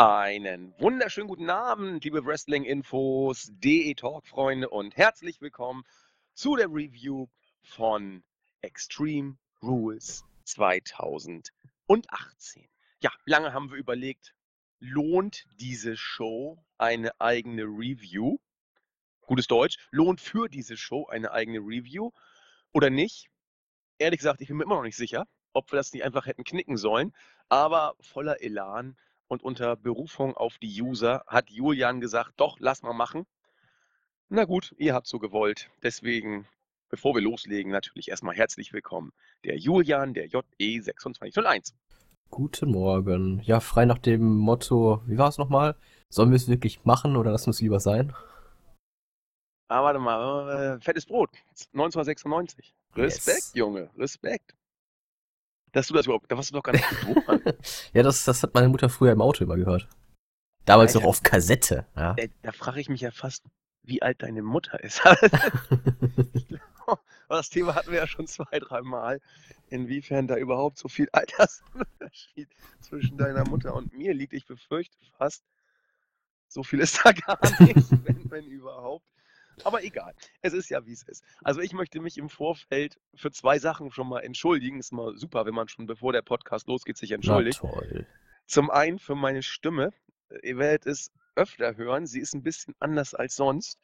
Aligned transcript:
Einen 0.00 0.78
wunderschönen 0.78 1.26
guten 1.26 1.50
Abend, 1.50 2.04
liebe 2.04 2.24
Wrestling-Infos, 2.24 3.48
DE-Talk-Freunde 3.50 4.68
und 4.68 4.96
herzlich 4.96 5.40
willkommen 5.40 5.82
zu 6.34 6.54
der 6.54 6.68
Review 6.68 7.26
von 7.64 8.22
Extreme 8.60 9.38
Rules 9.60 10.24
2018. 10.44 11.50
Ja, 13.00 13.10
lange 13.24 13.52
haben 13.52 13.72
wir 13.72 13.76
überlegt, 13.76 14.36
lohnt 14.78 15.46
diese 15.58 15.96
Show 15.96 16.64
eine 16.78 17.20
eigene 17.20 17.64
Review? 17.64 18.38
Gutes 19.22 19.48
Deutsch, 19.48 19.78
lohnt 19.90 20.20
für 20.20 20.48
diese 20.48 20.76
Show 20.76 21.08
eine 21.08 21.32
eigene 21.32 21.58
Review 21.58 22.12
oder 22.70 22.88
nicht? 22.88 23.30
Ehrlich 23.98 24.18
gesagt, 24.18 24.42
ich 24.42 24.46
bin 24.46 24.58
mir 24.58 24.62
immer 24.62 24.76
noch 24.76 24.84
nicht 24.84 24.96
sicher, 24.96 25.26
ob 25.54 25.72
wir 25.72 25.76
das 25.76 25.92
nicht 25.92 26.04
einfach 26.04 26.26
hätten 26.26 26.44
knicken 26.44 26.76
sollen, 26.76 27.12
aber 27.48 27.96
voller 27.98 28.40
Elan 28.40 28.96
und 29.28 29.42
unter 29.42 29.76
Berufung 29.76 30.36
auf 30.36 30.58
die 30.58 30.82
User 30.82 31.22
hat 31.26 31.50
Julian 31.50 32.00
gesagt, 32.00 32.32
doch, 32.38 32.56
lass 32.58 32.82
mal 32.82 32.94
machen. 32.94 33.26
Na 34.28 34.44
gut, 34.44 34.74
ihr 34.78 34.94
habt 34.94 35.06
so 35.06 35.18
gewollt. 35.18 35.70
Deswegen, 35.82 36.46
bevor 36.88 37.14
wir 37.14 37.22
loslegen, 37.22 37.70
natürlich 37.70 38.08
erstmal 38.08 38.34
herzlich 38.34 38.72
willkommen. 38.72 39.12
Der 39.44 39.56
Julian, 39.56 40.14
der 40.14 40.28
JE2601. 40.28 41.72
Guten 42.30 42.72
Morgen. 42.72 43.40
Ja, 43.40 43.60
frei 43.60 43.84
nach 43.86 43.98
dem 43.98 44.36
Motto, 44.36 45.02
wie 45.06 45.16
war 45.16 45.28
es 45.28 45.38
nochmal? 45.38 45.76
Sollen 46.10 46.30
wir 46.30 46.36
es 46.36 46.48
wirklich 46.48 46.84
machen 46.84 47.16
oder 47.16 47.30
lassen 47.30 47.46
wir 47.46 47.52
es 47.52 47.60
lieber 47.60 47.80
sein? 47.80 48.14
Ah, 49.68 49.82
warte 49.82 49.98
mal, 49.98 50.76
äh, 50.76 50.80
fettes 50.80 51.04
Brot, 51.04 51.30
1996. 51.72 52.74
Respekt, 52.96 53.36
yes. 53.38 53.52
Junge, 53.54 53.90
Respekt. 53.98 54.57
Dass 55.72 55.88
du 55.88 55.94
das 55.94 56.06
überhaupt, 56.06 56.30
da 56.30 56.36
warst 56.36 56.50
du 56.50 56.54
doch 56.54 56.62
gar 56.62 56.72
nicht 56.72 56.88
geboren. 56.88 57.42
ja, 57.92 58.02
das, 58.02 58.24
das 58.24 58.42
hat 58.42 58.54
meine 58.54 58.68
Mutter 58.68 58.88
früher 58.88 59.12
im 59.12 59.20
Auto 59.20 59.44
immer 59.44 59.56
gehört. 59.56 59.88
Damals 60.64 60.94
noch 60.94 61.04
auf 61.04 61.22
Kassette. 61.22 61.86
Ja. 61.96 62.14
Da, 62.14 62.24
da 62.42 62.52
frage 62.52 62.80
ich 62.80 62.88
mich 62.88 63.00
ja 63.00 63.10
fast, 63.10 63.44
wie 63.82 64.02
alt 64.02 64.22
deine 64.22 64.42
Mutter 64.42 64.82
ist. 64.82 65.02
das 67.28 67.50
Thema 67.50 67.74
hatten 67.74 67.90
wir 67.90 67.98
ja 67.98 68.06
schon 68.06 68.26
zwei, 68.26 68.58
drei 68.58 68.82
Mal, 68.82 69.20
inwiefern 69.68 70.26
da 70.26 70.36
überhaupt 70.36 70.78
so 70.78 70.88
viel 70.88 71.08
Altersunterschied 71.12 72.48
zwischen 72.80 73.18
deiner 73.18 73.48
Mutter 73.48 73.74
und 73.74 73.92
mir 73.92 74.14
liegt. 74.14 74.32
Ich 74.32 74.46
befürchte 74.46 74.96
fast, 75.16 75.44
so 76.48 76.62
viel 76.62 76.80
ist 76.80 77.00
da 77.04 77.12
gar 77.12 77.38
nicht, 77.60 77.90
wenn, 78.04 78.30
wenn 78.30 78.46
überhaupt. 78.46 79.06
Aber 79.64 79.82
egal, 79.82 80.14
es 80.42 80.52
ist 80.52 80.68
ja, 80.68 80.84
wie 80.86 80.92
es 80.92 81.02
ist. 81.02 81.24
Also 81.42 81.60
ich 81.60 81.72
möchte 81.72 82.00
mich 82.00 82.18
im 82.18 82.28
Vorfeld 82.28 82.98
für 83.14 83.30
zwei 83.30 83.58
Sachen 83.58 83.90
schon 83.90 84.08
mal 84.08 84.20
entschuldigen. 84.20 84.78
Ist 84.78 84.92
mal 84.92 85.16
super, 85.16 85.46
wenn 85.46 85.54
man 85.54 85.68
schon 85.68 85.86
bevor 85.86 86.12
der 86.12 86.22
Podcast 86.22 86.66
losgeht, 86.68 86.96
sich 86.96 87.12
entschuldigt. 87.12 87.60
Na 87.62 87.70
toll. 87.70 88.06
Zum 88.46 88.70
einen 88.70 88.98
für 88.98 89.14
meine 89.14 89.42
Stimme. 89.42 89.92
Ihr 90.42 90.58
werdet 90.58 90.86
es 90.86 91.10
öfter 91.36 91.76
hören. 91.76 92.06
Sie 92.06 92.20
ist 92.20 92.34
ein 92.34 92.42
bisschen 92.42 92.74
anders 92.80 93.14
als 93.14 93.36
sonst. 93.36 93.78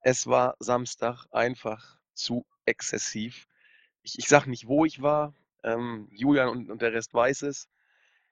Es 0.00 0.26
war 0.26 0.56
Samstag 0.58 1.26
einfach 1.30 1.98
zu 2.14 2.44
exzessiv. 2.66 3.46
Ich, 4.02 4.18
ich 4.18 4.28
sage 4.28 4.50
nicht, 4.50 4.66
wo 4.66 4.84
ich 4.84 5.02
war. 5.02 5.34
Ähm, 5.62 6.08
Julian 6.10 6.48
und, 6.48 6.70
und 6.70 6.82
der 6.82 6.92
Rest 6.92 7.14
weiß 7.14 7.42
es. 7.42 7.68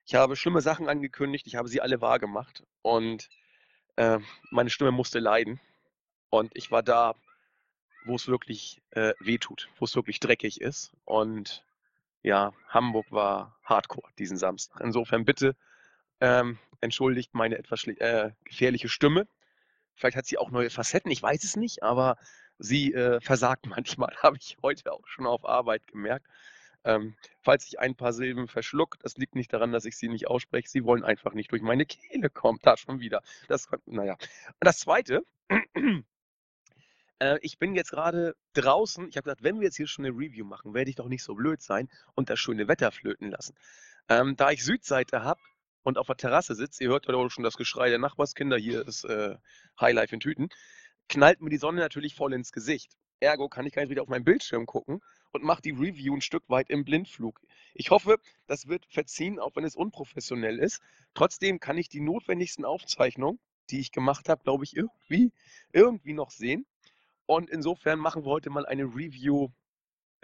Ich 0.04 0.14
habe 0.14 0.34
schlimme 0.34 0.60
Sachen 0.60 0.88
angekündigt. 0.88 1.46
Ich 1.46 1.54
habe 1.54 1.68
sie 1.68 1.80
alle 1.80 2.00
wahrgemacht. 2.00 2.64
Und 2.82 3.28
äh, 3.96 4.18
meine 4.50 4.70
Stimme 4.70 4.90
musste 4.90 5.20
leiden. 5.20 5.60
Und 6.30 6.52
ich 6.56 6.70
war 6.70 6.82
da, 6.82 7.14
wo 8.04 8.14
es 8.14 8.28
wirklich 8.28 8.80
äh, 8.90 9.12
wehtut, 9.20 9.68
wo 9.78 9.84
es 9.84 9.94
wirklich 9.94 10.20
dreckig 10.20 10.60
ist. 10.60 10.92
Und 11.04 11.64
ja, 12.22 12.52
Hamburg 12.68 13.10
war 13.10 13.56
hardcore 13.64 14.08
diesen 14.18 14.36
Samstag. 14.36 14.80
Insofern 14.80 15.24
bitte 15.24 15.56
ähm, 16.20 16.58
entschuldigt 16.80 17.34
meine 17.34 17.58
etwas 17.58 17.86
äh, 17.86 18.30
gefährliche 18.44 18.88
Stimme. 18.88 19.26
Vielleicht 19.94 20.16
hat 20.16 20.26
sie 20.26 20.38
auch 20.38 20.50
neue 20.50 20.70
Facetten, 20.70 21.10
ich 21.10 21.22
weiß 21.22 21.44
es 21.44 21.56
nicht, 21.56 21.82
aber 21.82 22.16
sie 22.58 22.94
äh, 22.94 23.20
versagt 23.20 23.66
manchmal, 23.68 24.14
habe 24.22 24.36
ich 24.38 24.56
heute 24.62 24.92
auch 24.92 25.06
schon 25.06 25.26
auf 25.26 25.44
Arbeit 25.44 25.86
gemerkt. 25.86 26.26
Ähm, 26.82 27.14
falls 27.42 27.66
ich 27.66 27.78
ein 27.78 27.94
paar 27.94 28.14
Silben 28.14 28.48
verschluck, 28.48 28.98
das 29.00 29.18
liegt 29.18 29.34
nicht 29.34 29.52
daran, 29.52 29.72
dass 29.72 29.84
ich 29.84 29.98
sie 29.98 30.08
nicht 30.08 30.28
ausspreche. 30.28 30.68
Sie 30.68 30.84
wollen 30.84 31.04
einfach 31.04 31.34
nicht 31.34 31.52
durch 31.52 31.60
meine 31.60 31.84
Kehle 31.84 32.30
kommen. 32.30 32.58
Da 32.62 32.76
schon 32.76 33.00
wieder. 33.00 33.22
Das, 33.48 33.68
naja. 33.84 34.14
Und 34.14 34.64
das 34.64 34.78
Zweite, 34.78 35.24
äh, 37.20 37.38
ich 37.42 37.58
bin 37.58 37.74
jetzt 37.74 37.90
gerade 37.90 38.34
draußen. 38.54 39.08
Ich 39.08 39.16
habe 39.16 39.24
gesagt, 39.24 39.42
wenn 39.42 39.60
wir 39.60 39.66
jetzt 39.66 39.76
hier 39.76 39.86
schon 39.86 40.04
eine 40.04 40.14
Review 40.14 40.44
machen, 40.44 40.74
werde 40.74 40.90
ich 40.90 40.96
doch 40.96 41.08
nicht 41.08 41.22
so 41.22 41.34
blöd 41.34 41.62
sein 41.62 41.88
und 42.14 42.30
das 42.30 42.40
schöne 42.40 42.66
Wetter 42.66 42.90
flöten 42.90 43.30
lassen. 43.30 43.54
Ähm, 44.08 44.36
da 44.36 44.50
ich 44.50 44.64
Südseite 44.64 45.22
habe 45.22 45.40
und 45.82 45.98
auf 45.98 46.06
der 46.06 46.16
Terrasse 46.16 46.54
sitze, 46.54 46.84
ihr 46.84 46.90
hört 46.90 47.06
ja 47.06 47.30
schon 47.30 47.44
das 47.44 47.56
Geschrei 47.56 47.90
der 47.90 47.98
Nachbarskinder, 47.98 48.56
hier 48.56 48.86
ist 48.86 49.04
äh, 49.04 49.36
Highlife 49.80 50.14
in 50.14 50.20
Tüten, 50.20 50.48
knallt 51.08 51.40
mir 51.40 51.50
die 51.50 51.58
Sonne 51.58 51.80
natürlich 51.80 52.14
voll 52.16 52.32
ins 52.32 52.52
Gesicht. 52.52 52.96
Ergo 53.20 53.48
kann 53.48 53.66
ich 53.66 53.74
gar 53.74 53.82
nicht 53.82 53.90
wieder 53.90 54.02
auf 54.02 54.08
meinen 54.08 54.24
Bildschirm 54.24 54.66
gucken 54.66 55.00
und 55.32 55.44
mache 55.44 55.62
die 55.62 55.72
Review 55.72 56.14
ein 56.14 56.22
Stück 56.22 56.44
weit 56.48 56.70
im 56.70 56.84
Blindflug. 56.84 57.40
Ich 57.74 57.90
hoffe, 57.90 58.18
das 58.46 58.66
wird 58.66 58.86
verziehen, 58.86 59.38
auch 59.38 59.54
wenn 59.56 59.64
es 59.64 59.76
unprofessionell 59.76 60.58
ist. 60.58 60.80
Trotzdem 61.14 61.60
kann 61.60 61.78
ich 61.78 61.88
die 61.88 62.00
notwendigsten 62.00 62.64
Aufzeichnungen, 62.64 63.38
die 63.68 63.80
ich 63.80 63.92
gemacht 63.92 64.28
habe, 64.28 64.42
glaube 64.42 64.64
ich, 64.64 64.74
irgendwie, 64.74 65.32
irgendwie 65.72 66.14
noch 66.14 66.30
sehen. 66.30 66.66
Und 67.30 67.48
insofern 67.48 68.00
machen 68.00 68.24
wir 68.24 68.30
heute 68.30 68.50
mal 68.50 68.66
eine 68.66 68.82
Review 68.82 69.50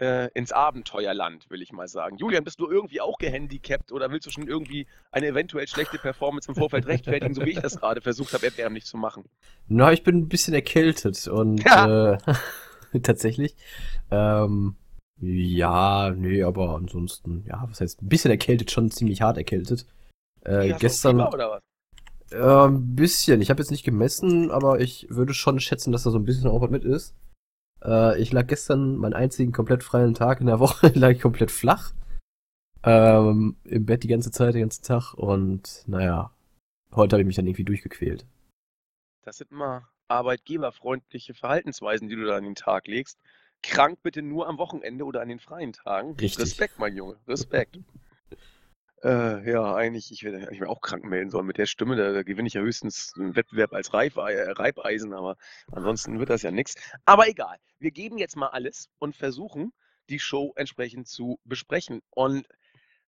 äh, 0.01 0.29
ins 0.33 0.51
Abenteuerland, 0.51 1.49
will 1.49 1.61
ich 1.61 1.71
mal 1.71 1.87
sagen. 1.87 2.17
Julian, 2.17 2.43
bist 2.43 2.59
du 2.59 2.69
irgendwie 2.69 2.99
auch 2.99 3.17
gehandicapt 3.17 3.93
oder 3.93 4.11
willst 4.11 4.27
du 4.27 4.29
schon 4.29 4.45
irgendwie 4.45 4.87
eine 5.13 5.27
eventuell 5.27 5.69
schlechte 5.69 5.99
Performance 5.99 6.49
im 6.49 6.55
Vorfeld 6.55 6.85
rechtfertigen, 6.85 7.33
so 7.33 7.45
wie 7.45 7.51
ich 7.51 7.61
das 7.61 7.77
gerade 7.79 8.01
versucht 8.01 8.33
habe, 8.33 8.47
erbärmlich 8.47 8.83
zu 8.83 8.97
machen? 8.97 9.23
Na, 9.69 9.93
ich 9.93 10.03
bin 10.03 10.17
ein 10.17 10.27
bisschen 10.27 10.53
erkältet 10.53 11.29
und 11.29 11.63
ja. 11.63 12.15
äh, 12.15 12.17
tatsächlich. 13.01 13.55
Ähm, 14.11 14.75
ja, 15.21 16.09
nee, 16.09 16.43
aber 16.43 16.75
ansonsten, 16.75 17.45
ja, 17.47 17.63
was 17.69 17.79
heißt, 17.79 18.01
ein 18.01 18.09
bisschen 18.09 18.31
erkältet, 18.31 18.69
schon 18.69 18.91
ziemlich 18.91 19.21
hart 19.21 19.37
erkältet. 19.37 19.85
Äh, 20.41 20.73
gestern. 20.73 21.21
Fieber? 21.31 21.61
Äh, 22.31 22.67
ein 22.67 22.95
bisschen. 22.95 23.41
Ich 23.41 23.49
habe 23.49 23.61
jetzt 23.61 23.71
nicht 23.71 23.83
gemessen, 23.83 24.51
aber 24.51 24.79
ich 24.79 25.07
würde 25.09 25.33
schon 25.33 25.59
schätzen, 25.59 25.91
dass 25.91 26.03
da 26.03 26.11
so 26.11 26.17
ein 26.17 26.25
bisschen 26.25 26.49
Aufwand 26.49 26.71
mit 26.71 26.83
ist. 26.83 27.15
Äh, 27.83 28.19
ich 28.21 28.31
lag 28.31 28.47
gestern 28.47 28.97
meinen 28.97 29.13
einzigen 29.13 29.51
komplett 29.51 29.83
freien 29.83 30.13
Tag 30.13 30.41
in 30.41 30.47
der 30.47 30.59
Woche, 30.59 30.91
lag 30.95 31.11
ich 31.11 31.21
komplett 31.21 31.51
flach. 31.51 31.93
Ähm, 32.83 33.57
Im 33.63 33.85
Bett 33.85 34.03
die 34.03 34.07
ganze 34.07 34.31
Zeit, 34.31 34.53
den 34.53 34.61
ganzen 34.61 34.83
Tag 34.83 35.13
und 35.13 35.83
naja, 35.87 36.31
heute 36.93 37.15
habe 37.15 37.21
ich 37.21 37.27
mich 37.27 37.35
dann 37.35 37.47
irgendwie 37.47 37.63
durchgequält. 37.63 38.25
Das 39.23 39.37
sind 39.37 39.51
immer 39.51 39.89
arbeitgeberfreundliche 40.07 41.33
Verhaltensweisen, 41.33 42.07
die 42.07 42.15
du 42.15 42.25
da 42.25 42.37
an 42.37 42.43
den 42.43 42.55
Tag 42.55 42.87
legst. 42.87 43.19
Krank 43.61 43.99
bitte 44.03 44.21
nur 44.21 44.47
am 44.47 44.57
Wochenende 44.57 45.03
oder 45.03 45.21
an 45.21 45.29
den 45.29 45.39
freien 45.39 45.73
Tagen. 45.73 46.11
Richtig. 46.11 46.39
Respekt, 46.45 46.79
mein 46.79 46.95
Junge, 46.95 47.17
Respekt. 47.27 47.79
Äh, 49.03 49.49
ja, 49.49 49.75
eigentlich, 49.75 50.11
ich 50.11 50.23
werde 50.23 50.49
ich 50.51 50.63
auch 50.63 50.81
krank 50.81 51.03
melden 51.03 51.29
sollen 51.29 51.45
mit 51.45 51.57
der 51.57 51.67
Stimme. 51.67 51.95
Da, 51.95 52.13
da 52.13 52.23
gewinne 52.23 52.47
ich 52.47 52.55
ja 52.55 52.61
höchstens 52.61 53.13
einen 53.15 53.35
Wettbewerb 53.35 53.73
als 53.73 53.93
Reif, 53.93 54.15
äh, 54.15 54.51
Reibeisen, 54.51 55.13
aber 55.13 55.37
ansonsten 55.71 56.19
wird 56.19 56.29
das 56.29 56.41
ja 56.41 56.51
nichts. 56.51 56.75
Aber 57.05 57.27
egal, 57.27 57.57
wir 57.79 57.91
geben 57.91 58.17
jetzt 58.17 58.35
mal 58.35 58.47
alles 58.47 58.89
und 58.97 59.15
versuchen, 59.15 59.71
die 60.09 60.19
Show 60.19 60.53
entsprechend 60.55 61.07
zu 61.07 61.39
besprechen. 61.43 62.01
Und 62.09 62.47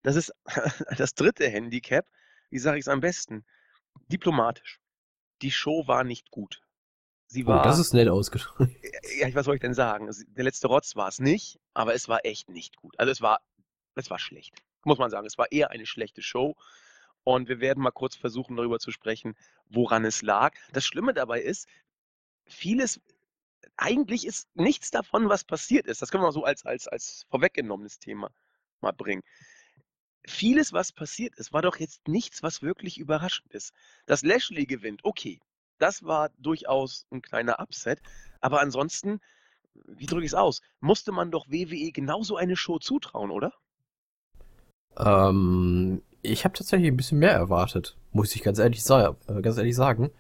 das 0.04 0.16
ist 0.16 0.34
das 0.98 1.16
dritte 1.16 1.50
Handicap. 1.50 2.06
Wie 2.52 2.60
sage 2.60 2.78
ich 2.78 2.84
es 2.84 2.88
am 2.88 3.02
besten? 3.02 3.44
Diplomatisch. 4.12 4.80
Die 5.42 5.52
Show 5.52 5.88
war 5.88 6.04
nicht 6.04 6.30
gut. 6.30 6.62
Sie 7.26 7.48
war. 7.48 7.62
Oh, 7.62 7.64
das 7.64 7.80
ist 7.80 7.94
nett 7.94 8.10
ausgedrückt. 8.10 8.76
Ja, 9.20 9.34
was 9.34 9.46
soll 9.46 9.56
ich 9.56 9.62
denn 9.62 9.74
sagen? 9.74 10.10
Der 10.36 10.44
letzte 10.44 10.68
Rotz 10.68 10.96
war 10.96 11.08
es 11.08 11.20
nicht, 11.20 11.60
aber 11.74 11.96
es 11.96 12.08
war 12.08 12.26
echt 12.26 12.50
nicht 12.50 12.76
gut. 12.76 12.94
Also 13.00 13.12
es 13.12 13.22
war, 13.22 13.42
es 13.96 14.10
war 14.10 14.20
schlecht 14.20 14.62
muss 14.84 14.98
man 14.98 15.10
sagen. 15.10 15.28
Es 15.28 15.38
war 15.38 15.52
eher 15.52 15.72
eine 15.72 15.86
schlechte 15.86 16.22
Show. 16.22 16.56
Und 17.24 17.50
wir 17.50 17.60
werden 17.60 17.84
mal 17.84 17.92
kurz 17.92 18.16
versuchen, 18.16 18.56
darüber 18.56 18.80
zu 18.80 18.92
sprechen, 18.92 19.36
woran 19.70 20.06
es 20.06 20.22
lag. 20.22 20.56
Das 20.72 20.86
Schlimme 20.86 21.14
dabei 21.14 21.42
ist, 21.42 21.68
vieles, 22.46 23.02
eigentlich 23.78 24.26
ist 24.26 24.48
nichts 24.56 24.90
davon, 24.90 25.30
was 25.30 25.44
passiert 25.44 25.86
ist. 25.86 26.02
Das 26.02 26.12
können 26.12 26.24
wir 26.24 26.28
mal 26.28 26.32
so 26.32 26.44
als, 26.44 26.66
als, 26.66 26.88
als 26.88 27.26
vorweggenommenes 27.30 28.00
Thema 28.00 28.32
mal 28.82 28.94
bringen. 28.94 29.22
Vieles, 30.26 30.74
was 30.74 30.92
passiert 30.92 31.36
ist, 31.36 31.54
war 31.54 31.62
doch 31.62 31.78
jetzt 31.78 32.08
nichts, 32.08 32.44
was 32.44 32.62
wirklich 32.62 32.98
überraschend 32.98 33.54
ist. 33.54 33.74
Dass 34.06 34.24
Lashley 34.24 34.66
gewinnt, 34.66 35.02
okay, 35.04 35.40
das 35.78 36.04
war 36.04 36.30
durchaus 36.38 37.06
ein 37.12 37.22
kleiner 37.22 37.60
Upset. 37.60 38.02
Aber 38.42 38.62
ansonsten, 38.62 39.20
wie 39.74 40.06
drücke 40.06 40.26
ich 40.26 40.32
es 40.32 40.36
aus, 40.36 40.62
musste 40.80 41.12
man 41.12 41.32
doch 41.32 41.48
WWE 41.48 41.92
genauso 41.92 42.38
eine 42.38 42.56
Show 42.56 42.80
zutrauen, 42.80 43.32
oder? 43.32 43.54
Ähm, 44.98 46.02
ich 46.22 46.44
habe 46.46 46.56
tatsächlich 46.56 46.92
ein 46.92 46.98
bisschen 46.98 47.20
mehr 47.20 47.32
erwartet, 47.32 47.98
muss 48.12 48.36
ich 48.36 48.44
ganz 48.44 48.60
ehrlich, 48.60 48.84
sa 48.84 49.16
äh, 49.28 49.42
ganz 49.42 49.58
ehrlich 49.58 49.76
sagen. 49.76 50.12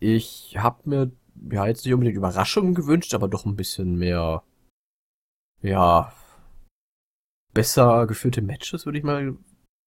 Ich 0.00 0.56
habe 0.58 0.88
mir 0.88 1.10
ja 1.50 1.66
jetzt 1.66 1.84
nicht 1.84 1.94
unbedingt 1.94 2.16
Überraschungen 2.16 2.74
gewünscht, 2.74 3.14
aber 3.14 3.28
doch 3.28 3.46
ein 3.46 3.56
bisschen 3.56 3.96
mehr, 3.96 4.42
ja, 5.62 6.12
besser 7.54 8.06
geführte 8.06 8.42
Matches, 8.42 8.86
würde 8.86 8.98
ich 8.98 9.04
mal 9.04 9.36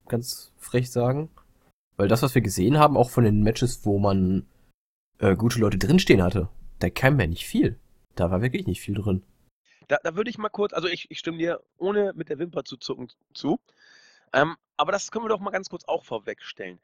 ganz 0.07 0.53
frech 0.57 0.91
sagen. 0.91 1.29
Weil 1.97 2.07
das, 2.07 2.21
was 2.21 2.35
wir 2.35 2.41
gesehen 2.41 2.77
haben, 2.77 2.97
auch 2.97 3.09
von 3.09 3.23
den 3.23 3.44
Matches, 3.44 3.85
wo 3.85 4.00
man 4.00 4.45
äh, 5.19 5.35
gute 5.35 5.59
Leute 5.59 5.77
drinstehen 5.77 6.21
hatte, 6.21 6.50
da 6.79 6.89
kam 6.89 7.19
ja 7.19 7.27
nicht 7.27 7.45
viel. 7.45 7.79
Da 8.15 8.31
war 8.31 8.41
wirklich 8.41 8.67
nicht 8.67 8.81
viel 8.81 8.95
drin. 8.95 9.23
Da, 9.88 9.97
da 10.03 10.15
würde 10.15 10.29
ich 10.29 10.38
mal 10.38 10.50
kurz, 10.50 10.73
also 10.73 10.88
ich, 10.88 11.09
ich 11.09 11.19
stimme 11.19 11.38
dir 11.38 11.62
ohne 11.77 12.13
mit 12.15 12.29
der 12.29 12.39
Wimper 12.39 12.63
zu 12.63 12.77
zucken 12.77 13.12
zu. 13.33 13.59
Ähm, 14.36 14.58
aber 14.78 14.92
das 14.92 15.12
können 15.12 15.26
wir 15.26 15.30
doch 15.30 15.40
mal 15.40 15.52
ganz 15.52 15.70
kurz 15.70 15.86
auch 15.86 16.04
vorwegstellen. 16.04 16.80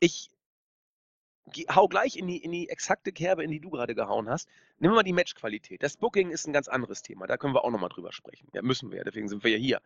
Ich 0.00 0.30
hau 1.70 1.88
gleich 1.88 2.16
in 2.16 2.26
die, 2.26 2.38
in 2.38 2.52
die 2.52 2.70
exakte 2.70 3.12
Kerbe, 3.12 3.44
in 3.44 3.50
die 3.50 3.60
du 3.60 3.70
gerade 3.70 3.94
gehauen 3.94 4.28
hast. 4.28 4.48
Nehmen 4.78 4.94
wir 4.94 4.96
mal 4.96 5.02
die 5.02 5.12
Matchqualität. 5.12 5.82
Das 5.82 5.98
Booking 5.98 6.30
ist 6.30 6.46
ein 6.46 6.52
ganz 6.52 6.68
anderes 6.68 7.02
Thema. 7.02 7.26
Da 7.26 7.36
können 7.36 7.54
wir 7.54 7.64
auch 7.64 7.70
nochmal 7.70 7.90
drüber 7.90 8.12
sprechen. 8.12 8.48
Ja, 8.54 8.62
müssen 8.62 8.90
wir 8.90 8.98
ja, 8.98 9.04
deswegen 9.04 9.28
sind 9.28 9.44
wir 9.44 9.50
ja 9.50 9.58
hier. 9.58 9.82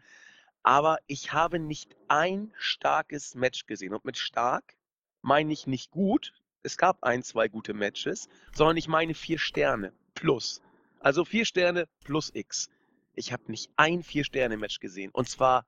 Aber 0.62 0.98
ich 1.08 1.32
habe 1.32 1.58
nicht 1.58 1.96
ein 2.06 2.52
starkes 2.56 3.34
Match 3.34 3.66
gesehen. 3.66 3.92
Und 3.92 4.04
mit 4.04 4.16
stark 4.16 4.76
meine 5.20 5.52
ich 5.52 5.66
nicht 5.66 5.90
gut. 5.90 6.32
Es 6.62 6.78
gab 6.78 7.02
ein, 7.02 7.24
zwei 7.24 7.48
gute 7.48 7.74
Matches, 7.74 8.28
sondern 8.54 8.76
ich 8.76 8.86
meine 8.86 9.14
vier 9.14 9.40
Sterne 9.40 9.92
plus. 10.14 10.62
Also 11.00 11.24
vier 11.24 11.44
Sterne 11.44 11.88
plus 12.04 12.30
X. 12.32 12.70
Ich 13.14 13.32
habe 13.32 13.50
nicht 13.50 13.70
ein 13.76 14.02
Vier-Sterne-Match 14.02 14.78
gesehen. 14.78 15.10
Und 15.12 15.28
zwar 15.28 15.66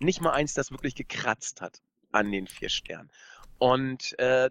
nicht 0.00 0.20
mal 0.20 0.32
eins, 0.32 0.54
das 0.54 0.70
wirklich 0.70 0.94
gekratzt 0.94 1.60
hat 1.60 1.82
an 2.12 2.30
den 2.30 2.46
vier 2.46 2.68
Sternen. 2.68 3.10
Und 3.58 4.18
äh, 4.18 4.50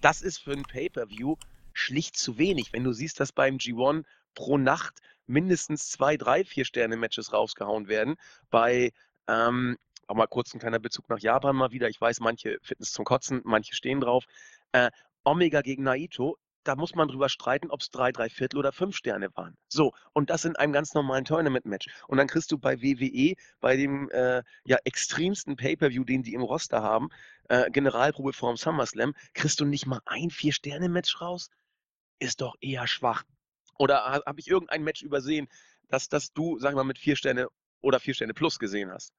das 0.00 0.22
ist 0.22 0.38
für 0.38 0.52
ein 0.52 0.62
Pay-Per-View 0.62 1.36
schlicht 1.72 2.16
zu 2.16 2.38
wenig. 2.38 2.72
Wenn 2.72 2.84
du 2.84 2.92
siehst, 2.92 3.20
dass 3.20 3.32
beim 3.32 3.56
G1 3.56 4.04
pro 4.34 4.58
Nacht 4.58 5.00
mindestens 5.26 5.90
zwei, 5.90 6.16
drei, 6.16 6.44
vier 6.44 6.64
Sterne-Matches 6.64 7.32
rausgehauen 7.32 7.88
werden, 7.88 8.16
bei, 8.50 8.92
ähm, 9.28 9.78
auch 10.06 10.16
mal 10.16 10.26
kurz 10.26 10.52
ein 10.52 10.60
kleiner 10.60 10.78
Bezug 10.78 11.08
nach 11.08 11.20
Japan 11.20 11.56
mal 11.56 11.70
wieder. 11.70 11.88
Ich 11.88 12.00
weiß, 12.00 12.20
manche 12.20 12.58
Fitness 12.62 12.92
zum 12.92 13.04
Kotzen, 13.04 13.40
manche 13.44 13.74
stehen 13.74 14.00
drauf. 14.00 14.24
Äh, 14.72 14.90
Omega 15.24 15.60
gegen 15.60 15.84
Naito 15.84 16.36
da 16.64 16.76
muss 16.76 16.94
man 16.94 17.08
drüber 17.08 17.28
streiten, 17.28 17.70
ob 17.70 17.80
es 17.80 17.90
drei, 17.90 18.12
drei 18.12 18.28
Viertel 18.28 18.58
oder 18.58 18.72
fünf 18.72 18.96
Sterne 18.96 19.28
waren. 19.34 19.56
So, 19.68 19.92
und 20.12 20.30
das 20.30 20.44
in 20.44 20.56
einem 20.56 20.72
ganz 20.72 20.94
normalen 20.94 21.24
Tournament-Match. 21.24 21.88
Und 22.08 22.18
dann 22.18 22.28
kriegst 22.28 22.52
du 22.52 22.58
bei 22.58 22.80
WWE, 22.80 23.34
bei 23.60 23.76
dem 23.76 24.10
äh, 24.10 24.42
ja 24.64 24.78
extremsten 24.84 25.56
Pay-Per-View, 25.56 26.04
den 26.04 26.22
die 26.22 26.34
im 26.34 26.42
Roster 26.42 26.82
haben, 26.82 27.08
äh, 27.48 27.70
Generalprobe 27.70 28.32
vorm 28.32 28.56
SummerSlam, 28.56 29.14
kriegst 29.34 29.60
du 29.60 29.64
nicht 29.64 29.86
mal 29.86 30.00
ein 30.06 30.30
Vier-Sterne-Match 30.30 31.20
raus? 31.20 31.50
Ist 32.18 32.40
doch 32.40 32.54
eher 32.60 32.86
schwach. 32.86 33.24
Oder 33.78 34.04
ha, 34.04 34.20
habe 34.24 34.40
ich 34.40 34.48
irgendein 34.48 34.84
Match 34.84 35.02
übersehen, 35.02 35.48
dass, 35.88 36.08
dass 36.08 36.32
du, 36.32 36.58
sag 36.58 36.74
mal, 36.74 36.84
mit 36.84 36.98
vier 36.98 37.16
Sterne 37.16 37.48
oder 37.80 38.00
vier 38.00 38.14
Sterne 38.14 38.34
plus 38.34 38.58
gesehen 38.58 38.90
hast? 38.90 39.12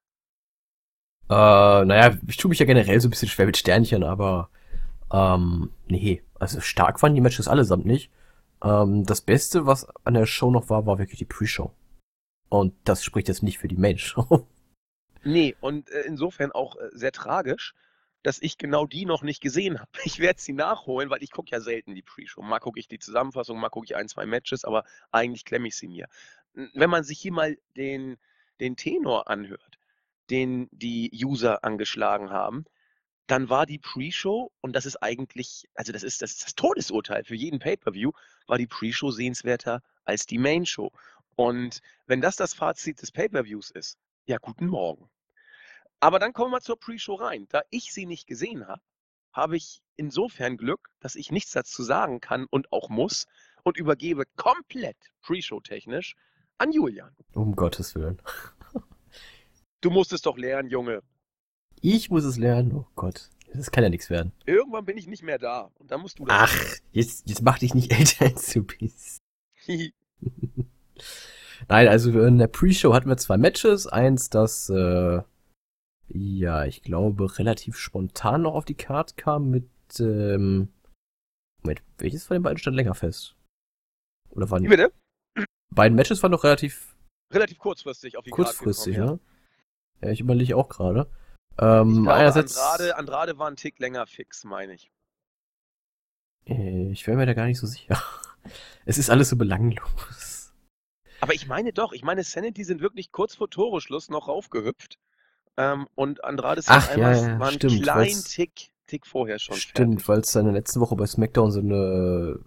Äh, 1.28 1.34
naja, 1.84 2.16
ich 2.26 2.36
tue 2.36 2.48
mich 2.48 2.58
ja 2.58 2.66
generell 2.66 3.00
so 3.00 3.08
ein 3.08 3.10
bisschen 3.10 3.28
schwer 3.28 3.46
mit 3.46 3.56
Sternchen, 3.56 4.04
aber 4.04 4.50
ähm, 5.14 5.70
nee, 5.86 6.22
also 6.40 6.60
stark 6.60 7.00
waren 7.00 7.14
die 7.14 7.20
Matches 7.20 7.46
allesamt 7.46 7.86
nicht. 7.86 8.10
Ähm, 8.64 9.04
das 9.04 9.20
Beste, 9.20 9.64
was 9.64 9.86
an 10.04 10.14
der 10.14 10.26
Show 10.26 10.50
noch 10.50 10.68
war, 10.70 10.86
war 10.86 10.98
wirklich 10.98 11.18
die 11.18 11.24
Pre-Show. 11.24 11.72
Und 12.48 12.74
das 12.82 13.04
spricht 13.04 13.28
jetzt 13.28 13.44
nicht 13.44 13.58
für 13.58 13.68
die 13.68 13.76
Main-Show. 13.76 14.46
Nee, 15.26 15.56
und 15.62 15.88
äh, 15.88 16.02
insofern 16.02 16.52
auch 16.52 16.76
äh, 16.76 16.90
sehr 16.92 17.10
tragisch, 17.10 17.74
dass 18.22 18.42
ich 18.42 18.58
genau 18.58 18.86
die 18.86 19.06
noch 19.06 19.22
nicht 19.22 19.40
gesehen 19.40 19.80
habe. 19.80 19.90
Ich 20.04 20.18
werde 20.18 20.38
sie 20.38 20.52
nachholen, 20.52 21.08
weil 21.08 21.22
ich 21.22 21.30
gucke 21.30 21.50
ja 21.50 21.60
selten 21.60 21.94
die 21.94 22.02
Pre-Show. 22.02 22.42
Mal 22.42 22.58
gucke 22.58 22.78
ich 22.78 22.88
die 22.88 22.98
Zusammenfassung, 22.98 23.58
mal 23.58 23.70
gucke 23.70 23.86
ich 23.86 23.96
ein, 23.96 24.08
zwei 24.08 24.26
Matches, 24.26 24.66
aber 24.66 24.84
eigentlich 25.12 25.46
klemme 25.46 25.68
ich 25.68 25.76
sie 25.76 25.88
mir. 25.88 26.08
Wenn 26.52 26.90
man 26.90 27.04
sich 27.04 27.18
hier 27.18 27.32
mal 27.32 27.56
den, 27.74 28.18
den 28.60 28.76
Tenor 28.76 29.28
anhört, 29.30 29.78
den 30.28 30.68
die 30.72 31.10
User 31.24 31.64
angeschlagen 31.64 32.28
haben, 32.28 32.66
dann 33.26 33.48
war 33.48 33.66
die 33.66 33.78
Pre-Show, 33.78 34.52
und 34.60 34.74
das 34.74 34.86
ist 34.86 34.96
eigentlich, 34.96 35.68
also 35.74 35.92
das 35.92 36.02
ist 36.02 36.22
das, 36.22 36.32
ist 36.32 36.44
das 36.44 36.54
Todesurteil 36.54 37.24
für 37.24 37.34
jeden 37.34 37.58
Pay-Per-View, 37.58 38.12
war 38.46 38.58
die 38.58 38.66
Pre-Show 38.66 39.10
sehenswerter 39.10 39.82
als 40.04 40.26
die 40.26 40.38
Main-Show. 40.38 40.90
Und 41.36 41.80
wenn 42.06 42.20
das 42.20 42.36
das 42.36 42.54
Fazit 42.54 43.00
des 43.00 43.12
Pay-Per-Views 43.12 43.70
ist, 43.70 43.98
ja, 44.26 44.38
guten 44.38 44.66
Morgen. 44.66 45.08
Aber 46.00 46.18
dann 46.18 46.32
kommen 46.32 46.52
wir 46.52 46.60
zur 46.60 46.78
Pre-Show 46.78 47.14
rein. 47.14 47.46
Da 47.48 47.62
ich 47.70 47.92
sie 47.92 48.06
nicht 48.06 48.26
gesehen 48.26 48.66
habe, 48.68 48.82
habe 49.32 49.56
ich 49.56 49.82
insofern 49.96 50.56
Glück, 50.56 50.90
dass 51.00 51.16
ich 51.16 51.32
nichts 51.32 51.52
dazu 51.52 51.82
sagen 51.82 52.20
kann 52.20 52.46
und 52.50 52.72
auch 52.72 52.88
muss 52.88 53.26
und 53.62 53.78
übergebe 53.78 54.24
komplett 54.36 54.96
Pre-Show 55.22 55.60
technisch 55.60 56.14
an 56.58 56.72
Julian. 56.72 57.16
Um 57.32 57.56
Gottes 57.56 57.94
Willen. 57.94 58.20
Du 59.80 59.90
musst 59.90 60.14
es 60.14 60.22
doch 60.22 60.38
lernen, 60.38 60.70
Junge. 60.70 61.02
Ich 61.84 62.08
muss 62.08 62.24
es 62.24 62.38
lernen. 62.38 62.72
Oh 62.74 62.86
Gott. 62.96 63.28
Das 63.52 63.70
kann 63.70 63.84
ja 63.84 63.90
nichts 63.90 64.08
werden. 64.08 64.32
Irgendwann 64.46 64.86
bin 64.86 64.96
ich 64.96 65.06
nicht 65.06 65.22
mehr 65.22 65.38
da. 65.38 65.70
Und 65.78 65.90
dann 65.90 66.00
musst 66.00 66.18
du 66.18 66.24
das 66.24 66.34
Ach, 66.34 66.80
jetzt, 66.92 67.28
jetzt 67.28 67.42
mach 67.42 67.58
dich 67.58 67.74
nicht 67.74 67.92
älter 67.98 68.24
als 68.24 68.50
du 68.54 68.64
bist. 68.64 69.20
Nein, 71.68 71.88
also 71.88 72.18
in 72.22 72.38
der 72.38 72.46
Pre-Show 72.46 72.94
hatten 72.94 73.10
wir 73.10 73.18
zwei 73.18 73.36
Matches. 73.36 73.86
Eins, 73.86 74.30
das, 74.30 74.70
äh, 74.70 75.20
ja, 76.08 76.64
ich 76.64 76.82
glaube, 76.82 77.38
relativ 77.38 77.76
spontan 77.76 78.40
noch 78.42 78.54
auf 78.54 78.64
die 78.64 78.76
Karte 78.76 79.14
kam 79.16 79.50
mit, 79.50 79.68
ähm, 80.00 80.68
Moment, 81.62 81.82
welches 81.98 82.24
von 82.24 82.36
den 82.36 82.42
beiden 82.44 82.58
stand 82.58 82.76
länger 82.76 82.94
fest? 82.94 83.36
Oder 84.30 84.50
waren 84.50 84.64
Wie 84.64 84.68
bitte? 84.68 84.90
Beiden 85.70 85.96
Matches 85.96 86.22
waren 86.22 86.32
doch 86.32 86.44
relativ. 86.44 86.96
Relativ 87.30 87.58
kurzfristig 87.58 88.16
auf 88.16 88.24
die 88.24 88.30
kurzfristig, 88.30 88.96
Karte 88.96 89.18
Kurzfristig, 89.18 90.00
ja. 90.00 90.08
Ja, 90.08 90.12
ich 90.12 90.20
überlege 90.20 90.56
auch 90.56 90.70
gerade. 90.70 91.10
Ähm, 91.58 92.02
glaube, 92.02 92.14
einerseits, 92.14 92.56
Andrade, 92.58 92.96
Andrade 92.96 93.38
war 93.38 93.48
ein 93.48 93.56
Tick 93.56 93.78
länger 93.78 94.06
fix, 94.06 94.44
meine 94.44 94.74
ich. 94.74 94.90
Äh, 96.46 96.90
ich 96.90 97.06
wäre 97.06 97.16
mir 97.16 97.26
da 97.26 97.34
gar 97.34 97.46
nicht 97.46 97.58
so 97.58 97.66
sicher. 97.66 98.00
Es 98.84 98.98
ist 98.98 99.08
alles 99.08 99.30
so 99.30 99.36
belanglos. 99.36 100.52
Aber 101.22 101.32
ich 101.32 101.46
meine 101.46 101.72
doch, 101.72 101.94
ich 101.94 102.02
meine, 102.02 102.22
Sanity 102.22 102.62
sind 102.62 102.82
wirklich 102.82 103.10
kurz 103.10 103.34
vor 103.34 103.48
Toreschluss 103.48 104.10
noch 104.10 104.28
raufgehüpft. 104.28 104.98
Ähm, 105.56 105.88
und 105.94 106.22
Andrade 106.22 106.60
Ach, 106.66 106.94
ja, 106.94 107.14
ja, 107.14 107.38
war 107.38 107.48
ein 107.48 107.54
stimmt, 107.54 107.82
kleinen 107.82 108.22
Tick, 108.22 108.72
Tick 108.86 109.06
vorher 109.06 109.38
schon. 109.38 109.56
Stimmt, 109.56 110.06
weil 110.06 110.20
es 110.20 110.34
in 110.34 110.44
der 110.44 110.52
letzten 110.52 110.80
Woche 110.80 110.96
bei 110.96 111.06
SmackDown 111.06 111.50
so 111.50 111.60
eine 111.60 112.40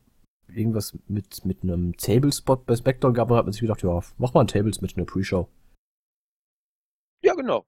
irgendwas 0.53 0.97
mit, 1.07 1.45
mit 1.45 1.63
einem 1.63 1.95
Tablespot 1.97 2.65
bei 2.65 2.75
SmackDown 2.75 3.13
gab, 3.13 3.29
da 3.29 3.37
hat 3.37 3.45
man 3.45 3.53
sich 3.53 3.61
gedacht, 3.61 3.81
ja, 3.81 3.99
mach 4.17 4.33
mal 4.33 4.41
ein 4.41 4.47
Tables 4.47 4.81
mit 4.81 4.95
einer 4.95 5.05
Pre-Show. 5.05 5.47
Genau. 7.47 7.65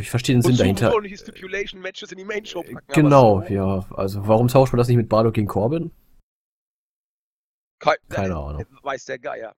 Ich 0.00 0.08
verstehe 0.08 0.34
den 0.34 0.40
Sinn 0.40 0.56
dahinter. 0.56 0.90
Stipulation 1.14 1.82
Matches 1.82 2.10
in 2.10 2.16
die 2.16 2.24
Main 2.24 2.46
Show 2.46 2.62
packen. 2.62 2.80
Genau, 2.88 3.42
so. 3.42 3.52
ja. 3.52 3.84
Also 3.90 4.26
warum 4.26 4.48
tauscht 4.48 4.72
man 4.72 4.78
das 4.78 4.88
nicht 4.88 4.96
mit 4.96 5.10
Bardo 5.10 5.30
gegen 5.30 5.46
Corbin? 5.46 5.90
Ke 7.78 7.96
Keine 8.08 8.32
äh, 8.32 8.38
Ahnung. 8.38 8.66
Weiß 8.82 9.04
der 9.04 9.18
Geier. 9.18 9.54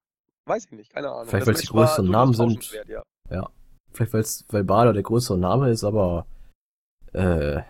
Weiß 0.46 0.64
ich 0.64 0.72
nicht, 0.72 0.92
keine 0.92 1.10
Ahnung. 1.10 1.28
Vielleicht 1.28 1.46
weil 1.46 1.54
es 1.54 1.60
die 1.60 1.68
größeren 1.68 2.10
Namen 2.10 2.34
sind. 2.34 2.72
Ja. 2.88 3.04
ja. 3.30 3.48
Vielleicht 3.92 4.12
weil's, 4.14 4.44
weil 4.48 4.64
Bardo 4.64 4.92
der 4.92 5.04
größere 5.04 5.38
Name 5.38 5.70
ist, 5.70 5.84
aber 5.84 6.26
äh, 7.12 7.62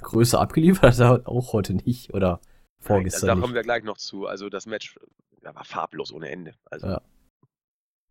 Größe 0.00 0.38
abgeliefert 0.38 0.98
hat 0.98 1.00
er 1.26 1.28
auch 1.28 1.52
heute 1.52 1.74
nicht 1.74 2.14
oder 2.14 2.40
vorgestern. 2.80 3.26
Nein, 3.26 3.36
da 3.36 3.40
kommen 3.42 3.54
wir 3.54 3.62
gleich 3.62 3.84
noch 3.84 3.98
zu. 3.98 4.26
Also 4.26 4.48
das 4.48 4.64
Match 4.64 4.98
ja, 5.42 5.54
war 5.54 5.66
farblos 5.66 6.12
ohne 6.12 6.30
Ende. 6.30 6.54
Also. 6.64 6.86
Ja. 6.86 7.02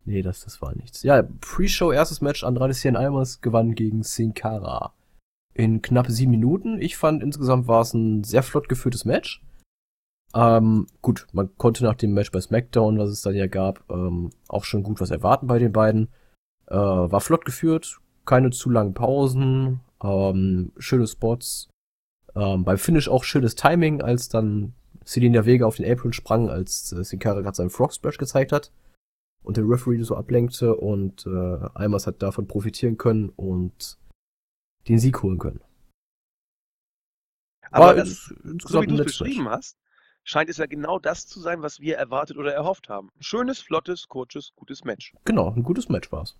Nee, 0.04 0.22
das, 0.22 0.44
das 0.44 0.60
war 0.60 0.74
nichts. 0.74 1.02
Ja, 1.02 1.22
Pre-Show, 1.22 1.92
erstes 1.92 2.20
Match, 2.20 2.42
Andrade 2.42 2.74
Cien 2.74 2.96
Almas 2.96 3.40
gewann 3.40 3.74
gegen 3.74 4.02
Sin 4.02 4.34
Cara. 4.34 4.92
In 5.54 5.82
knapp 5.82 6.08
sieben 6.08 6.32
Minuten. 6.32 6.80
Ich 6.80 6.96
fand, 6.96 7.22
insgesamt 7.22 7.68
war 7.68 7.82
es 7.82 7.94
ein 7.94 8.24
sehr 8.24 8.42
flott 8.42 8.68
geführtes 8.68 9.04
Match. 9.04 9.42
Ähm, 10.34 10.86
gut, 11.02 11.26
man 11.32 11.56
konnte 11.56 11.84
nach 11.84 11.94
dem 11.94 12.14
Match 12.14 12.32
bei 12.32 12.40
SmackDown, 12.40 12.98
was 12.98 13.10
es 13.10 13.22
dann 13.22 13.34
ja 13.34 13.46
gab, 13.46 13.84
ähm, 13.90 14.30
auch 14.48 14.64
schon 14.64 14.82
gut 14.82 15.00
was 15.00 15.10
erwarten 15.10 15.46
bei 15.46 15.58
den 15.58 15.72
beiden. 15.72 16.08
Äh, 16.68 16.74
war 16.74 17.20
flott 17.20 17.44
geführt, 17.44 18.00
keine 18.24 18.50
zu 18.50 18.70
langen 18.70 18.94
Pausen, 18.94 19.80
ähm, 20.02 20.72
schöne 20.78 21.06
Spots. 21.06 21.68
Ähm, 22.34 22.64
beim 22.64 22.78
Finish 22.78 23.08
auch 23.08 23.24
schönes 23.24 23.56
Timing, 23.56 24.00
als 24.00 24.30
dann 24.30 24.72
Selina 25.04 25.44
Vega 25.44 25.66
auf 25.66 25.76
den 25.76 25.90
Apron 25.90 26.14
sprang, 26.14 26.48
als 26.48 26.92
äh, 26.92 27.04
Sin 27.04 27.18
Cara 27.18 27.42
gerade 27.42 27.56
seinen 27.56 27.70
Frog 27.70 27.92
Splash 27.92 28.16
gezeigt 28.16 28.52
hat 28.52 28.72
und 29.42 29.56
der 29.56 29.64
Referee 29.64 30.02
so 30.02 30.16
ablenkte 30.16 30.76
und 30.76 31.26
äh, 31.26 31.68
Almas 31.74 32.06
hat 32.06 32.22
davon 32.22 32.46
profitieren 32.46 32.96
können 32.96 33.30
und 33.30 33.98
den 34.88 34.98
Sieg 34.98 35.22
holen 35.22 35.38
können. 35.38 35.60
Aber 37.70 37.94
das, 37.94 38.34
so 38.62 38.82
wie 38.82 38.86
du 38.86 38.96
es 38.96 39.04
beschrieben 39.04 39.48
hast, 39.48 39.78
scheint 40.24 40.50
es 40.50 40.58
ja 40.58 40.66
genau 40.66 40.98
das 40.98 41.26
zu 41.26 41.40
sein, 41.40 41.62
was 41.62 41.80
wir 41.80 41.96
erwartet 41.96 42.36
oder 42.36 42.52
erhofft 42.52 42.88
haben. 42.88 43.10
Ein 43.16 43.22
schönes, 43.22 43.60
flottes, 43.60 44.08
kurzes, 44.08 44.52
gutes 44.54 44.84
Match. 44.84 45.14
Genau, 45.24 45.50
ein 45.50 45.62
gutes 45.62 45.88
Match 45.88 46.12
war 46.12 46.22
es. 46.22 46.36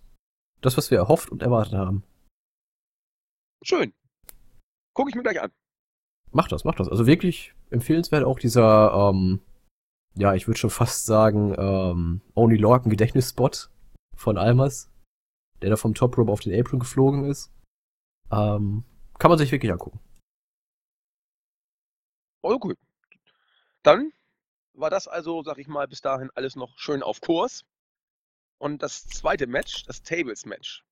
Das, 0.61 0.77
was 0.77 0.91
wir 0.91 0.97
erhofft 0.97 1.29
und 1.29 1.41
erwartet 1.41 1.73
haben. 1.73 2.03
Schön. 3.63 3.93
Gucke 4.93 5.09
ich 5.09 5.15
mir 5.15 5.23
gleich 5.23 5.41
an. 5.41 5.51
Mach 6.31 6.47
das, 6.47 6.63
mach 6.63 6.75
das. 6.75 6.87
Also 6.87 7.07
wirklich 7.07 7.53
empfehlenswert 7.69 8.23
auch 8.23 8.39
dieser 8.39 8.93
ähm, 8.93 9.41
ja, 10.15 10.33
ich 10.33 10.47
würde 10.47 10.59
schon 10.59 10.69
fast 10.69 11.05
sagen, 11.05 11.55
ähm, 11.57 12.21
Only 12.35 12.57
Lorcan 12.57 12.89
Gedächtnisspot 12.89 13.69
von 14.15 14.37
Almas, 14.37 14.91
der 15.61 15.71
da 15.71 15.75
vom 15.75 15.93
Top 15.93 16.17
Rope 16.17 16.31
auf 16.31 16.41
den 16.41 16.57
Apron 16.57 16.79
geflogen 16.79 17.25
ist. 17.25 17.51
Ähm, 18.31 18.83
kann 19.17 19.29
man 19.29 19.37
sich 19.37 19.51
wirklich 19.51 19.71
angucken. 19.71 19.99
Oh, 22.41 22.59
gut. 22.59 22.77
Dann 23.83 24.11
war 24.73 24.89
das 24.89 25.07
also, 25.07 25.43
sag 25.43 25.57
ich 25.57 25.67
mal, 25.67 25.87
bis 25.87 26.01
dahin 26.01 26.29
alles 26.35 26.55
noch 26.55 26.77
schön 26.77 27.03
auf 27.03 27.21
Kurs. 27.21 27.65
Und 28.57 28.81
das 28.81 29.07
zweite 29.07 29.47
Match, 29.47 29.83
das 29.85 30.03
Tables-Match. 30.03 30.83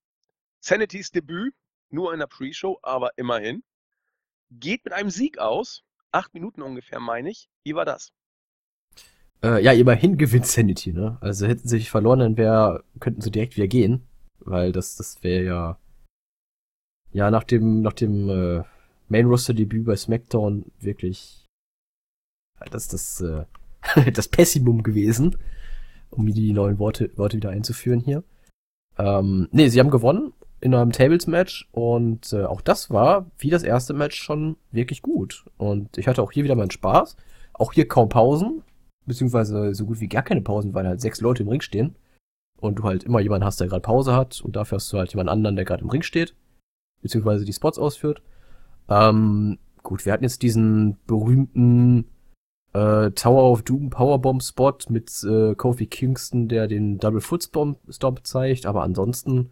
Sanity's 0.59 1.11
Debüt, 1.11 1.53
nur 1.89 2.13
in 2.13 2.19
der 2.19 2.27
Pre-Show, 2.27 2.79
aber 2.83 3.17
immerhin. 3.17 3.63
Geht 4.49 4.83
mit 4.85 4.93
einem 4.93 5.09
Sieg 5.09 5.37
aus. 5.39 5.83
Acht 6.11 6.33
Minuten 6.33 6.61
ungefähr, 6.61 6.99
meine 6.99 7.29
ich. 7.29 7.49
Wie 7.63 7.75
war 7.75 7.85
das? 7.85 8.11
Äh, 9.43 9.63
ja, 9.63 9.71
immerhin 9.71 10.17
gewinnt 10.17 10.45
Sanity, 10.45 10.93
ne? 10.93 11.17
Also 11.21 11.47
hätten 11.47 11.67
sie 11.67 11.77
sich 11.77 11.89
verloren, 11.89 12.19
dann 12.19 12.37
wär, 12.37 12.83
könnten 12.99 13.21
sie 13.21 13.31
direkt 13.31 13.57
wieder 13.57 13.67
gehen. 13.67 14.07
Weil 14.39 14.71
das, 14.71 14.95
das 14.95 15.23
wäre 15.23 15.43
ja. 15.45 15.77
Ja, 17.13 17.29
nach 17.29 17.43
dem, 17.43 17.81
nach 17.81 17.93
dem 17.93 18.29
äh, 18.29 18.63
Main-Roster-Debüt 19.09 19.85
bei 19.85 19.95
SmackDown 19.95 20.65
wirklich. 20.79 21.45
Das, 22.69 22.87
das, 22.87 23.21
äh, 23.21 23.45
das 24.11 24.27
Pessimum 24.27 24.83
gewesen, 24.83 25.35
um 26.11 26.27
die 26.31 26.53
neuen 26.53 26.79
Worte, 26.79 27.11
Worte 27.17 27.37
wieder 27.37 27.49
einzuführen 27.49 27.99
hier. 27.99 28.23
Ähm, 28.97 29.47
nee, 29.51 29.67
sie 29.69 29.79
haben 29.79 29.89
gewonnen 29.89 30.33
in 30.61 30.75
einem 30.75 30.91
Tables-Match 30.91 31.67
und 31.71 32.31
äh, 32.33 32.45
auch 32.45 32.61
das 32.61 32.91
war, 32.91 33.25
wie 33.39 33.49
das 33.49 33.63
erste 33.63 33.93
Match, 33.93 34.21
schon 34.21 34.57
wirklich 34.71 35.01
gut. 35.01 35.45
Und 35.57 35.97
ich 35.97 36.07
hatte 36.07 36.21
auch 36.21 36.31
hier 36.31 36.43
wieder 36.43 36.55
meinen 36.55 36.71
Spaß. 36.71 37.17
Auch 37.53 37.73
hier 37.73 37.87
kaum 37.87 38.09
Pausen, 38.09 38.63
beziehungsweise 39.05 39.73
so 39.73 39.85
gut 39.85 39.99
wie 39.99 40.07
gar 40.07 40.23
keine 40.23 40.41
Pausen, 40.41 40.73
weil 40.73 40.87
halt 40.87 41.01
sechs 41.01 41.21
Leute 41.21 41.43
im 41.43 41.49
Ring 41.49 41.61
stehen. 41.61 41.95
Und 42.59 42.75
du 42.75 42.83
halt 42.83 43.03
immer 43.03 43.19
jemanden 43.19 43.45
hast, 43.45 43.59
der 43.59 43.67
gerade 43.67 43.81
Pause 43.81 44.15
hat 44.15 44.39
und 44.41 44.55
dafür 44.55 44.75
hast 44.75 44.93
du 44.93 44.97
halt 44.97 45.11
jemanden 45.11 45.31
anderen, 45.31 45.55
der 45.55 45.65
gerade 45.65 45.81
im 45.81 45.89
Ring 45.89 46.03
steht, 46.03 46.35
beziehungsweise 47.01 47.43
die 47.43 47.53
Spots 47.53 47.79
ausführt. 47.79 48.21
Ähm, 48.87 49.57
gut, 49.81 50.05
wir 50.05 50.13
hatten 50.13 50.23
jetzt 50.23 50.43
diesen 50.43 50.97
berühmten 51.07 52.05
äh, 52.73 53.11
Tower 53.11 53.51
of 53.51 53.63
Doom 53.63 53.89
Powerbomb 53.89 54.43
Spot 54.43 54.77
mit 54.89 55.23
äh, 55.23 55.55
Kofi 55.55 55.87
Kingston, 55.87 56.47
der 56.47 56.67
den 56.67 56.99
Double 56.99 57.21
Foot 57.21 57.43
Stomp, 57.43 58.27
zeigt, 58.27 58.65
aber 58.65 58.83
ansonsten 58.83 59.51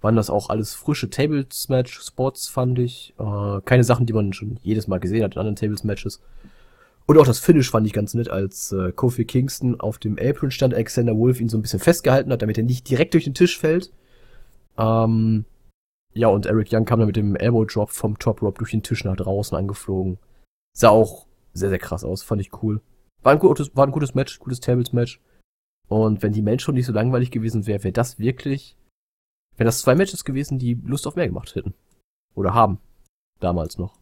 waren 0.00 0.16
das 0.16 0.30
auch 0.30 0.48
alles 0.50 0.74
frische 0.74 1.10
Tables 1.10 1.68
Match 1.68 2.00
Spots, 2.00 2.48
fand 2.48 2.78
ich. 2.78 3.14
Äh, 3.18 3.60
keine 3.64 3.84
Sachen, 3.84 4.06
die 4.06 4.12
man 4.12 4.32
schon 4.32 4.58
jedes 4.62 4.86
Mal 4.86 5.00
gesehen 5.00 5.24
hat 5.24 5.34
in 5.34 5.40
anderen 5.40 5.56
Tables 5.56 5.84
Matches. 5.84 6.22
Und 7.06 7.18
auch 7.18 7.26
das 7.26 7.40
Finish 7.40 7.70
fand 7.70 7.86
ich 7.86 7.92
ganz 7.92 8.14
nett, 8.14 8.28
als 8.28 8.72
äh, 8.72 8.92
Kofi 8.92 9.24
Kingston 9.24 9.80
auf 9.80 9.98
dem 9.98 10.18
Apron 10.20 10.50
stand, 10.50 10.74
Alexander 10.74 11.16
Wolf 11.16 11.40
ihn 11.40 11.48
so 11.48 11.58
ein 11.58 11.62
bisschen 11.62 11.80
festgehalten 11.80 12.30
hat, 12.30 12.42
damit 12.42 12.56
er 12.56 12.64
nicht 12.64 12.88
direkt 12.88 13.14
durch 13.14 13.24
den 13.24 13.34
Tisch 13.34 13.58
fällt. 13.58 13.92
Ähm, 14.78 15.44
ja, 16.12 16.28
und 16.28 16.46
Eric 16.46 16.68
Young 16.72 16.84
kam 16.84 16.98
dann 16.98 17.06
mit 17.06 17.16
dem 17.16 17.36
Elbow 17.36 17.64
Drop 17.64 17.90
vom 17.90 18.18
Top 18.18 18.42
Rope 18.42 18.58
durch 18.58 18.72
den 18.72 18.82
Tisch 18.82 19.04
nach 19.04 19.16
draußen 19.16 19.56
angeflogen. 19.56 20.18
Sah 20.76 20.90
auch 20.90 21.26
sehr, 21.52 21.68
sehr 21.68 21.78
krass 21.78 22.04
aus. 22.04 22.22
Fand 22.22 22.40
ich 22.40 22.62
cool. 22.62 22.80
War 23.22 23.32
ein 23.32 23.38
gutes, 23.38 23.74
war 23.76 23.86
ein 23.86 23.92
gutes 23.92 24.14
Match, 24.14 24.38
gutes 24.38 24.60
Tables-Match. 24.60 25.20
Und 25.88 26.22
wenn 26.22 26.32
die 26.32 26.42
Match 26.42 26.64
schon 26.64 26.74
nicht 26.74 26.86
so 26.86 26.92
langweilig 26.92 27.30
gewesen 27.30 27.66
wäre, 27.66 27.82
wäre 27.82 27.92
das 27.92 28.18
wirklich, 28.18 28.76
wären 29.56 29.66
das 29.66 29.82
zwei 29.82 29.94
Matches 29.94 30.24
gewesen, 30.24 30.58
die 30.58 30.74
Lust 30.74 31.06
auf 31.06 31.16
mehr 31.16 31.26
gemacht 31.26 31.54
hätten. 31.54 31.74
Oder 32.34 32.54
haben. 32.54 32.78
Damals 33.40 33.78
noch. 33.78 33.99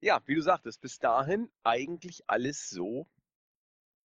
Ja, 0.00 0.20
wie 0.26 0.34
du 0.34 0.42
sagtest, 0.42 0.80
bis 0.80 0.98
dahin 0.98 1.50
eigentlich 1.64 2.22
alles 2.26 2.68
so, 2.68 3.06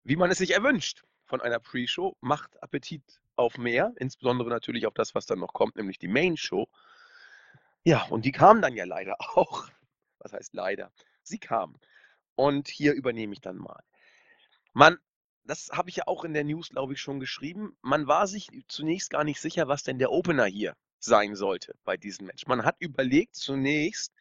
wie 0.04 0.16
man 0.16 0.30
es 0.30 0.38
sich 0.38 0.52
erwünscht 0.52 1.02
von 1.24 1.40
einer 1.40 1.58
Pre-Show. 1.58 2.16
Macht 2.20 2.62
Appetit 2.62 3.02
auf 3.36 3.58
mehr, 3.58 3.92
insbesondere 3.96 4.50
natürlich 4.50 4.86
auf 4.86 4.94
das, 4.94 5.14
was 5.14 5.26
dann 5.26 5.40
noch 5.40 5.52
kommt, 5.52 5.76
nämlich 5.76 5.98
die 5.98 6.08
Main-Show. 6.08 6.68
Ja, 7.82 8.04
und 8.04 8.24
die 8.24 8.32
kam 8.32 8.62
dann 8.62 8.74
ja 8.74 8.84
leider 8.84 9.16
auch. 9.36 9.68
Was 10.18 10.32
heißt 10.32 10.54
leider? 10.54 10.92
Sie 11.22 11.38
kam. 11.38 11.78
Und 12.34 12.68
hier 12.68 12.92
übernehme 12.92 13.32
ich 13.32 13.40
dann 13.40 13.56
mal. 13.56 13.82
Man, 14.72 14.98
das 15.44 15.70
habe 15.72 15.90
ich 15.90 15.96
ja 15.96 16.06
auch 16.06 16.24
in 16.24 16.34
der 16.34 16.44
News, 16.44 16.68
glaube 16.68 16.92
ich, 16.92 17.00
schon 17.00 17.20
geschrieben. 17.20 17.76
Man 17.82 18.06
war 18.06 18.26
sich 18.26 18.48
zunächst 18.68 19.10
gar 19.10 19.24
nicht 19.24 19.40
sicher, 19.40 19.66
was 19.66 19.82
denn 19.82 19.98
der 19.98 20.12
Opener 20.12 20.44
hier 20.44 20.76
sein 20.98 21.34
sollte 21.34 21.74
bei 21.84 21.96
diesem 21.96 22.26
Match. 22.26 22.46
Man 22.46 22.64
hat 22.64 22.76
überlegt, 22.78 23.34
zunächst 23.34 24.12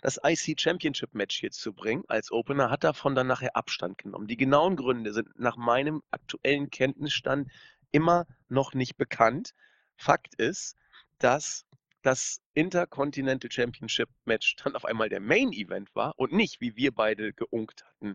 das 0.00 0.18
IC 0.22 0.60
Championship 0.60 1.14
Match 1.14 1.38
hier 1.38 1.50
zu 1.50 1.72
bringen 1.72 2.04
als 2.08 2.30
Opener, 2.30 2.70
hat 2.70 2.84
davon 2.84 3.14
dann 3.14 3.26
nachher 3.26 3.56
Abstand 3.56 3.98
genommen. 3.98 4.28
Die 4.28 4.36
genauen 4.36 4.76
Gründe 4.76 5.12
sind 5.12 5.38
nach 5.38 5.56
meinem 5.56 6.02
aktuellen 6.10 6.70
Kenntnisstand 6.70 7.50
immer 7.90 8.26
noch 8.48 8.74
nicht 8.74 8.96
bekannt. 8.96 9.54
Fakt 9.96 10.34
ist, 10.36 10.76
dass 11.18 11.64
das 12.02 12.40
Intercontinental 12.54 13.50
Championship 13.50 14.08
Match 14.24 14.56
dann 14.56 14.76
auf 14.76 14.84
einmal 14.84 15.08
der 15.08 15.20
Main 15.20 15.52
Event 15.52 15.94
war 15.94 16.14
und 16.16 16.32
nicht, 16.32 16.60
wie 16.60 16.76
wir 16.76 16.92
beide 16.92 17.32
geunkt 17.32 17.84
hatten, 17.84 18.14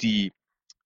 die 0.00 0.32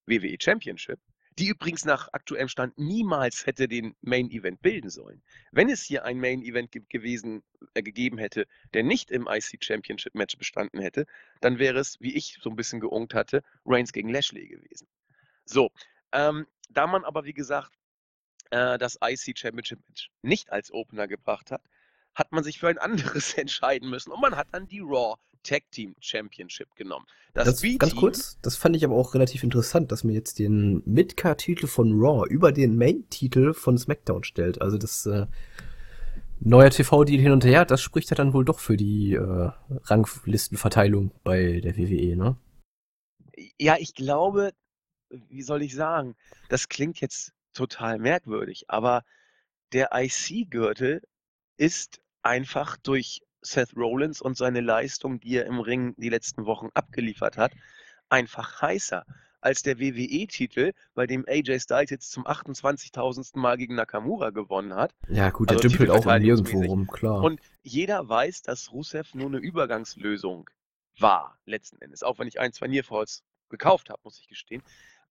WWE 0.06 0.36
Championship, 0.38 1.00
die 1.38 1.48
übrigens 1.48 1.84
nach 1.84 2.08
aktuellem 2.12 2.48
Stand 2.48 2.78
niemals 2.78 3.46
hätte 3.46 3.68
den 3.68 3.94
Main 4.00 4.30
Event 4.30 4.62
bilden 4.62 4.88
sollen. 4.88 5.22
Wenn 5.52 5.68
es 5.68 5.82
hier 5.82 6.04
ein 6.04 6.18
Main 6.18 6.42
Event 6.42 6.72
ge 6.72 6.82
gewesen, 6.88 7.42
äh, 7.74 7.82
gegeben 7.82 8.18
hätte, 8.18 8.46
der 8.72 8.82
nicht 8.82 9.10
im 9.10 9.28
IC 9.28 9.62
Championship 9.62 10.14
Match 10.14 10.36
bestanden 10.38 10.80
hätte, 10.80 11.06
dann 11.40 11.58
wäre 11.58 11.78
es, 11.78 12.00
wie 12.00 12.14
ich 12.14 12.38
so 12.40 12.48
ein 12.48 12.56
bisschen 12.56 12.80
geunkt 12.80 13.14
hatte, 13.14 13.42
Reigns 13.66 13.92
gegen 13.92 14.08
Lashley 14.08 14.48
gewesen. 14.48 14.88
So, 15.44 15.70
ähm, 16.12 16.46
da 16.70 16.86
man 16.86 17.04
aber, 17.04 17.24
wie 17.24 17.34
gesagt, 17.34 17.72
äh, 18.50 18.78
das 18.78 18.98
IC 19.02 19.38
Championship 19.38 19.80
Match 19.88 20.10
nicht 20.22 20.50
als 20.50 20.72
Opener 20.72 21.06
gebracht 21.06 21.50
hat, 21.50 21.62
hat 22.14 22.32
man 22.32 22.44
sich 22.44 22.58
für 22.58 22.68
ein 22.68 22.78
anderes 22.78 23.34
entscheiden 23.38 23.90
müssen 23.90 24.10
und 24.10 24.20
man 24.20 24.36
hat 24.36 24.48
dann 24.52 24.66
die 24.66 24.80
Raw 24.80 25.16
Tag 25.46 25.70
Team 25.70 25.94
Championship 26.00 26.74
genommen. 26.76 27.06
Das, 27.34 27.60
das 27.60 27.78
ganz 27.78 27.94
kurz, 27.94 28.38
das 28.42 28.56
fand 28.56 28.76
ich 28.76 28.84
aber 28.84 28.94
auch 28.94 29.14
relativ 29.14 29.42
interessant, 29.42 29.92
dass 29.92 30.04
man 30.04 30.14
jetzt 30.14 30.38
den 30.38 30.82
Midcard-Titel 30.86 31.66
von 31.66 31.92
Raw 31.92 32.26
über 32.28 32.52
den 32.52 32.76
Main-Titel 32.76 33.52
von 33.52 33.76
SmackDown 33.76 34.24
stellt. 34.24 34.62
Also 34.62 34.78
das 34.78 35.06
äh, 35.06 35.26
neue 36.40 36.70
TV-Deal 36.70 37.20
hin 37.20 37.32
und 37.32 37.44
her, 37.44 37.64
das 37.64 37.82
spricht 37.82 38.10
ja 38.10 38.16
dann 38.16 38.32
wohl 38.32 38.44
doch 38.44 38.58
für 38.58 38.76
die 38.76 39.14
äh, 39.14 39.50
Ranglistenverteilung 39.84 41.12
bei 41.24 41.60
der 41.60 41.76
WWE, 41.76 42.16
ne? 42.16 42.36
Ja, 43.58 43.76
ich 43.78 43.94
glaube, 43.94 44.52
wie 45.10 45.42
soll 45.42 45.62
ich 45.62 45.74
sagen, 45.74 46.16
das 46.48 46.68
klingt 46.68 47.00
jetzt 47.00 47.32
total 47.52 47.98
merkwürdig, 47.98 48.64
aber 48.68 49.04
der 49.72 49.90
IC-Gürtel 49.92 51.02
ist 51.58 52.00
einfach 52.22 52.76
durch 52.76 53.20
Seth 53.46 53.76
Rollins 53.76 54.20
und 54.20 54.36
seine 54.36 54.60
Leistung, 54.60 55.20
die 55.20 55.36
er 55.36 55.46
im 55.46 55.60
Ring 55.60 55.94
die 55.96 56.08
letzten 56.08 56.46
Wochen 56.46 56.68
abgeliefert 56.74 57.36
hat, 57.36 57.52
einfach 58.08 58.60
heißer 58.60 59.04
als 59.40 59.62
der 59.62 59.78
WWE-Titel, 59.78 60.72
bei 60.94 61.06
dem 61.06 61.24
AJ 61.28 61.60
Styles 61.60 61.90
jetzt 61.90 62.10
zum 62.10 62.26
28.000. 62.26 63.38
Mal 63.38 63.56
gegen 63.56 63.76
Nakamura 63.76 64.30
gewonnen 64.30 64.74
hat. 64.74 64.92
Ja, 65.08 65.30
gut, 65.30 65.50
der 65.50 65.58
also 65.58 65.68
dümpelt 65.68 65.90
auch 65.90 66.04
nirgendwo 66.04 66.62
rum, 66.62 66.86
klar. 66.88 67.22
Und 67.22 67.40
jeder 67.62 68.08
weiß, 68.08 68.42
dass 68.42 68.72
Rusev 68.72 69.14
nur 69.14 69.28
eine 69.28 69.38
Übergangslösung 69.38 70.50
war, 70.98 71.38
letzten 71.44 71.80
Endes. 71.80 72.02
Auch 72.02 72.18
wenn 72.18 72.26
ich 72.26 72.40
ein, 72.40 72.52
zwei 72.52 72.66
Nearfalls 72.66 73.22
gekauft 73.48 73.90
habe, 73.90 74.00
muss 74.02 74.18
ich 74.18 74.26
gestehen. 74.26 74.62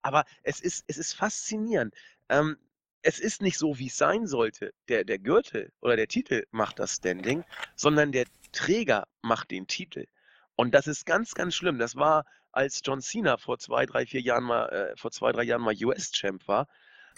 Aber 0.01 0.25
es 0.43 0.59
ist, 0.59 0.83
es 0.87 0.97
ist 0.97 1.13
faszinierend. 1.13 1.93
Ähm, 2.29 2.57
es 3.05 3.19
ist 3.19 3.43
nicht 3.43 3.59
so, 3.59 3.77
wie 3.77 3.85
es 3.85 3.97
sein 3.97 4.25
sollte. 4.25 4.73
Der, 4.89 5.03
der 5.03 5.19
Gürtel 5.19 5.71
oder 5.79 5.95
der 5.95 6.07
Titel 6.07 6.43
macht 6.49 6.79
das 6.79 6.95
Standing, 6.95 7.43
sondern 7.75 8.11
der 8.11 8.25
Träger 8.51 9.07
macht 9.21 9.51
den 9.51 9.67
Titel. 9.67 10.07
Und 10.55 10.73
das 10.73 10.87
ist 10.87 11.05
ganz, 11.05 11.35
ganz 11.35 11.53
schlimm. 11.53 11.77
Das 11.77 11.95
war, 11.95 12.25
als 12.51 12.81
John 12.83 13.01
Cena 13.01 13.37
vor 13.37 13.59
zwei, 13.59 13.85
drei, 13.85 14.07
vier 14.07 14.21
Jahren 14.21 14.45
mal, 14.45 14.65
äh, 14.69 14.97
vor 14.97 15.11
zwei, 15.11 15.31
drei 15.31 15.43
Jahren 15.43 15.61
mal 15.61 15.75
US-Champ 15.75 16.47
war. 16.47 16.67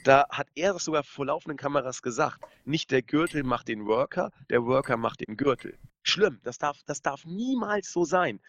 Da 0.03 0.25
hat 0.29 0.49
er 0.55 0.73
das 0.73 0.83
sogar 0.83 1.03
vor 1.03 1.25
laufenden 1.25 1.57
Kameras 1.57 2.01
gesagt. 2.01 2.41
Nicht 2.65 2.91
der 2.91 3.01
Gürtel 3.01 3.43
macht 3.43 3.69
den 3.69 3.85
Worker, 3.85 4.31
der 4.49 4.65
Worker 4.65 4.97
macht 4.97 5.25
den 5.25 5.37
Gürtel. 5.37 5.77
Schlimm, 6.03 6.41
das 6.43 6.57
darf, 6.57 6.79
das 6.85 7.01
darf 7.01 7.23
niemals 7.23 7.93
so 7.93 8.03
sein. 8.03 8.41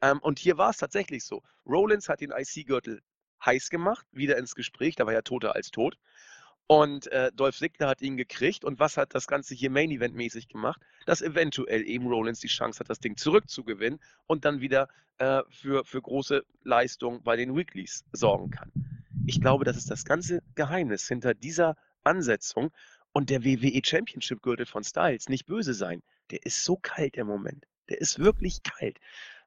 Ähm, 0.00 0.18
und 0.20 0.38
hier 0.38 0.56
war 0.56 0.70
es 0.70 0.78
tatsächlich 0.78 1.24
so. 1.24 1.42
Rollins 1.66 2.08
hat 2.08 2.22
den 2.22 2.30
IC-Gürtel 2.30 3.02
heiß 3.44 3.68
gemacht, 3.68 4.06
wieder 4.12 4.38
ins 4.38 4.54
Gespräch, 4.54 4.96
da 4.96 5.04
war 5.04 5.12
ja 5.12 5.22
toter 5.22 5.54
als 5.54 5.70
tot. 5.70 5.98
Und 6.68 7.06
äh, 7.12 7.30
Dolph 7.32 7.56
Ziggler 7.56 7.88
hat 7.88 8.02
ihn 8.02 8.16
gekriegt. 8.16 8.64
Und 8.64 8.80
was 8.80 8.96
hat 8.96 9.14
das 9.14 9.26
Ganze 9.26 9.54
hier 9.54 9.70
Main 9.70 9.90
Event 9.90 10.14
mäßig 10.14 10.48
gemacht? 10.48 10.80
Dass 11.04 11.22
eventuell 11.22 11.86
eben 11.86 12.06
Rollins 12.06 12.40
die 12.40 12.48
Chance 12.48 12.80
hat, 12.80 12.90
das 12.90 12.98
Ding 12.98 13.16
zurückzugewinnen 13.16 14.00
und 14.26 14.44
dann 14.44 14.60
wieder 14.60 14.88
äh, 15.18 15.42
für, 15.48 15.84
für 15.84 16.02
große 16.02 16.44
Leistung 16.64 17.22
bei 17.22 17.36
den 17.36 17.54
Weeklies 17.54 18.04
sorgen 18.12 18.50
kann. 18.50 18.72
Ich 19.26 19.40
glaube, 19.40 19.64
das 19.64 19.76
ist 19.76 19.90
das 19.90 20.04
ganze 20.04 20.42
Geheimnis 20.54 21.06
hinter 21.06 21.34
dieser 21.34 21.76
Ansetzung. 22.02 22.72
Und 23.12 23.30
der 23.30 23.44
WWE 23.44 23.80
Championship 23.82 24.42
Gürtel 24.42 24.66
von 24.66 24.84
Styles, 24.84 25.28
nicht 25.28 25.46
böse 25.46 25.72
sein, 25.72 26.02
der 26.30 26.44
ist 26.44 26.64
so 26.64 26.76
kalt 26.76 27.16
im 27.16 27.28
Moment. 27.28 27.66
Der 27.88 28.00
ist 28.00 28.18
wirklich 28.18 28.62
kalt. 28.62 28.98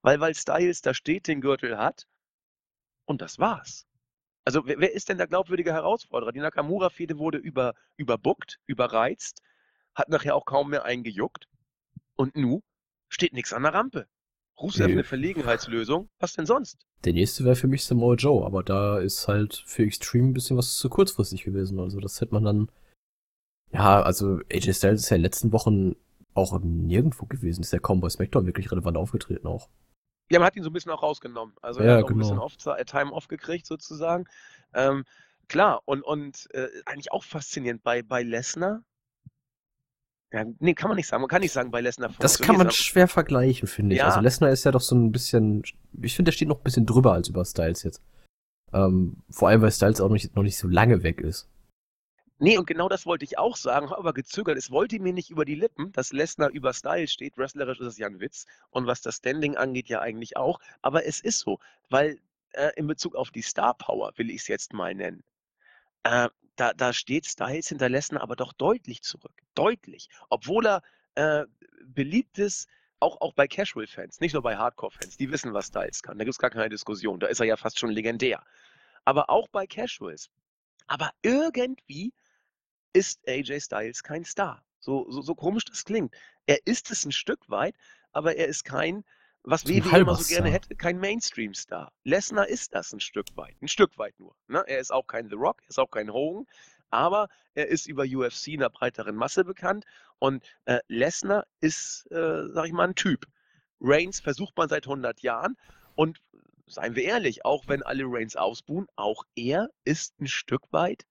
Weil, 0.02 0.20
weil 0.22 0.34
Styles 0.34 0.82
da 0.82 0.94
steht, 0.94 1.28
den 1.28 1.42
Gürtel 1.42 1.78
hat. 1.78 2.08
Und 3.06 3.22
das 3.22 3.38
war's. 3.38 3.86
Also 4.50 4.66
wer, 4.66 4.80
wer 4.80 4.92
ist 4.92 5.10
denn 5.10 5.20
der 5.20 5.28
glaubwürdige 5.28 5.74
Herausforderer? 5.74 6.32
Die 6.32 6.40
Nakamura-Fehde 6.40 7.20
wurde 7.20 7.38
über, 7.38 7.76
überbuckt, 7.98 8.58
überreizt, 8.66 9.44
hat 9.94 10.10
nachher 10.10 10.34
auch 10.34 10.46
kaum 10.46 10.72
mehr 10.72 10.86
eingejuckt. 10.86 11.46
Und 12.16 12.36
nu? 12.36 12.62
steht 13.10 13.34
nichts 13.34 13.54
an 13.54 13.62
der 13.62 13.76
Rampe. 13.76 14.08
Rusev 14.60 14.88
Nee. 14.88 14.94
eine 14.94 15.04
Verlegenheitslösung, 15.04 16.10
was 16.18 16.34
denn 16.34 16.48
sonst? 16.48 16.80
Der 17.06 17.14
nächste 17.14 17.46
wäre 17.46 17.56
für 17.56 17.68
mich 17.68 17.86
Samoa 17.86 18.16
Joe, 18.16 18.44
aber 18.44 18.64
da 18.64 18.98
ist 18.98 19.28
halt 19.28 19.64
für 19.68 19.84
Extreme 19.84 20.30
ein 20.30 20.34
bisschen 20.34 20.58
was 20.58 20.78
zu 20.78 20.90
kurzfristig 20.90 21.44
gewesen. 21.44 21.80
Also 21.80 22.00
das 22.00 22.20
hätte 22.20 22.34
man 22.34 22.44
dann. 22.44 22.72
Ja, 23.72 24.02
also 24.02 24.40
AJ 24.52 24.74
Styles 24.74 25.02
ist 25.02 25.10
ja 25.12 25.16
in 25.18 25.22
den 25.22 25.26
letzten 25.26 25.52
Wochen 25.52 25.96
auch 26.34 26.60
nirgendwo 26.60 27.28
gewesen. 27.28 27.62
Ist 27.62 27.72
ja 27.72 27.78
kaum 27.78 28.02
bei 28.02 28.10
SmackDown 28.10 28.48
wirklich 28.48 28.72
relevant 28.72 28.98
aufgetreten 28.98 29.46
auch. 29.46 29.70
Ja, 30.30 30.40
man 30.40 30.46
hat 30.46 30.56
ihn 30.56 30.64
so 30.64 30.70
ein 30.70 30.74
bisschen 30.74 30.92
auch 30.92 31.04
rausgenommen. 31.04 31.56
Also 31.62 31.82
Ja, 31.82 31.88
er 31.88 31.98
hat 31.98 32.04
auch 32.04 32.10
ein 32.10 32.18
genau. 32.18 32.20
bisschen 32.20 32.40
off, 32.40 32.80
äh, 32.80 32.86
Time 32.86 33.12
off 33.12 33.28
gekriegt 33.28 33.66
sozusagen. 33.66 34.26
Ähm, 34.74 35.06
klar, 35.48 35.82
und, 35.86 36.04
und 36.04 36.48
äh, 36.54 36.68
eigentlich 36.86 37.12
auch 37.12 37.24
faszinierend 37.24 37.84
bei, 37.84 38.02
bei 38.04 38.24
Lesnar. 38.24 38.84
Ja, 40.32 40.46
nee, 40.60 40.76
kann 40.76 40.90
man 40.90 40.98
nicht 40.98 41.08
sagen. 41.08 41.22
Man 41.22 41.30
kann 41.30 41.42
nicht 41.42 41.52
sagen, 41.52 41.72
bei 41.72 41.82
Lesnar 41.82 42.12
Das 42.20 42.40
kann 42.40 42.58
man 42.58 42.70
schwer 42.70 43.08
vergleichen, 43.08 43.68
finde 43.68 43.96
ich. 43.96 44.00
Ja. 44.00 44.08
Also 44.08 44.20
Lesnar 44.20 44.52
ist 44.52 44.64
ja 44.64 44.72
doch 44.72 44.82
so 44.82 44.96
ein 44.96 45.12
bisschen. 45.12 45.64
Ich 46.02 46.16
finde, 46.16 46.30
der 46.30 46.36
steht 46.36 46.48
noch 46.48 46.58
ein 46.58 46.64
bisschen 46.64 46.86
drüber 46.86 47.14
als 47.14 47.30
über 47.30 47.44
Styles 47.46 47.82
jetzt. 47.82 48.02
Ähm, 48.72 49.18
vor 49.32 49.50
allem, 49.50 49.64
weil 49.64 49.72
Styles 49.72 50.02
auch 50.02 50.10
nicht, 50.10 50.36
noch 50.36 50.44
nicht 50.44 50.58
so 50.58 50.68
lange 50.68 51.02
weg 51.02 51.22
ist. 51.22 51.48
Nee, 52.42 52.58
und 52.58 52.66
genau 52.68 52.88
das 52.88 53.06
wollte 53.06 53.26
ich 53.26 53.38
auch 53.38 53.58
sagen, 53.58 53.90
habe 53.90 54.00
aber 54.00 54.14
gezögert. 54.14 54.58
Es 54.58 54.72
wollte 54.72 54.98
mir 55.00 55.12
nicht 55.12 55.30
über 55.30 55.44
die 55.44 55.56
Lippen, 55.56 55.92
dass 55.92 56.14
Lesnar 56.14 56.50
über 56.50 56.74
Style 56.74 57.10
steht. 57.10 57.38
Wrestlerisch 57.38 57.82
ist 57.82 57.88
es 57.88 57.98
ja 57.98 58.08
ein 58.08 58.22
Witz. 58.22 58.46
Und 58.70 58.88
was 58.88 59.02
das 59.02 59.18
Standing 59.18 59.58
angeht, 59.58 59.90
ja 59.90 60.00
eigentlich 60.00 60.38
auch. 60.38 60.60
Aber 60.82 61.06
es 61.06 61.20
ist 61.20 61.40
so, 61.40 61.60
weil 61.90 62.18
äh, 62.54 62.72
in 62.78 62.88
Bezug 62.88 63.16
auf 63.16 63.32
die 63.32 63.42
Star 63.42 63.74
Power, 63.74 64.14
will 64.16 64.30
ich 64.30 64.38
es 64.38 64.48
jetzt 64.48 64.72
mal 64.72 64.96
nennen, 64.96 65.22
äh, 66.04 66.30
da, 66.56 66.74
da 66.74 66.94
steht 66.94 67.26
Styles 67.26 67.68
hinter 67.68 67.90
Lesnar 67.90 68.22
aber 68.22 68.38
doch 68.38 68.54
deutlich 68.54 69.02
zurück. 69.02 69.34
Deutlich. 69.54 70.08
Obwohl 70.30 70.66
er 70.66 70.82
äh, 71.16 71.46
beliebt 71.86 72.40
ist, 72.40 72.70
auch, 73.02 73.20
auch 73.22 73.34
bei 73.34 73.48
Casual-Fans, 73.48 74.22
nicht 74.22 74.34
nur 74.34 74.44
bei 74.44 74.56
Hardcore-Fans. 74.58 75.18
Die 75.18 75.32
wissen, 75.32 75.54
was 75.54 75.68
Styles 75.68 76.04
kann. 76.04 76.18
Da 76.18 76.24
gibt 76.24 76.36
es 76.36 76.40
gar 76.40 76.50
keine 76.50 76.70
Diskussion. 76.70 77.20
Da 77.20 77.28
ist 77.28 77.40
er 77.42 77.46
ja 77.46 77.58
fast 77.58 77.80
schon 77.80 77.92
legendär. 77.92 78.44
Aber 79.04 79.30
auch 79.30 79.48
bei 79.50 79.68
Casuals. 79.68 80.30
Aber 80.88 81.12
irgendwie 81.22 82.14
ist 82.94 83.28
AJ 83.28 83.62
Styles 83.62 84.04
kein 84.04 84.24
Star. 84.24 84.64
So, 84.80 85.10
so, 85.10 85.22
so 85.22 85.36
komisch 85.36 85.66
das 85.66 85.86
klingt. 85.86 86.14
Er 86.46 86.58
ist 86.66 86.90
es 86.92 87.06
ein 87.06 87.12
Stück 87.12 87.50
weit, 87.50 87.76
aber 88.12 88.36
er 88.36 88.48
ist 88.48 88.64
kein, 88.64 89.04
was 89.44 89.68
WWE 89.68 90.00
immer 90.00 90.16
so 90.16 90.34
gerne 90.34 90.50
hätte, 90.50 90.76
kein 90.76 91.00
Mainstream-Star. 91.00 91.92
Lesnar 92.04 92.48
ist 92.48 92.74
das 92.74 92.94
ein 92.94 93.00
Stück 93.00 93.28
weit. 93.36 93.56
Ein 93.62 93.68
Stück 93.68 93.98
weit 93.98 94.20
nur. 94.20 94.36
Ne? 94.48 94.64
Er 94.68 94.80
ist 94.80 94.92
auch 94.92 95.08
kein 95.08 95.30
The 95.30 95.36
Rock, 95.36 95.62
er 95.64 95.70
ist 95.70 95.80
auch 95.80 95.92
kein 95.92 96.12
Hogan, 96.12 96.48
aber 96.90 97.28
er 97.54 97.68
ist 97.68 97.88
über 97.88 98.04
UFC 98.04 98.48
in 98.48 98.62
einer 98.62 98.70
breiteren 98.70 99.16
Masse 99.16 99.44
bekannt 99.44 99.86
und 100.18 100.44
äh, 100.66 100.80
Lesnar 100.88 101.46
ist, 101.62 102.10
äh, 102.12 102.48
sag 102.48 102.66
ich 102.66 102.74
mal, 102.74 102.88
ein 102.88 102.96
Typ. 102.96 103.26
Reigns 103.82 104.20
versucht 104.20 104.58
man 104.58 104.70
seit 104.70 104.86
100 104.86 105.22
Jahren 105.22 105.56
und 105.96 106.20
seien 106.68 106.96
wir 106.96 107.04
ehrlich, 107.04 107.46
auch 107.46 107.68
wenn 107.68 107.84
alle 107.84 108.04
Reigns 108.06 108.36
ausbuhen, 108.36 108.88
auch 108.96 109.24
er 109.36 109.70
ist 109.84 110.20
ein 110.20 110.28
Stück 110.28 110.64
weit 110.72 111.06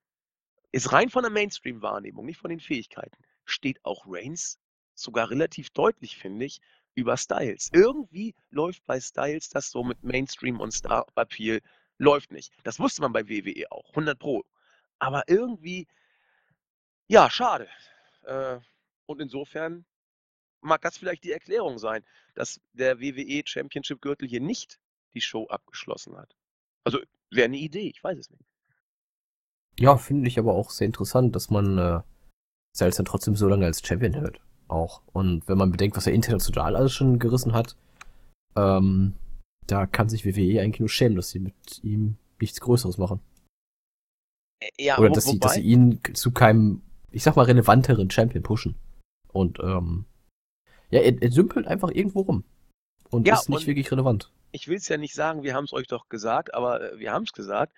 ist 0.84 0.92
rein 0.92 1.10
von 1.10 1.22
der 1.22 1.30
Mainstream-Wahrnehmung, 1.30 2.26
nicht 2.26 2.40
von 2.40 2.50
den 2.50 2.60
Fähigkeiten, 2.60 3.16
steht 3.44 3.84
auch 3.84 4.04
Reigns 4.06 4.58
sogar 4.94 5.30
relativ 5.30 5.70
deutlich, 5.70 6.16
finde 6.16 6.46
ich, 6.46 6.60
über 6.94 7.16
Styles. 7.16 7.70
Irgendwie 7.72 8.34
läuft 8.50 8.84
bei 8.86 9.00
Styles 9.00 9.48
das 9.48 9.70
so 9.70 9.84
mit 9.84 10.02
Mainstream 10.02 10.60
und 10.60 10.72
Star-Appeal, 10.72 11.60
läuft 11.98 12.32
nicht. 12.32 12.52
Das 12.64 12.78
wusste 12.78 13.02
man 13.02 13.12
bei 13.12 13.28
WWE 13.28 13.70
auch, 13.70 13.88
100 13.90 14.18
Pro. 14.18 14.44
Aber 14.98 15.22
irgendwie, 15.28 15.86
ja, 17.06 17.30
schade. 17.30 17.68
Äh, 18.22 18.58
und 19.06 19.20
insofern 19.20 19.84
mag 20.60 20.82
das 20.82 20.98
vielleicht 20.98 21.24
die 21.24 21.32
Erklärung 21.32 21.78
sein, 21.78 22.04
dass 22.34 22.60
der 22.72 23.00
WWE 23.00 23.42
Championship-Gürtel 23.44 24.28
hier 24.28 24.40
nicht 24.40 24.78
die 25.14 25.20
Show 25.20 25.46
abgeschlossen 25.46 26.16
hat. 26.16 26.34
Also 26.84 27.00
wäre 27.30 27.46
eine 27.46 27.56
Idee, 27.56 27.88
ich 27.88 28.02
weiß 28.02 28.18
es 28.18 28.30
nicht. 28.30 28.44
Ja, 29.78 29.96
finde 29.96 30.28
ich 30.28 30.38
aber 30.38 30.54
auch 30.54 30.70
sehr 30.70 30.86
interessant, 30.86 31.34
dass 31.36 31.50
man 31.50 31.78
äh, 31.78 32.00
Styles 32.76 32.96
dann 32.96 33.06
trotzdem 33.06 33.36
so 33.36 33.48
lange 33.48 33.66
als 33.66 33.86
Champion 33.86 34.12
hält. 34.12 34.40
Auch. 34.68 35.02
Und 35.12 35.46
wenn 35.48 35.56
man 35.58 35.70
bedenkt, 35.70 35.96
was 35.96 36.06
er 36.06 36.12
international 36.12 36.76
alles 36.76 36.92
schon 36.92 37.18
gerissen 37.18 37.52
hat, 37.54 37.76
ähm, 38.56 39.14
da 39.66 39.86
kann 39.86 40.08
sich 40.08 40.24
WWE 40.24 40.60
eigentlich 40.60 40.80
nur 40.80 40.88
schämen, 40.88 41.16
dass 41.16 41.30
sie 41.30 41.38
mit 41.40 41.54
ihm 41.84 42.16
nichts 42.40 42.60
Größeres 42.60 42.98
machen. 42.98 43.20
Äh, 44.60 44.68
Ja, 44.78 44.98
Oder 44.98 45.10
wo- 45.10 45.14
dass 45.14 45.24
sie, 45.26 45.38
dass 45.38 45.54
sie 45.54 45.62
ihn 45.62 46.00
zu 46.14 46.32
keinem, 46.32 46.82
ich 47.10 47.22
sag 47.22 47.36
mal, 47.36 47.44
relevanteren 47.44 48.10
Champion 48.10 48.42
pushen. 48.42 48.74
Und 49.32 49.58
ähm, 49.60 50.04
ja, 50.90 51.00
er, 51.00 51.22
er 51.22 51.28
dümpelt 51.30 51.66
einfach 51.66 51.90
irgendwo 51.90 52.20
rum. 52.22 52.44
Und 53.10 53.26
Ja, 53.26 53.34
ist 53.34 53.48
nicht 53.48 53.66
wirklich 53.66 53.90
relevant. 53.92 54.30
ich 54.52 54.68
will 54.68 54.76
es 54.76 54.88
ja 54.88 54.96
nicht 54.96 55.14
sagen, 55.14 55.42
wir 55.42 55.54
haben 55.54 55.64
es 55.64 55.72
euch 55.72 55.86
doch 55.86 56.08
gesagt, 56.08 56.52
aber 56.54 56.92
äh, 56.94 56.98
wir 56.98 57.12
haben 57.12 57.24
es 57.24 57.32
gesagt, 57.32 57.72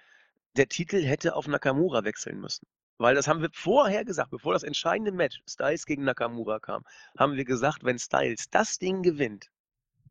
der 0.57 0.69
Titel 0.69 1.03
hätte 1.03 1.35
auf 1.37 1.47
Nakamura 1.47 2.05
wechseln 2.05 2.41
müssen. 2.41 2.67
Weil 2.99 3.15
das 3.15 3.29
haben 3.29 3.41
wir 3.41 3.49
vorher 3.53 4.05
gesagt, 4.05 4.31
bevor 4.31 4.53
das 4.53 4.63
entscheidende 4.63 5.13
Match 5.13 5.41
Styles 5.49 5.87
gegen 5.87 6.05
Nakamura 6.05 6.59
kam, 6.59 6.85
haben 7.19 7.37
wir 7.37 7.45
gesagt, 7.45 7.83
wenn 7.83 7.99
Styles 7.99 8.51
das 8.51 8.79
Ding 8.79 9.03
gewinnt, 9.03 9.51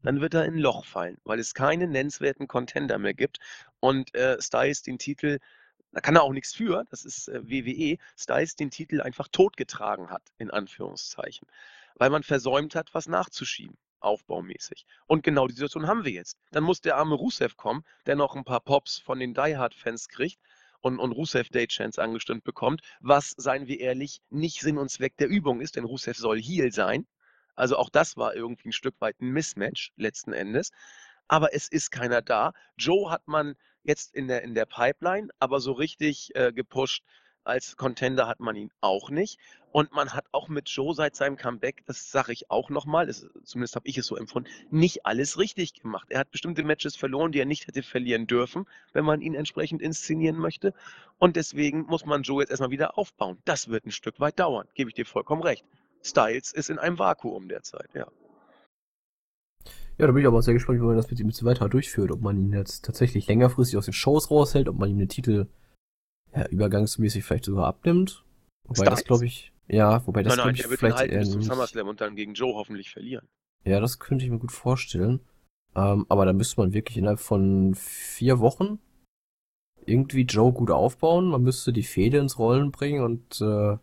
dann 0.02 0.22
wird 0.22 0.34
er 0.34 0.46
in 0.46 0.56
ein 0.56 0.60
Loch 0.60 0.86
fallen, 0.86 1.18
weil 1.24 1.40
es 1.40 1.54
keinen 1.54 1.92
nennenswerten 1.92 2.48
Contender 2.48 2.98
mehr 2.98 3.14
gibt 3.14 3.38
und 3.80 4.16
äh, 4.16 4.42
Styles 4.42 4.82
den 4.82 4.98
Titel, 4.98 5.40
da 5.92 6.02
kann 6.02 6.16
er 6.16 6.24
auch 6.24 6.34
nichts 6.34 6.54
für, 6.54 6.86
das 6.90 7.06
ist 7.06 7.28
äh, 7.28 7.44
WWE, 7.44 7.98
Styles 8.18 8.56
den 8.56 8.72
Titel 8.72 9.02
einfach 9.02 9.28
totgetragen 9.28 10.10
hat, 10.10 10.24
in 10.38 10.50
Anführungszeichen, 10.50 11.48
weil 11.96 12.10
man 12.10 12.24
versäumt 12.24 12.76
hat, 12.76 12.94
was 12.94 13.08
nachzuschieben, 13.08 13.78
aufbaumäßig. 14.02 14.86
Und 15.08 15.24
genau 15.24 15.48
die 15.48 15.54
Situation 15.54 15.88
haben 15.88 16.06
wir 16.06 16.12
jetzt. 16.12 16.38
Dann 16.52 16.64
muss 16.64 16.82
der 16.82 16.98
arme 16.98 17.16
Rusev 17.16 17.56
kommen, 17.56 17.84
der 18.06 18.16
noch 18.16 18.36
ein 18.36 18.44
paar 18.44 18.62
Pops 18.62 19.00
von 19.00 19.20
den 19.20 19.34
Die 19.34 19.58
Hard-Fans 19.58 20.08
kriegt 20.10 20.40
und, 20.82 21.00
und 21.00 21.12
Rusev 21.12 21.50
Day 21.50 21.68
Chance 21.68 22.02
angestimmt 22.02 22.44
bekommt, 22.44 22.82
was, 23.00 23.34
seien 23.38 23.68
wir 23.68 23.80
ehrlich, 23.80 24.22
nicht 24.30 24.62
Sinn 24.62 24.78
und 24.78 24.90
Zweck 24.90 25.18
der 25.18 25.28
Übung 25.28 25.62
ist, 25.62 25.76
denn 25.76 25.86
Rusev 25.86 26.18
soll 26.18 26.42
Heal 26.42 26.72
sein. 26.72 27.06
Also 27.56 27.78
auch 27.78 27.90
das 27.90 28.16
war 28.16 28.36
irgendwie 28.36 28.70
ein 28.70 28.74
Stück 28.74 28.96
weit 29.00 29.20
ein 29.20 29.32
Mismatch 29.32 29.92
letzten 29.98 30.34
Endes. 30.34 30.72
Aber 31.28 31.54
es 31.54 31.68
ist 31.68 31.92
keiner 31.92 32.22
da. 32.22 32.54
Joe 32.78 33.12
hat 33.12 33.28
man 33.28 33.56
jetzt 33.84 34.14
in 34.16 34.28
der, 34.28 34.44
in 34.44 34.56
der 34.56 34.66
Pipeline, 34.66 35.30
aber 35.40 35.60
so 35.60 35.74
richtig 35.74 36.34
äh, 36.36 36.54
gepusht 36.54 37.04
als 37.50 37.76
Contender 37.76 38.28
hat 38.28 38.40
man 38.40 38.56
ihn 38.56 38.72
auch 38.80 39.10
nicht. 39.10 39.40
Und 39.72 39.92
man 39.92 40.14
hat 40.14 40.26
auch 40.32 40.48
mit 40.48 40.68
Joe 40.70 40.96
seit 40.96 41.16
seinem 41.16 41.36
Comeback, 41.36 41.84
das 41.86 42.10
sage 42.12 42.32
ich 42.32 42.50
auch 42.50 42.70
nochmal, 42.70 43.14
zumindest 43.44 43.76
habe 43.76 43.88
ich 43.88 43.98
es 43.98 44.08
so 44.08 44.16
empfunden, 44.16 44.50
nicht 44.72 45.06
alles 45.06 45.38
richtig 45.38 45.74
gemacht. 45.74 46.08
Er 46.10 46.20
hat 46.20 46.32
bestimmte 46.32 46.64
Matches 46.64 46.96
verloren, 46.96 47.32
die 47.32 47.40
er 47.40 47.46
nicht 47.46 47.68
hätte 47.68 47.84
verlieren 47.84 48.26
dürfen, 48.26 48.66
wenn 48.94 49.06
man 49.06 49.22
ihn 49.22 49.36
entsprechend 49.36 49.82
inszenieren 49.82 50.38
möchte. 50.38 50.74
Und 51.20 51.36
deswegen 51.36 51.82
muss 51.82 52.06
man 52.06 52.24
Joe 52.24 52.42
jetzt 52.42 52.50
erstmal 52.50 52.72
wieder 52.72 52.98
aufbauen. 52.98 53.38
Das 53.46 53.68
wird 53.68 53.86
ein 53.86 53.92
Stück 53.92 54.20
weit 54.20 54.40
dauern, 54.40 54.68
gebe 54.74 54.90
ich 54.90 54.96
dir 54.96 55.06
vollkommen 55.06 55.44
recht. 55.44 55.66
Styles 56.04 56.52
ist 56.52 56.70
in 56.70 56.80
einem 56.80 56.98
Vakuum 56.98 57.48
derzeit, 57.50 57.90
ja. 57.94 58.08
Ja, 60.00 60.08
da 60.08 60.14
bin 60.14 60.22
ich 60.22 60.28
aber 60.28 60.42
sehr 60.42 60.54
gespannt, 60.54 60.80
wie 60.80 60.86
man 60.86 60.96
das 60.96 61.12
mit 61.12 61.20
ihm 61.20 61.28
jetzt 61.28 61.44
weiter 61.44 61.68
durchführt. 61.68 62.10
Ob 62.12 62.22
man 62.22 62.38
ihn 62.38 62.54
jetzt 62.54 62.86
tatsächlich 62.86 63.28
längerfristig 63.28 63.78
aus 63.78 63.84
den 63.84 63.94
Shows 63.94 64.32
raushält, 64.32 64.70
ob 64.70 64.80
man 64.80 64.90
ihm 64.90 64.98
den 64.98 65.10
Titel 65.10 65.48
ja, 66.36 66.48
übergangsmäßig 66.48 67.24
vielleicht 67.24 67.46
sogar 67.46 67.68
abnimmt. 67.68 68.24
Wobei 68.68 68.86
das, 68.86 69.00
Styles? 69.00 69.06
glaube 69.06 69.26
ich, 69.26 69.52
ja, 69.68 70.06
wobei 70.06 70.24
das 70.24 70.36
glaube 70.36 70.52
ich 70.52 70.64
er 70.64 70.70
wird 70.70 70.80
vielleicht 70.80 70.98
halten 70.98 71.14
eher 71.14 71.20
bis 71.20 71.32
zum. 71.32 71.42
SummerSlam 71.42 71.88
und 71.88 72.02
dann 72.02 72.16
gegen 72.16 72.34
Joe 72.34 72.54
hoffentlich 72.54 72.92
verlieren. 72.92 73.28
Ja, 73.66 73.80
das 73.80 74.00
könnte 74.00 74.26
ich 74.26 74.32
mir 74.32 74.40
gut 74.40 74.52
vorstellen. 74.52 75.20
Ähm, 75.76 76.06
aber 76.10 76.26
da 76.26 76.34
müsste 76.34 76.60
man 76.60 76.74
wirklich 76.74 76.98
innerhalb 76.98 77.20
von 77.20 77.76
vier 77.76 78.40
Wochen 78.40 78.80
irgendwie 79.86 80.24
Joe 80.24 80.52
gut 80.52 80.72
aufbauen. 80.72 81.28
Man 81.30 81.44
müsste 81.44 81.74
die 81.74 81.84
Fehde 81.84 82.18
ins 82.18 82.40
Rollen 82.40 82.72
bringen 82.72 83.04
und 83.04 83.42
äh, 83.42 83.78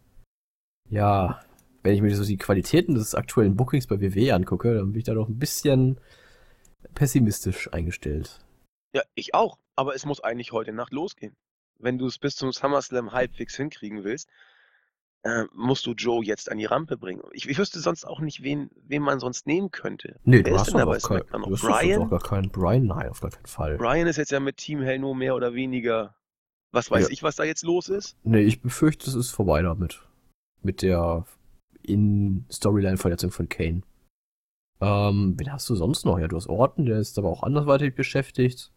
ja, 0.89 1.41
wenn 1.83 1.95
ich 1.95 2.03
mir 2.03 2.15
so 2.17 2.25
die 2.25 2.37
Qualitäten 2.37 2.95
des 2.95 3.15
aktuellen 3.15 3.57
Bookings 3.57 3.87
bei 3.87 4.01
WWE 4.01 4.35
angucke, 4.35 4.75
dann 4.75 4.93
bin 4.93 4.99
ich 4.99 5.05
da 5.05 5.15
doch 5.15 5.29
ein 5.29 5.39
bisschen 5.39 6.01
pessimistisch 6.95 7.73
eingestellt. 7.73 8.45
Ja, 8.95 9.03
ich 9.15 9.35
auch. 9.35 9.59
Aber 9.77 9.95
es 9.95 10.07
muss 10.07 10.21
eigentlich 10.21 10.53
heute 10.53 10.73
Nacht 10.73 10.93
losgehen. 10.93 11.37
Wenn 11.79 11.99
du 11.99 12.07
es 12.07 12.19
bis 12.19 12.37
zum 12.37 12.53
SummerSlam 12.53 13.13
halbwegs 13.13 13.57
hinkriegen 13.57 14.05
willst, 14.05 14.29
äh, 15.23 15.45
musst 15.55 15.85
du 15.87 15.93
Joe 15.93 16.25
jetzt 16.25 16.51
an 16.51 16.59
die 16.59 16.65
Rampe 16.67 16.97
bringen. 16.97 17.23
Ich, 17.33 17.49
ich 17.49 17.59
wüsste 17.59 17.81
sonst 17.81 18.05
auch 18.07 18.21
nicht, 18.21 18.43
wen, 18.43 18.71
wen 18.87 19.03
man 19.03 19.19
sonst 19.19 19.47
nehmen 19.47 19.71
könnte. 19.71 20.21
Nee, 20.25 20.37
Wer 20.39 20.43
du 20.45 20.55
ist 20.55 20.61
hast 20.61 20.73
bei 20.73 20.79
kein, 20.79 21.41
noch? 21.41 21.49
du 21.49 21.55
hast 21.55 21.65
doch 21.65 21.79
Brian? 21.81 22.03
auch 22.03 22.11
gar 22.11 22.21
keinen 22.21 22.51
Brian, 22.51 22.87
nein, 22.87 23.09
auf 23.11 23.21
gar 23.21 23.31
keinen 23.31 23.47
Fall. 23.47 23.77
Brian 23.77 24.07
ist 24.07 24.17
jetzt 24.17 24.31
ja 24.31 24.41
mit 24.41 24.57
Team 24.57 24.81
Hell 24.83 24.99
nur 24.99 25.15
mehr 25.17 25.35
oder 25.35 25.55
weniger. 25.55 26.15
Was 26.73 26.91
weiß 26.91 27.05
Ja. 27.07 27.13
ich, 27.13 27.23
was 27.23 27.37
da 27.37 27.45
jetzt 27.45 27.65
los 27.65 27.89
ist? 27.89 28.17
Nee, 28.23 28.43
ich 28.43 28.61
befürchte, 28.63 29.09
es 29.09 29.15
ist 29.17 29.31
vorbei 29.31 29.63
damit. 29.63 30.03
Mit 30.63 30.83
der 30.83 31.27
In-Storyline-Verletzung 31.83 33.31
von 33.31 33.49
Kane. 33.49 33.83
Ähm, 34.81 35.35
wen 35.39 35.53
hast 35.53 35.69
du 35.71 35.75
sonst 35.75 36.05
noch? 36.05 36.19
Ja, 36.19 36.29
du 36.29 36.37
hast 36.37 36.49
Orton, 36.49 36.85
der 36.87 36.99
ist 36.99 37.19
aber 37.19 37.31
auch 37.31 37.43
anderweitig 37.43 37.95
beschäftigt. 37.95 38.73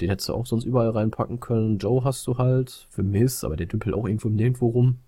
Den 0.00 0.08
hättest 0.08 0.28
du 0.28 0.34
auch 0.34 0.46
sonst 0.46 0.64
überall 0.64 0.90
reinpacken 0.90 1.40
können. 1.40 1.78
Joe 1.78 2.04
hast 2.04 2.26
du 2.26 2.38
halt. 2.38 2.86
Für 2.90 3.02
Miss, 3.02 3.44
aber 3.44 3.56
der 3.56 3.66
dümpelt 3.66 3.94
auch 3.94 4.06
irgendwo 4.06 4.28
nirgendwo 4.28 4.68
rum. 4.68 4.98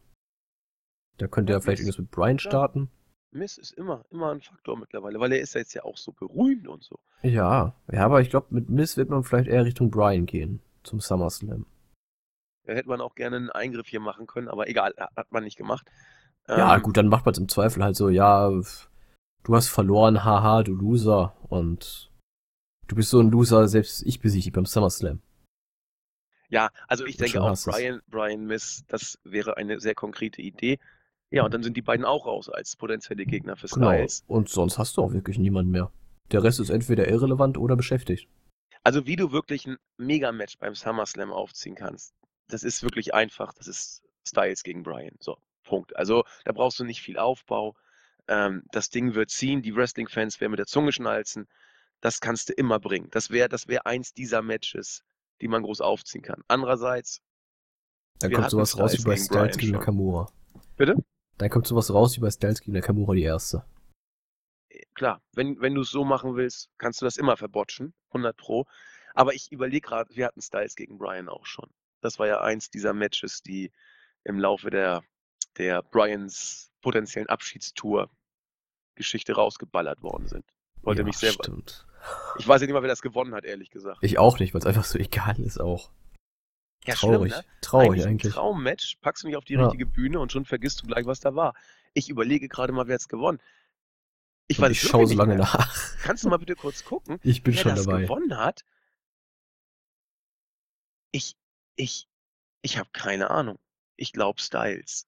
Da 1.19 1.27
könnte 1.27 1.53
Ja, 1.53 1.59
er 1.59 1.63
vielleicht 1.63 1.81
irgendwas 1.81 1.99
mit 1.99 2.11
Brian 2.11 2.39
starten. 2.39 2.91
Miss 3.31 3.57
ist 3.57 3.73
immer, 3.73 4.05
immer 4.11 4.31
ein 4.31 4.43
Faktor 4.43 4.79
mittlerweile, 4.79 5.19
weil 5.19 5.33
er 5.33 5.41
ist 5.41 5.55
ja 5.55 5.61
jetzt 5.61 5.73
ja 5.73 5.85
auch 5.85 5.97
so 5.97 6.13
berühmt 6.13 6.69
und 6.69 6.85
so. 6.85 6.99
Ja, 7.23 7.75
ja, 7.91 8.05
aber 8.05 8.21
ich 8.21 8.29
glaube, 8.29 8.49
mit 8.51 8.69
Miss 8.69 8.99
wird 8.99 9.09
man 9.09 9.25
vielleicht 9.25 9.49
eher 9.49 9.65
Richtung 9.65 9.91
Brian 9.91 10.27
gehen 10.27 10.61
zum 10.83 11.01
SummerSlam. 11.01 11.65
Da 12.65 12.75
hätte 12.75 12.89
man 12.89 13.01
auch 13.01 13.15
gerne 13.15 13.37
einen 13.37 13.51
Eingriff 13.51 13.89
hier 13.89 14.01
machen 14.01 14.27
können, 14.27 14.49
aber 14.49 14.69
egal, 14.69 14.95
hat 15.17 15.33
man 15.33 15.45
nicht 15.45 15.57
gemacht. 15.57 15.87
Ja, 16.47 16.77
ähm, 16.77 16.83
gut, 16.83 16.97
dann 16.97 17.09
macht 17.09 17.25
man 17.25 17.33
es 17.33 17.39
im 17.39 17.49
Zweifel 17.49 17.83
halt 17.83 17.97
so, 17.97 18.09
ja, 18.11 18.51
du 18.51 19.55
hast 19.55 19.69
verloren, 19.69 20.25
haha, 20.25 20.63
du 20.63 20.75
Loser. 20.75 21.35
Und 21.49 22.12
du 22.89 22.97
bist 22.97 23.11
so 23.11 23.21
ein 23.21 23.31
Loser, 23.31 23.69
selbst 23.69 24.03
ich 24.07 24.21
besiege 24.21 24.45
dich 24.45 24.53
beim 24.53 24.67
SummerSlam. 24.67 25.21
Ja, 26.49 26.71
also 26.87 27.07
ich 27.07 27.17
denke 27.17 27.41
auch, 27.41 27.57
Brian, 27.65 28.03
Brian 28.09 28.45
Miss, 28.45 28.85
das 28.89 29.19
wäre 29.25 29.57
eine 29.57 29.81
sehr 29.81 29.95
konkrete 29.95 30.43
Idee. 30.43 30.79
Ja, 31.31 31.45
und 31.45 31.55
dann 31.55 31.63
sind 31.63 31.79
die 31.79 31.83
beiden 31.83 32.05
auch 32.05 32.27
raus 32.27 32.51
als 32.51 32.77
potenzielle 32.77 33.25
Gegner 33.25 33.57
für 33.57 33.67
genau. 33.69 33.91
Styles. 33.91 34.25
Genau. 34.27 34.39
Und 34.39 34.51
sonst 34.51 34.77
hast 34.77 34.99
du 34.99 35.03
auch 35.03 35.13
wirklich 35.15 35.39
niemanden 35.39 35.71
mehr. 35.71 35.91
Der 36.31 36.43
Rest 36.43 36.61
ist 36.61 36.69
entweder 36.69 37.09
irrelevant 37.09 37.57
oder 37.57 37.75
beschäftigt. 37.75 38.29
Also 38.85 39.07
wie 39.07 39.17
du 39.17 39.33
wirklich 39.33 39.67
ein 39.67 39.79
Mega-Match 39.97 40.59
beim 40.59 40.75
SummerSlam 40.75 41.33
aufziehen 41.33 41.75
kannst, 41.75 42.15
das 42.49 42.65
ist 42.65 42.83
wirklich 42.83 43.15
einfach. 43.15 43.55
Das 43.55 43.67
ist 43.67 44.03
Styles 44.27 44.63
gegen 44.63 44.83
Brian. 44.83 45.17
So, 45.21 45.39
Punkt. 45.65 45.97
Also 45.97 46.25
da 46.45 46.53
brauchst 46.53 46.79
du 46.79 46.85
nicht 46.85 47.01
viel 47.01 47.19
Aufbau. 47.19 47.77
Ähm, 48.29 48.65
das 48.71 48.91
Ding 48.91 49.15
wird 49.15 49.31
ziehen. 49.31 49.63
Die 49.63 49.75
Wrestling-Fans 49.75 50.39
werden 50.41 50.51
mit 50.51 50.59
der 50.59 50.67
Zunge 50.67 50.93
schnalzen. 50.93 51.49
Das 52.03 52.21
kannst 52.21 52.49
du 52.49 52.53
immer 52.53 52.81
bringen. 52.81 53.09
Das 53.13 53.31
wäre 53.31 53.49
das 53.49 53.69
wär 53.69 53.87
eins 53.87 54.13
dieser 54.13 54.43
Matches, 54.43 55.05
die 55.41 55.49
man 55.49 55.63
groß 55.63 55.81
aufziehen 55.81 56.23
kann. 56.23 56.43
Andererseits. 56.49 57.23
Dann 58.19 58.33
kommt 58.33 58.51
sowas 58.51 58.77
raus 58.77 58.99
wie 58.99 59.05
bei 59.05 59.17
Styles 59.17 59.57
gegen 59.57 59.73
Nakamura. 59.73 60.31
Bitte? 60.77 60.97
Dann 61.39 61.49
kommt 61.49 61.67
sowas 61.67 61.93
raus 61.95 62.17
wie 62.17 62.21
bei 62.21 62.31
Styles 62.31 62.61
gegen 62.61 62.73
Nakamura 62.73 63.15
die 63.15 63.23
erste. 63.23 63.65
Äh, 64.69 64.85
klar, 64.95 65.23
wenn, 65.33 65.61
wenn 65.61 65.75
du 65.75 65.83
es 65.83 65.91
so 65.91 66.05
machen 66.05 66.35
willst, 66.35 66.71
kannst 66.77 67.01
du 67.01 67.05
das 67.05 67.17
immer 67.17 67.37
verbotschen, 67.37 67.95
100 68.09 68.37
Pro. 68.37 68.67
Aber 69.15 69.33
ich 69.33 69.53
überlege 69.53 69.87
gerade, 69.87 70.15
wir 70.15 70.27
hatten 70.27 70.43
Styles 70.43 70.75
gegen 70.75 70.99
Brian 70.99 71.29
auch 71.29 71.47
schon. 71.47 71.71
Das 72.01 72.19
war 72.19 72.27
ja 72.27 72.41
eins 72.41 72.69
dieser 72.69 72.93
Matches, 72.95 73.43
die 73.43 73.71
im 74.25 74.41
Laufe 74.41 74.71
der, 74.71 75.05
der 75.57 75.83
Brians 75.83 76.73
potenziellen 76.81 77.29
Abschiedstour 77.29 78.11
Geschichte 78.97 79.35
rausgeballert 79.35 80.03
worden 80.03 80.27
sind. 80.27 80.45
Wollte 80.83 81.03
ja, 81.03 81.07
mich 81.07 81.17
selber. 81.17 81.45
Stimmt. 81.45 81.87
Ich 82.39 82.49
weiß 82.49 82.61
nicht 82.61 82.73
mal, 82.73 82.83
wer 82.83 82.89
das 82.89 83.03
gewonnen 83.03 83.35
hat, 83.35 83.45
ehrlich 83.45 83.71
gesagt. 83.71 83.99
Ich 84.03 84.19
auch 84.19 84.39
nicht, 84.39 84.55
weil 84.55 84.61
es 84.61 84.67
einfach 84.67 84.85
so 84.85 84.99
egal 84.99 85.39
ist 85.41 85.61
auch. 85.61 85.91
Ja, 86.85 86.95
traurig. 86.95 87.33
Schlimm, 87.33 87.45
ne? 87.45 87.49
Traurig 87.61 87.89
eigentlich. 87.91 88.07
eigentlich. 88.07 88.35
Traummatch, 88.35 88.99
packst 89.01 89.23
du 89.23 89.29
mich 89.29 89.37
auf 89.37 89.45
die 89.45 89.55
ja. 89.55 89.65
richtige 89.65 89.87
Bühne 89.87 90.19
und 90.19 90.33
schon 90.33 90.45
vergisst 90.45 90.83
du 90.83 90.87
gleich, 90.87 91.07
was 91.07 91.21
da 91.21 91.35
war. 91.35 91.55
Ich 91.95 92.09
überlege 92.09 92.49
gerade 92.49 92.73
mal, 92.73 92.89
wer 92.89 92.97
es 92.97 93.09
gewonnen. 93.09 93.39
Ich, 94.49 94.61
weiß 94.61 94.73
ich 94.73 94.81
schaue 94.81 95.07
so 95.07 95.15
lange 95.15 95.37
nach. 95.37 95.97
Kannst 96.03 96.25
du 96.25 96.29
mal 96.29 96.39
bitte 96.39 96.57
kurz 96.57 96.85
gucken, 96.85 97.21
ich 97.23 97.43
bin 97.43 97.55
wer 97.55 97.63
schon 97.63 97.75
das 97.77 97.87
dabei. 97.87 98.03
gewonnen 98.03 98.37
hat? 98.37 98.65
Ich, 101.13 101.37
ich, 101.77 102.09
ich 102.63 102.79
habe 102.79 102.89
keine 102.93 103.31
Ahnung. 103.31 103.59
Ich 103.97 104.13
glaube 104.13 104.41
Styles. 104.41 105.07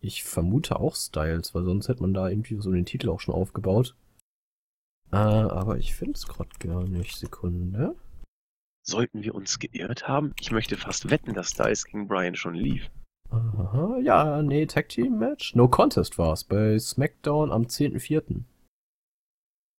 Ich 0.00 0.22
vermute 0.22 0.78
auch 0.78 0.94
Styles, 0.94 1.54
weil 1.54 1.64
sonst 1.64 1.88
hätte 1.88 2.02
man 2.02 2.14
da 2.14 2.28
irgendwie 2.28 2.60
so 2.60 2.70
den 2.70 2.86
Titel 2.86 3.08
auch 3.08 3.20
schon 3.20 3.34
aufgebaut. 3.34 3.96
Äh, 5.12 5.16
aber 5.16 5.78
ich 5.78 5.94
finde 5.94 6.14
es 6.14 6.26
gerade 6.26 6.50
gar 6.58 6.84
nicht. 6.84 7.16
Sekunde. 7.16 7.96
Sollten 8.82 9.22
wir 9.22 9.34
uns 9.34 9.58
geirrt 9.58 10.08
haben? 10.08 10.34
Ich 10.40 10.50
möchte 10.50 10.76
fast 10.76 11.10
wetten, 11.10 11.34
dass 11.34 11.50
Styles 11.50 11.84
gegen 11.84 12.08
Brian 12.08 12.34
schon 12.34 12.54
lief. 12.54 12.90
Aha, 13.30 13.98
ja, 14.02 14.42
nee, 14.42 14.66
Tag 14.66 14.88
Team 14.88 15.18
Match. 15.18 15.54
No 15.54 15.68
Contest 15.68 16.18
war's 16.18 16.42
bei 16.42 16.78
SmackDown 16.78 17.52
am 17.52 17.62
10.04. 17.62 18.42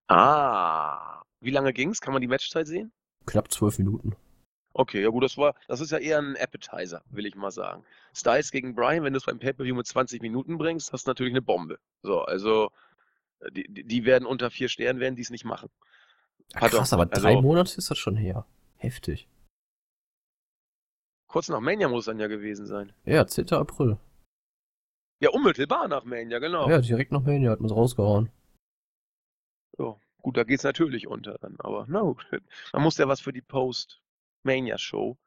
Ah, 0.08 1.24
wie 1.42 1.52
lange 1.52 1.74
ging's? 1.74 2.00
Kann 2.00 2.14
man 2.14 2.22
die 2.22 2.28
Matchzeit 2.28 2.68
sehen? 2.68 2.92
Knapp 3.26 3.52
zwölf 3.52 3.78
Minuten. 3.78 4.16
Okay, 4.74 5.02
ja 5.02 5.10
gut, 5.10 5.24
das 5.24 5.38
war, 5.38 5.56
das 5.68 5.82
ist 5.82 5.92
ja 5.92 5.98
eher 5.98 6.20
ein 6.20 6.38
Appetizer, 6.38 7.04
will 7.10 7.26
ich 7.26 7.36
mal 7.36 7.52
sagen. 7.52 7.84
Styles 8.14 8.52
gegen 8.52 8.74
Brian, 8.74 9.04
wenn 9.04 9.12
du 9.12 9.18
es 9.18 9.26
beim 9.26 9.40
Pay-Per-View 9.40 9.76
mit 9.76 9.86
20 9.88 10.22
Minuten 10.22 10.58
bringst, 10.58 10.94
hast 10.94 11.08
du 11.08 11.10
natürlich 11.10 11.34
eine 11.34 11.42
Bombe. 11.42 11.78
So, 12.04 12.22
also 12.22 12.72
die, 13.50 13.84
die 13.84 14.06
werden 14.06 14.26
unter 14.26 14.52
vier 14.52 14.70
Sternen, 14.70 15.00
werden 15.00 15.16
die 15.16 15.22
es 15.22 15.30
nicht 15.30 15.46
machen. 15.46 15.70
Ja, 16.54 16.70
krass, 16.70 16.94
aber 16.94 17.06
drei 17.06 17.30
also, 17.30 17.42
Monate 17.42 17.78
ist 17.78 17.90
das 17.90 17.98
schon 17.98 18.16
her. 18.16 18.46
Heftig. 18.78 19.28
Kurz 21.28 21.48
nach 21.48 21.62
Mania 21.62 21.88
muss 21.88 22.02
es 22.02 22.06
dann 22.08 22.20
ja 22.20 22.28
gewesen 22.28 22.66
sein. 22.66 22.92
Ja, 23.06 23.26
10. 23.26 23.52
April. 23.54 23.98
Ja, 25.22 25.30
unmittelbar 25.30 25.88
nach 25.88 26.04
Mania, 26.04 26.40
genau. 26.40 26.70
Ja, 26.70 26.82
direkt 26.82 27.12
nach 27.12 27.22
Mania 27.22 27.52
hat 27.52 27.62
man 27.62 27.70
es 27.70 27.76
rausgehauen. 27.76 28.30
So, 29.78 30.00
gut, 30.22 30.36
da 30.36 30.44
geht 30.44 30.58
es 30.60 30.64
natürlich 30.64 31.08
unter 31.08 31.38
dann, 31.38 31.56
aber 31.60 31.86
na 31.88 32.02
gut. 32.02 32.26
Man 32.74 32.84
muss 32.84 32.98
ja 32.98 33.08
was 33.08 33.22
für 33.22 33.32
die 33.32 33.42
Post-Mania-Show 33.42 35.18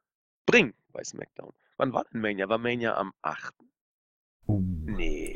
bringen 0.45 0.73
bei 0.91 1.03
SmackDown. 1.03 1.53
Wann 1.77 1.93
war 1.93 2.05
denn 2.11 2.21
Mania? 2.21 2.47
War 2.49 2.57
Mania 2.57 2.95
am 2.95 3.13
8.? 3.21 3.55
Uh. 4.47 4.61
Nee. 4.61 5.35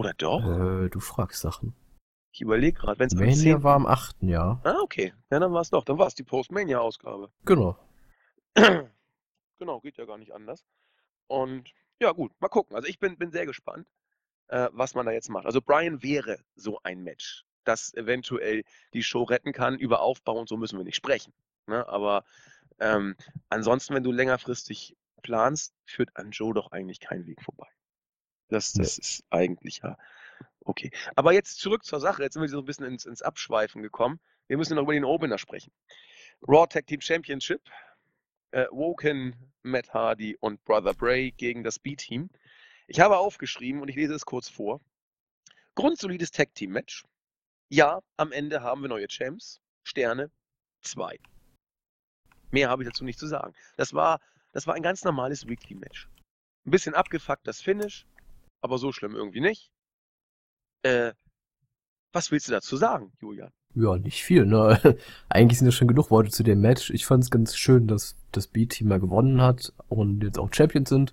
Oder 0.00 0.14
doch? 0.14 0.42
Äh, 0.42 0.88
du 0.88 0.98
fragst 0.98 1.42
Sachen. 1.42 1.74
Ich 2.32 2.40
überlege 2.40 2.80
gerade, 2.80 2.98
wenn 2.98 3.08
es 3.08 3.12
am 3.12 3.30
10. 3.30 3.62
war 3.62 3.74
am 3.74 3.84
8. 3.84 4.16
Ja. 4.22 4.58
Ah, 4.64 4.78
okay. 4.82 5.12
Ja, 5.30 5.38
dann 5.38 5.52
war 5.52 5.60
es 5.60 5.68
doch. 5.68 5.84
Dann 5.84 5.98
war 5.98 6.06
es 6.06 6.14
die 6.14 6.22
Post-Mania-Ausgabe. 6.22 7.30
Genau. 7.44 7.76
genau, 9.58 9.80
geht 9.80 9.98
ja 9.98 10.06
gar 10.06 10.16
nicht 10.16 10.32
anders. 10.32 10.64
Und 11.26 11.70
ja, 12.00 12.12
gut, 12.12 12.32
mal 12.40 12.48
gucken. 12.48 12.76
Also 12.76 12.88
ich 12.88 12.98
bin, 12.98 13.18
bin 13.18 13.30
sehr 13.30 13.44
gespannt, 13.44 13.86
äh, 14.48 14.70
was 14.72 14.94
man 14.94 15.04
da 15.04 15.12
jetzt 15.12 15.28
macht. 15.28 15.44
Also 15.44 15.60
Brian 15.60 16.02
wäre 16.02 16.38
so 16.54 16.80
ein 16.82 17.02
Match, 17.02 17.44
das 17.64 17.92
eventuell 17.92 18.64
die 18.94 19.02
Show 19.02 19.24
retten 19.24 19.52
kann. 19.52 19.78
Über 19.78 20.00
Aufbau 20.00 20.38
und 20.38 20.48
so 20.48 20.56
müssen 20.56 20.78
wir 20.78 20.84
nicht 20.84 20.96
sprechen. 20.96 21.34
Ne? 21.66 21.86
Aber 21.86 22.24
ähm, 22.78 23.16
ansonsten, 23.50 23.92
wenn 23.92 24.02
du 24.02 24.12
längerfristig 24.12 24.96
planst, 25.20 25.74
führt 25.84 26.16
an 26.16 26.30
Joe 26.30 26.54
doch 26.54 26.72
eigentlich 26.72 27.00
kein 27.00 27.26
Weg 27.26 27.42
vorbei. 27.42 27.68
Das, 28.50 28.72
das 28.72 28.98
nee. 28.98 29.02
ist 29.02 29.24
eigentlich 29.30 29.80
ja 29.82 29.96
okay. 30.64 30.90
Aber 31.16 31.32
jetzt 31.32 31.58
zurück 31.58 31.84
zur 31.84 32.00
Sache. 32.00 32.22
Jetzt 32.22 32.34
sind 32.34 32.42
wir 32.42 32.48
so 32.48 32.58
ein 32.58 32.64
bisschen 32.64 32.86
ins, 32.86 33.06
ins 33.06 33.22
Abschweifen 33.22 33.82
gekommen. 33.82 34.20
Wir 34.46 34.56
müssen 34.56 34.74
noch 34.74 34.82
über 34.82 34.94
den 34.94 35.04
Opener 35.04 35.38
sprechen. 35.38 35.72
Raw 36.46 36.66
Tag 36.66 36.86
Team 36.86 37.00
Championship. 37.00 37.62
Äh, 38.52 38.66
Woken, 38.70 39.36
Matt 39.62 39.94
Hardy 39.94 40.36
und 40.40 40.64
Brother 40.64 40.94
Bray 40.94 41.30
gegen 41.30 41.62
das 41.62 41.78
B-Team. 41.78 42.30
Ich 42.88 42.98
habe 42.98 43.18
aufgeschrieben 43.18 43.80
und 43.80 43.88
ich 43.88 43.94
lese 43.94 44.14
es 44.14 44.26
kurz 44.26 44.48
vor. 44.48 44.80
Grundsolides 45.76 46.32
Tag 46.32 46.52
Team 46.54 46.72
Match. 46.72 47.04
Ja, 47.68 48.00
am 48.16 48.32
Ende 48.32 48.62
haben 48.62 48.82
wir 48.82 48.88
neue 48.88 49.06
Champs. 49.06 49.60
Sterne 49.84 50.30
2. 50.82 51.18
Mehr 52.50 52.68
habe 52.68 52.82
ich 52.82 52.88
dazu 52.88 53.04
nicht 53.04 53.18
zu 53.18 53.28
sagen. 53.28 53.54
Das 53.76 53.94
war, 53.94 54.20
das 54.52 54.66
war 54.66 54.74
ein 54.74 54.82
ganz 54.82 55.04
normales 55.04 55.46
Weekly 55.46 55.76
Match. 55.76 56.08
Ein 56.66 56.72
bisschen 56.72 56.94
abgefuckt 56.94 57.46
das 57.46 57.60
Finish, 57.60 58.06
aber 58.60 58.78
so 58.78 58.92
schlimm 58.92 59.14
irgendwie 59.14 59.40
nicht. 59.40 59.70
Äh, 60.82 61.12
was 62.12 62.30
willst 62.30 62.48
du 62.48 62.52
dazu 62.52 62.76
sagen, 62.76 63.12
Julian? 63.20 63.52
Ja, 63.74 63.96
nicht 63.96 64.24
viel, 64.24 64.46
ne? 64.46 64.98
Eigentlich 65.28 65.58
sind 65.58 65.66
ja 65.68 65.72
schon 65.72 65.88
genug 65.88 66.10
Worte 66.10 66.30
zu 66.30 66.42
dem 66.42 66.60
Match. 66.60 66.90
Ich 66.90 67.06
fand 67.06 67.22
es 67.22 67.30
ganz 67.30 67.56
schön, 67.56 67.86
dass 67.86 68.16
das 68.32 68.48
B-Team 68.48 68.88
mal 68.88 69.00
gewonnen 69.00 69.40
hat 69.40 69.72
und 69.88 70.24
jetzt 70.24 70.38
auch 70.38 70.52
Champions 70.52 70.88
sind. 70.88 71.12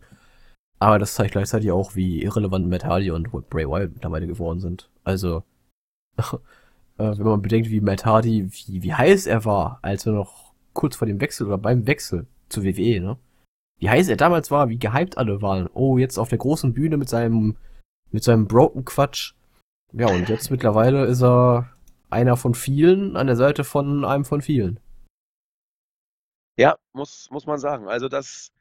Aber 0.79 0.99
das 0.99 1.15
zeigt 1.15 1.31
gleichzeitig 1.31 1.71
auch, 1.71 1.95
wie 1.95 2.23
irrelevant 2.23 2.67
Matt 2.67 2.85
Hardy 2.85 3.11
und 3.11 3.31
Bray 3.49 3.67
Wyatt 3.67 3.93
mittlerweile 3.93 4.27
geworden 4.27 4.59
sind. 4.59 4.89
Also, 5.03 5.43
äh, 6.17 6.33
wenn 6.97 7.23
man 7.23 7.41
bedenkt, 7.41 7.69
wie 7.69 7.81
Matt 7.81 8.05
Hardy, 8.05 8.47
wie, 8.51 8.83
wie 8.83 8.93
heiß 8.93 9.27
er 9.27 9.45
war, 9.45 9.79
als 9.81 10.05
er 10.05 10.13
noch 10.13 10.53
kurz 10.73 10.95
vor 10.95 11.07
dem 11.07 11.19
Wechsel 11.21 11.47
oder 11.47 11.57
beim 11.57 11.87
Wechsel 11.87 12.27
zu 12.49 12.63
WWE, 12.63 12.99
ne? 13.01 13.17
Wie 13.79 13.89
heiß 13.89 14.09
er 14.09 14.17
damals 14.17 14.49
war, 14.49 14.69
wie 14.69 14.79
gehypt 14.79 15.17
alle 15.17 15.41
waren. 15.41 15.69
Oh, 15.73 15.97
jetzt 15.97 16.17
auf 16.17 16.29
der 16.29 16.39
großen 16.39 16.73
Bühne 16.73 16.97
mit 16.97 17.09
seinem, 17.09 17.57
mit 18.11 18.23
seinem 18.23 18.47
Broken 18.47 18.85
Quatsch. 18.85 19.33
Ja, 19.93 20.07
und 20.07 20.29
jetzt 20.29 20.49
mittlerweile 20.51 21.05
ist 21.05 21.21
er 21.21 21.69
einer 22.09 22.37
von 22.37 22.55
vielen 22.55 23.15
an 23.15 23.27
der 23.27 23.35
Seite 23.35 23.63
von 23.63 24.05
einem 24.05 24.25
von 24.25 24.41
vielen. 24.41 24.79
Ja, 26.57 26.77
muss, 26.93 27.29
muss 27.29 27.45
man 27.45 27.59
sagen. 27.59 27.87
Also 27.87 28.09
das, 28.09 28.51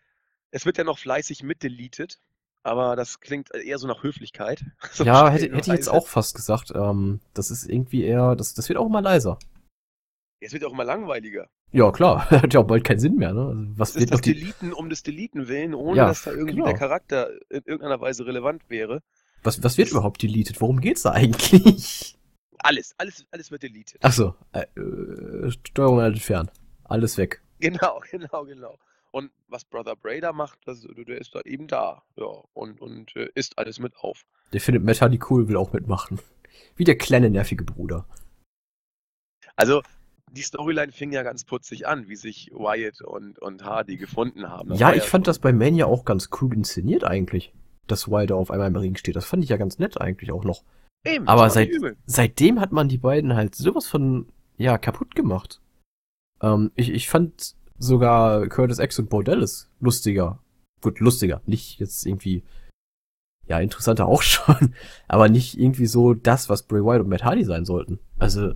es 0.51 0.67
wird 0.67 0.77
ja 0.77 0.85
noch 0.85 0.99
fleißig 0.99 1.43
mitdeleted, 1.43 2.21
aber 2.63 2.95
das 2.95 3.21
klingt 3.21 3.55
eher 3.55 3.79
so 3.79 3.87
nach 3.87 4.03
Höflichkeit. 4.03 4.65
So 4.93 5.05
ja, 5.05 5.31
hätte, 5.31 5.47
hätte 5.47 5.71
ich 5.71 5.77
jetzt 5.77 5.89
auch 5.89 6.07
fast 6.07 6.37
gesagt. 6.37 6.73
Ähm, 6.75 7.21
das 7.33 7.51
ist 7.51 7.69
irgendwie 7.69 8.05
eher, 8.05 8.37
das, 8.37 8.53
das 8.53 8.69
wird 8.69 8.79
auch 8.79 8.87
immer 8.87 9.01
leiser. 9.01 9.39
Es 10.41 10.53
wird 10.53 10.65
auch 10.65 10.73
immer 10.73 10.85
langweiliger. 10.85 11.49
Ja, 11.73 11.91
klar. 11.91 12.31
Hat 12.31 12.55
ja 12.55 12.61
auch 12.61 12.67
bald 12.67 12.85
keinen 12.85 12.99
Sinn 12.99 13.17
mehr, 13.17 13.33
ne? 13.33 13.47
Also, 13.47 13.67
was 13.77 13.93
das 13.93 14.01
wird 14.01 14.11
ist 14.11 14.13
das 14.13 14.21
Deleten 14.23 14.73
um 14.73 14.89
des 14.89 15.03
Deleten 15.03 15.49
willen, 15.49 15.75
ohne 15.75 15.99
ja, 15.99 16.07
dass 16.07 16.23
da 16.23 16.31
irgendwie 16.31 16.55
genau. 16.55 16.67
der 16.67 16.75
Charakter 16.75 17.31
in 17.51 17.63
irgendeiner 17.65 18.01
Weise 18.01 18.27
relevant 18.27 18.63
wäre. 18.69 19.03
Was, 19.43 19.63
was 19.63 19.79
wird 19.79 19.89
das 19.89 19.93
überhaupt 19.93 20.23
deleted? 20.23 20.61
Worum 20.61 20.81
geht's 20.81 21.03
da 21.03 21.11
eigentlich? 21.13 22.17
Alles, 22.59 22.95
alles, 22.99 23.27
alles 23.31 23.51
wird 23.51 23.63
deleted. 23.63 24.03
Achso, 24.03 24.35
äh, 24.53 24.67
Steuerung 25.51 26.01
entfernen. 26.01 26.51
Alles 26.85 27.19
weg. 27.19 27.43
Genau, 27.61 28.01
genau, 28.11 28.45
genau. 28.45 28.79
Und 29.13 29.31
was 29.49 29.65
Brother 29.65 29.97
Bray 29.97 30.21
da 30.21 30.33
macht, 30.33 30.59
das, 30.67 30.83
der 30.83 31.19
ist 31.19 31.35
da 31.35 31.41
eben 31.43 31.69
da. 31.69 32.03
Ja, 32.17 32.27
und, 32.53 32.81
und 32.81 33.15
äh, 33.17 33.29
isst 33.35 33.57
alles 33.59 33.79
mit 33.79 33.97
auf. 33.97 34.27
Der 34.53 34.61
findet 34.61 35.01
Hardy 35.01 35.19
cool, 35.31 35.49
will 35.49 35.57
auch 35.57 35.73
mitmachen. 35.73 36.21
Wie 36.77 36.85
der 36.85 36.99
kleine, 36.99 37.31
nervige 37.31 37.65
Bruder. 37.65 38.07
Also, 39.55 39.83
die 40.33 40.43
Storyline 40.43 40.93
fing 40.93 41.13
ja 41.13 41.23
ganz 41.23 41.45
putzig 41.45 41.87
an, 41.87 42.09
wie 42.09 42.17
sich 42.17 42.51
Wyatt 42.53 43.01
und, 43.01 43.39
und 43.39 43.65
Hardy 43.65 43.97
gefunden 43.97 44.49
haben. 44.49 44.71
Das 44.71 44.81
ja, 44.81 44.91
ich 44.93 45.05
ja 45.05 45.09
fand 45.09 45.27
das 45.27 45.39
bei 45.39 45.53
Mania 45.53 45.87
auch 45.87 46.05
ganz 46.05 46.31
cool 46.41 46.53
inszeniert 46.55 47.05
eigentlich, 47.05 47.53
dass 47.87 48.09
Wyatt 48.09 48.33
auf 48.33 48.51
einmal 48.51 48.69
im 48.69 48.77
Ring 48.77 48.97
steht. 48.97 49.17
Das 49.17 49.25
fand 49.27 49.45
ich 49.45 49.51
ja 49.51 49.57
ganz 49.57 49.79
nett 49.79 50.01
eigentlich 50.01 50.33
auch 50.33 50.45
noch. 50.45 50.63
Eben, 51.05 51.29
Aber 51.29 51.49
seit, 51.51 51.71
seitdem 52.07 52.61
hat 52.61 52.73
man 52.73 52.89
die 52.89 52.99
beiden 52.99 53.35
halt 53.35 53.55
sowas 53.55 53.87
von, 53.87 54.27
ja, 54.57 54.77
kaputt 54.77 55.15
gemacht. 55.15 55.61
Ähm, 56.43 56.73
ich, 56.75 56.91
ich 56.91 57.09
fand 57.09 57.55
sogar 57.79 58.47
Curtis 58.49 58.79
X 58.79 58.99
und 58.99 59.09
Bo 59.09 59.23
Dallas 59.23 59.71
lustiger. 59.81 60.41
Gut, 60.81 60.99
lustiger. 61.01 61.41
Nicht 61.47 61.79
jetzt 61.79 62.05
irgendwie, 62.05 62.43
ja, 63.47 63.61
interessanter 63.61 64.07
auch 64.09 64.23
schon. 64.23 64.75
Aber 65.07 65.29
nicht 65.29 65.59
irgendwie 65.59 65.87
so 65.87 66.15
das, 66.15 66.49
was 66.49 66.65
Bray 66.65 66.83
Wyatt 66.83 67.03
und 67.03 67.09
Matt 67.09 67.25
Hardy 67.25 67.45
sein 67.45 67.65
sollten. 67.65 68.01
Also, 68.19 68.55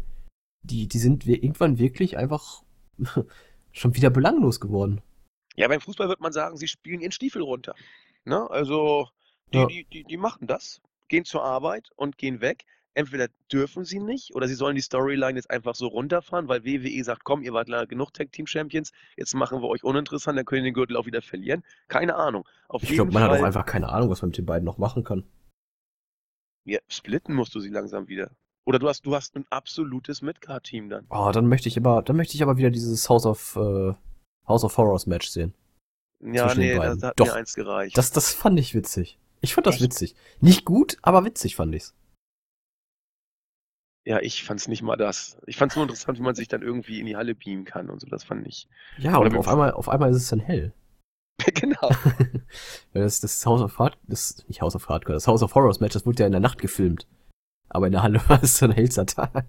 die, 0.62 0.88
die 0.88 0.99
sind 0.99 1.27
irgendwann 1.27 1.79
wirklich 1.79 2.16
einfach 2.16 2.62
schon 3.73 3.94
wieder 3.94 4.11
belanglos 4.11 4.61
geworden. 4.61 5.01
Ja, 5.57 5.68
beim 5.68 5.81
Fußball 5.81 6.09
wird 6.09 6.20
man 6.20 6.33
sagen, 6.33 6.57
sie 6.57 6.68
spielen 6.68 7.01
ihren 7.01 7.12
Stiefel 7.12 7.42
runter. 7.42 7.75
Ne? 8.25 8.49
Also, 8.51 9.09
die, 9.53 9.59
ja. 9.59 9.66
die, 9.66 9.87
die, 9.92 10.05
die 10.05 10.16
machen 10.16 10.46
das, 10.46 10.81
gehen 11.09 11.25
zur 11.25 11.44
Arbeit 11.44 11.90
und 11.96 12.18
gehen 12.18 12.40
weg. 12.40 12.64
Entweder 12.92 13.29
dürfen 13.53 13.85
sie 13.85 14.01
nicht 14.01 14.35
oder 14.35 14.49
sie 14.49 14.55
sollen 14.55 14.75
die 14.75 14.83
Storyline 14.83 15.37
jetzt 15.37 15.51
einfach 15.51 15.77
so 15.77 15.87
runterfahren, 15.87 16.49
weil 16.49 16.64
WWE 16.64 17.05
sagt, 17.05 17.23
komm, 17.23 17.42
ihr 17.42 17.53
wart 17.53 17.68
leider 17.68 17.87
genug 17.87 18.12
Tag 18.12 18.33
Team 18.33 18.49
Champions, 18.49 18.90
jetzt 19.16 19.33
machen 19.35 19.62
wir 19.62 19.68
euch 19.68 19.85
uninteressant, 19.85 20.37
dann 20.37 20.44
können 20.44 20.64
ihr 20.64 20.70
den 20.70 20.75
Gürtel 20.75 20.96
auch 20.96 21.07
wieder 21.07 21.23
verlieren. 21.23 21.62
Keine 21.87 22.16
Ahnung. 22.16 22.49
Auf 22.68 22.83
ich 22.83 22.90
glaube, 22.90 23.12
man 23.12 23.23
Fall, 23.23 23.31
hat 23.31 23.40
auch 23.40 23.46
einfach 23.46 23.64
keine 23.64 23.90
Ahnung, 23.90 24.11
was 24.11 24.23
man 24.23 24.31
mit 24.31 24.38
den 24.38 24.46
beiden 24.46 24.64
noch 24.64 24.79
machen 24.79 25.05
kann. 25.05 25.25
Ja, 26.64 26.81
splitten 26.88 27.35
musst 27.35 27.55
du 27.55 27.61
sie 27.61 27.70
langsam 27.70 28.09
wieder. 28.09 28.33
Oder 28.66 28.79
du 28.79 28.88
hast, 28.88 29.07
du 29.07 29.14
hast 29.14 29.37
ein 29.37 29.46
absolutes 29.51 30.23
Midcard-Team 30.23 30.90
dann. 30.90 31.07
Oh, 31.11 31.31
dann 31.33 31.46
möchte 31.46 31.68
ich 31.68 31.77
aber, 31.77 32.03
dann 32.03 32.16
möchte 32.16 32.35
ich 32.35 32.42
aber 32.42 32.57
wieder 32.57 32.70
dieses 32.70 33.09
House 33.09 33.27
of, 33.27 33.57
äh, 33.57 33.94
House 34.46 34.64
of 34.64 34.77
Horrors 34.77 35.07
Match 35.07 35.29
sehen. 35.29 35.55
Ja, 36.20 36.55
nee, 36.55 36.77
das 36.77 37.03
hat 37.03 37.18
Doch, 37.18 37.27
mir 37.27 37.35
eins 37.35 37.55
gereicht. 37.55 37.96
Das, 37.96 38.11
das 38.12 38.33
fand 38.33 38.59
ich 38.61 38.75
witzig. 38.75 39.18
Ich 39.40 39.55
fand 39.55 39.66
das 39.66 39.77
Echt? 39.77 39.85
witzig. 39.85 40.14
Nicht 40.40 40.64
gut, 40.64 40.99
aber 41.03 41.25
witzig 41.25 41.57
fand 41.57 41.75
ich's. 41.75 41.94
Ja, 44.05 44.20
ich 44.20 44.44
fand's 44.44 44.68
nicht 44.68 44.83
mal 44.83 44.96
das. 44.96 45.38
Ich 45.46 45.57
fand's 45.57 45.77
nur 45.77 45.85
interessant, 45.85 46.18
wie 46.18 46.23
man 46.23 46.35
sich 46.35 46.49
dann 46.49 46.62
irgendwie 46.62 47.01
in 47.01 47.07
die 47.07 47.16
Halle 47.16 47.35
beamen 47.35 47.64
kann 47.64 47.90
und 47.90 48.01
so. 48.01 48.07
Das 48.09 48.25
fand 48.25 48.46
ich. 48.46 48.68
Ja, 48.99 49.16
und 49.16 49.37
auf 49.37 49.49
einmal, 49.49 49.73
auf 49.73 49.88
einmal 49.88 50.11
ist 50.11 50.16
es 50.16 50.29
dann 50.29 50.40
hell. 50.40 50.73
genau. 51.55 51.90
das, 52.92 53.20
das 53.20 53.44
House 53.46 53.62
of 53.62 53.79
Hard, 53.79 53.99
das, 54.07 54.44
nicht 54.49 54.61
House 54.61 54.75
of 54.75 54.88
Hardcore, 54.88 55.14
das 55.14 55.27
House 55.27 55.42
of 55.42 55.55
Horrors 55.55 55.81
Match, 55.81 55.94
das 55.94 56.07
wurde 56.07 56.23
ja 56.23 56.27
in 56.27 56.33
der 56.33 56.40
Nacht 56.40 56.61
gefilmt. 56.61 57.07
Aber 57.71 57.87
in 57.87 57.93
der 57.93 58.03
Halle 58.03 58.21
war 58.29 58.43
es 58.43 58.59
so 58.59 58.67
ein 58.67 58.73
hellster 58.73 59.07
Tag. 59.07 59.47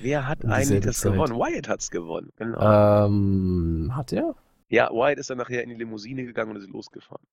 Wer 0.00 0.28
hat 0.28 0.44
eigentlich 0.44 0.84
das 0.84 0.98
Zeit. 0.98 1.12
gewonnen? 1.12 1.34
Wyatt 1.34 1.68
hat's 1.68 1.90
gewonnen, 1.90 2.30
genau. 2.36 3.06
Ähm, 3.06 3.92
hat 3.94 4.12
er? 4.12 4.34
Ja, 4.68 4.90
Wyatt 4.90 5.18
ist 5.18 5.30
dann 5.30 5.38
nachher 5.38 5.62
in 5.62 5.70
die 5.70 5.76
Limousine 5.76 6.24
gegangen 6.24 6.50
und 6.50 6.56
ist 6.56 6.68
losgefahren. 6.68 7.24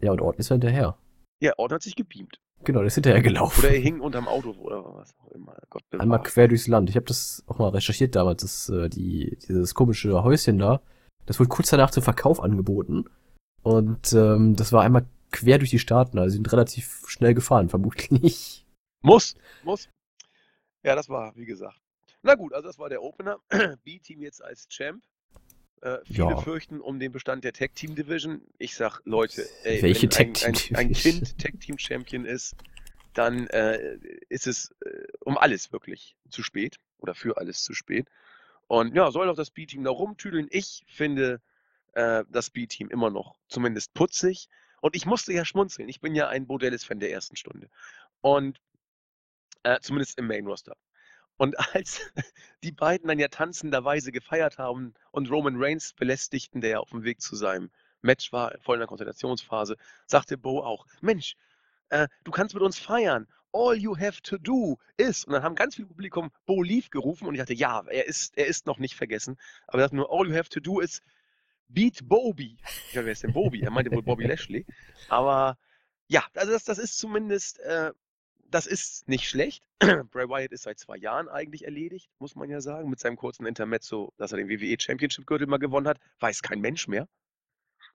Ja, 0.00 0.12
und 0.12 0.20
Orton 0.20 0.40
ist 0.40 0.48
ja 0.48 0.54
hinterher. 0.54 0.96
Ja, 1.40 1.52
Orton 1.56 1.76
hat 1.76 1.82
sich 1.82 1.96
gebeamt. 1.96 2.40
Genau, 2.64 2.80
der 2.80 2.88
ist 2.88 2.94
hinterher 2.94 3.22
gelaufen. 3.22 3.60
Oder 3.60 3.70
er 3.70 3.80
hing 3.80 4.00
unterm 4.00 4.26
Auto 4.26 4.50
oder 4.50 4.84
was 4.96 5.14
auch 5.18 5.30
immer. 5.30 5.56
Gott 5.70 5.82
Einmal 5.96 6.22
quer 6.22 6.48
durchs 6.48 6.66
Land. 6.66 6.90
Ich 6.90 6.96
habe 6.96 7.06
das 7.06 7.44
auch 7.46 7.58
mal 7.58 7.68
recherchiert 7.68 8.16
damals, 8.16 8.42
das, 8.42 8.68
äh, 8.68 8.88
die, 8.88 9.38
dieses 9.46 9.74
komische 9.74 10.22
Häuschen 10.24 10.58
da. 10.58 10.80
Das 11.26 11.38
wurde 11.38 11.48
kurz 11.48 11.70
danach 11.70 11.90
zum 11.90 12.02
Verkauf 12.02 12.42
angeboten. 12.42 13.04
Und 13.62 14.12
ähm, 14.12 14.56
das 14.56 14.72
war 14.72 14.82
einmal 14.82 15.06
quer 15.30 15.58
durch 15.58 15.70
die 15.70 15.78
Staaten, 15.78 16.18
also 16.18 16.34
sind 16.34 16.50
relativ 16.52 17.04
schnell 17.06 17.34
gefahren, 17.34 17.68
vermutlich. 17.70 18.64
Muss, 19.02 19.36
muss. 19.62 19.88
Ja, 20.82 20.94
das 20.94 21.08
war, 21.08 21.34
wie 21.36 21.46
gesagt. 21.46 21.80
Na 22.22 22.34
gut, 22.34 22.52
also 22.52 22.66
das 22.66 22.78
war 22.78 22.88
der 22.88 23.02
Opener. 23.02 23.38
B-Team 23.84 24.22
jetzt 24.22 24.42
als 24.42 24.68
Champ. 24.68 25.04
Äh, 25.80 25.98
viele 26.04 26.30
ja. 26.30 26.36
fürchten 26.38 26.80
um 26.80 26.98
den 26.98 27.12
Bestand 27.12 27.44
der 27.44 27.52
Tag 27.52 27.74
Team 27.74 27.94
Division. 27.94 28.42
Ich 28.58 28.74
sag, 28.74 29.00
Leute, 29.04 29.48
ey, 29.62 29.80
Welche 29.82 30.08
wenn 30.10 30.34
ein, 30.44 30.54
ein, 30.54 30.76
ein, 30.76 30.92
Kind 30.92 31.38
Tag 31.38 31.60
Team 31.60 31.78
Champion 31.78 32.24
ist, 32.24 32.56
dann 33.14 33.46
äh, 33.48 33.98
ist 34.28 34.46
es 34.46 34.74
äh, 34.84 35.06
um 35.20 35.38
alles 35.38 35.72
wirklich 35.72 36.16
zu 36.30 36.42
spät 36.42 36.78
oder 36.98 37.14
für 37.14 37.36
alles 37.36 37.62
zu 37.62 37.74
spät. 37.74 38.08
Und 38.66 38.94
ja, 38.94 39.10
soll 39.10 39.26
doch 39.26 39.36
das 39.36 39.50
B-Team 39.50 39.84
da 39.84 39.90
rumtüdeln. 39.90 40.48
Ich 40.50 40.84
finde 40.88 41.40
äh, 41.92 42.24
das 42.28 42.50
B-Team 42.50 42.88
immer 42.90 43.10
noch 43.10 43.36
zumindest 43.48 43.94
putzig. 43.94 44.48
Und 44.80 44.96
ich 44.96 45.06
musste 45.06 45.32
ja 45.32 45.44
schmunzeln. 45.44 45.88
Ich 45.88 46.00
bin 46.00 46.14
ja 46.14 46.28
ein 46.28 46.46
Bodellis-Fan 46.46 47.00
der 47.00 47.10
ersten 47.10 47.36
Stunde. 47.36 47.68
Und 48.20 48.60
äh, 49.62 49.80
zumindest 49.80 50.18
im 50.18 50.26
Main-Roster. 50.26 50.76
Und 51.36 51.56
als 51.74 52.00
die 52.62 52.72
beiden 52.72 53.08
dann 53.08 53.18
ja 53.18 53.28
tanzenderweise 53.28 54.12
gefeiert 54.12 54.58
haben 54.58 54.94
und 55.10 55.30
Roman 55.30 55.56
Reigns 55.56 55.94
belästigten, 55.94 56.60
der 56.60 56.70
ja 56.70 56.78
auf 56.78 56.90
dem 56.90 57.04
Weg 57.04 57.20
zu 57.20 57.36
seinem 57.36 57.70
Match 58.02 58.32
war, 58.32 58.54
voll 58.60 58.76
in 58.76 58.80
der 58.80 58.88
Konzentrationsphase, 58.88 59.76
sagte 60.06 60.38
Bo 60.38 60.62
auch, 60.62 60.86
Mensch, 61.00 61.34
äh, 61.88 62.08
du 62.24 62.30
kannst 62.30 62.54
mit 62.54 62.62
uns 62.62 62.78
feiern. 62.78 63.26
All 63.50 63.74
you 63.74 63.96
have 63.96 64.20
to 64.22 64.36
do 64.36 64.78
is. 64.98 65.24
Und 65.24 65.32
dann 65.32 65.42
haben 65.42 65.54
ganz 65.54 65.76
viele 65.76 65.88
Publikum 65.88 66.30
Bo 66.44 66.62
Leaf 66.62 66.90
gerufen 66.90 67.26
und 67.26 67.34
ich 67.34 67.40
dachte, 67.40 67.54
ja, 67.54 67.82
er 67.86 68.06
ist, 68.06 68.36
er 68.36 68.46
ist 68.46 68.66
noch 68.66 68.78
nicht 68.78 68.94
vergessen. 68.94 69.36
Aber 69.66 69.78
er 69.78 69.84
sagt 69.84 69.94
nur, 69.94 70.12
all 70.12 70.28
you 70.28 70.36
have 70.36 70.50
to 70.50 70.60
do 70.60 70.80
is 70.80 71.00
Beat 71.68 72.08
Bobby. 72.08 72.56
Ich 72.90 72.96
weiß, 72.96 73.04
wer 73.04 73.12
ist 73.12 73.22
denn 73.22 73.32
Bobby? 73.32 73.60
Er 73.60 73.70
meinte 73.70 73.90
wohl 73.90 74.02
Bobby 74.02 74.24
Lashley. 74.26 74.66
Aber 75.08 75.58
ja, 76.08 76.24
also 76.34 76.52
das, 76.52 76.64
das 76.64 76.78
ist 76.78 76.98
zumindest, 76.98 77.60
äh, 77.60 77.92
das 78.50 78.66
ist 78.66 79.08
nicht 79.08 79.28
schlecht. 79.28 79.62
Bray 79.78 80.28
Wyatt 80.28 80.52
ist 80.52 80.62
seit 80.62 80.78
zwei 80.78 80.96
Jahren 80.96 81.28
eigentlich 81.28 81.64
erledigt, 81.64 82.08
muss 82.18 82.34
man 82.34 82.48
ja 82.48 82.60
sagen. 82.60 82.88
Mit 82.88 82.98
seinem 82.98 83.16
kurzen 83.16 83.46
Intermezzo, 83.46 84.12
dass 84.16 84.32
er 84.32 84.38
den 84.38 84.48
WWE 84.48 84.76
Championship 84.78 85.26
Gürtel 85.26 85.46
mal 85.46 85.58
gewonnen 85.58 85.86
hat, 85.86 85.98
weiß 86.20 86.42
kein 86.42 86.60
Mensch 86.60 86.88
mehr. 86.88 87.06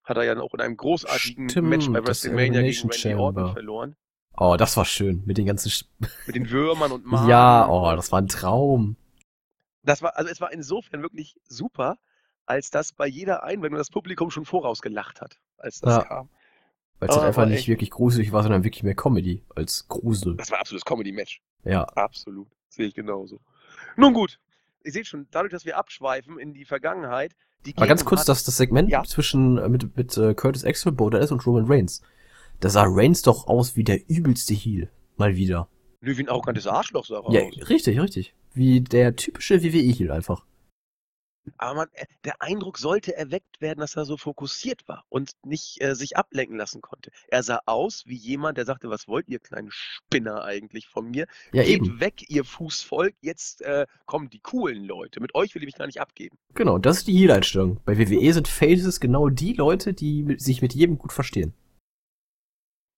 Hat 0.03 0.17
er 0.17 0.23
ja 0.23 0.37
auch 0.39 0.53
in 0.53 0.61
einem 0.61 0.77
großartigen 0.77 1.49
Stimmt, 1.49 1.69
Match 1.69 1.89
bei 1.89 2.05
WrestleMania 2.05 2.61
gegen 2.61 2.89
Randy 2.89 3.15
Orton 3.15 3.53
verloren. 3.53 3.95
Oh, 4.35 4.55
das 4.57 4.75
war 4.77 4.85
schön. 4.85 5.23
Mit 5.25 5.37
den 5.37 5.45
ganzen. 5.45 5.69
Sch 5.69 5.85
mit 6.27 6.35
den 6.35 6.49
Würmern 6.49 6.91
und 6.91 7.05
Magen. 7.05 7.29
Ja, 7.29 7.67
oh, 7.69 7.95
das 7.95 8.11
war 8.11 8.21
ein 8.21 8.27
Traum. 8.27 8.97
Das 9.83 10.01
war, 10.01 10.17
also 10.17 10.29
es 10.29 10.39
war 10.39 10.51
insofern 10.51 11.01
wirklich 11.01 11.35
super, 11.47 11.97
als 12.45 12.69
dass 12.69 12.93
bei 12.93 13.07
jeder 13.07 13.43
Einwendung 13.43 13.77
das 13.77 13.89
Publikum 13.89 14.31
schon 14.31 14.45
vorausgelacht 14.45 15.21
hat, 15.21 15.37
als 15.57 15.79
das 15.79 15.97
ja. 15.97 16.03
kam. 16.03 16.29
Weil 16.99 17.09
es 17.09 17.15
halt 17.15 17.27
einfach 17.27 17.45
nicht 17.45 17.67
wirklich 17.67 17.89
gruselig 17.89 18.31
war, 18.31 18.43
sondern 18.43 18.63
wirklich 18.63 18.83
mehr 18.83 18.95
Comedy 18.95 19.43
als 19.55 19.87
Grusel. 19.87 20.35
Das 20.37 20.51
war 20.51 20.59
absolutes 20.59 20.85
Comedy-Match. 20.85 21.41
Ja. 21.65 21.83
Absolut. 21.83 22.47
Sehe 22.69 22.87
ich 22.87 22.93
genauso. 22.93 23.39
Nun 23.97 24.13
gut. 24.13 24.39
Ihr 24.85 24.91
seht 24.91 25.07
schon, 25.07 25.27
dadurch, 25.31 25.51
dass 25.51 25.65
wir 25.65 25.77
abschweifen 25.77 26.39
in 26.39 26.53
die 26.53 26.65
Vergangenheit. 26.65 27.35
Die 27.65 27.75
Aber 27.77 27.87
ganz 27.87 28.03
kurz, 28.05 28.21
hat, 28.21 28.29
das, 28.29 28.43
das 28.43 28.57
Segment 28.57 28.89
ja. 28.89 29.03
zwischen 29.03 29.57
äh, 29.57 29.69
mit, 29.69 29.95
mit 29.95 30.17
uh, 30.17 30.33
Curtis 30.33 30.65
Axel, 30.65 30.91
Dallas 30.91 31.31
und 31.31 31.45
Roman 31.45 31.65
Reigns. 31.65 32.01
Da 32.59 32.69
sah 32.69 32.83
Reigns 32.85 33.21
doch 33.21 33.47
aus 33.47 33.75
wie 33.75 33.83
der 33.83 34.09
übelste 34.09 34.53
Heel. 34.53 34.89
Mal 35.17 35.35
wieder. 35.35 35.67
Nö, 36.01 36.17
wie 36.17 36.23
ein 36.23 36.29
arrogantes 36.29 36.67
Arschloch 36.67 37.05
sah 37.05 37.21
er 37.21 37.31
ja, 37.31 37.41
aus. 37.47 37.69
richtig, 37.69 37.99
richtig. 37.99 38.33
Wie 38.53 38.81
der 38.81 39.15
typische 39.15 39.63
WWE-Heel 39.63 40.11
einfach. 40.11 40.45
Aber 41.57 41.75
man, 41.75 41.87
äh, 41.93 42.05
der 42.23 42.41
Eindruck 42.41 42.77
sollte 42.77 43.15
erweckt 43.15 43.61
werden, 43.61 43.79
dass 43.79 43.95
er 43.95 44.05
so 44.05 44.17
fokussiert 44.17 44.87
war 44.87 45.03
und 45.09 45.31
nicht 45.43 45.81
äh, 45.81 45.95
sich 45.95 46.17
ablenken 46.17 46.57
lassen 46.57 46.81
konnte. 46.81 47.11
Er 47.27 47.43
sah 47.43 47.59
aus 47.65 48.03
wie 48.05 48.15
jemand, 48.15 48.57
der 48.57 48.65
sagte, 48.65 48.89
was 48.89 49.07
wollt 49.07 49.27
ihr 49.27 49.39
kleinen 49.39 49.69
Spinner 49.71 50.43
eigentlich 50.43 50.87
von 50.87 51.09
mir? 51.09 51.27
Ja, 51.51 51.63
Geht 51.63 51.81
eben. 51.83 51.99
weg, 51.99 52.29
ihr 52.29 52.45
Fußvolk, 52.45 53.15
jetzt 53.21 53.61
äh, 53.61 53.85
kommen 54.05 54.29
die 54.29 54.39
coolen 54.39 54.85
Leute. 54.85 55.19
Mit 55.19 55.35
euch 55.35 55.53
will 55.55 55.63
ich 55.63 55.67
mich 55.67 55.75
gar 55.75 55.87
nicht 55.87 56.01
abgeben. 56.01 56.37
Genau, 56.53 56.77
das 56.77 56.97
ist 56.97 57.07
die 57.07 57.17
Heel-Einstellung. 57.17 57.79
Bei 57.85 57.97
WWE 57.97 58.33
sind 58.33 58.47
Faces 58.47 58.99
genau 58.99 59.29
die 59.29 59.53
Leute, 59.53 59.93
die 59.93 60.23
mit, 60.23 60.41
sich 60.41 60.61
mit 60.61 60.73
jedem 60.73 60.97
gut 60.97 61.13
verstehen. 61.13 61.53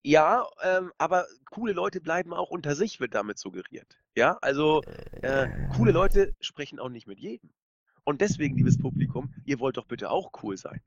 Ja, 0.03 0.45
ähm, 0.61 0.91
aber 0.99 1.25
coole 1.49 1.73
Leute 1.73 1.99
bleiben 1.99 2.31
auch 2.31 2.51
unter 2.51 2.75
sich, 2.75 2.99
wird 2.99 3.15
damit 3.15 3.39
suggeriert. 3.39 3.97
Ja, 4.15 4.37
also 4.39 4.83
äh, 5.21 5.47
coole 5.75 5.91
Leute 5.91 6.35
sprechen 6.39 6.79
auch 6.79 6.89
nicht 6.89 7.07
mit 7.07 7.19
jedem. 7.19 7.49
Und 8.05 8.21
deswegen, 8.21 8.55
liebes 8.55 8.77
Publikum, 8.77 9.33
ihr 9.45 9.59
wollt 9.59 9.77
doch 9.77 9.85
bitte 9.85 10.09
auch 10.09 10.31
cool 10.43 10.57
sein. 10.57 10.79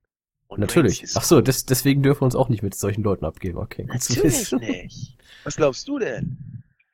Und 0.46 0.60
Natürlich. 0.60 1.04
Ach 1.14 1.22
so, 1.22 1.42
des, 1.42 1.66
deswegen 1.66 2.02
dürfen 2.02 2.22
wir 2.22 2.24
uns 2.24 2.36
auch 2.36 2.48
nicht 2.48 2.62
mit 2.62 2.74
solchen 2.74 3.02
Leuten 3.02 3.26
abgeben. 3.26 3.58
Okay, 3.58 3.82
gut 3.82 3.92
Natürlich 3.92 4.52
nicht. 4.52 5.18
Was 5.44 5.56
glaubst 5.56 5.86
du 5.86 5.98
denn? 5.98 6.38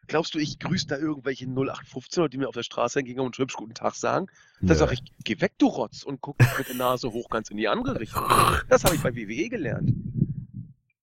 Glaubst 0.06 0.34
du, 0.34 0.38
ich 0.38 0.58
grüße 0.58 0.86
da 0.86 0.98
irgendwelche 0.98 1.46
0815 1.46 2.28
die 2.30 2.38
mir 2.38 2.48
auf 2.48 2.54
der 2.54 2.62
Straße 2.62 2.98
entgegen 2.98 3.20
und 3.20 3.38
hübsch 3.38 3.54
guten 3.54 3.74
Tag 3.74 3.94
sagen? 3.94 4.26
Dann 4.60 4.76
sage 4.76 4.94
ich, 4.94 5.02
geh 5.22 5.40
weg, 5.40 5.52
du 5.58 5.66
Rotz, 5.66 6.02
und 6.02 6.20
guck 6.20 6.36
mit 6.58 6.68
der 6.68 6.74
Nase 6.74 7.12
hoch 7.12 7.30
ganz 7.30 7.50
in 7.50 7.56
die 7.56 7.68
andere 7.68 8.00
Richtung. 8.00 8.22
Das 8.68 8.84
habe 8.84 8.94
ich 8.96 9.02
bei 9.02 9.14
WWE 9.14 9.48
gelernt. 9.48 9.92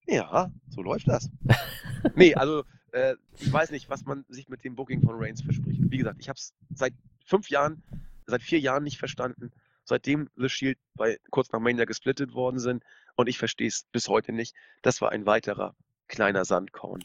Ja, 0.08 0.52
so 0.70 0.82
läuft 0.82 1.08
das. 1.08 1.30
nee, 2.16 2.36
also 2.36 2.64
äh, 2.92 3.16
ich 3.40 3.52
weiß 3.52 3.72
nicht, 3.72 3.90
was 3.90 4.06
man 4.06 4.26
sich 4.30 4.50
mit 4.50 4.64
dem 4.64 4.76
Booking 4.76 5.02
von 5.02 5.16
Reigns 5.16 5.42
verspricht. 5.42 5.82
Wie 5.90 5.98
gesagt, 5.98 6.18
ich 6.20 6.28
habe 6.28 6.38
es 6.38 6.54
seit 6.74 6.94
fünf 7.26 7.50
Jahren 7.50 7.82
seit 8.26 8.42
vier 8.42 8.60
Jahren 8.60 8.84
nicht 8.84 8.98
verstanden. 8.98 9.52
seitdem 9.84 10.30
The 10.36 10.48
Shield 10.48 10.78
bei, 10.96 11.18
kurz 11.32 11.52
nach 11.52 11.60
Mania 11.60 11.86
gesplittet 11.86 12.34
worden 12.34 12.60
sind. 12.60 12.84
Und 13.16 13.28
ich 13.28 13.38
verstehe 13.38 13.68
es 13.68 13.86
bis 13.92 14.08
heute 14.08 14.32
nicht. 14.32 14.56
Das 14.82 15.02
war 15.02 15.12
ein 15.12 15.26
weiterer 15.26 15.76
kleiner 16.08 16.46
Sandkorn 16.46 17.04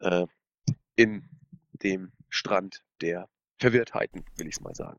äh, 0.00 0.26
in 0.94 1.28
dem 1.82 2.12
Strand 2.28 2.82
der 3.00 3.28
Verwirrtheiten, 3.58 4.24
will 4.36 4.46
ich 4.46 4.56
es 4.56 4.60
mal 4.60 4.74
sagen. 4.74 4.98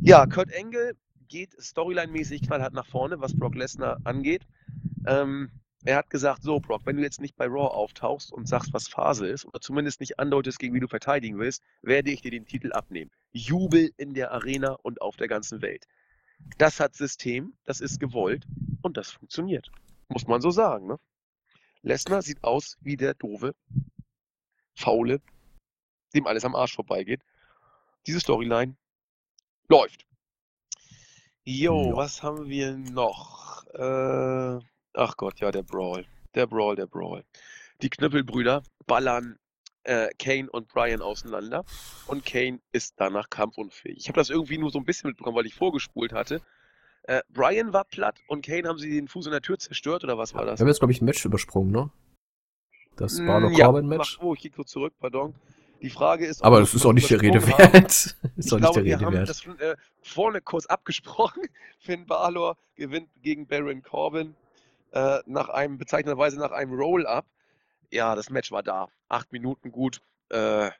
Ja, 0.00 0.26
Kurt 0.26 0.50
Engel 0.50 0.96
geht 1.28 1.54
storyline-mäßig 1.58 2.46
knallhart 2.46 2.74
nach 2.74 2.86
vorne, 2.86 3.20
was 3.20 3.36
Brock 3.36 3.54
Lesnar 3.54 3.98
angeht. 4.04 4.42
Ähm, 5.06 5.50
er 5.84 5.96
hat 5.96 6.10
gesagt, 6.10 6.42
so 6.42 6.60
Brock, 6.60 6.82
wenn 6.84 6.96
du 6.96 7.02
jetzt 7.02 7.20
nicht 7.20 7.36
bei 7.36 7.46
Raw 7.46 7.74
auftauchst 7.74 8.32
und 8.32 8.46
sagst, 8.46 8.72
was 8.72 8.88
Phase 8.88 9.26
ist, 9.26 9.44
oder 9.44 9.60
zumindest 9.60 10.00
nicht 10.00 10.18
andeutest, 10.20 10.58
gegen 10.58 10.74
wie 10.74 10.80
du 10.80 10.86
verteidigen 10.86 11.38
willst, 11.38 11.62
werde 11.82 12.10
ich 12.10 12.22
dir 12.22 12.30
den 12.30 12.46
Titel 12.46 12.72
abnehmen. 12.72 13.10
Jubel 13.32 13.90
in 13.96 14.14
der 14.14 14.30
Arena 14.30 14.74
und 14.82 15.00
auf 15.00 15.16
der 15.16 15.28
ganzen 15.28 15.60
Welt. 15.60 15.86
Das 16.58 16.78
hat 16.80 16.94
System, 16.94 17.54
das 17.64 17.80
ist 17.80 17.98
gewollt 17.98 18.46
und 18.82 18.96
das 18.96 19.10
funktioniert. 19.10 19.70
Muss 20.08 20.26
man 20.26 20.40
so 20.40 20.50
sagen. 20.50 20.86
Ne? 20.86 20.98
Lesnar 21.82 22.22
sieht 22.22 22.44
aus 22.44 22.78
wie 22.80 22.96
der 22.96 23.14
doofe, 23.14 23.54
faule, 24.74 25.20
dem 26.14 26.26
alles 26.26 26.44
am 26.44 26.54
Arsch 26.54 26.74
vorbeigeht. 26.74 27.22
Diese 28.06 28.20
Storyline 28.20 28.76
läuft. 29.68 30.06
Jo, 31.44 31.90
ja. 31.90 31.96
was 31.96 32.22
haben 32.22 32.48
wir 32.48 32.76
noch? 32.76 33.66
Äh, 33.74 34.60
ach 34.94 35.16
Gott, 35.16 35.40
ja, 35.40 35.50
der 35.50 35.62
Brawl. 35.62 36.06
Der 36.34 36.46
Brawl, 36.46 36.76
der 36.76 36.86
Brawl. 36.86 37.24
Die 37.82 37.90
Knüppelbrüder 37.90 38.62
ballern 38.86 39.38
äh, 39.84 40.08
Kane 40.18 40.48
und 40.50 40.68
Brian 40.68 41.02
auseinander 41.02 41.64
und 42.06 42.24
Kane 42.24 42.60
ist 42.72 42.94
danach 42.98 43.28
kampfunfähig. 43.30 43.98
Ich 43.98 44.08
habe 44.08 44.18
das 44.20 44.30
irgendwie 44.30 44.58
nur 44.58 44.70
so 44.70 44.78
ein 44.78 44.84
bisschen 44.84 45.08
mitbekommen, 45.08 45.36
weil 45.36 45.46
ich 45.46 45.54
vorgespult 45.54 46.12
hatte. 46.12 46.40
Äh, 47.04 47.22
Brian 47.30 47.72
war 47.72 47.84
platt 47.84 48.20
und 48.28 48.46
Kane 48.46 48.68
haben 48.68 48.78
sie 48.78 48.90
den 48.90 49.08
Fuß 49.08 49.26
in 49.26 49.32
der 49.32 49.42
Tür 49.42 49.58
zerstört 49.58 50.04
oder 50.04 50.18
was 50.18 50.34
war 50.34 50.44
das? 50.44 50.60
Wir 50.60 50.64
haben 50.64 50.68
jetzt, 50.68 50.78
glaube 50.78 50.92
ich, 50.92 51.02
ein 51.02 51.04
Match 51.04 51.24
übersprungen, 51.24 51.72
ne? 51.72 51.90
Das 52.96 53.18
mm, 53.18 53.26
Barlow 53.26 53.50
ja, 53.50 53.66
Corbin 53.66 53.88
Match. 53.88 54.18
oh, 54.20 54.34
ich 54.34 54.40
gehe 54.40 54.50
kurz 54.50 54.70
zurück, 54.70 54.94
pardon. 55.00 55.34
Die 55.80 55.90
Frage 55.90 56.26
ist, 56.26 56.44
aber 56.44 56.60
das 56.60 56.74
ist 56.74 56.86
auch 56.86 56.92
nicht 56.92 57.10
der 57.10 57.20
Rede 57.20 57.44
wert. 57.44 57.74
ist 57.82 58.16
ich 58.36 58.52
auch 58.52 58.58
glaube, 58.58 58.82
nicht 58.82 58.92
der 58.92 59.00
Rede 59.00 59.00
wir 59.00 59.18
haben 59.18 59.26
das 59.26 59.42
schon 59.42 59.58
äh, 59.58 59.74
vorne 60.00 60.40
kurz 60.40 60.66
abgesprochen. 60.66 61.42
Finn 61.80 62.06
Balor 62.06 62.56
gewinnt 62.76 63.08
gegen 63.20 63.48
Baron 63.48 63.82
Corbin 63.82 64.36
äh, 64.92 65.20
nach 65.26 65.48
einem 65.48 65.78
bezeichnenderweise 65.78 66.38
nach 66.38 66.52
einem 66.52 66.72
Roll-up. 66.74 67.26
Ja, 67.90 68.14
das 68.14 68.30
Match 68.30 68.50
war 68.50 68.62
da. 68.62 68.88
Acht 69.08 69.32
Minuten 69.32 69.72
gut. 69.72 70.00
Äh, 70.30 70.70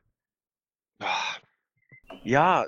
ja, 2.22 2.66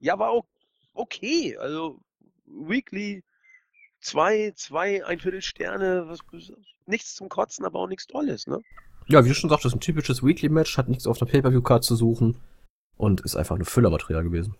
ja, 0.00 0.18
war 0.18 0.30
auch 0.30 0.46
okay. 0.94 1.56
Also 1.56 2.00
Weekly 2.46 3.22
zwei, 4.00 4.52
zwei, 4.56 5.04
ein 5.04 5.20
Viertel 5.20 5.42
Sterne, 5.42 6.08
was, 6.08 6.20
nichts 6.86 7.14
zum 7.14 7.28
Kotzen, 7.28 7.64
aber 7.64 7.78
auch 7.78 7.88
nichts 7.88 8.06
Tolles, 8.06 8.46
ne? 8.46 8.60
Ja, 9.06 9.24
wie 9.24 9.28
du 9.28 9.34
schon 9.34 9.50
sagtest, 9.50 9.74
ein 9.74 9.80
typisches 9.80 10.22
Weekly-Match, 10.22 10.76
hat 10.76 10.88
nichts 10.88 11.06
auf 11.06 11.18
der 11.18 11.26
Pay-Per-View-Card 11.26 11.82
zu 11.82 11.96
suchen 11.96 12.40
und 12.96 13.22
ist 13.22 13.36
einfach 13.36 13.56
nur 13.56 13.66
Füllermaterial 13.66 14.22
gewesen. 14.22 14.54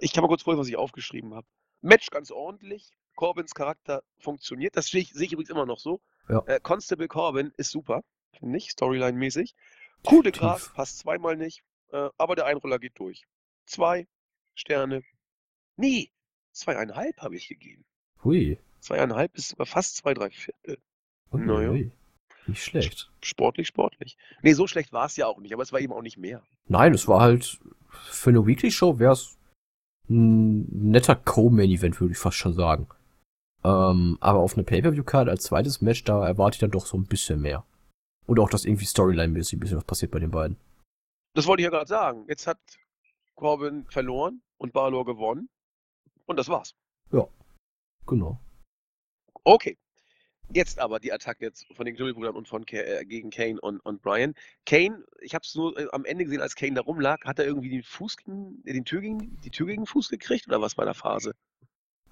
Ich 0.00 0.12
kann 0.12 0.22
mal 0.22 0.28
kurz 0.28 0.42
vorlesen, 0.42 0.60
was 0.60 0.68
ich 0.68 0.76
aufgeschrieben 0.76 1.34
habe. 1.34 1.46
Match 1.80 2.10
ganz 2.10 2.30
ordentlich. 2.30 2.92
Corbins 3.14 3.54
Charakter 3.54 4.02
funktioniert. 4.18 4.76
Das 4.76 4.86
sehe 4.86 5.02
ich, 5.02 5.12
sehe 5.12 5.26
ich 5.26 5.32
übrigens 5.32 5.50
immer 5.50 5.66
noch 5.66 5.78
so. 5.78 6.00
Ja. 6.28 6.42
Äh, 6.46 6.60
Constable 6.60 7.08
Corbin 7.08 7.52
ist 7.56 7.70
super, 7.70 8.02
finde 8.38 8.58
ich, 8.58 8.70
Storyline-mäßig. 8.70 9.54
Coup 10.04 10.22
de 10.22 10.32
Graf 10.32 10.72
passt 10.74 10.98
zweimal 10.98 11.36
nicht, 11.36 11.62
äh, 11.90 12.08
aber 12.18 12.34
der 12.34 12.46
Einroller 12.46 12.78
geht 12.78 12.98
durch. 12.98 13.24
Zwei 13.66 14.06
Sterne. 14.54 15.02
Nee, 15.76 16.10
zweieinhalb 16.52 17.20
habe 17.20 17.36
ich 17.36 17.48
gegeben. 17.48 17.84
Hui. 18.24 18.58
Zweieinhalb 18.80 19.34
ist 19.36 19.50
sogar 19.50 19.66
fast 19.66 19.96
zwei, 19.96 20.14
drei 20.14 20.30
Viertel. 20.30 20.78
Naja. 21.30 21.90
Nicht 22.46 22.64
schlecht. 22.64 23.10
Sportlich, 23.22 23.68
sportlich. 23.68 24.18
Nee, 24.42 24.54
so 24.54 24.66
schlecht 24.66 24.92
war 24.92 25.06
es 25.06 25.16
ja 25.16 25.26
auch 25.26 25.38
nicht, 25.38 25.52
aber 25.52 25.62
es 25.62 25.72
war 25.72 25.80
eben 25.80 25.92
auch 25.92 26.02
nicht 26.02 26.18
mehr. 26.18 26.42
Nein, 26.66 26.92
es 26.92 27.06
war 27.06 27.20
halt 27.20 27.60
für 27.92 28.30
eine 28.30 28.44
Weekly-Show 28.44 28.98
wäre 28.98 29.12
es 29.12 29.38
ein 30.08 30.90
netter 30.90 31.14
Co-Main-Event, 31.14 32.00
würde 32.00 32.12
ich 32.12 32.18
fast 32.18 32.36
schon 32.36 32.54
sagen. 32.54 32.88
Ähm, 33.64 34.18
aber 34.20 34.40
auf 34.40 34.54
eine 34.54 34.64
Pay-Per-View-Card 34.64 35.28
als 35.28 35.44
zweites 35.44 35.80
Match, 35.80 36.04
da 36.04 36.26
erwarte 36.26 36.56
ich 36.56 36.60
dann 36.60 36.70
doch 36.70 36.86
so 36.86 36.96
ein 36.96 37.06
bisschen 37.06 37.40
mehr. 37.40 37.64
Und 38.26 38.38
auch, 38.38 38.50
dass 38.50 38.64
irgendwie 38.64 38.86
Storyline-mäßig 38.86 39.56
ein 39.56 39.60
bisschen 39.60 39.76
was 39.76 39.84
passiert 39.84 40.10
bei 40.10 40.18
den 40.18 40.30
beiden. 40.30 40.56
Das 41.34 41.46
wollte 41.46 41.62
ich 41.62 41.64
ja 41.64 41.70
gerade 41.70 41.88
sagen. 41.88 42.24
Jetzt 42.28 42.46
hat 42.46 42.58
Corbin 43.34 43.86
verloren 43.88 44.42
und 44.58 44.72
Balor 44.72 45.04
gewonnen. 45.04 45.48
Und 46.26 46.38
das 46.38 46.48
war's. 46.48 46.74
Ja, 47.10 47.26
genau. 48.06 48.38
Okay. 49.44 49.76
Jetzt 50.54 50.78
aber 50.78 51.00
die 51.00 51.12
Attacke 51.12 51.44
jetzt 51.44 51.66
von 51.74 51.86
den 51.86 51.96
Knüppelbrüdern 51.96 52.36
und 52.36 52.46
von 52.46 52.66
äh, 52.68 53.04
gegen 53.06 53.30
Kane 53.30 53.60
und, 53.60 53.80
und 53.80 54.02
Brian. 54.02 54.34
Kane, 54.66 55.04
ich 55.20 55.34
habe 55.34 55.44
es 55.44 55.54
nur 55.54 55.78
äh, 55.78 55.86
am 55.92 56.04
Ende 56.04 56.24
gesehen, 56.24 56.42
als 56.42 56.56
Kane 56.56 56.74
da 56.74 56.82
rumlag, 56.82 57.24
hat 57.24 57.38
er 57.38 57.46
irgendwie 57.46 57.70
den 57.70 57.82
Fuß 57.82 58.18
gegen, 58.18 58.62
den 58.64 58.84
Tür 58.84 59.00
gegen, 59.00 59.40
die 59.40 59.50
Tür 59.50 59.66
gegen 59.66 59.82
den 59.82 59.86
Fuß 59.86 60.10
gekriegt 60.10 60.48
oder 60.48 60.60
was 60.60 60.74
bei 60.74 60.84
der 60.84 60.94
Phase? 60.94 61.32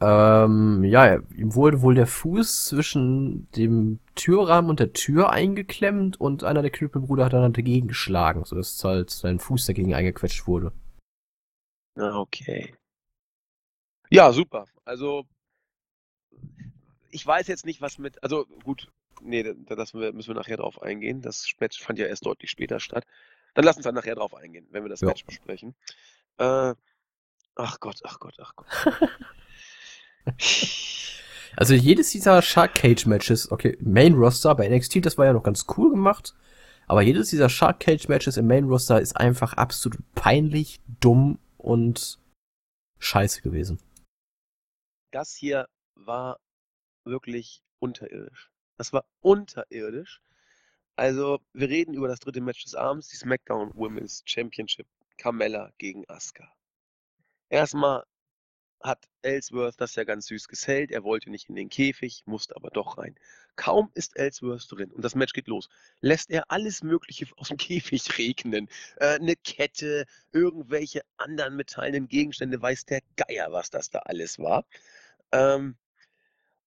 Ähm, 0.02 0.82
ja, 0.84 1.16
ihm 1.36 1.54
wurde 1.54 1.82
wohl 1.82 1.94
der 1.94 2.06
Fuß 2.06 2.64
zwischen 2.64 3.50
dem 3.52 4.00
Türrahmen 4.14 4.70
und 4.70 4.80
der 4.80 4.94
Tür 4.94 5.30
eingeklemmt 5.30 6.18
und 6.18 6.42
einer 6.42 6.62
der 6.62 6.70
Knüppelbrüder 6.70 7.26
hat 7.26 7.34
dann 7.34 7.52
dagegen 7.52 7.88
geschlagen, 7.88 8.44
sodass 8.44 8.82
halt 8.82 9.10
sein 9.10 9.38
Fuß 9.38 9.66
dagegen 9.66 9.94
eingequetscht 9.94 10.46
wurde. 10.46 10.72
Ah, 11.96 12.16
okay. 12.18 12.74
Ja, 14.08 14.32
super. 14.32 14.64
Also 14.86 15.26
ich 17.10 17.26
weiß 17.26 17.46
jetzt 17.48 17.66
nicht, 17.66 17.82
was 17.82 17.98
mit, 17.98 18.22
also 18.22 18.46
gut, 18.64 18.90
nee, 19.20 19.42
da, 19.42 19.74
das 19.74 19.92
müssen 19.92 20.28
wir 20.28 20.34
nachher 20.34 20.56
drauf 20.56 20.80
eingehen. 20.80 21.20
Das 21.20 21.46
Match 21.58 21.80
fand 21.82 21.98
ja 21.98 22.06
erst 22.06 22.24
deutlich 22.24 22.50
später 22.50 22.80
statt. 22.80 23.06
Dann 23.52 23.64
lass 23.64 23.76
uns 23.76 23.84
dann 23.84 23.94
nachher 23.94 24.14
drauf 24.14 24.34
eingehen, 24.34 24.66
wenn 24.70 24.82
wir 24.82 24.88
das 24.88 25.00
ja. 25.00 25.08
Match 25.08 25.26
besprechen. 25.26 25.74
Äh, 26.38 26.74
ach 27.54 27.80
Gott, 27.80 28.00
ach 28.04 28.18
Gott, 28.18 28.36
ach 28.40 28.54
Gott. 28.56 28.68
also 31.56 31.74
jedes 31.74 32.10
dieser 32.10 32.42
Shark 32.42 32.74
Cage 32.74 33.06
Matches, 33.06 33.50
okay, 33.50 33.76
Main 33.80 34.14
Roster 34.14 34.54
bei 34.54 34.68
NXT, 34.68 35.04
das 35.04 35.18
war 35.18 35.26
ja 35.26 35.32
noch 35.32 35.42
ganz 35.42 35.66
cool 35.76 35.90
gemacht. 35.90 36.34
Aber 36.86 37.02
jedes 37.02 37.30
dieser 37.30 37.48
Shark 37.48 37.80
Cage 37.80 38.08
Matches 38.08 38.36
im 38.36 38.46
Main 38.46 38.64
Roster 38.64 39.00
ist 39.00 39.16
einfach 39.16 39.52
absolut 39.54 39.98
peinlich, 40.14 40.80
dumm 41.00 41.38
und 41.56 42.18
scheiße 42.98 43.42
gewesen. 43.42 43.78
Das 45.12 45.34
hier 45.34 45.68
war 45.94 46.38
wirklich 47.04 47.62
unterirdisch. 47.78 48.50
Das 48.76 48.92
war 48.92 49.04
unterirdisch. 49.20 50.20
Also, 50.96 51.40
wir 51.52 51.68
reden 51.68 51.94
über 51.94 52.08
das 52.08 52.20
dritte 52.20 52.40
Match 52.40 52.64
des 52.64 52.74
Abends, 52.74 53.08
die 53.08 53.16
SmackDown 53.16 53.70
Women's 53.74 54.22
Championship. 54.26 54.86
Carmella 55.20 55.70
gegen 55.78 56.08
Asuka. 56.08 56.50
Erstmal 57.50 58.04
hat 58.82 59.08
Ellsworth 59.22 59.80
das 59.80 59.94
ja 59.94 60.04
ganz 60.04 60.26
süß 60.26 60.48
gesellt. 60.48 60.90
Er 60.90 61.04
wollte 61.04 61.30
nicht 61.30 61.48
in 61.48 61.54
den 61.54 61.68
Käfig, 61.68 62.22
musste 62.26 62.56
aber 62.56 62.70
doch 62.70 62.98
rein. 62.98 63.14
Kaum 63.56 63.90
ist 63.94 64.16
Ellsworth 64.16 64.66
drin 64.70 64.90
und 64.90 65.04
das 65.04 65.14
Match 65.14 65.32
geht 65.32 65.48
los, 65.48 65.68
lässt 66.00 66.30
er 66.30 66.44
alles 66.48 66.82
Mögliche 66.82 67.26
aus 67.36 67.48
dem 67.48 67.56
Käfig 67.56 68.18
regnen. 68.18 68.68
Äh, 68.96 69.18
eine 69.18 69.36
Kette, 69.36 70.06
irgendwelche 70.32 71.02
anderen 71.16 71.56
metallenen 71.56 72.08
Gegenstände, 72.08 72.60
weiß 72.60 72.86
der 72.86 73.02
Geier, 73.16 73.52
was 73.52 73.70
das 73.70 73.90
da 73.90 74.00
alles 74.00 74.38
war. 74.38 74.64
Ähm, 75.32 75.76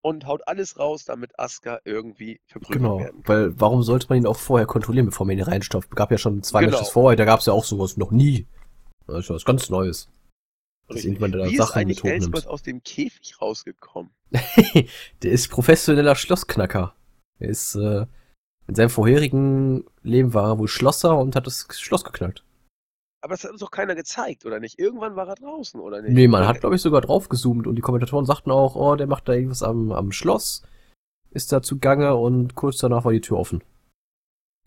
und 0.03 0.25
haut 0.25 0.47
alles 0.47 0.79
raus, 0.79 1.05
damit 1.05 1.39
Asuka 1.39 1.79
irgendwie 1.85 2.41
verprügelt 2.47 2.81
genau, 2.81 2.99
werden. 2.99 3.21
Weil 3.25 3.59
warum 3.59 3.83
sollte 3.83 4.07
man 4.09 4.17
ihn 4.17 4.25
auch 4.25 4.37
vorher 4.37 4.65
kontrollieren, 4.65 5.05
bevor 5.05 5.27
man 5.27 5.37
ihn 5.37 5.43
reinstopft? 5.43 5.95
Gab 5.95 6.11
ja 6.11 6.17
schon 6.17 6.41
zwei 6.41 6.61
genau. 6.61 6.71
Matches 6.71 6.89
vorher, 6.89 7.15
da 7.15 7.25
gab 7.25 7.39
es 7.39 7.45
ja 7.45 7.53
auch 7.53 7.63
sowas 7.63 7.97
noch 7.97 8.11
nie. 8.11 8.47
Das 9.05 9.19
ist 9.19 9.29
was 9.29 9.45
ganz 9.45 9.69
Neues. 9.69 10.09
Dass 10.93 11.05
irgendwann 11.05 11.31
da 11.31 11.45
Wie 11.45 11.55
Sachen 11.55 11.69
ist 11.69 11.77
eigentlich 11.77 12.03
Elsbeth 12.03 12.47
aus 12.47 12.63
dem 12.63 12.83
Käfig 12.83 13.41
rausgekommen? 13.41 14.11
der 15.23 15.31
ist 15.31 15.49
professioneller 15.49 16.15
Schlossknacker. 16.15 16.95
Er 17.39 17.49
ist, 17.49 17.75
äh, 17.75 18.05
in 18.67 18.75
seinem 18.75 18.89
vorherigen 18.89 19.85
Leben 20.03 20.33
war 20.33 20.51
er 20.51 20.59
wohl 20.59 20.67
Schlosser 20.67 21.17
und 21.17 21.35
hat 21.35 21.47
das 21.47 21.67
Schloss 21.71 22.03
geknackt. 22.03 22.43
Aber 23.21 23.35
das 23.35 23.43
hat 23.43 23.51
uns 23.51 23.59
doch 23.59 23.71
keiner 23.71 23.93
gezeigt, 23.93 24.45
oder 24.45 24.59
nicht? 24.59 24.79
Irgendwann 24.79 25.15
war 25.15 25.27
er 25.27 25.35
draußen, 25.35 25.79
oder 25.79 26.01
nicht? 26.01 26.13
Nee, 26.13 26.27
man 26.27 26.47
hat, 26.47 26.59
glaube 26.59 26.75
ich, 26.75 26.81
sogar 26.81 27.01
draufgezoomt 27.01 27.67
und 27.67 27.75
die 27.75 27.81
Kommentatoren 27.81 28.25
sagten 28.25 28.49
auch, 28.49 28.75
oh, 28.75 28.95
der 28.95 29.05
macht 29.05 29.27
da 29.27 29.33
irgendwas 29.33 29.61
am, 29.61 29.91
am 29.91 30.11
Schloss, 30.11 30.63
ist 31.29 31.51
da 31.51 31.61
zugange 31.61 32.15
und 32.15 32.55
kurz 32.55 32.77
danach 32.77 33.05
war 33.05 33.11
die 33.11 33.21
Tür 33.21 33.37
offen. 33.37 33.63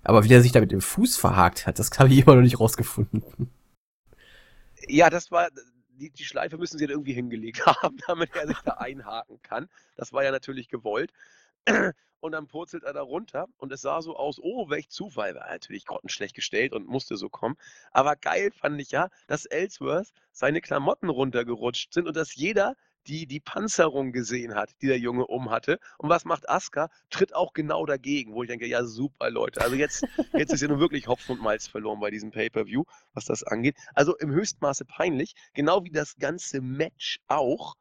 Aber 0.05 0.23
wie 0.23 0.33
er 0.33 0.43
sich 0.43 0.53
da 0.53 0.61
mit 0.61 0.71
dem 0.71 0.83
Fuß 0.83 1.17
verhakt 1.17 1.67
hat, 1.67 1.79
das 1.79 1.91
habe 1.99 2.11
ich 2.11 2.21
immer 2.21 2.37
noch 2.37 2.43
nicht 2.43 2.61
rausgefunden. 2.61 3.25
Ja, 4.87 5.11
das 5.11 5.33
war, 5.33 5.49
die, 5.97 6.11
die 6.11 6.25
Schleife 6.25 6.59
müssen 6.59 6.79
sie 6.79 6.87
dann 6.87 6.93
irgendwie 6.93 7.13
hingelegt 7.13 7.65
haben, 7.67 7.97
damit 8.07 8.35
er 8.35 8.47
sich 8.47 8.59
da 8.61 8.73
einhaken 8.79 9.41
kann. 9.43 9.69
Das 9.97 10.13
war 10.13 10.25
ja 10.25 10.31
natürlich 10.31 10.69
gewollt. 10.69 11.13
und 12.21 12.33
dann 12.33 12.47
purzelt 12.47 12.85
er 12.85 12.93
da 12.93 13.03
runter 13.03 13.49
und 13.59 13.73
es 13.73 13.83
sah 13.83 14.01
so 14.01 14.17
aus, 14.17 14.39
oh, 14.43 14.71
welch 14.71 14.89
Zufall, 14.89 15.35
war 15.35 15.47
natürlich 15.49 15.85
grottenschlecht 15.85 16.35
gestellt 16.35 16.73
und 16.73 16.87
musste 16.87 17.17
so 17.17 17.29
kommen. 17.29 17.57
Aber 17.91 18.17
geil 18.17 18.51
fand 18.51 18.81
ich 18.81 18.91
ja, 18.91 19.11
dass 19.27 19.45
Ellsworth 19.45 20.11
seine 20.33 20.61
Klamotten 20.61 21.09
runtergerutscht 21.09 21.93
sind 21.93 22.07
und 22.07 22.17
dass 22.17 22.35
jeder 22.35 22.77
die 23.07 23.27
die 23.27 23.41
Panzerung 23.41 24.13
gesehen 24.13 24.55
hat, 24.55 24.71
die 24.81 24.87
der 24.87 24.99
Junge 24.99 25.27
umhatte. 25.27 25.79
Und 25.99 26.09
was 26.09 26.25
macht 26.25 26.49
Asuka? 26.49 26.91
Tritt 27.11 27.35
auch 27.35 27.53
genau 27.53 27.87
dagegen, 27.87 28.35
wo 28.35 28.43
ich 28.43 28.49
denke, 28.49 28.67
ja 28.67 28.85
super 28.85 29.31
Leute, 29.31 29.61
also 29.61 29.77
jetzt, 29.77 30.05
jetzt 30.33 30.53
ist 30.53 30.61
ja 30.61 30.69
nun 30.69 30.81
wirklich 30.81 31.07
Hopfen 31.07 31.37
und 31.37 31.43
Malz 31.43 31.67
verloren 31.67 32.01
bei 32.01 32.11
diesem 32.11 32.31
Pay-Per-View, 32.31 32.85
was 33.13 33.27
das 33.27 33.43
angeht. 33.43 33.77
Also 33.95 34.17
im 34.17 34.31
Höchstmaße 34.31 34.85
peinlich, 34.85 35.35
genau 35.55 35.85
wie 35.85 35.91
das 35.91 36.17
ganze 36.17 36.61
Match 36.61 37.21
auch. 37.29 37.75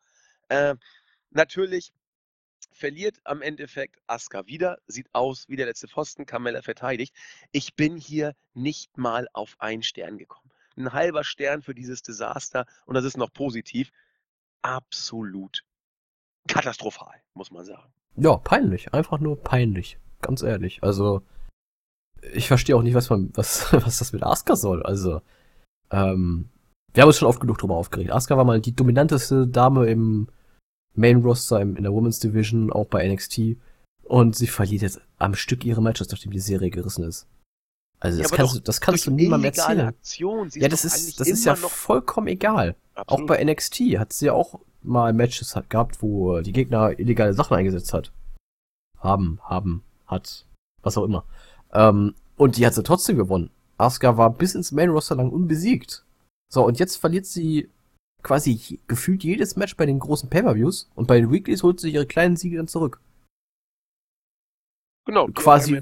Äh, 0.49 0.75
natürlich 1.31 1.93
verliert 2.71 3.19
am 3.23 3.41
Endeffekt 3.41 3.99
Asuka 4.07 4.45
wieder, 4.47 4.77
sieht 4.87 5.07
aus 5.13 5.47
wie 5.47 5.55
der 5.55 5.67
letzte 5.67 5.87
Pfosten, 5.87 6.25
Carmella 6.25 6.61
verteidigt. 6.61 7.15
Ich 7.51 7.75
bin 7.75 7.97
hier 7.97 8.35
nicht 8.53 8.97
mal 8.97 9.27
auf 9.33 9.55
einen 9.59 9.83
Stern 9.83 10.17
gekommen. 10.17 10.51
Ein 10.75 10.91
halber 10.91 11.23
Stern 11.23 11.61
für 11.61 11.75
dieses 11.75 12.01
Desaster 12.01 12.65
und 12.85 12.95
das 12.95 13.05
ist 13.05 13.15
noch 13.15 13.31
positiv 13.31 13.91
absolut 14.63 15.63
katastrophal, 16.47 17.21
muss 17.33 17.51
man 17.51 17.65
sagen. 17.65 17.93
Ja, 18.15 18.37
peinlich. 18.37 18.93
Einfach 18.93 19.19
nur 19.19 19.41
peinlich. 19.41 19.97
Ganz 20.21 20.41
ehrlich. 20.41 20.81
Also, 20.83 21.21
ich 22.33 22.47
verstehe 22.47 22.75
auch 22.75 22.83
nicht, 22.83 22.95
was 22.95 23.09
man, 23.09 23.31
was, 23.35 23.71
was 23.73 23.99
das 23.99 24.13
mit 24.13 24.23
Asuka 24.23 24.55
soll. 24.55 24.83
Also, 24.83 25.21
ähm, 25.91 26.49
wir 26.93 27.01
haben 27.01 27.07
uns 27.07 27.17
schon 27.17 27.27
oft 27.27 27.39
genug 27.39 27.57
drüber 27.57 27.75
aufgeregt. 27.75 28.11
Asuka 28.11 28.37
war 28.37 28.45
mal 28.45 28.61
die 28.61 28.75
dominanteste 28.75 29.47
Dame 29.47 29.87
im 29.87 30.27
Main 30.95 31.21
Roster, 31.21 31.61
in 31.61 31.75
der 31.75 31.91
Women's 31.91 32.19
Division, 32.19 32.71
auch 32.71 32.85
bei 32.85 33.07
NXT. 33.07 33.57
Und 34.03 34.35
sie 34.35 34.47
verliert 34.47 34.83
jetzt 34.83 35.01
am 35.17 35.33
Stück 35.33 35.65
ihre 35.65 35.81
Matches, 35.81 36.09
nachdem 36.09 36.31
die 36.31 36.39
Serie 36.39 36.69
gerissen 36.69 37.03
ist. 37.03 37.27
Also 37.99 38.21
das, 38.21 38.31
ja, 38.31 38.37
kannst, 38.37 38.55
du, 38.55 38.59
das 38.59 38.81
kannst 38.81 39.07
du 39.07 39.11
niemandem 39.11 39.45
erzählen. 39.45 39.87
Aktion, 39.87 40.49
ja, 40.55 40.67
das 40.67 40.83
ist, 40.83 41.19
das 41.19 41.27
ist 41.27 41.45
ja 41.45 41.55
vollkommen 41.55 42.27
egal. 42.27 42.75
Absolut. 42.95 43.23
Auch 43.23 43.27
bei 43.27 43.43
NXT 43.43 43.79
hat 43.97 44.13
sie 44.13 44.27
ja 44.27 44.33
auch 44.33 44.59
mal 44.81 45.13
Matches 45.13 45.57
gehabt, 45.69 46.01
wo 46.01 46.41
die 46.41 46.51
Gegner 46.51 46.97
illegale 46.99 47.33
Sachen 47.33 47.55
eingesetzt 47.55 47.93
hat. 47.93 48.11
Haben, 48.99 49.39
haben, 49.43 49.83
hat, 50.05 50.45
was 50.81 50.97
auch 50.97 51.03
immer. 51.03 51.25
Ähm, 51.71 52.13
und 52.37 52.57
die 52.57 52.65
hat 52.65 52.73
sie 52.73 52.83
trotzdem 52.83 53.17
gewonnen. 53.17 53.49
Asuka 53.77 54.17
war 54.17 54.29
bis 54.31 54.55
ins 54.55 54.71
Main 54.71 54.89
Roster 54.89 55.15
lang 55.15 55.31
unbesiegt. 55.31 56.05
So, 56.51 56.65
und 56.65 56.79
jetzt 56.79 56.97
verliert 56.97 57.25
sie 57.25 57.69
quasi 58.21 58.79
gefühlt 58.87 59.23
jedes 59.23 59.55
Match 59.55 59.75
bei 59.75 59.85
den 59.85 59.99
großen 59.99 60.29
Pay-Per-Views 60.29 60.89
und 60.95 61.07
bei 61.07 61.19
den 61.19 61.31
Weeklies 61.31 61.63
holt 61.63 61.79
sie 61.79 61.91
ihre 61.91 62.05
kleinen 62.05 62.37
Siege 62.37 62.57
dann 62.57 62.67
zurück. 62.67 63.01
Genau, 65.05 65.27
quasi. 65.27 65.81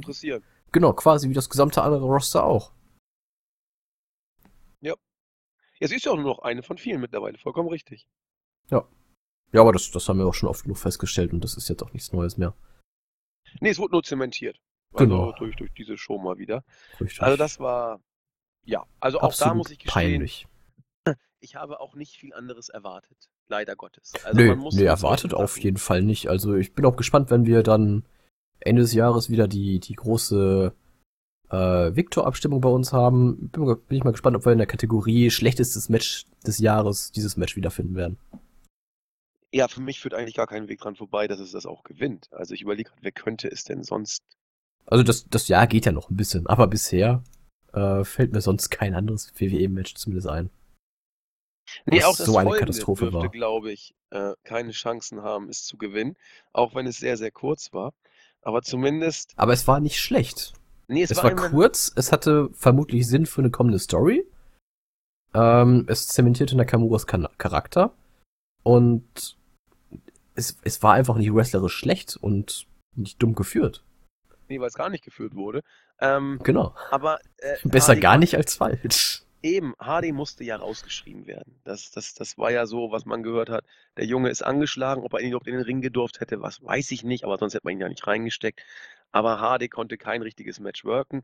Genau, 0.72 0.94
quasi 0.94 1.30
wie 1.30 1.34
das 1.34 1.50
gesamte 1.50 1.82
andere 1.82 2.06
Roster 2.06 2.44
auch. 2.44 2.72
Ja. 4.80 4.96
Sie 5.88 5.96
ist 5.96 6.06
ja 6.06 6.12
auch 6.12 6.18
nur 6.18 6.26
noch 6.26 6.40
eine 6.40 6.64
von 6.64 6.78
vielen 6.78 7.02
mittlerweile, 7.02 7.38
vollkommen 7.38 7.70
richtig. 7.70 8.08
Ja. 8.70 8.86
Ja, 9.52 9.62
aber 9.62 9.74
das, 9.74 9.92
das 9.92 10.08
haben 10.08 10.20
wir 10.20 10.28
auch 10.28 10.34
schon 10.34 10.48
oft 10.48 10.64
genug 10.64 10.78
festgestellt 10.78 11.34
und 11.34 11.44
das 11.44 11.58
ist 11.58 11.68
jetzt 11.68 11.84
auch 11.84 11.92
nichts 11.94 12.14
Neues 12.14 12.38
mehr. 12.38 12.54
Nee, 13.60 13.70
es 13.70 13.80
wurde 13.80 13.94
nur 13.94 14.04
zementiert. 14.04 14.62
Also 14.94 15.06
genau. 15.06 15.32
durch, 15.34 15.56
durch 15.56 15.72
diese 15.74 15.98
Show 15.98 16.18
mal 16.18 16.38
wieder. 16.38 16.64
Richtig. 17.00 17.22
Also 17.22 17.38
das 17.38 17.60
war, 17.60 18.02
ja, 18.66 18.86
also 19.00 19.20
auch 19.20 19.24
Absolut 19.24 19.52
da 19.52 19.56
muss 19.56 19.72
ich 19.72 19.80
gestehen, 19.80 19.94
peinlich. 19.94 20.48
ich 21.40 21.56
habe 21.56 21.80
auch 21.80 21.96
nicht 21.96 22.18
viel 22.18 22.34
anderes 22.34 22.70
erwartet. 22.70 23.18
Leider 23.48 23.76
Gottes. 23.76 24.14
Also 24.24 24.38
nö, 24.40 24.56
nö 24.56 24.86
erwartet 24.86 25.34
auf 25.34 25.60
jeden 25.60 25.78
Fall 25.78 26.02
nicht. 26.02 26.30
Also 26.30 26.56
ich 26.56 26.74
bin 26.74 26.86
auch 26.86 26.96
gespannt, 26.96 27.32
wenn 27.32 27.46
wir 27.46 27.64
dann 27.64 28.06
Ende 28.60 28.82
des 28.82 28.94
Jahres 28.94 29.30
wieder 29.30 29.48
die, 29.48 29.80
die 29.80 29.96
große 29.96 30.74
äh, 31.52 31.96
Victor-Abstimmung 31.96 32.62
bei 32.62 32.70
uns 32.70 32.94
haben. 32.94 33.50
Bin, 33.50 33.66
bin, 33.66 33.98
ich 33.98 34.04
mal 34.04 34.12
gespannt, 34.12 34.38
ob 34.38 34.46
wir 34.46 34.52
in 34.52 34.58
der 34.58 34.68
Kategorie 34.68 35.30
schlechtestes 35.30 35.90
Match 35.90 36.26
des 36.46 36.60
Jahres 36.60 37.12
dieses 37.12 37.38
Match 37.38 37.56
wiederfinden 37.56 37.96
werden. 37.96 38.18
Ja, 39.54 39.68
für 39.68 39.82
mich 39.82 40.00
führt 40.00 40.14
eigentlich 40.14 40.36
gar 40.36 40.48
kein 40.48 40.70
Weg 40.70 40.80
dran 40.80 40.96
vorbei, 40.96 41.28
dass 41.28 41.40
es 41.40 41.52
das 41.52 41.66
auch 41.66 41.84
gewinnt. 41.84 42.30
Also 42.32 42.54
ich 42.54 42.62
überlege 42.62 42.90
gerade, 42.90 43.04
wer 43.04 43.12
könnte 43.12 43.50
es 43.52 43.66
denn 43.66 43.84
sonst? 43.84 44.24
Also 44.86 45.04
das, 45.04 45.28
das 45.30 45.50
Jahr 45.50 45.68
geht 45.68 45.86
ja 45.86 45.92
noch 45.92 46.10
ein 46.10 46.16
bisschen, 46.16 46.48
aber 46.48 46.68
bisher 46.68 47.24
äh, 47.74 48.04
fällt 48.06 48.32
mir 48.32 48.42
sonst 48.42 48.70
kein 48.70 48.96
anderes 48.96 49.34
WWE-Match 49.36 49.96
zumindest 49.96 50.28
ein. 50.28 50.50
Nee, 51.86 52.04
auch 52.04 52.16
das 52.16 52.26
so 52.26 52.38
eine 52.38 52.52
Katastrophe 52.52 53.12
dürfte, 53.12 53.30
glaube 53.30 53.72
ich, 53.72 53.94
äh, 54.10 54.34
keine 54.44 54.72
Chancen 54.72 55.22
haben, 55.22 55.48
es 55.50 55.64
zu 55.64 55.78
gewinnen, 55.78 56.16
auch 56.54 56.76
wenn 56.76 56.88
es 56.88 56.98
sehr, 56.98 57.18
sehr 57.18 57.32
kurz 57.32 57.72
war. 57.74 57.94
Aber 58.42 58.62
zumindest. 58.62 59.34
Aber 59.36 59.54
es 59.54 59.68
war 59.68 59.80
nicht 59.80 60.00
schlecht. 60.00 60.54
Nee, 60.92 61.04
es, 61.04 61.12
es 61.12 61.24
war, 61.24 61.38
war 61.38 61.50
kurz, 61.50 61.94
es 61.96 62.12
hatte 62.12 62.50
vermutlich 62.52 63.08
Sinn 63.08 63.26
für 63.26 63.40
eine 63.40 63.50
kommende 63.50 63.80
Story. 63.80 64.26
Ähm, 65.34 65.86
es 65.88 66.08
zementierte 66.08 66.58
Nakamuras 66.58 67.08
Charakter. 67.08 67.94
Und 68.64 69.38
es, 70.36 70.58
es 70.64 70.84
war 70.84 70.94
einfach 70.94 71.16
nicht 71.16 71.34
wrestlerisch 71.34 71.76
schlecht 71.76 72.18
und 72.18 72.68
nicht 72.94 73.24
dumm 73.24 73.36
geführt. 73.36 73.86
Nee, 74.50 74.60
weil 74.60 74.68
es 74.68 74.74
gar 74.74 74.90
nicht 74.90 75.06
geführt 75.06 75.34
wurde. 75.34 75.62
Ähm, 76.02 76.40
genau. 76.44 76.76
Aber 76.90 77.20
äh, 77.38 77.56
besser 77.64 77.90
Hardy 77.90 78.02
gar 78.02 78.18
nicht 78.18 78.36
als 78.36 78.56
falsch. 78.56 79.24
Eben, 79.44 79.74
Hardy 79.80 80.12
musste 80.12 80.44
ja 80.44 80.58
rausgeschrieben 80.58 81.26
werden. 81.26 81.62
Das, 81.64 81.90
das, 81.92 82.14
das 82.14 82.38
war 82.38 82.52
ja 82.52 82.66
so, 82.66 82.92
was 82.92 83.06
man 83.06 83.24
gehört 83.24 83.50
hat. 83.50 83.64
Der 83.96 84.06
Junge 84.06 84.30
ist 84.30 84.44
angeschlagen, 84.44 85.04
ob 85.04 85.14
er 85.14 85.22
ihn 85.22 85.30
überhaupt 85.30 85.48
in 85.48 85.56
den 85.56 85.64
Ring 85.64 85.82
gedurft 85.82 86.20
hätte, 86.20 86.42
was 86.42 86.62
weiß 86.62 86.92
ich 86.92 87.04
nicht, 87.06 87.24
aber 87.24 87.38
sonst 87.38 87.54
hätte 87.54 87.66
man 87.66 87.76
ihn 87.76 87.80
ja 87.80 87.90
nicht 87.90 88.06
reingesteckt. 88.06 88.62
Aber 89.12 89.40
Hardy 89.40 89.68
konnte 89.68 89.98
kein 89.98 90.22
richtiges 90.22 90.60
Match 90.60 90.86
worken 90.86 91.24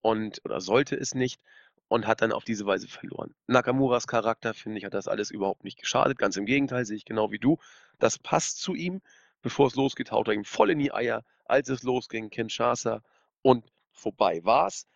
und 0.00 0.40
oder 0.44 0.60
sollte 0.60 0.96
es 0.96 1.14
nicht 1.14 1.40
und 1.88 2.06
hat 2.06 2.22
dann 2.22 2.32
auf 2.32 2.44
diese 2.44 2.66
Weise 2.66 2.88
verloren. 2.88 3.34
Nakamuras 3.46 4.06
Charakter, 4.06 4.54
finde 4.54 4.78
ich, 4.78 4.84
hat 4.84 4.94
das 4.94 5.08
alles 5.08 5.30
überhaupt 5.30 5.64
nicht 5.64 5.78
geschadet. 5.78 6.18
Ganz 6.18 6.36
im 6.36 6.46
Gegenteil, 6.46 6.84
sehe 6.84 6.96
ich 6.96 7.04
genau 7.04 7.30
wie 7.30 7.38
du. 7.38 7.58
Das 7.98 8.18
passt 8.18 8.60
zu 8.60 8.74
ihm. 8.74 9.00
Bevor 9.42 9.68
es 9.68 9.76
losgeht, 9.76 10.10
haut 10.10 10.28
er 10.28 10.34
ihm 10.34 10.44
voll 10.44 10.70
in 10.70 10.78
die 10.78 10.92
Eier. 10.92 11.22
Als 11.44 11.68
es 11.68 11.82
losging, 11.84 12.30
Kinshasa 12.30 13.02
und 13.42 13.64
vorbei 13.92 14.40
war's. 14.42 14.86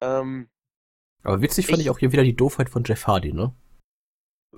Ähm, 0.00 0.48
aber 1.22 1.42
witzig 1.42 1.66
fand 1.66 1.80
ich 1.80 1.90
auch 1.90 1.98
hier 1.98 2.12
wieder 2.12 2.24
die 2.24 2.34
Doofheit 2.34 2.70
von 2.70 2.82
Jeff 2.84 3.06
Hardy, 3.06 3.32
ne? 3.32 3.52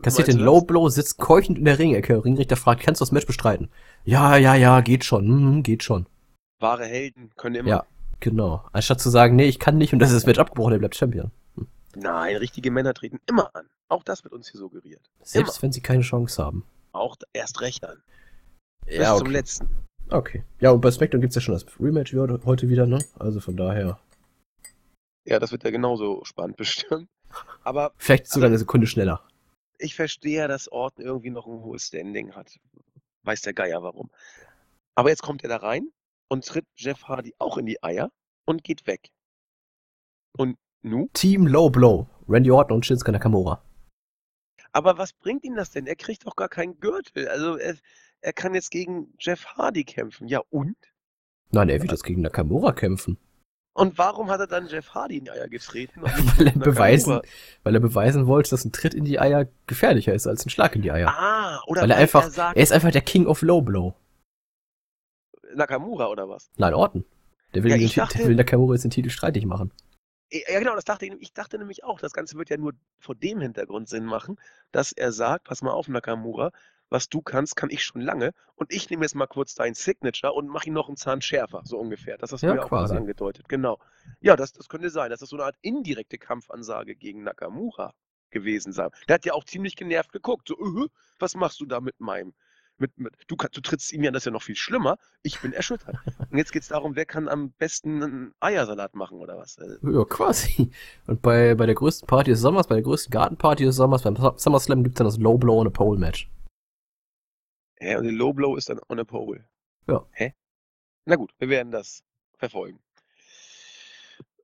Kassiert 0.01 0.29
den 0.29 0.39
Low 0.39 0.63
Blow, 0.63 0.89
sitzt 0.89 1.19
keuchend 1.19 1.59
in 1.59 1.65
der 1.65 1.79
Ringecke. 1.79 2.25
Ringrichter 2.25 2.57
fragt, 2.57 2.83
kannst 2.83 3.01
du 3.01 3.05
das 3.05 3.13
Match 3.13 3.27
bestreiten? 3.27 3.71
Ja, 4.05 4.37
ja, 4.37 4.55
ja, 4.55 4.81
geht 4.81 5.05
schon, 5.05 5.27
hm, 5.27 5.63
geht 5.63 5.83
schon. 5.83 6.07
Wahre 6.63 6.85
Helden 6.85 7.31
können 7.37 7.57
immer. 7.57 7.69
Ja, 7.69 7.87
genau. 8.21 8.65
Anstatt 8.73 9.01
zu 9.01 9.11
sagen, 9.11 9.37
nee, 9.37 9.47
ich 9.47 9.59
kann 9.59 9.77
nicht 9.77 9.93
und 9.93 9.99
das 9.99 10.11
ist 10.11 10.17
das 10.17 10.27
Match 10.27 10.39
abgebrochen, 10.39 10.73
er 10.73 10.79
bleibt 10.79 10.97
Champion. 10.97 11.31
Hm. 11.57 11.67
Nein, 11.97 12.37
richtige 12.37 12.71
Männer 12.71 12.95
treten 12.95 13.21
immer 13.27 13.55
an. 13.55 13.69
Auch 13.89 14.03
das 14.03 14.25
wird 14.25 14.33
uns 14.33 14.49
hier 14.49 14.59
suggeriert. 14.59 15.03
Selbst 15.23 15.57
immer. 15.57 15.63
wenn 15.65 15.73
sie 15.73 15.83
keine 15.83 16.03
Chance 16.03 16.43
haben. 16.43 16.65
Auch 16.93 17.17
erst 17.33 17.61
recht 17.61 17.85
an. 17.85 18.03
Bis 18.87 18.97
ja, 18.97 19.13
okay. 19.13 19.25
zum 19.25 19.31
letzten. 19.31 19.69
Okay. 20.09 20.45
Ja, 20.61 20.71
und 20.71 20.81
bei 20.81 20.91
SmackDown 20.91 21.21
gibt's 21.21 21.37
ja 21.37 21.43
schon 21.43 21.55
das 21.55 21.67
Rematch 21.79 22.15
heute 22.15 22.69
wieder, 22.69 22.87
ne? 22.87 22.99
Also 23.19 23.41
von 23.41 23.57
daher. 23.57 23.99
Ja, 25.25 25.39
das 25.39 25.53
wird 25.53 25.65
ja 25.65 25.71
genauso 25.71 26.25
spannend 26.25 26.57
bestimmt. 26.59 27.09
Aber. 27.65 27.93
Vielleicht 27.97 28.27
sogar 28.27 28.47
also, 28.47 28.53
eine 28.53 28.59
Sekunde 28.59 28.87
schneller. 28.87 29.23
Ich 29.79 29.95
verstehe 29.95 30.39
ja, 30.39 30.49
dass 30.49 30.71
Orton 30.71 31.05
irgendwie 31.05 31.31
noch 31.31 31.47
ein 31.47 31.63
hohes 31.63 31.87
Standing 31.87 32.35
hat. 32.35 32.59
Weiß 33.25 33.43
der 33.43 33.53
Geier 33.53 33.83
warum. 33.83 34.11
Aber 34.95 35.09
jetzt 35.11 35.23
kommt 35.23 35.43
er 35.43 35.49
da 35.49 35.57
rein 35.57 35.89
und 36.33 36.47
tritt 36.47 36.65
Jeff 36.77 37.05
Hardy 37.05 37.35
auch 37.39 37.59
in 37.59 37.67
die 37.67 37.83
Eier 37.83 38.11
und 38.47 38.65
geht 38.65 38.87
weg. 38.87 39.11
Und 40.33 40.57
nu? 40.81 41.11
Team 41.13 41.47
Low 41.47 41.69
Blow. 41.69 42.09
Randy 42.27 42.51
Orton 42.51 42.77
und 42.77 42.87
Shinsuke 42.87 43.13
Nakamura. 43.13 43.63
Aber 44.73 44.97
was 44.97 45.13
bringt 45.13 45.45
ihm 45.45 45.57
das 45.57 45.73
denn? 45.73 45.87
Er 45.87 45.95
kriegt 45.95 46.27
doch 46.27 46.35
gar 46.35 46.49
keinen 46.49 46.81
Gürtel. 46.81 47.29
Also 47.29 47.57
er, 47.57 47.77
er 48.23 48.33
kann 48.33 48.55
jetzt 48.55 48.71
gegen 48.71 49.13
Jeff 49.19 49.45
Hardy 49.45 49.85
kämpfen. 49.85 50.27
Ja 50.27 50.41
und? 50.49 50.77
Nein, 51.51 51.69
er 51.69 51.83
wird 51.83 51.91
jetzt 51.91 52.05
gegen 52.05 52.23
Nakamura 52.23 52.73
kämpfen. 52.73 53.19
Und 53.75 53.99
warum 53.99 54.31
hat 54.31 54.41
er 54.41 54.47
dann 54.47 54.69
Jeff 54.69 54.95
Hardy 54.95 55.19
in 55.19 55.25
die 55.25 55.33
Eier 55.33 55.49
getreten? 55.49 56.01
weil, 56.03 56.47
er 56.47 56.53
beweisen, 56.55 57.21
weil 57.63 57.75
er 57.75 57.81
beweisen 57.81 58.27
wollte, 58.27 58.49
dass 58.49 58.65
ein 58.65 58.73
Tritt 58.73 58.95
in 58.95 59.05
die 59.05 59.21
Eier 59.21 59.49
gefährlicher 59.67 60.15
ist 60.15 60.27
als 60.27 60.47
ein 60.47 60.51
Schlag 60.51 60.77
in 60.77 60.81
die 60.81 60.93
Eier. 60.93 61.09
Ah, 61.09 61.63
oder 61.67 61.83
weil 61.83 61.91
er 61.91 61.99
einfach, 61.99 62.25
er, 62.25 62.31
sagt, 62.31 62.57
er 62.57 62.63
ist 62.63 62.73
einfach 62.73 62.91
der 62.91 63.03
King 63.03 63.27
of 63.27 63.43
Low 63.43 63.61
Blow. 63.61 63.95
Nakamura 65.55 66.09
oder 66.09 66.29
was? 66.29 66.51
Nein, 66.57 66.75
Orton. 66.75 67.05
Der 67.55 67.63
will, 67.65 67.71
ja, 67.71 67.77
den, 67.77 67.89
dachte, 67.89 68.19
der 68.19 68.29
will 68.29 68.37
Nakamura 68.37 68.75
jetzt 68.75 68.85
den 68.85 68.91
Titel 68.91 69.11
streitig 69.11 69.45
machen. 69.45 69.73
Ja, 70.31 70.59
genau, 70.59 70.75
das 70.75 70.85
dachte 70.85 71.05
ich. 71.07 71.13
Ich 71.21 71.35
dachte 71.35 71.59
nämlich 71.59 71.85
auch, 71.85 72.01
das 72.01 72.15
Ganze 72.15 72.37
wird 72.39 72.49
ja 72.49 72.57
nur 72.57 72.73
vor 72.99 73.15
dem 73.15 73.41
Hintergrund 73.41 73.89
Sinn 73.89 74.07
machen, 74.07 74.39
dass 74.71 74.93
er 74.93 75.13
sagt, 75.13 75.45
pass 75.45 75.61
mal 75.61 75.73
auf, 75.73 75.89
Nakamura, 75.89 76.53
was 76.89 77.09
du 77.09 77.21
kannst, 77.21 77.57
kann 77.57 77.71
ich 77.71 77.85
schon 77.85 78.01
lange. 78.01 78.33
Und 78.55 78.73
ich 78.73 78.89
nehme 78.89 79.05
jetzt 79.05 79.15
mal 79.15 79.27
kurz 79.27 79.55
dein 79.55 79.75
Signature 79.75 80.33
und 80.33 80.49
mache 80.49 80.69
ihn 80.69 80.75
noch 80.75 80.89
einen 80.89 80.97
Zahn 80.97 81.21
schärfer, 81.21 81.63
so 81.65 81.79
ungefähr. 81.79 82.17
Das 82.19 82.33
hast 82.33 82.43
du 82.43 82.47
ja, 82.47 82.55
mir 82.55 82.61
quasi. 82.61 82.95
auch 82.95 82.99
angedeutet. 82.99 83.49
Genau. 83.49 83.79
Ja, 84.21 84.37
das, 84.37 84.53
das 84.53 84.69
könnte 84.69 84.91
sein, 84.91 85.11
dass 85.11 85.21
das 85.21 85.31
so 85.31 85.37
eine 85.37 85.45
Art 85.45 85.57
indirekte 85.61 86.19
Kampfansage 86.19 86.95
gegen 86.95 87.23
Nakamura 87.25 87.93
gewesen 88.31 88.73
sein. 88.73 88.91
Der 89.09 89.15
hat 89.15 89.25
ja 89.27 89.35
auch 89.35 89.45
ziemlich 89.45 89.77
genervt 89.77 90.13
geguckt. 90.13 90.49
So, 90.49 90.59
uh, 90.59 90.89
was 91.19 91.35
machst 91.35 91.61
du 91.61 91.67
da 91.67 91.81
mit 91.81 92.01
meinem, 92.01 92.35
Mit, 92.83 92.99
mit, 92.99 93.15
du, 93.29 93.37
du 93.37 93.61
trittst 93.61 93.93
ihm 93.93 94.03
ja 94.03 94.11
das 94.11 94.23
ist 94.23 94.27
ja 94.27 94.33
noch 94.33 94.43
viel 94.43 94.57
schlimmer. 94.57 94.99
Ich 95.23 95.41
bin 95.41 95.53
erschüttert. 95.53 95.95
Und 96.31 96.37
jetzt 96.37 96.53
geht 96.53 96.63
es 96.63 96.69
darum, 96.69 96.97
wer 96.97 97.07
kann 97.07 97.29
am 97.29 97.53
besten 97.53 98.03
einen 98.03 98.35
Eiersalat 98.41 98.95
machen 98.95 99.19
oder 99.19 99.39
was? 99.39 99.57
Äh, 99.59 99.77
Ja, 99.83 100.05
quasi. 100.05 100.71
Und 101.07 101.23
bei, 101.23 101.55
bei 101.55 101.67
der 101.67 101.75
größten 101.77 102.07
Party 102.09 102.31
des 102.33 102.41
Sommers, 102.41 102.67
bei 102.67 102.75
der 102.75 102.83
größten 102.83 103.11
Gartenparty 103.13 103.65
des 103.65 103.77
Sommers, 103.77 104.03
beim 104.03 104.17
Su- 104.17 104.37
SummerSlam 104.37 104.83
gibt's 104.83 104.99
dann 104.99 105.07
das 105.07 105.19
Low 105.19 105.39
Blow 105.39 105.61
on 105.61 105.69
a 105.69 105.71
Pole 105.71 105.99
Match. 105.99 106.29
Ja, 107.81 107.99
und 107.99 108.05
die 108.05 108.11
Low 108.11 108.33
Blow 108.33 108.57
ist 108.57 108.69
dann 108.69 108.81
on 108.89 108.99
a 109.01 109.05
pole. 109.05 109.45
Ja. 109.89 110.05
Hä? 110.13 110.35
Na 111.05 111.17
gut, 111.17 111.33
wir 111.39 111.49
werden 111.49 111.73
das 111.73 112.05
verfolgen. 112.39 112.79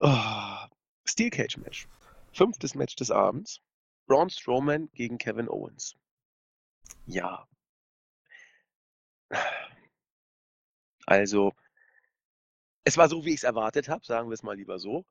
Oh, 0.00 0.66
Steel 1.04 1.30
Cage 1.30 1.56
Match. 1.58 1.88
Fünftes 2.32 2.74
Match 2.74 2.94
des 2.96 3.10
Abends. 3.10 3.60
Braun 4.06 4.30
Strowman 4.30 4.88
gegen 4.94 5.18
Kevin 5.18 5.48
Owens. 5.48 5.96
Ja. 7.06 7.46
Also, 11.06 11.52
es 12.84 12.96
war 12.96 13.08
so, 13.08 13.24
wie 13.24 13.30
ich 13.30 13.36
es 13.36 13.44
erwartet 13.44 13.88
habe, 13.88 14.04
sagen 14.04 14.28
wir 14.28 14.34
es 14.34 14.42
mal 14.42 14.56
lieber 14.56 14.78
so. 14.78 15.04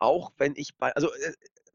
Auch 0.00 0.32
wenn 0.38 0.54
ich 0.56 0.76
bei, 0.76 0.92
also 0.94 1.12
äh, 1.12 1.32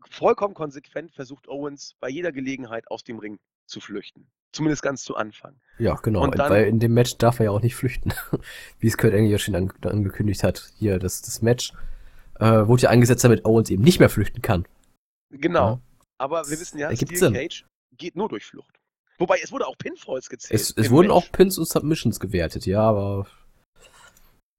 vollkommen 0.10 0.54
konsequent 0.54 1.12
versucht 1.14 1.48
Owens 1.48 1.96
bei 2.00 2.10
jeder 2.10 2.32
Gelegenheit 2.32 2.90
aus 2.90 3.04
dem 3.04 3.20
Ring 3.20 3.40
zu 3.66 3.80
flüchten. 3.82 4.28
Zumindest 4.52 4.84
ganz 4.84 5.04
zu 5.04 5.16
Anfang. 5.16 5.60
Ja, 5.80 5.96
genau. 5.96 6.24
Und 6.24 6.38
dann- 6.38 6.52
weil 6.52 6.68
in 6.68 6.80
dem 6.80 6.94
Match 6.94 7.18
darf 7.18 7.40
er 7.40 7.46
ja 7.46 7.52
auch 7.52 7.62
nicht 7.62 7.76
flüchten. 7.76 8.14
Wie 8.80 8.88
es 8.88 8.98
Kurt 8.98 9.14
Angle 9.14 9.32
ja 9.32 9.40
schon 9.40 9.56
an, 9.56 9.74
angekündigt 9.84 10.44
hat. 10.44 10.72
Hier, 10.78 11.00
das, 11.00 11.22
das 11.24 11.42
Match 11.42 11.74
äh, 12.40 12.68
wurde 12.68 12.84
ja 12.84 12.90
angesetzt, 12.90 13.24
damit 13.24 13.46
Owens 13.46 13.70
eben 13.72 13.84
nicht 13.84 14.00
mehr 14.00 14.10
flüchten 14.10 14.42
kann. 14.42 14.68
Genau. 15.32 15.68
Ja. 15.76 15.82
Aber 16.20 16.48
wir 16.48 16.60
wissen 16.60 16.78
ja, 16.78 16.96
Steel 16.96 17.18
Sinn. 17.18 17.34
Cage 17.34 17.66
geht 17.98 18.16
nur 18.16 18.30
durch 18.30 18.46
Flucht. 18.46 18.80
Wobei, 19.24 19.40
es 19.42 19.52
wurde 19.52 19.66
auch 19.68 19.78
Pinfalls 19.78 20.30
gezählt. 20.30 20.60
Es, 20.60 20.72
es 20.76 20.92
wurden 20.92 21.08
Match. 21.08 21.18
auch 21.18 21.32
Pins 21.32 21.58
und 21.58 21.68
Submissions 21.68 22.20
gewertet, 22.20 22.66
ja, 22.66 22.82
aber 22.82 23.26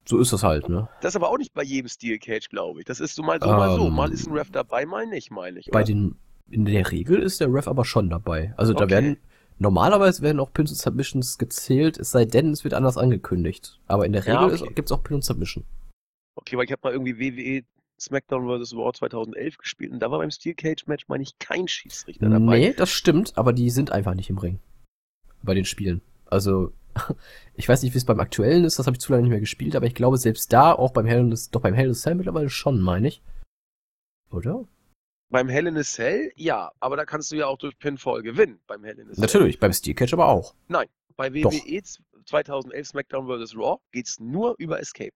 so 0.06 0.18
ist 0.18 0.32
das 0.32 0.42
halt, 0.42 0.68
ne? 0.68 0.88
Das 1.00 1.12
ist 1.12 1.16
aber 1.16 1.28
auch 1.30 1.38
nicht 1.38 1.52
bei 1.54 1.62
jedem 1.62 1.88
Steel 1.88 2.18
Cage, 2.18 2.48
glaube 2.48 2.80
ich. 2.80 2.86
Das 2.86 3.00
ist 3.00 3.14
so 3.14 3.22
mal 3.22 3.40
so, 3.40 3.52
mal 3.52 3.70
so. 3.70 3.86
Ähm, 3.88 3.94
Mal 3.94 4.10
ist 4.12 4.26
ein 4.26 4.32
Ref 4.32 4.50
dabei, 4.50 4.86
mal 4.86 5.06
nicht, 5.06 5.30
meine 5.30 5.58
ich. 5.58 5.70
Bei 5.70 5.80
oder? 5.80 5.86
den, 5.86 6.16
in 6.50 6.64
der 6.64 6.90
Regel 6.90 7.20
ist 7.20 7.40
der 7.40 7.52
Ref 7.52 7.68
aber 7.68 7.84
schon 7.84 8.08
dabei. 8.10 8.54
Also 8.56 8.72
da 8.74 8.84
Okay. 8.84 8.94
werden, 8.94 9.16
normalerweise 9.58 10.22
werden 10.22 10.40
auch 10.40 10.52
Pins 10.52 10.70
und 10.70 10.76
Submissions 10.78 11.38
gezählt, 11.38 11.98
es 11.98 12.10
sei 12.10 12.24
denn, 12.24 12.50
es 12.52 12.64
wird 12.64 12.74
anders 12.74 12.96
angekündigt. 12.96 13.80
Aber 13.86 14.06
in 14.06 14.12
der 14.12 14.24
Ja, 14.24 14.44
Regel 14.44 14.54
okay. 14.54 14.64
ist, 14.68 14.76
gibt's 14.76 14.92
auch 14.92 15.02
Pin 15.02 15.16
und 15.16 15.24
Submission. 15.24 15.64
Okay, 16.36 16.56
weil 16.56 16.64
ich 16.64 16.72
habe 16.72 16.80
mal 16.84 16.92
irgendwie 16.92 17.18
WWE 17.18 17.64
SmackDown 18.04 18.46
vs. 18.46 18.74
Raw 18.74 18.92
2011 18.92 19.58
gespielt 19.58 19.92
und 19.92 20.00
da 20.00 20.10
war 20.10 20.18
beim 20.18 20.30
Steel 20.30 20.54
Cage 20.54 20.86
Match, 20.86 21.08
meine 21.08 21.22
ich, 21.22 21.38
kein 21.38 21.68
Schiedsrichter 21.68 22.28
dabei. 22.28 22.58
Nee, 22.58 22.72
das 22.72 22.90
stimmt, 22.90 23.36
aber 23.36 23.52
die 23.52 23.70
sind 23.70 23.92
einfach 23.92 24.14
nicht 24.14 24.30
im 24.30 24.38
Ring. 24.38 24.60
Bei 25.42 25.54
den 25.54 25.64
Spielen. 25.64 26.00
Also, 26.26 26.72
ich 27.54 27.68
weiß 27.68 27.82
nicht, 27.82 27.94
wie 27.94 27.98
es 27.98 28.04
beim 28.04 28.20
aktuellen 28.20 28.64
ist, 28.64 28.78
das 28.78 28.86
habe 28.86 28.96
ich 28.96 29.00
zu 29.00 29.12
lange 29.12 29.22
nicht 29.22 29.30
mehr 29.30 29.40
gespielt, 29.40 29.76
aber 29.76 29.86
ich 29.86 29.94
glaube, 29.94 30.18
selbst 30.18 30.52
da, 30.52 30.72
auch 30.72 30.92
beim 30.92 31.06
Hell 31.06 31.20
in 31.20 31.34
the, 31.34 31.50
doch 31.50 31.60
beim 31.60 31.74
Hell 31.74 31.88
in 31.88 31.94
the 31.94 32.00
Cell 32.00 32.14
mittlerweile 32.14 32.50
schon, 32.50 32.80
meine 32.80 33.08
ich. 33.08 33.22
Oder? 34.30 34.66
Beim 35.30 35.48
Hell 35.48 35.66
in 35.66 35.76
a 35.76 35.82
Cell, 35.82 36.32
ja, 36.36 36.70
aber 36.80 36.96
da 36.96 37.04
kannst 37.04 37.32
du 37.32 37.36
ja 37.36 37.46
auch 37.46 37.58
durch 37.58 37.78
Pinfall 37.78 38.22
gewinnen 38.22 38.60
beim 38.66 38.84
Hell 38.84 38.98
in 38.98 39.10
a 39.10 39.12
Cell. 39.12 39.20
Natürlich, 39.20 39.58
beim 39.58 39.72
Steel 39.72 39.94
Cage 39.94 40.12
aber 40.12 40.28
auch. 40.28 40.54
Nein, 40.68 40.86
bei 41.16 41.28
Doch. 41.30 41.52
WWE 41.52 41.82
2011 42.24 42.86
SmackDown 42.86 43.26
vs. 43.26 43.56
Raw 43.56 43.78
geht's 43.92 44.18
nur 44.20 44.54
über 44.58 44.80
Escape. 44.80 45.12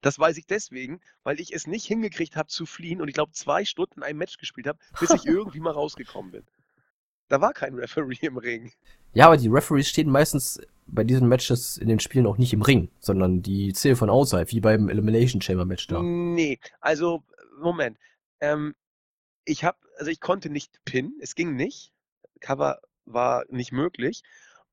Das 0.00 0.18
weiß 0.18 0.36
ich 0.38 0.46
deswegen, 0.46 1.00
weil 1.22 1.40
ich 1.40 1.52
es 1.52 1.66
nicht 1.66 1.84
hingekriegt 1.84 2.36
habe 2.36 2.48
zu 2.48 2.66
fliehen 2.66 3.00
und 3.00 3.08
ich 3.08 3.14
glaube 3.14 3.32
zwei 3.32 3.64
Stunden 3.64 4.02
ein 4.02 4.16
Match 4.16 4.38
gespielt 4.38 4.66
habe, 4.66 4.78
bis 4.98 5.10
ich 5.10 5.24
irgendwie 5.26 5.60
mal 5.60 5.72
rausgekommen 5.72 6.32
bin. 6.32 6.44
Da 7.28 7.40
war 7.40 7.52
kein 7.52 7.74
Referee 7.74 8.18
im 8.22 8.38
Ring. 8.38 8.72
Ja, 9.12 9.26
aber 9.26 9.36
die 9.36 9.48
Referees 9.48 9.88
stehen 9.88 10.10
meistens 10.10 10.60
bei 10.86 11.04
diesen 11.04 11.28
Matches 11.28 11.76
in 11.78 11.88
den 11.88 12.00
Spielen 12.00 12.26
auch 12.26 12.38
nicht 12.38 12.52
im 12.52 12.62
Ring, 12.62 12.90
sondern 12.98 13.42
die 13.42 13.72
zählen 13.72 13.96
von 13.96 14.10
außerhalb, 14.10 14.50
wie 14.50 14.60
beim 14.60 14.88
Elimination 14.88 15.40
Chamber 15.40 15.64
Match 15.64 15.86
da. 15.86 16.02
Nee, 16.02 16.58
also 16.80 17.22
Moment. 17.60 17.98
Ähm, 18.40 18.74
ich 19.44 19.64
habe, 19.64 19.78
also 19.98 20.10
ich 20.10 20.20
konnte 20.20 20.50
nicht 20.50 20.80
pinnen, 20.84 21.16
es 21.20 21.34
ging 21.34 21.54
nicht. 21.54 21.92
Cover 22.40 22.80
war 23.04 23.44
nicht 23.48 23.72
möglich. 23.72 24.22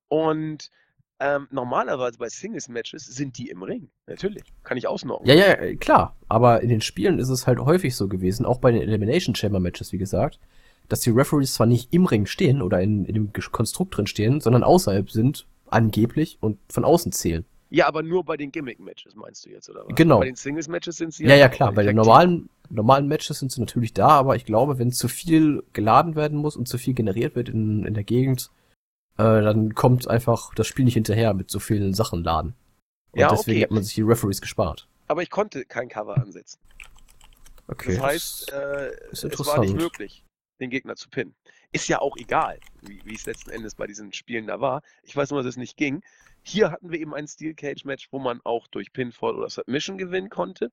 Und 0.08 0.72
ähm, 1.20 1.48
normalerweise 1.52 2.18
bei 2.18 2.30
Singles-Matches 2.30 3.06
sind 3.06 3.38
die 3.38 3.50
im 3.50 3.64
Ring. 3.64 3.90
Natürlich. 4.06 4.44
Kann 4.64 4.78
ich 4.78 4.88
ausnocken. 4.88 5.28
Ja, 5.28 5.34
ja, 5.34 5.54
äh, 5.54 5.76
klar. 5.76 6.16
Aber 6.28 6.62
in 6.62 6.70
den 6.70 6.82
Spielen 6.82 7.20
ist 7.20 7.30
es 7.30 7.48
halt 7.48 7.60
häufig 7.60 7.96
so 7.96 8.08
gewesen, 8.08 8.46
auch 8.46 8.60
bei 8.60 8.72
den 8.72 8.82
Elimination 8.82 9.36
Chamber 9.36 9.60
Matches, 9.60 9.92
wie 9.92 9.98
gesagt, 9.98 10.40
dass 10.90 11.02
die 11.02 11.10
Referees 11.10 11.56
zwar 11.56 11.68
nicht 11.68 11.94
im 11.94 12.06
Ring 12.06 12.26
stehen 12.26 12.62
oder 12.62 12.82
in, 12.82 13.06
in 13.06 13.14
dem 13.14 13.34
Konstrukt 13.52 13.98
drin 13.98 14.08
stehen, 14.08 14.42
sondern 14.42 14.64
außerhalb 14.64 15.10
sind, 15.10 15.48
angeblich, 15.70 16.38
und 16.40 16.60
von 16.70 16.86
außen 16.86 17.12
zählen. 17.12 17.46
Ja, 17.70 17.88
aber 17.88 18.02
nur 18.02 18.24
bei 18.24 18.38
den 18.38 18.52
Gimmick-Matches 18.52 19.16
meinst 19.16 19.46
du 19.46 19.50
jetzt, 19.50 19.70
oder 19.70 19.86
was? 19.86 19.96
Genau. 19.96 20.20
Bei 20.20 20.26
den 20.26 20.36
Singles-Matches 20.36 20.98
sind 20.98 21.14
sie 21.14 21.26
Ja, 21.26 21.36
ja, 21.36 21.50
auch 21.50 21.52
klar. 21.52 21.74
Bei 21.74 21.84
den 21.84 21.98
normalen, 21.98 22.50
normalen 22.70 23.08
Matches 23.08 23.40
sind 23.40 23.52
sie 23.52 23.60
natürlich 23.60 23.94
da, 23.94 24.08
aber 24.08 24.36
ich 24.38 24.46
glaube, 24.46 24.80
wenn 24.80 24.92
zu 24.92 25.10
viel 25.10 25.64
geladen 25.74 26.16
werden 26.16 26.38
muss 26.38 26.56
und 26.56 26.68
zu 26.68 26.78
viel 26.78 26.94
generiert 26.94 27.36
wird 27.36 27.50
in, 27.50 27.86
in 27.86 27.94
der 27.94 28.06
Gegend, 28.06 28.52
äh, 29.18 29.42
dann 29.42 29.74
kommt 29.74 30.08
einfach 30.08 30.54
das 30.56 30.68
Spiel 30.68 30.86
nicht 30.86 30.94
hinterher 30.94 31.34
mit 31.34 31.50
so 31.50 31.60
vielen 31.60 31.94
Sachen 31.94 32.24
laden. 32.24 32.56
Und 33.12 33.20
Ja, 33.20 33.30
deswegen 33.30 33.58
okay. 33.58 33.64
hat 33.64 33.72
man 33.72 33.84
sich 33.84 33.96
die 33.96 34.02
Referees 34.02 34.42
gespart. 34.42 34.88
Aber 35.08 35.24
ich 35.24 35.30
konnte 35.30 35.66
kein 35.66 35.90
Cover 35.90 36.18
ansetzen. 36.18 36.60
Okay. 37.68 37.96
Das 37.96 38.04
heißt, 38.04 38.54
äh, 38.54 38.92
es 39.12 39.24
war 39.24 39.60
nicht 39.60 39.76
möglich, 39.76 40.24
den 40.60 40.70
Gegner 40.70 40.96
zu 40.96 41.10
pinnen. 41.10 41.36
Ist 41.72 41.88
ja 41.90 42.00
auch 42.00 42.16
egal, 42.18 42.60
wie, 42.82 43.02
wie 43.04 43.16
es 43.16 43.26
letzten 43.26 43.50
Endes 43.50 43.76
bei 43.76 43.88
diesen 43.88 44.14
Spielen 44.14 44.48
da 44.48 44.62
war. 44.62 44.82
Ich 45.04 45.16
weiß 45.16 45.32
nur, 45.32 45.42
dass 45.42 45.50
es 45.50 45.58
nicht 45.58 45.76
ging. 45.76 46.02
Hier 46.44 46.72
hatten 46.72 46.92
wir 46.92 47.00
eben 47.00 47.14
ein 47.14 47.28
Steel 47.28 47.56
Cage 47.56 47.84
Match, 47.84 48.08
wo 48.12 48.20
man 48.20 48.40
auch 48.44 48.68
durch 48.68 48.94
Pinfall 48.94 49.36
oder 49.36 49.50
Submission 49.50 49.98
gewinnen 49.98 50.30
konnte 50.30 50.72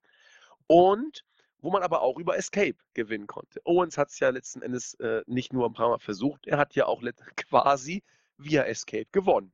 und 0.69 1.25
wo 1.61 1.71
man 1.71 1.83
aber 1.83 2.03
auch 2.03 2.19
über 2.19 2.37
Escape 2.37 2.77
gewinnen 2.93 3.27
konnte. 3.27 3.61
Owens 3.65 3.99
hat 3.99 4.11
es 4.11 4.21
ja 4.21 4.29
letzten 4.29 4.63
Endes 4.63 4.95
äh, 4.95 5.23
nicht 5.27 5.53
nur 5.53 5.67
ein 5.67 5.73
paar 5.73 5.89
Mal 5.89 5.99
versucht, 5.99 6.47
er 6.47 6.59
hat 6.59 6.75
ja 6.75 6.87
auch 6.87 7.03
quasi 7.37 8.05
via 8.45 8.63
Escape 8.65 9.07
gewonnen. 9.13 9.53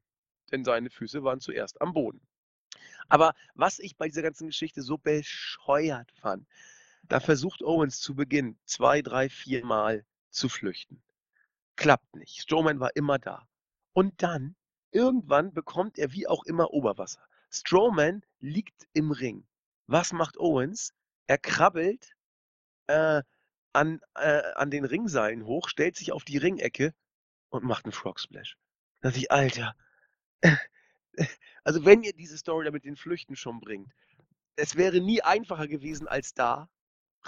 Denn 0.51 0.65
seine 0.65 0.91
Füße 0.91 1.23
waren 1.23 1.41
zuerst 1.41 1.81
am 1.81 1.93
Boden. 1.93 2.21
Aber 3.09 3.35
was 3.55 3.79
ich 3.79 3.97
bei 3.97 4.07
dieser 4.09 4.23
ganzen 4.23 4.49
Geschichte 4.49 4.83
so 4.83 4.99
bescheuert 4.99 6.11
fand, 6.13 6.47
da 7.03 7.19
versucht 7.19 7.63
Owens 7.63 8.01
zu 8.01 8.15
Beginn 8.15 8.57
zwei, 8.65 9.03
drei, 9.03 9.29
vier 9.29 9.65
Mal 9.65 10.05
zu 10.31 10.49
flüchten. 10.49 11.03
Klappt 11.77 12.15
nicht. 12.15 12.41
Strowman 12.41 12.79
war 12.79 12.95
immer 12.95 13.19
da. 13.19 13.49
Und 13.93 14.23
dann, 14.23 14.55
irgendwann 14.93 15.53
bekommt 15.53 15.99
er 15.99 16.13
wie 16.13 16.29
auch 16.29 16.45
immer 16.45 16.71
Oberwasser. 16.71 17.27
Strowman 17.51 18.23
liegt 18.39 18.87
im 18.93 19.11
Ring. 19.11 19.45
Was 19.87 20.13
macht 20.13 20.39
Owens? 20.39 20.93
Er 21.27 21.39
krabbelt 21.39 22.15
äh, 22.87 23.23
an, 23.73 24.01
äh, 24.15 24.43
an 24.55 24.71
den 24.71 24.85
Ringseilen 24.85 25.47
hoch, 25.47 25.69
stellt 25.69 25.97
sich 25.97 26.13
auf 26.13 26.25
die 26.25 26.39
Ringecke 26.39 26.95
und 27.49 27.65
macht 27.65 27.87
einen 27.87 27.93
Frog 27.93 28.21
Splash. 28.21 28.57
Da 29.01 29.09
dachte 29.09 29.19
ich, 29.21 29.31
Alter. 29.31 29.75
Also 31.63 31.85
wenn 31.85 32.03
ihr 32.03 32.15
diese 32.15 32.39
Story 32.39 32.65
da 32.65 32.71
mit 32.71 32.87
den 32.87 32.97
Flüchten 32.97 33.37
schon 33.37 33.61
bringt, 33.61 33.93
es 34.57 34.77
wäre 34.77 35.01
nie 35.01 35.21
einfacher 35.21 35.69
gewesen, 35.69 36.09
als 36.09 36.33
da 36.33 36.71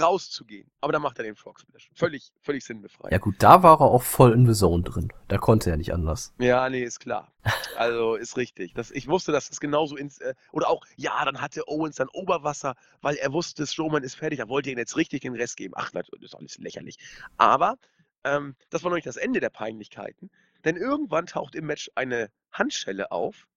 rauszugehen. 0.01 0.71
Aber 0.81 0.93
da 0.93 0.99
macht 0.99 1.19
er 1.19 1.25
den 1.25 1.37
Frog 1.37 1.61
Splash. 1.61 1.91
Völlig, 1.95 2.33
völlig 2.41 2.65
sinnbefreit. 2.65 3.13
Ja 3.13 3.19
gut, 3.19 3.35
da 3.41 3.63
war 3.63 3.81
er 3.81 3.91
auch 3.91 4.03
voll 4.03 4.33
in 4.33 4.47
the 4.47 4.59
Zone 4.59 4.83
drin. 4.83 5.13
Da 5.29 5.37
konnte 5.39 5.71
er 5.71 5.77
nicht 5.77 5.93
anders. 5.93 6.33
Ja, 6.39 6.69
nee, 6.71 6.83
ist 6.83 7.01
klar. 7.01 7.33
Also 7.77 8.15
ist 8.15 8.37
richtig. 8.37 8.75
Das, 8.75 8.91
ich 8.91 9.09
wusste, 9.09 9.33
dass 9.33 9.49
das 9.49 9.61
genauso 9.61 9.97
ins. 9.97 10.19
Äh, 10.19 10.35
oder 10.53 10.69
auch, 10.69 10.85
ja, 10.97 11.25
dann 11.25 11.41
hatte 11.41 11.69
Owens 11.69 11.97
dann 11.97 12.09
Oberwasser, 12.09 12.75
weil 13.01 13.17
er 13.17 13.33
wusste, 13.33 13.67
Strowman 13.67 14.03
ist 14.03 14.15
fertig. 14.15 14.39
Da 14.39 14.49
wollte 14.49 14.71
er 14.71 14.73
ihm 14.73 14.79
jetzt 14.79 14.97
richtig 14.97 15.23
den 15.23 15.35
Rest 15.35 15.57
geben. 15.57 15.75
Ach, 15.77 15.91
das 15.91 16.09
ist 16.21 16.35
alles 16.35 16.59
lächerlich. 16.59 16.97
Aber 17.37 17.77
ähm, 18.25 18.57
das 18.71 18.83
war 18.83 18.91
noch 18.91 18.97
nicht 18.97 19.07
das 19.07 19.17
Ende 19.17 19.41
der 19.41 19.51
Peinlichkeiten. 19.51 20.31
Denn 20.65 20.77
irgendwann 20.77 21.27
taucht 21.27 21.55
im 21.55 21.67
Match 21.67 21.91
eine 21.95 22.31
Handschelle 22.51 23.11
auf 23.11 23.49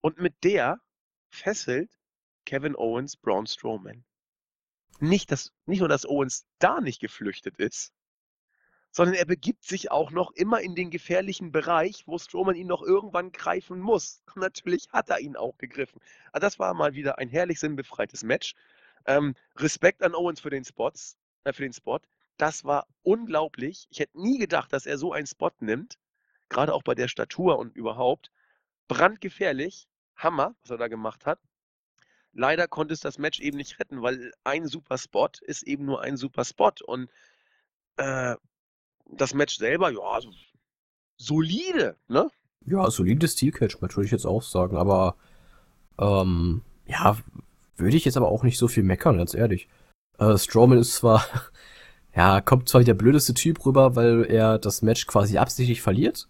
und 0.00 0.18
mit 0.18 0.44
der 0.44 0.80
fesselt 1.30 1.90
Kevin 2.44 2.76
Owens 2.76 3.16
Braun 3.16 3.46
Strowman. 3.46 4.04
Nicht, 5.00 5.30
dass, 5.32 5.52
nicht 5.66 5.80
nur, 5.80 5.88
dass 5.88 6.06
Owens 6.06 6.46
da 6.58 6.80
nicht 6.80 7.00
geflüchtet 7.00 7.56
ist, 7.58 7.92
sondern 8.92 9.14
er 9.14 9.24
begibt 9.24 9.64
sich 9.64 9.90
auch 9.90 10.10
noch 10.10 10.32
immer 10.32 10.60
in 10.60 10.74
den 10.74 10.90
gefährlichen 10.90 11.50
Bereich, 11.50 12.06
wo 12.06 12.18
Strowman 12.18 12.56
ihn 12.56 12.66
noch 12.66 12.82
irgendwann 12.82 13.32
greifen 13.32 13.80
muss. 13.80 14.22
Und 14.34 14.36
natürlich 14.42 14.88
hat 14.92 15.08
er 15.08 15.20
ihn 15.20 15.34
auch 15.34 15.56
gegriffen. 15.56 16.00
Also 16.30 16.46
das 16.46 16.58
war 16.58 16.74
mal 16.74 16.94
wieder 16.94 17.18
ein 17.18 17.28
herrlich 17.28 17.58
sinnbefreites 17.58 18.22
Match. 18.22 18.54
Ähm, 19.06 19.34
Respekt 19.56 20.02
an 20.02 20.14
Owens 20.14 20.40
für 20.40 20.50
den 20.50 20.64
Spots, 20.64 21.16
äh, 21.44 21.52
für 21.52 21.62
den 21.62 21.72
Spot. 21.72 22.00
Das 22.36 22.64
war 22.64 22.86
unglaublich. 23.02 23.88
Ich 23.90 23.98
hätte 23.98 24.20
nie 24.20 24.38
gedacht, 24.38 24.72
dass 24.72 24.86
er 24.86 24.98
so 24.98 25.12
einen 25.12 25.26
Spot 25.26 25.50
nimmt. 25.60 25.98
Gerade 26.52 26.74
auch 26.74 26.82
bei 26.82 26.94
der 26.94 27.08
Statur 27.08 27.58
und 27.58 27.74
überhaupt. 27.74 28.30
Brandgefährlich. 28.88 29.88
Hammer, 30.16 30.54
was 30.60 30.70
er 30.70 30.76
da 30.76 30.88
gemacht 30.88 31.26
hat. 31.26 31.40
Leider 32.34 32.68
konnte 32.68 32.94
es 32.94 33.00
das 33.00 33.18
Match 33.18 33.40
eben 33.40 33.56
nicht 33.56 33.78
retten, 33.80 34.02
weil 34.02 34.32
ein 34.44 34.66
super 34.66 34.98
Spot 34.98 35.30
ist 35.40 35.62
eben 35.64 35.84
nur 35.84 36.02
ein 36.02 36.16
super 36.16 36.44
Spot. 36.44 36.72
Und 36.86 37.10
äh, 37.96 38.36
das 39.06 39.34
Match 39.34 39.56
selber, 39.56 39.90
ja, 39.90 40.00
also 40.00 40.30
solide, 41.16 41.96
ne? 42.08 42.30
Ja, 42.64 42.90
solides 42.90 43.32
Steel-Catch-Match, 43.32 43.96
würde 43.96 44.06
ich 44.06 44.12
jetzt 44.12 44.26
auch 44.26 44.42
sagen, 44.42 44.76
aber 44.76 45.16
ähm, 45.98 46.62
ja, 46.86 47.18
würde 47.76 47.96
ich 47.96 48.04
jetzt 48.04 48.16
aber 48.16 48.28
auch 48.28 48.44
nicht 48.44 48.58
so 48.58 48.68
viel 48.68 48.82
meckern, 48.82 49.18
ganz 49.18 49.34
ehrlich. 49.34 49.68
Äh, 50.18 50.38
Strowman 50.38 50.78
ist 50.78 50.94
zwar, 50.94 51.24
ja, 52.14 52.40
kommt 52.40 52.68
zwar 52.68 52.84
der 52.84 52.94
blödeste 52.94 53.34
Typ 53.34 53.64
rüber, 53.66 53.96
weil 53.96 54.24
er 54.24 54.58
das 54.58 54.82
Match 54.82 55.06
quasi 55.06 55.38
absichtlich 55.38 55.82
verliert, 55.82 56.28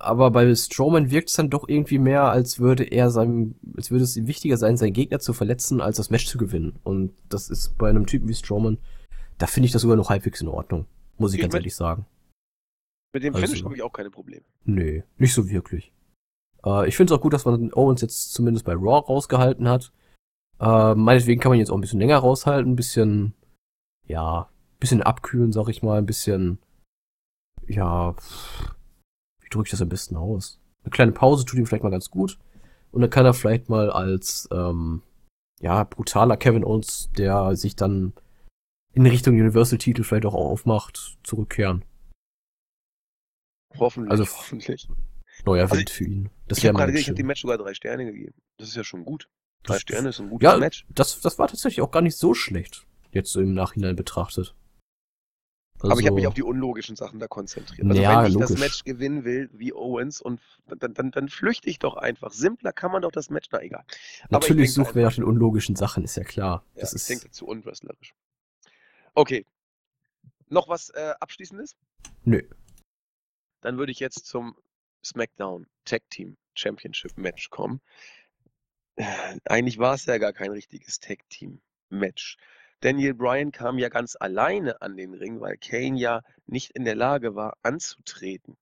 aber 0.00 0.30
bei 0.30 0.54
Strowman 0.54 1.10
wirkt 1.10 1.28
es 1.28 1.36
dann 1.36 1.50
doch 1.50 1.68
irgendwie 1.68 1.98
mehr, 1.98 2.24
als 2.24 2.58
würde 2.58 2.84
er 2.84 3.10
seinem, 3.10 3.54
als 3.76 3.90
würde 3.90 4.04
es 4.04 4.16
ihm 4.16 4.26
wichtiger 4.26 4.56
sein, 4.56 4.76
seinen 4.76 4.92
Gegner 4.92 5.20
zu 5.20 5.32
verletzen, 5.32 5.80
als 5.80 5.98
das 5.98 6.10
Match 6.10 6.26
zu 6.26 6.38
gewinnen. 6.38 6.78
Und 6.82 7.12
das 7.28 7.50
ist 7.50 7.76
bei 7.76 7.90
einem 7.90 8.06
Typen 8.06 8.28
wie 8.28 8.34
Strowman, 8.34 8.78
da 9.38 9.46
finde 9.46 9.66
ich 9.66 9.72
das 9.72 9.82
sogar 9.82 9.96
noch 9.96 10.10
halbwegs 10.10 10.40
in 10.40 10.48
Ordnung. 10.48 10.86
Muss 11.18 11.32
ich, 11.32 11.38
ich 11.38 11.42
ganz 11.42 11.54
ehrlich 11.54 11.74
sagen. 11.74 12.06
Mit 13.12 13.24
dem 13.24 13.34
Finish 13.34 13.50
also, 13.50 13.64
habe 13.64 13.76
ich 13.76 13.82
auch 13.82 13.92
keine 13.92 14.10
Probleme. 14.10 14.44
Nee, 14.64 15.04
nicht 15.18 15.34
so 15.34 15.48
wirklich. 15.48 15.92
Äh, 16.64 16.88
ich 16.88 16.96
finde 16.96 17.12
es 17.12 17.18
auch 17.18 17.22
gut, 17.22 17.32
dass 17.32 17.44
man 17.44 17.72
Owens 17.72 18.00
jetzt 18.00 18.32
zumindest 18.32 18.64
bei 18.64 18.74
Raw 18.74 19.06
rausgehalten 19.06 19.68
hat. 19.68 19.92
Äh, 20.60 20.94
meinetwegen 20.94 21.40
kann 21.40 21.50
man 21.50 21.58
jetzt 21.58 21.70
auch 21.70 21.76
ein 21.76 21.80
bisschen 21.80 22.00
länger 22.00 22.18
raushalten, 22.18 22.72
ein 22.72 22.76
bisschen, 22.76 23.34
ja, 24.06 24.42
ein 24.42 24.78
bisschen 24.78 25.02
abkühlen, 25.02 25.52
sag 25.52 25.68
ich 25.68 25.82
mal, 25.82 25.98
ein 25.98 26.06
bisschen, 26.06 26.58
ja, 27.66 28.14
drücke 29.50 29.66
ich 29.66 29.70
das 29.70 29.82
am 29.82 29.88
besten 29.88 30.16
aus? 30.16 30.58
Eine 30.82 30.90
kleine 30.90 31.12
Pause 31.12 31.44
tut 31.44 31.58
ihm 31.58 31.66
vielleicht 31.66 31.82
mal 31.82 31.90
ganz 31.90 32.10
gut. 32.10 32.38
Und 32.90 33.02
dann 33.02 33.10
kann 33.10 33.26
er 33.26 33.34
vielleicht 33.34 33.68
mal 33.68 33.90
als, 33.90 34.48
ähm, 34.52 35.02
ja, 35.60 35.84
brutaler 35.84 36.36
Kevin 36.36 36.64
Owens, 36.64 37.10
der 37.16 37.54
sich 37.54 37.76
dann 37.76 38.14
in 38.92 39.06
Richtung 39.06 39.34
Universal-Titel 39.34 40.02
vielleicht 40.02 40.26
auch 40.26 40.34
aufmacht, 40.34 41.18
zurückkehren. 41.22 41.84
Hoffentlich. 43.78 44.10
Also, 44.10 44.24
hoffentlich. 44.24 44.88
Neuer 45.44 45.62
also 45.62 45.76
Wind 45.76 45.90
für 45.90 46.04
ihn. 46.04 46.30
Das 46.48 46.58
ich 46.58 46.66
habe 46.66 46.78
gerade 46.78 46.98
ich 46.98 47.06
habe 47.06 47.14
dem 47.14 47.26
Match 47.26 47.42
sogar 47.42 47.58
drei 47.58 47.74
Sterne 47.74 48.04
gegeben. 48.04 48.34
Das 48.56 48.68
ist 48.68 48.76
ja 48.76 48.84
schon 48.84 49.04
gut. 49.04 49.28
Drei 49.62 49.74
das, 49.74 49.82
Sterne 49.82 50.08
ist 50.08 50.20
ein 50.20 50.30
gutes 50.30 50.44
ja, 50.44 50.56
Match. 50.58 50.86
Das, 50.88 51.20
das 51.20 51.38
war 51.38 51.48
tatsächlich 51.48 51.80
auch 51.82 51.90
gar 51.90 52.02
nicht 52.02 52.16
so 52.16 52.34
schlecht, 52.34 52.86
jetzt 53.12 53.30
so 53.30 53.40
im 53.40 53.54
Nachhinein 53.54 53.96
betrachtet. 53.96 54.54
Also, 55.82 55.92
aber 55.92 56.00
ich 56.00 56.06
habe 56.06 56.16
mich 56.16 56.26
auf 56.26 56.34
die 56.34 56.42
unlogischen 56.42 56.94
Sachen 56.94 57.20
da 57.20 57.26
konzentriert. 57.26 57.88
Also 57.88 58.02
ja, 58.02 58.20
wenn 58.22 58.28
ich 58.28 58.34
logisch. 58.34 58.50
das 58.50 58.58
Match 58.58 58.84
gewinnen 58.84 59.24
will, 59.24 59.48
wie 59.52 59.72
Owens, 59.72 60.20
und 60.20 60.40
dann, 60.66 60.92
dann, 60.92 61.10
dann 61.10 61.28
flüchte 61.28 61.70
ich 61.70 61.78
doch 61.78 61.96
einfach. 61.96 62.32
Simpler 62.32 62.72
kann 62.72 62.92
man 62.92 63.00
doch 63.02 63.12
das 63.12 63.30
Match, 63.30 63.48
na 63.50 63.62
egal. 63.62 63.84
Natürlich 64.28 64.74
suchen 64.74 64.94
wir 64.94 65.04
nach 65.04 65.14
den 65.14 65.24
unlogischen 65.24 65.76
Sachen, 65.76 66.04
ist 66.04 66.16
ja 66.16 66.24
klar. 66.24 66.64
Ja, 66.74 66.82
das 66.82 66.90
ich 66.90 66.96
ist 66.96 67.10
denke 67.10 67.30
zu 67.30 67.46
unwrestlerisch. 67.46 68.14
Okay. 69.14 69.46
Noch 70.48 70.68
was 70.68 70.90
äh, 70.90 71.14
Abschließendes? 71.18 71.76
Nö. 72.24 72.42
Dann 73.62 73.78
würde 73.78 73.92
ich 73.92 74.00
jetzt 74.00 74.26
zum 74.26 74.56
SmackDown 75.04 75.66
Tag 75.84 76.02
Team 76.10 76.36
Championship 76.54 77.16
Match 77.16 77.48
kommen. 77.48 77.80
Äh, 78.96 79.04
eigentlich 79.44 79.78
war 79.78 79.94
es 79.94 80.04
ja 80.04 80.18
gar 80.18 80.32
kein 80.32 80.50
richtiges 80.50 81.00
Tag 81.00 81.18
Team 81.30 81.60
Match. 81.88 82.36
Daniel 82.80 83.14
Bryan 83.14 83.52
kam 83.52 83.78
ja 83.78 83.88
ganz 83.88 84.16
alleine 84.18 84.80
an 84.80 84.96
den 84.96 85.14
Ring, 85.14 85.40
weil 85.40 85.56
Kane 85.58 85.98
ja 85.98 86.22
nicht 86.46 86.70
in 86.72 86.84
der 86.84 86.94
Lage 86.94 87.34
war 87.34 87.56
anzutreten. 87.62 88.56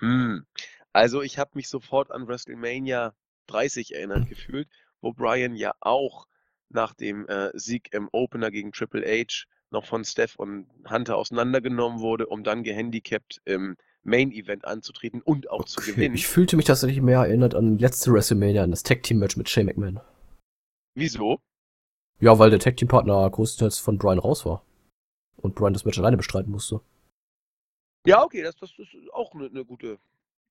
Hm. 0.00 0.44
Also 0.92 1.22
ich 1.22 1.38
habe 1.38 1.52
mich 1.54 1.68
sofort 1.68 2.10
an 2.10 2.26
WrestleMania 2.26 3.14
30 3.46 3.94
erinnert 3.94 4.28
gefühlt, 4.28 4.68
wo 5.00 5.12
Bryan 5.12 5.54
ja 5.54 5.72
auch 5.80 6.26
nach 6.68 6.94
dem 6.94 7.26
äh, 7.28 7.50
Sieg 7.54 7.92
im 7.92 8.08
Opener 8.12 8.50
gegen 8.50 8.72
Triple 8.72 9.04
H 9.06 9.44
noch 9.70 9.86
von 9.86 10.04
Steph 10.04 10.36
und 10.36 10.66
Hunter 10.88 11.16
auseinandergenommen 11.16 12.00
wurde, 12.00 12.26
um 12.26 12.44
dann 12.44 12.62
gehandicapt 12.62 13.40
im 13.44 13.76
Main 14.02 14.32
Event 14.32 14.64
anzutreten 14.64 15.22
und 15.22 15.50
auch 15.50 15.60
okay. 15.60 15.68
zu 15.68 15.80
gewinnen. 15.80 16.14
Ich 16.14 16.26
fühlte 16.26 16.56
mich 16.56 16.66
tatsächlich 16.66 17.00
mehr 17.00 17.20
erinnert 17.20 17.54
an 17.54 17.78
letzte 17.78 18.12
WrestleMania, 18.12 18.62
an 18.62 18.70
das 18.70 18.82
Tag 18.82 19.02
Team 19.02 19.18
Match 19.18 19.36
mit 19.36 19.48
Shane 19.48 19.66
McMahon. 19.66 20.00
Wieso? 20.94 21.40
Ja, 22.20 22.38
weil 22.38 22.50
der 22.50 22.60
Tag 22.60 22.76
Team 22.76 22.88
Partner 22.88 23.28
großteils 23.28 23.78
von 23.78 23.98
Brian 23.98 24.18
raus 24.18 24.44
war. 24.46 24.64
Und 25.36 25.54
Brian 25.54 25.72
das 25.72 25.84
Match 25.84 25.98
alleine 25.98 26.16
bestreiten 26.16 26.50
musste. 26.50 26.80
Ja, 28.06 28.22
okay, 28.22 28.42
das, 28.42 28.56
das 28.56 28.70
ist 28.70 28.94
auch 29.12 29.34
eine, 29.34 29.46
eine 29.46 29.64
gute, 29.64 29.98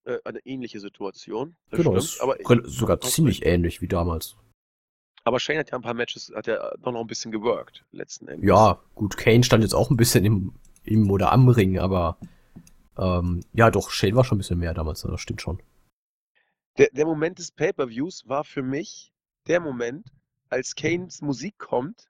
äh, 0.04 0.18
eine 0.24 0.40
ähnliche 0.44 0.80
Situation. 0.80 1.56
Das 1.70 1.78
genau, 1.78 1.98
stimmt, 2.00 2.20
aber 2.22 2.68
sogar 2.68 3.00
ziemlich 3.00 3.44
ähnlich 3.44 3.80
wie 3.80 3.88
damals. 3.88 4.36
Aber 5.24 5.40
Shane 5.40 5.58
hat 5.58 5.70
ja 5.70 5.78
ein 5.78 5.82
paar 5.82 5.94
Matches, 5.94 6.30
hat 6.34 6.46
ja 6.46 6.76
doch 6.78 6.92
noch 6.92 7.00
ein 7.00 7.06
bisschen 7.06 7.32
geworkt, 7.32 7.84
letzten 7.92 8.28
Endes. 8.28 8.46
Ja, 8.46 8.82
gut, 8.94 9.16
Kane 9.16 9.42
stand 9.42 9.62
jetzt 9.62 9.74
auch 9.74 9.90
ein 9.90 9.96
bisschen 9.96 10.24
im, 10.24 10.52
im 10.84 11.10
oder 11.10 11.32
am 11.32 11.48
Ring, 11.48 11.78
aber 11.78 12.18
ähm, 12.98 13.42
ja, 13.54 13.70
doch, 13.70 13.90
Shane 13.90 14.14
war 14.16 14.24
schon 14.24 14.36
ein 14.36 14.38
bisschen 14.38 14.58
mehr 14.58 14.74
damals, 14.74 15.00
das 15.00 15.20
stimmt 15.20 15.40
schon. 15.40 15.62
Der, 16.76 16.90
der 16.92 17.06
Moment 17.06 17.38
des 17.38 17.52
Pay-Per-Views 17.52 18.28
war 18.28 18.44
für 18.44 18.62
mich 18.62 19.12
der 19.46 19.60
Moment, 19.60 20.06
als 20.50 20.74
Kanes 20.74 21.20
Musik 21.20 21.58
kommt 21.58 22.08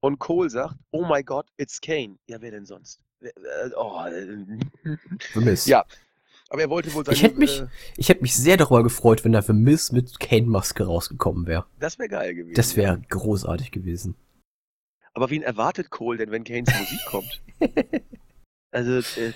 und 0.00 0.18
Cole 0.18 0.50
sagt, 0.50 0.76
oh 0.90 1.04
my 1.04 1.22
God, 1.22 1.46
it's 1.56 1.80
Kane. 1.80 2.18
Ja, 2.26 2.40
wer 2.40 2.50
denn 2.50 2.66
sonst? 2.66 3.00
Äh, 3.20 3.30
oh. 3.76 4.02
Vermisst. 5.32 5.66
Ja, 5.66 5.84
aber 6.50 6.62
er 6.62 6.70
wollte 6.70 6.92
wohl 6.94 7.04
seine, 7.04 7.16
Ich 7.16 7.22
hätte 7.22 7.38
mich, 7.38 7.60
äh, 7.60 7.66
ich 7.96 8.08
hätte 8.08 8.22
mich 8.22 8.36
sehr 8.36 8.56
darüber 8.56 8.82
gefreut, 8.82 9.24
wenn 9.24 9.32
da 9.32 9.42
für 9.42 9.54
Miss 9.54 9.92
mit 9.92 10.20
Kane-Maske 10.20 10.84
rausgekommen 10.84 11.46
wäre. 11.46 11.66
Das 11.80 11.98
wäre 11.98 12.08
geil 12.08 12.34
gewesen. 12.34 12.54
Das 12.54 12.76
wäre 12.76 13.00
großartig 13.08 13.70
gewesen. 13.70 14.14
Aber 15.14 15.30
wen 15.30 15.42
erwartet 15.42 15.90
Cole 15.90 16.18
denn, 16.18 16.30
wenn 16.30 16.44
Kanes 16.44 16.72
Musik 16.78 17.00
kommt? 17.06 17.42
also, 18.72 19.20
äh, 19.20 19.32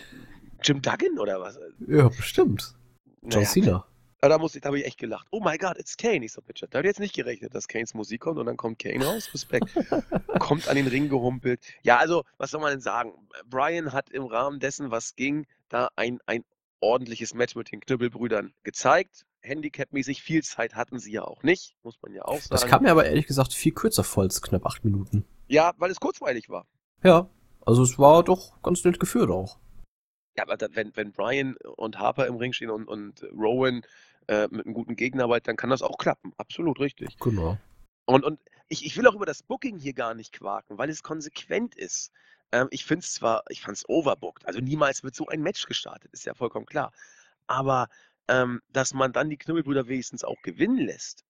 Jim 0.62 0.82
Duggan 0.82 1.18
oder 1.18 1.40
was? 1.40 1.58
Ja, 1.86 2.08
bestimmt. 2.08 2.74
John 3.22 3.42
naja, 3.42 3.48
Cena. 3.48 3.86
Aber 4.20 4.36
da, 4.36 4.58
da 4.60 4.66
habe 4.66 4.78
ich 4.80 4.86
echt 4.86 4.98
gelacht. 4.98 5.28
Oh 5.30 5.40
my 5.40 5.56
God, 5.56 5.78
it's 5.78 5.96
Kane. 5.96 6.24
Ich 6.24 6.32
so, 6.32 6.42
bitte. 6.42 6.66
Da 6.68 6.78
habe 6.78 6.88
ich 6.88 6.90
jetzt 6.90 7.00
nicht 7.00 7.14
gerechnet, 7.14 7.54
dass 7.54 7.68
Kanes 7.68 7.94
Musik 7.94 8.20
kommt 8.20 8.38
und 8.38 8.46
dann 8.46 8.56
kommt 8.56 8.78
Kane 8.78 9.04
raus. 9.04 9.30
Respekt. 9.32 9.66
kommt 10.40 10.68
an 10.68 10.76
den 10.76 10.88
Ring 10.88 11.08
gehumpelt. 11.08 11.60
Ja, 11.82 11.98
also, 11.98 12.24
was 12.36 12.50
soll 12.50 12.60
man 12.60 12.70
denn 12.70 12.80
sagen? 12.80 13.12
Brian 13.46 13.92
hat 13.92 14.10
im 14.10 14.24
Rahmen 14.24 14.58
dessen, 14.58 14.90
was 14.90 15.14
ging, 15.14 15.46
da 15.68 15.88
ein, 15.94 16.18
ein 16.26 16.44
ordentliches 16.80 17.34
Match 17.34 17.54
mit 17.54 17.70
den 17.70 17.80
Knüppelbrüdern 17.80 18.52
gezeigt. 18.64 19.24
Handicap-mäßig 19.40 20.22
viel 20.22 20.42
Zeit 20.42 20.74
hatten 20.74 20.98
sie 20.98 21.12
ja 21.12 21.22
auch 21.22 21.42
nicht, 21.44 21.76
muss 21.84 21.96
man 22.02 22.12
ja 22.12 22.24
auch 22.24 22.40
sagen. 22.40 22.50
Das 22.50 22.66
kam 22.66 22.82
mir 22.82 22.90
aber 22.90 23.06
ehrlich 23.06 23.26
gesagt 23.26 23.54
viel 23.54 23.72
kürzer 23.72 24.02
vor 24.02 24.24
als 24.24 24.42
knapp 24.42 24.66
acht 24.66 24.84
Minuten. 24.84 25.24
Ja, 25.46 25.72
weil 25.78 25.90
es 25.90 26.00
kurzweilig 26.00 26.48
war. 26.48 26.66
Ja, 27.04 27.30
also 27.64 27.82
es 27.82 27.98
war 27.98 28.24
doch 28.24 28.60
ganz 28.62 28.84
nett 28.84 28.98
geführt 28.98 29.30
auch. 29.30 29.58
Ja, 30.38 30.44
aber 30.44 30.56
da, 30.56 30.68
wenn, 30.70 30.94
wenn 30.94 31.10
Brian 31.10 31.56
und 31.76 31.98
Harper 31.98 32.28
im 32.28 32.36
Ring 32.36 32.52
stehen 32.52 32.70
und, 32.70 32.86
und 32.86 33.24
Rowan 33.32 33.82
äh, 34.28 34.46
mit 34.52 34.66
einem 34.66 34.72
guten 34.72 34.94
Gegner 34.94 35.24
arbeiten, 35.24 35.46
dann 35.46 35.56
kann 35.56 35.68
das 35.68 35.82
auch 35.82 35.98
klappen. 35.98 36.32
Absolut 36.36 36.78
richtig. 36.78 37.18
Genau. 37.18 37.58
Und, 38.04 38.24
und 38.24 38.38
ich, 38.68 38.86
ich 38.86 38.96
will 38.96 39.08
auch 39.08 39.16
über 39.16 39.26
das 39.26 39.42
Booking 39.42 39.80
hier 39.80 39.94
gar 39.94 40.14
nicht 40.14 40.32
quaken, 40.32 40.78
weil 40.78 40.90
es 40.90 41.02
konsequent 41.02 41.74
ist. 41.74 42.12
Ähm, 42.52 42.68
ich 42.70 42.84
finde 42.84 43.02
es 43.02 43.14
zwar, 43.14 43.42
ich 43.48 43.62
fand 43.62 43.78
es 43.78 43.88
overbooked, 43.88 44.46
also 44.46 44.60
niemals 44.60 45.02
wird 45.02 45.16
so 45.16 45.26
ein 45.26 45.42
Match 45.42 45.66
gestartet, 45.66 46.12
ist 46.12 46.24
ja 46.24 46.34
vollkommen 46.34 46.66
klar. 46.66 46.92
Aber 47.48 47.88
ähm, 48.28 48.62
dass 48.68 48.94
man 48.94 49.12
dann 49.12 49.30
die 49.30 49.38
Knüppelbrüder 49.38 49.88
wenigstens 49.88 50.22
auch 50.22 50.40
gewinnen 50.42 50.78
lässt, 50.78 51.24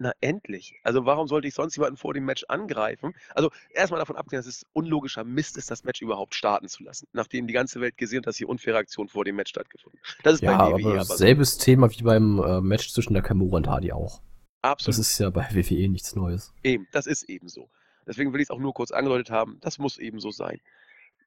na 0.00 0.12
endlich. 0.20 0.80
Also 0.82 1.04
warum 1.04 1.28
sollte 1.28 1.46
ich 1.46 1.54
sonst 1.54 1.76
jemanden 1.76 1.98
vor 1.98 2.14
dem 2.14 2.24
Match 2.24 2.44
angreifen? 2.48 3.14
Also 3.34 3.50
erstmal 3.74 4.00
davon 4.00 4.16
abgesehen, 4.16 4.38
dass 4.38 4.46
es 4.46 4.66
unlogischer 4.72 5.24
Mist 5.24 5.58
ist, 5.58 5.70
das 5.70 5.84
Match 5.84 6.00
überhaupt 6.00 6.34
starten 6.34 6.68
zu 6.68 6.82
lassen, 6.82 7.06
nachdem 7.12 7.46
die 7.46 7.52
ganze 7.52 7.80
Welt 7.80 7.98
gesehen 7.98 8.20
hat, 8.20 8.26
dass 8.26 8.36
hier 8.36 8.48
unfaire 8.48 8.78
Aktionen 8.78 9.10
vor 9.10 9.24
dem 9.24 9.36
Match 9.36 9.50
stattgefunden 9.50 10.00
Das 10.22 10.34
ist 10.34 10.42
ja, 10.42 10.56
bei 10.56 10.72
WWE 10.72 10.90
aber, 10.92 11.00
aber 11.00 11.16
selbes 11.16 11.56
so. 11.56 11.64
Thema 11.64 11.90
wie 11.90 12.02
beim 12.02 12.38
äh, 12.42 12.60
Match 12.62 12.90
zwischen 12.92 13.12
der 13.12 13.22
Kamura 13.22 13.58
und 13.58 13.68
Hardy 13.68 13.92
auch. 13.92 14.22
Absolut. 14.62 14.98
Das 14.98 15.06
ist 15.06 15.18
ja 15.18 15.28
bei 15.28 15.46
WWE 15.52 15.88
nichts 15.88 16.16
Neues. 16.16 16.54
Eben, 16.62 16.88
das 16.92 17.06
ist 17.06 17.24
eben 17.24 17.48
so. 17.48 17.68
Deswegen 18.06 18.32
will 18.32 18.40
ich 18.40 18.46
es 18.46 18.50
auch 18.50 18.58
nur 18.58 18.72
kurz 18.72 18.92
angedeutet 18.92 19.30
haben, 19.30 19.58
das 19.60 19.78
muss 19.78 19.98
eben 19.98 20.18
so 20.18 20.30
sein. 20.30 20.60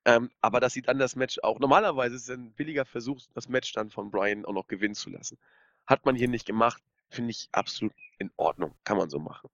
Ähm, 0.05 0.31
aber 0.41 0.59
dass 0.59 0.73
sie 0.73 0.81
dann 0.81 0.97
das 0.97 1.15
Match 1.15 1.39
auch, 1.43 1.59
normalerweise 1.59 2.15
ist 2.15 2.23
es 2.23 2.29
ein 2.29 2.51
billiger 2.53 2.85
Versuch, 2.85 3.21
das 3.35 3.47
Match 3.47 3.71
dann 3.73 3.91
von 3.91 4.09
Brian 4.09 4.45
auch 4.45 4.53
noch 4.53 4.67
gewinnen 4.67 4.95
zu 4.95 5.11
lassen. 5.11 5.37
Hat 5.85 6.05
man 6.05 6.15
hier 6.15 6.27
nicht 6.27 6.45
gemacht, 6.45 6.81
finde 7.13 7.31
ich 7.31 7.49
absolut 7.51 7.93
in 8.19 8.31
Ordnung. 8.35 8.75
Kann 8.83 8.97
man 8.97 9.09
so 9.09 9.19
machen. 9.19 9.49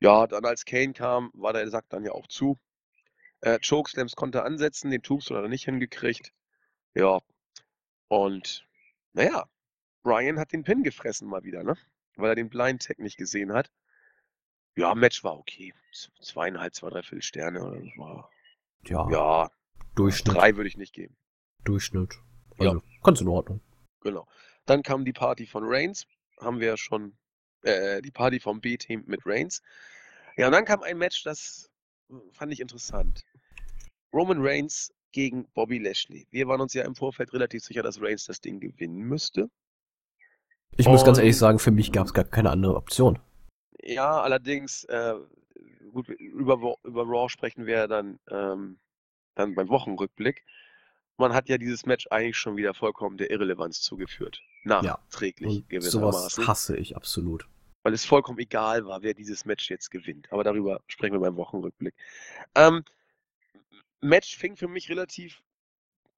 Ja, 0.00 0.26
dann 0.26 0.44
als 0.44 0.64
Kane 0.64 0.92
kam, 0.92 1.30
war 1.34 1.52
der 1.52 1.68
Sack 1.70 1.88
dann 1.88 2.04
ja 2.04 2.12
auch 2.12 2.26
zu. 2.26 2.58
Äh, 3.40 3.58
Chokeslams 3.66 4.16
konnte 4.16 4.42
ansetzen, 4.42 4.90
den 4.90 5.02
Tombstone 5.02 5.38
hat 5.38 5.44
er 5.46 5.50
nicht 5.50 5.64
hingekriegt. 5.64 6.32
Ja. 6.94 7.20
Und 8.08 8.66
naja, 9.12 9.48
Brian 10.02 10.38
hat 10.38 10.52
den 10.52 10.64
Pin 10.64 10.82
gefressen 10.82 11.28
mal 11.28 11.44
wieder, 11.44 11.62
ne? 11.62 11.76
Weil 12.16 12.30
er 12.30 12.34
den 12.34 12.48
Blind 12.48 12.86
Tag 12.86 12.98
nicht 12.98 13.16
gesehen 13.16 13.52
hat. 13.52 13.70
Ja, 14.76 14.94
Match 14.94 15.22
war 15.24 15.38
okay. 15.38 15.72
Zweieinhalb, 16.20 16.74
zwei, 16.74 16.90
drei 16.90 17.02
Viertel 17.02 17.22
Sterne. 17.22 17.58
Das 17.60 17.98
war, 17.98 18.30
ja. 18.84 19.10
Ja. 19.10 19.50
Durchschnitt. 19.94 20.34
Drei 20.34 20.56
würde 20.56 20.68
ich 20.68 20.76
nicht 20.76 20.92
geben. 20.92 21.16
Durchschnitt. 21.64 22.18
Also, 22.58 22.76
ja. 22.76 22.82
ganz 23.02 23.20
in 23.20 23.28
Ordnung. 23.28 23.60
Genau. 24.00 24.26
Dann 24.66 24.82
kam 24.82 25.04
die 25.04 25.12
Party 25.12 25.46
von 25.46 25.64
Reigns. 25.64 26.06
Haben 26.40 26.60
wir 26.60 26.76
schon, 26.76 27.16
äh, 27.62 28.02
die 28.02 28.10
Party 28.10 28.40
vom 28.40 28.60
B-Team 28.60 29.04
mit 29.06 29.20
Reigns. 29.24 29.62
Ja, 30.36 30.46
und 30.46 30.52
dann 30.52 30.64
kam 30.64 30.82
ein 30.82 30.98
Match, 30.98 31.22
das 31.22 31.70
fand 32.32 32.52
ich 32.52 32.60
interessant. 32.60 33.24
Roman 34.12 34.38
Reigns 34.40 34.92
gegen 35.12 35.46
Bobby 35.54 35.78
Lashley. 35.78 36.26
Wir 36.30 36.48
waren 36.48 36.60
uns 36.60 36.74
ja 36.74 36.84
im 36.84 36.94
Vorfeld 36.94 37.32
relativ 37.32 37.64
sicher, 37.64 37.82
dass 37.82 38.00
Reigns 38.00 38.26
das 38.26 38.40
Ding 38.40 38.60
gewinnen 38.60 38.98
müsste. 38.98 39.48
Ich 40.76 40.88
muss 40.88 41.04
ganz 41.04 41.18
ehrlich 41.18 41.38
sagen, 41.38 41.60
für 41.60 41.70
mich 41.70 41.92
gab 41.92 42.06
es 42.06 42.14
gar 42.14 42.24
keine 42.24 42.50
andere 42.50 42.74
Option. 42.74 43.20
Ja, 43.80 44.20
allerdings, 44.20 44.84
äh, 44.84 45.14
gut, 45.92 46.08
über, 46.08 46.76
über 46.82 47.02
Raw 47.06 47.28
sprechen 47.28 47.66
wir 47.66 47.86
dann, 47.86 48.18
ähm, 48.28 48.78
dann 49.36 49.54
beim 49.54 49.68
Wochenrückblick. 49.68 50.44
Man 51.16 51.32
hat 51.32 51.48
ja 51.48 51.58
dieses 51.58 51.86
Match 51.86 52.06
eigentlich 52.10 52.36
schon 52.36 52.56
wieder 52.56 52.74
vollkommen 52.74 53.16
der 53.16 53.30
Irrelevanz 53.30 53.80
zugeführt. 53.80 54.40
Nachträglich 54.64 55.64
ja. 55.70 55.80
Sowas 55.80 56.38
hasse 56.38 56.76
ich 56.76 56.96
absolut. 56.96 57.46
Weil 57.82 57.92
es 57.92 58.04
vollkommen 58.04 58.38
egal 58.38 58.86
war, 58.86 59.02
wer 59.02 59.14
dieses 59.14 59.44
Match 59.44 59.70
jetzt 59.70 59.90
gewinnt. 59.90 60.32
Aber 60.32 60.42
darüber 60.42 60.80
sprechen 60.86 61.12
wir 61.12 61.20
beim 61.20 61.36
Wochenrückblick. 61.36 61.94
Ähm, 62.54 62.82
Match 64.00 64.36
fing 64.36 64.56
für 64.56 64.68
mich 64.68 64.88
relativ 64.88 65.42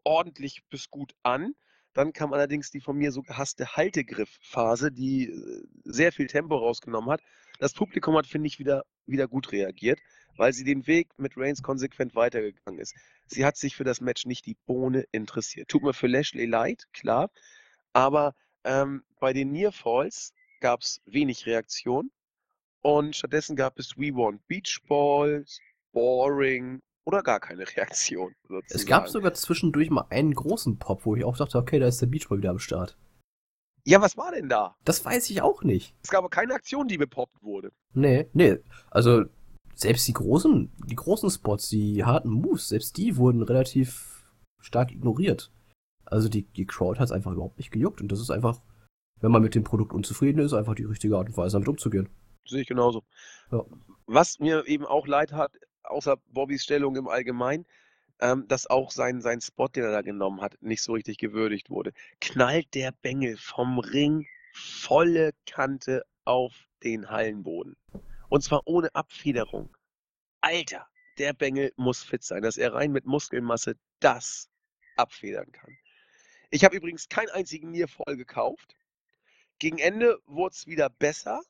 ordentlich 0.05 0.65
bis 0.71 0.91
gut 0.91 1.15
an. 1.23 1.55
Dann 1.93 2.13
kam 2.13 2.33
allerdings 2.33 2.71
die 2.71 2.81
von 2.81 2.97
mir 2.97 3.11
so 3.11 3.23
gehasste 3.23 3.75
Haltegriffphase, 3.75 4.93
die 4.93 5.31
äh, 5.31 5.65
sehr 5.85 6.13
viel 6.13 6.27
Tempo 6.27 6.57
rausgenommen 6.57 7.11
hat. 7.11 7.23
Das 7.59 7.73
Publikum 7.73 8.17
hat, 8.17 8.27
finde 8.27 8.47
ich, 8.49 8.59
wieder, 8.59 8.85
wieder 9.07 9.29
gut 9.29 9.53
reagiert, 9.53 9.99
weil 10.37 10.53
sie 10.53 10.65
den 10.65 10.87
Weg 10.87 11.09
mit 11.17 11.37
Reigns 11.37 11.63
konsequent 11.63 12.15
weitergegangen 12.15 12.81
ist. 12.81 12.95
Sie 13.27 13.45
hat 13.45 13.57
sich 13.57 13.77
für 13.77 13.85
das 13.85 14.01
Match 14.01 14.27
nicht 14.27 14.47
die 14.47 14.57
Bohne 14.67 15.05
interessiert. 15.13 15.69
Tut 15.69 15.83
mir 15.83 15.95
für 15.95 16.07
Lashley 16.07 16.47
leid, 16.47 16.85
klar. 16.93 17.31
Aber 17.93 18.35
ähm, 18.65 19.03
bei 19.21 19.33
den 19.33 19.53
Nearfalls 19.53 20.33
gab 20.61 20.81
es 20.81 21.01
wenig 21.07 21.47
Reaktion. 21.47 22.11
Und 22.83 23.17
stattdessen 23.17 23.57
gab 23.57 23.79
es 23.79 23.97
We 23.97 24.15
Want 24.15 24.47
Beach 24.47 24.81
Balls, 24.87 25.61
Boring 25.93 26.81
oder 27.05 27.23
gar 27.23 27.41
keine 27.41 27.65
Reaktion. 27.77 28.35
Sozusagen. 28.43 28.67
Es 28.69 28.87
gab 28.87 29.09
sogar 29.09 29.35
zwischendurch 29.35 29.91
mal 29.91 30.07
einen 30.11 30.35
großen 30.35 30.79
Pop, 30.79 31.07
wo 31.07 31.17
ich 31.17 31.25
auch 31.25 31.37
dachte, 31.37 31.59
okay, 31.59 31.79
da 31.79 31.87
ist 31.87 32.01
der 32.03 32.07
Beachball 32.07 32.39
wieder 32.39 32.51
am 32.51 32.59
Start. 32.59 32.97
Ja, 33.87 34.01
was 34.01 34.17
war 34.17 34.33
denn 34.33 34.49
da? 34.49 34.77
Das 34.85 35.05
weiß 35.05 35.31
ich 35.31 35.43
auch 35.43 35.63
nicht. 35.63 35.95
Es 36.03 36.11
gab 36.11 36.19
aber 36.19 36.29
keine 36.29 36.55
Aktion, 36.55 36.89
die 36.89 36.99
bepoppt 36.99 37.41
wurde. 37.41 37.71
Nee, 37.95 38.29
nee. 38.33 38.59
Also, 38.91 39.27
selbst 39.77 40.09
die 40.09 40.13
großen, 40.13 40.73
die 40.87 40.97
großen 40.97 41.31
Spots, 41.31 41.69
die 41.69 42.05
harten 42.05 42.31
Moves, 42.31 42.69
selbst 42.69 42.97
die 42.97 43.17
wurden 43.17 43.43
relativ 43.43 44.29
stark 44.61 44.91
ignoriert. 44.91 45.53
Also 46.05 46.29
die, 46.29 46.43
die 46.43 46.67
Crowd 46.67 46.99
hat 46.99 47.07
es 47.07 47.13
einfach 47.13 47.31
überhaupt 47.33 47.59
nicht 47.59 47.71
gejuckt. 47.71 48.01
Und 48.01 48.11
das 48.11 48.21
ist 48.21 48.31
einfach, 48.31 48.61
wenn 49.21 49.31
man 49.31 49.43
mit 49.43 49.55
dem 49.55 49.63
Produkt 49.63 49.93
unzufrieden 49.93 50.41
ist, 50.41 50.53
einfach 50.53 50.75
die 50.75 50.85
richtige 50.85 51.17
Art 51.17 51.29
und 51.29 51.37
Weise 51.37 51.55
damit 51.55 51.69
umzugehen. 51.69 52.09
Sehe 52.45 52.63
ich 52.63 52.69
genauso. 52.69 53.05
Ja. 53.53 53.65
Was 54.07 54.41
mir 54.41 54.67
eben 54.67 54.85
auch 54.85 55.07
leid 55.07 55.33
hat, 55.33 55.53
außer 55.85 56.17
Bobbys 56.33 56.65
Stellung 56.65 56.97
im 56.97 57.07
Allgemeinen, 57.07 57.67
ähm, 58.21 58.47
dass 58.49 58.67
auch 58.67 58.91
sein, 58.91 59.21
sein 59.21 59.41
Spot, 59.41 59.69
den 59.69 59.85
er 59.85 59.93
da 59.93 60.03
genommen 60.03 60.41
hat, 60.41 60.61
nicht 60.63 60.83
so 60.83 60.93
richtig 60.93 61.19
gewürdigt 61.19 61.71
wurde. 61.71 61.93
Knallt 62.21 62.75
der 62.75 62.93
Bengel 62.93 63.37
vom 63.37 63.79
Ring 63.79 64.27
volle 64.53 65.33
Kante 65.47 66.05
auf 66.25 66.53
den 66.83 67.11
Hallenboden. 67.11 67.77
Und 68.29 68.43
zwar 68.43 68.63
ohne 68.67 68.95
Abfederung. 68.95 69.77
Alter, 70.41 70.87
der 71.19 71.33
Bengel 71.33 71.73
muss 71.77 72.03
fit 72.03 72.23
sein, 72.23 72.43
dass 72.43 72.57
er 72.57 72.75
rein 72.75 72.93
mit 72.93 73.07
Muskelmasse 73.07 73.77
das 74.01 74.49
abfedern 74.97 75.51
kann. 75.53 75.77
Ich 76.51 76.65
habe 76.65 76.77
übrigens 76.77 77.09
keinen 77.09 77.31
einzigen 77.31 77.71
Nierfall 77.71 78.17
gekauft. 78.17 78.77
Gegen 79.59 79.79
Ende 79.79 80.19
wurde 80.27 80.55
es 80.55 80.67
wieder 80.67 80.91
besser, 80.91 81.41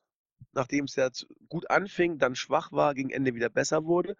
nachdem 0.52 0.84
es 0.84 0.96
ja 0.96 1.10
gut 1.48 1.68
anfing, 1.70 2.18
dann 2.18 2.34
schwach 2.34 2.72
war, 2.72 2.94
gegen 2.94 3.10
Ende 3.10 3.34
wieder 3.34 3.48
besser 3.48 3.84
wurde. 3.84 4.16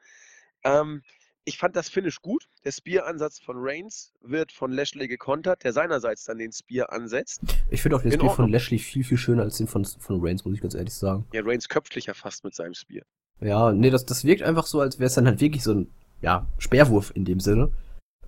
Ähm, 0.64 1.02
ich 1.46 1.58
fand 1.58 1.76
das 1.76 1.88
Finish 1.88 2.20
gut. 2.20 2.48
Der 2.64 2.72
Spear-Ansatz 2.72 3.38
von 3.38 3.56
Reigns 3.58 4.12
wird 4.20 4.50
von 4.50 4.72
Lashley 4.72 5.06
gekontert, 5.06 5.62
der 5.62 5.72
seinerseits 5.72 6.24
dann 6.24 6.38
den 6.38 6.52
Spear 6.52 6.92
ansetzt. 6.92 7.40
Ich 7.70 7.80
finde 7.80 7.96
auch 7.96 8.02
den 8.02 8.10
In 8.10 8.18
Spear 8.18 8.30
Ordnung. 8.30 8.46
von 8.46 8.52
Lashley 8.52 8.78
viel, 8.78 9.04
viel 9.04 9.16
schöner 9.16 9.44
als 9.44 9.56
den 9.56 9.68
von, 9.68 9.84
von 9.84 10.20
Reigns, 10.20 10.44
muss 10.44 10.54
ich 10.54 10.60
ganz 10.60 10.74
ehrlich 10.74 10.92
sagen. 10.92 11.24
Ja, 11.32 11.42
Reigns 11.44 11.68
köpft 11.68 11.96
ja 11.96 12.14
fast 12.14 12.42
mit 12.44 12.54
seinem 12.54 12.74
Spear. 12.74 13.04
Ja, 13.40 13.72
nee, 13.72 13.90
das, 13.90 14.04
das 14.04 14.24
wirkt 14.24 14.42
einfach 14.42 14.66
so, 14.66 14.80
als 14.80 14.98
wäre 14.98 15.06
es 15.06 15.14
dann 15.14 15.26
halt 15.26 15.40
wirklich 15.40 15.62
so 15.62 15.72
ein, 15.72 15.90
ja, 16.20 16.46
Speerwurf 16.58 17.12
in 17.14 17.24
dem 17.24 17.38
Sinne. 17.38 17.70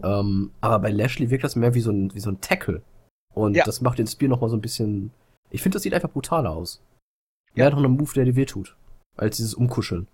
Ähm, 0.01 0.53
aber 0.61 0.79
bei 0.79 0.91
Lashley 0.91 1.31
wirkt 1.31 1.43
das 1.43 1.57
mehr 1.57 1.75
wie 1.75 1.81
so 1.81 1.91
ein, 1.91 2.15
wie 2.15 2.21
so 2.21 2.31
ein 2.31 2.41
Tackle. 2.41 2.83
Und 3.35 3.57
ja. 3.57 3.65
das 3.65 3.81
macht 3.81 3.99
den 3.99 4.07
Spear 4.07 4.29
nochmal 4.29 4.51
so 4.51 4.57
ein 4.57 4.63
bisschen. 4.63 5.11
Ich 5.51 5.63
finde, 5.63 5.77
das 5.77 5.83
sieht 5.83 5.95
einfach 5.95 6.11
brutaler 6.11 6.51
aus. 6.51 6.83
Ja. 7.55 7.69
Noch 7.71 7.83
ein 7.83 7.91
Move, 7.91 8.13
der 8.15 8.27
dir 8.27 8.37
wehtut. 8.37 8.77
Als 9.17 9.39
dieses 9.39 9.55
Umkuscheln. 9.55 10.07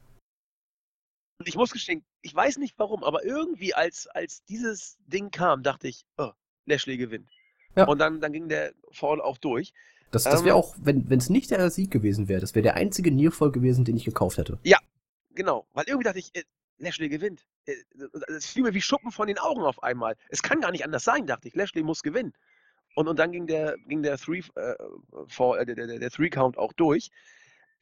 Und 1.39 1.49
ich 1.49 1.57
muss 1.57 1.73
gestehen, 1.73 2.05
ich 2.23 2.35
weiß 2.35 2.59
nicht 2.59 2.75
warum, 2.79 3.03
aber 3.03 3.25
irgendwie 3.25 3.75
als, 3.75 4.07
als 4.07 4.45
dieses 4.45 4.97
Ding 5.07 5.31
kam, 5.31 5.63
dachte 5.63 5.89
ich, 5.89 6.05
oh, 6.17 6.31
Lashley 6.67 6.97
gewinnt. 6.97 7.29
Ja. 7.77 7.87
Und 7.87 7.99
dann, 7.99 8.21
dann 8.21 8.33
ging 8.33 8.49
der 8.49 8.73
Fall 8.93 9.21
auch 9.21 9.39
durch. 9.39 9.73
Das, 10.13 10.25
das 10.25 10.45
wäre 10.45 10.57
ähm, 10.57 10.63
auch, 10.63 10.77
wenn 10.79 11.07
es 11.11 11.29
nicht 11.29 11.51
der 11.51 11.71
Sieg 11.71 11.91
gewesen 11.91 12.29
wäre, 12.29 12.41
das 12.41 12.55
wäre 12.55 12.63
der 12.63 12.77
einzige 12.77 13.11
Nearfall 13.11 13.51
gewesen, 13.51 13.85
den 13.85 13.97
ich 13.97 14.05
gekauft 14.05 14.39
hätte. 14.39 14.59
Ja, 14.63 14.79
genau. 15.35 15.67
Weil 15.73 15.85
irgendwie 15.89 16.05
dachte 16.05 16.21
ich, 16.21 16.31
äh, 16.37 16.45
Lashley 16.79 17.09
gewinnt. 17.09 17.45
Äh, 17.67 17.75
es 18.29 18.47
fiel 18.47 18.63
mir 18.63 18.75
wie 18.75 18.81
Schuppen 18.81 19.11
von 19.11 19.27
den 19.27 19.39
Augen 19.39 19.63
auf 19.63 19.83
einmal. 19.83 20.17
Es 20.29 20.43
kann 20.43 20.61
gar 20.61 20.71
nicht 20.71 20.85
anders 20.85 21.03
sein, 21.03 21.27
dachte 21.27 21.49
ich. 21.49 21.55
Lashley 21.55 21.83
muss 21.83 22.03
gewinnen. 22.03 22.33
Und, 22.95 23.09
und 23.09 23.19
dann 23.19 23.33
ging 23.33 23.47
der, 23.47 23.77
ging 23.89 24.03
der 24.03 24.17
Three, 24.19 24.43
äh, 24.55 24.75
for, 25.27 25.59
äh, 25.59 25.67
der, 25.67 25.75
der, 25.75 25.99
der 25.99 26.11
Three 26.11 26.31
Count 26.31 26.59
auch 26.59 26.73
durch. 26.73 27.11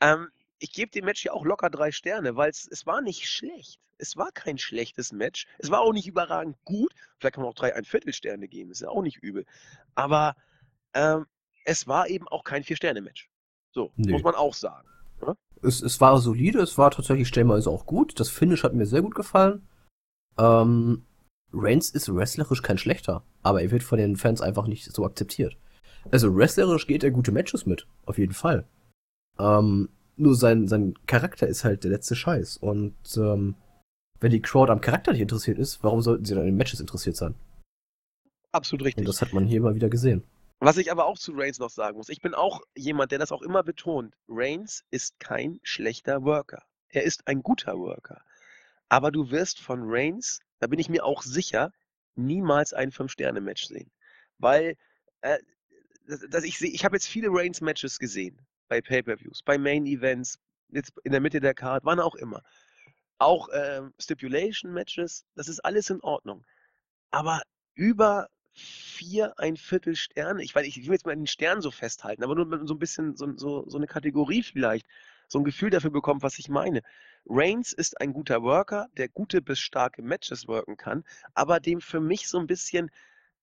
Ähm, 0.01 0.29
ich 0.63 0.73
gebe 0.73 0.93
dem 0.93 1.05
Match 1.05 1.25
ja 1.25 1.33
auch 1.33 1.45
locker 1.45 1.71
drei 1.71 1.91
Sterne, 1.91 2.37
weil 2.37 2.51
es 2.51 2.87
war 2.87 3.03
nicht 3.03 3.29
schlecht. 3.29 3.81
Es 3.99 4.17
war 4.17 4.31
kein 4.33 4.59
schlechtes 4.59 5.13
Match. 5.13 5.47
Es 5.59 5.71
war 5.71 5.81
auch 5.81 5.93
nicht 5.93 6.07
überragend 6.07 6.57
gut. 6.65 6.93
Vielleicht 7.19 7.35
kann 7.35 7.43
man 7.43 7.51
auch 7.51 7.57
drei 7.57 7.75
ein 7.75 7.85
Viertel 7.85 8.13
Sterne 8.13 8.47
geben. 8.47 8.71
Ist 8.71 8.81
ja 8.81 8.89
auch 8.89 9.03
nicht 9.03 9.19
übel. 9.19 9.45
Aber 9.97 10.37
ähm, 10.95 11.27
es 11.65 11.89
war 11.89 12.09
eben 12.09 12.29
auch 12.29 12.45
kein 12.45 12.63
Vier-Sterne-Match. 12.63 13.29
So, 13.73 13.91
nee. 13.97 14.13
muss 14.13 14.23
man 14.23 14.37
auch 14.37 14.55
sagen. 14.55 14.89
Ne? 15.21 15.37
Es, 15.63 15.83
es 15.83 16.01
war 16.01 16.21
solide, 16.21 16.61
es 16.61 16.79
war 16.79 16.93
tatsächlich 16.93 17.27
stellenweise 17.27 17.69
auch 17.69 17.85
gut. 17.85 18.21
Das 18.21 18.29
Finish 18.29 18.63
hat 18.63 18.75
mir 18.75 18.87
sehr 18.87 19.03
gut 19.03 19.17
gefallen. 19.17 19.67
Ähm, 20.39 21.05
Reigns 21.53 21.91
ist 21.91 22.15
wrestlerisch 22.15 22.63
kein 22.63 22.79
schlechter, 22.79 23.25
aber 23.43 23.63
er 23.63 23.71
wird 23.73 23.83
von 23.83 23.99
den 23.99 24.17
Fans 24.17 24.41
einfach 24.41 24.69
nicht 24.69 24.85
so 24.85 25.05
akzeptiert. 25.05 25.57
Also 26.11 26.37
wrestlerisch 26.37 26.87
geht 26.87 27.03
er 27.03 27.11
gute 27.11 27.33
Matches 27.33 27.67
mit, 27.67 27.87
auf 28.07 28.19
jeden 28.19 28.35
Fall. 28.35 28.67
Ähm, 29.39 29.89
nur 30.17 30.35
sein, 30.35 30.69
sein 30.69 30.95
Charakter 31.07 31.47
ist 31.47 31.65
halt 31.65 31.85
der 31.85 31.91
letzte 31.91 32.17
Scheiß. 32.17 32.59
Und 32.59 32.95
ähm, 33.17 33.57
wenn 34.21 34.31
die 34.31 34.43
Crowd 34.43 34.71
am 34.71 34.81
Charakter 34.81 35.13
nicht 35.13 35.23
interessiert 35.23 35.59
ist, 35.59 35.83
warum 35.83 36.03
sollten 36.03 36.25
sie 36.25 36.35
dann 36.35 36.47
in 36.47 36.57
Matches 36.57 36.81
interessiert 36.81 37.17
sein? 37.17 37.35
Absolut 38.53 38.85
richtig. 38.85 39.03
Und 39.03 39.09
das 39.09 39.23
hat 39.23 39.33
man 39.33 39.47
hier 39.47 39.61
mal 39.61 39.75
wieder 39.75 39.89
gesehen. 39.89 40.23
Was 40.61 40.77
ich 40.77 40.93
aber 40.93 41.07
auch 41.07 41.19
zu 41.19 41.33
Reigns 41.35 41.59
noch 41.59 41.71
sagen 41.71 41.97
muss, 41.97 42.09
ich 42.09 42.21
bin 42.21 42.35
auch 42.35 42.61
jemand, 42.77 43.11
der 43.11 43.19
das 43.19 43.33
auch 43.33 43.43
immer 43.43 43.63
betont. 43.63 44.15
Reigns 44.29 44.85
ist 44.91 45.19
kein 45.19 45.59
schlechter 45.63 46.23
Worker. 46.23 46.63
Er 46.89 47.03
ist 47.03 47.27
ein 47.27 47.43
guter 47.43 47.79
Worker. 47.79 48.21
Aber 48.89 49.11
du 49.11 49.31
wirst 49.31 49.59
von 49.59 49.81
Reigns 49.83 50.41
da 50.63 50.69
bin 50.69 50.79
ich 50.79 50.89
mir 50.89 51.05
auch 51.05 51.23
sicher, 51.23 51.73
niemals 52.15 52.73
ein 52.73 52.93
Fünf-Sterne-Match 52.93 53.65
sehen. 53.65 53.91
Weil, 54.39 54.77
äh, 55.23 55.39
dass 56.31 56.45
ich 56.45 56.57
sehe, 56.57 56.71
ich 56.71 56.85
habe 56.85 56.95
jetzt 56.95 57.09
viele 57.09 57.31
Reigns-Matches 57.31 57.99
gesehen. 57.99 58.41
Bei 58.73 58.81
Pay-Per-Views, 58.81 59.43
bei 59.43 59.59
Main-Events, 59.59 60.39
jetzt 60.71 60.95
in 61.05 61.13
der 61.13 61.21
Mitte 61.21 61.41
der 61.41 61.53
Card, 61.53 61.85
wann 61.85 62.01
auch 62.01 62.15
immer. 62.15 62.43
Auch 63.19 63.51
äh, 63.51 63.83
Stipulation-Matches, 63.99 65.27
das 65.35 65.49
ist 65.49 65.61
alles 65.61 65.91
in 65.91 66.01
Ordnung. 66.01 66.43
Aber 67.11 67.43
über 67.75 68.29
vier, 68.55 69.39
ein 69.39 69.59
Viertel 69.59 69.95
Sterne, 69.95 70.43
ich, 70.43 70.55
weiß, 70.55 70.67
ich 70.67 70.87
will 70.87 70.95
jetzt 70.95 71.05
mal 71.05 71.15
den 71.15 71.27
Stern 71.27 71.61
so 71.61 71.71
festhalten, 71.71 72.25
aber 72.25 72.35
nur 72.35 72.67
so 72.67 72.73
ein 72.73 72.79
bisschen 72.79 73.15
so, 73.15 73.37
so, 73.37 73.69
so 73.69 73.77
eine 73.77 73.87
Kategorie 73.87 74.43
vielleicht, 74.43 74.87
so 75.29 75.39
ein 75.39 75.45
Gefühl 75.45 75.69
dafür 75.69 75.91
bekommt, 75.91 76.23
was 76.23 76.39
ich 76.39 76.49
meine. 76.49 76.81
Reigns 77.27 77.75
ist 77.75 78.01
ein 78.01 78.15
guter 78.15 78.43
Worker, 78.43 78.89
der 78.97 79.11
gute 79.11 79.43
bis 79.43 79.59
starke 79.59 80.01
Matches 80.01 80.49
worken 80.49 80.79
kann, 80.79 81.05
aber 81.35 81.61
dem 81.61 81.83
für 81.83 82.01
mich 82.01 82.27
so 82.27 82.39
ein 82.39 82.47
bisschen 82.47 82.91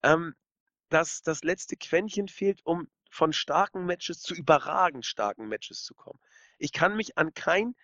ähm, 0.02 0.34
das, 0.90 1.22
das 1.22 1.44
letzte 1.44 1.76
Quäntchen 1.76 2.30
fehlt, 2.30 2.62
um 2.64 2.88
von 3.10 3.34
starken 3.34 3.86
Matches 3.86 4.22
zu 4.22 4.34
überragend 4.34 5.06
starken 5.06 5.48
Matches 5.48 5.84
zu 5.84 5.94
kommen. 5.94 6.20
Ich 6.58 6.72
kann 6.72 6.96
mich 6.96 7.18
an 7.18 7.34
kein 7.34 7.76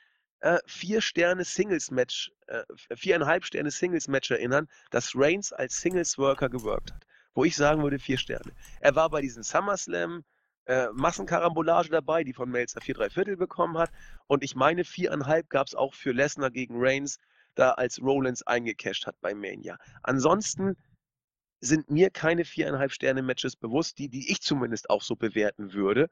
äh, 0.41 0.59
vier 0.65 1.01
Sterne 1.01 1.43
Singles 1.43 1.91
Match, 1.91 2.31
äh, 2.47 2.63
viereinhalb 2.95 3.45
Sterne 3.45 3.71
Singles 3.71 4.07
Match 4.07 4.31
erinnern, 4.31 4.67
das 4.91 5.13
Reigns 5.15 5.51
als 5.51 5.81
Singles 5.81 6.17
Worker 6.17 6.49
geworkt 6.49 6.93
hat. 6.93 7.05
Wo 7.33 7.43
ich 7.43 7.55
sagen 7.55 7.83
würde, 7.83 7.99
vier 7.99 8.17
Sterne. 8.17 8.53
Er 8.79 8.95
war 8.95 9.09
bei 9.09 9.21
diesen 9.21 9.43
SummerSlam 9.43 10.23
äh, 10.65 10.87
Massenkarambolage 10.93 11.89
dabei, 11.89 12.23
die 12.23 12.33
von 12.33 12.49
Melzer 12.49 12.81
4 12.81 12.95
3 12.95 13.09
Viertel 13.09 13.37
bekommen 13.37 13.77
hat. 13.77 13.91
Und 14.27 14.43
ich 14.43 14.55
meine, 14.55 14.83
viereinhalb 14.83 15.49
gab 15.49 15.67
es 15.67 15.75
auch 15.75 15.93
für 15.93 16.11
Lesnar 16.11 16.51
gegen 16.51 16.75
Reigns, 16.77 17.19
da 17.55 17.71
als 17.71 18.01
Rollins 18.01 18.43
eingecasht 18.43 19.05
hat 19.05 19.19
bei 19.21 19.33
Mania. 19.33 19.77
Ansonsten 20.03 20.75
sind 21.61 21.89
mir 21.89 22.09
keine 22.09 22.45
viereinhalb 22.45 22.91
Sterne-Matches 22.91 23.55
bewusst, 23.55 23.97
die, 23.97 24.09
die 24.09 24.31
ich 24.31 24.41
zumindest 24.41 24.89
auch 24.89 25.01
so 25.01 25.15
bewerten 25.15 25.73
würde, 25.73 26.09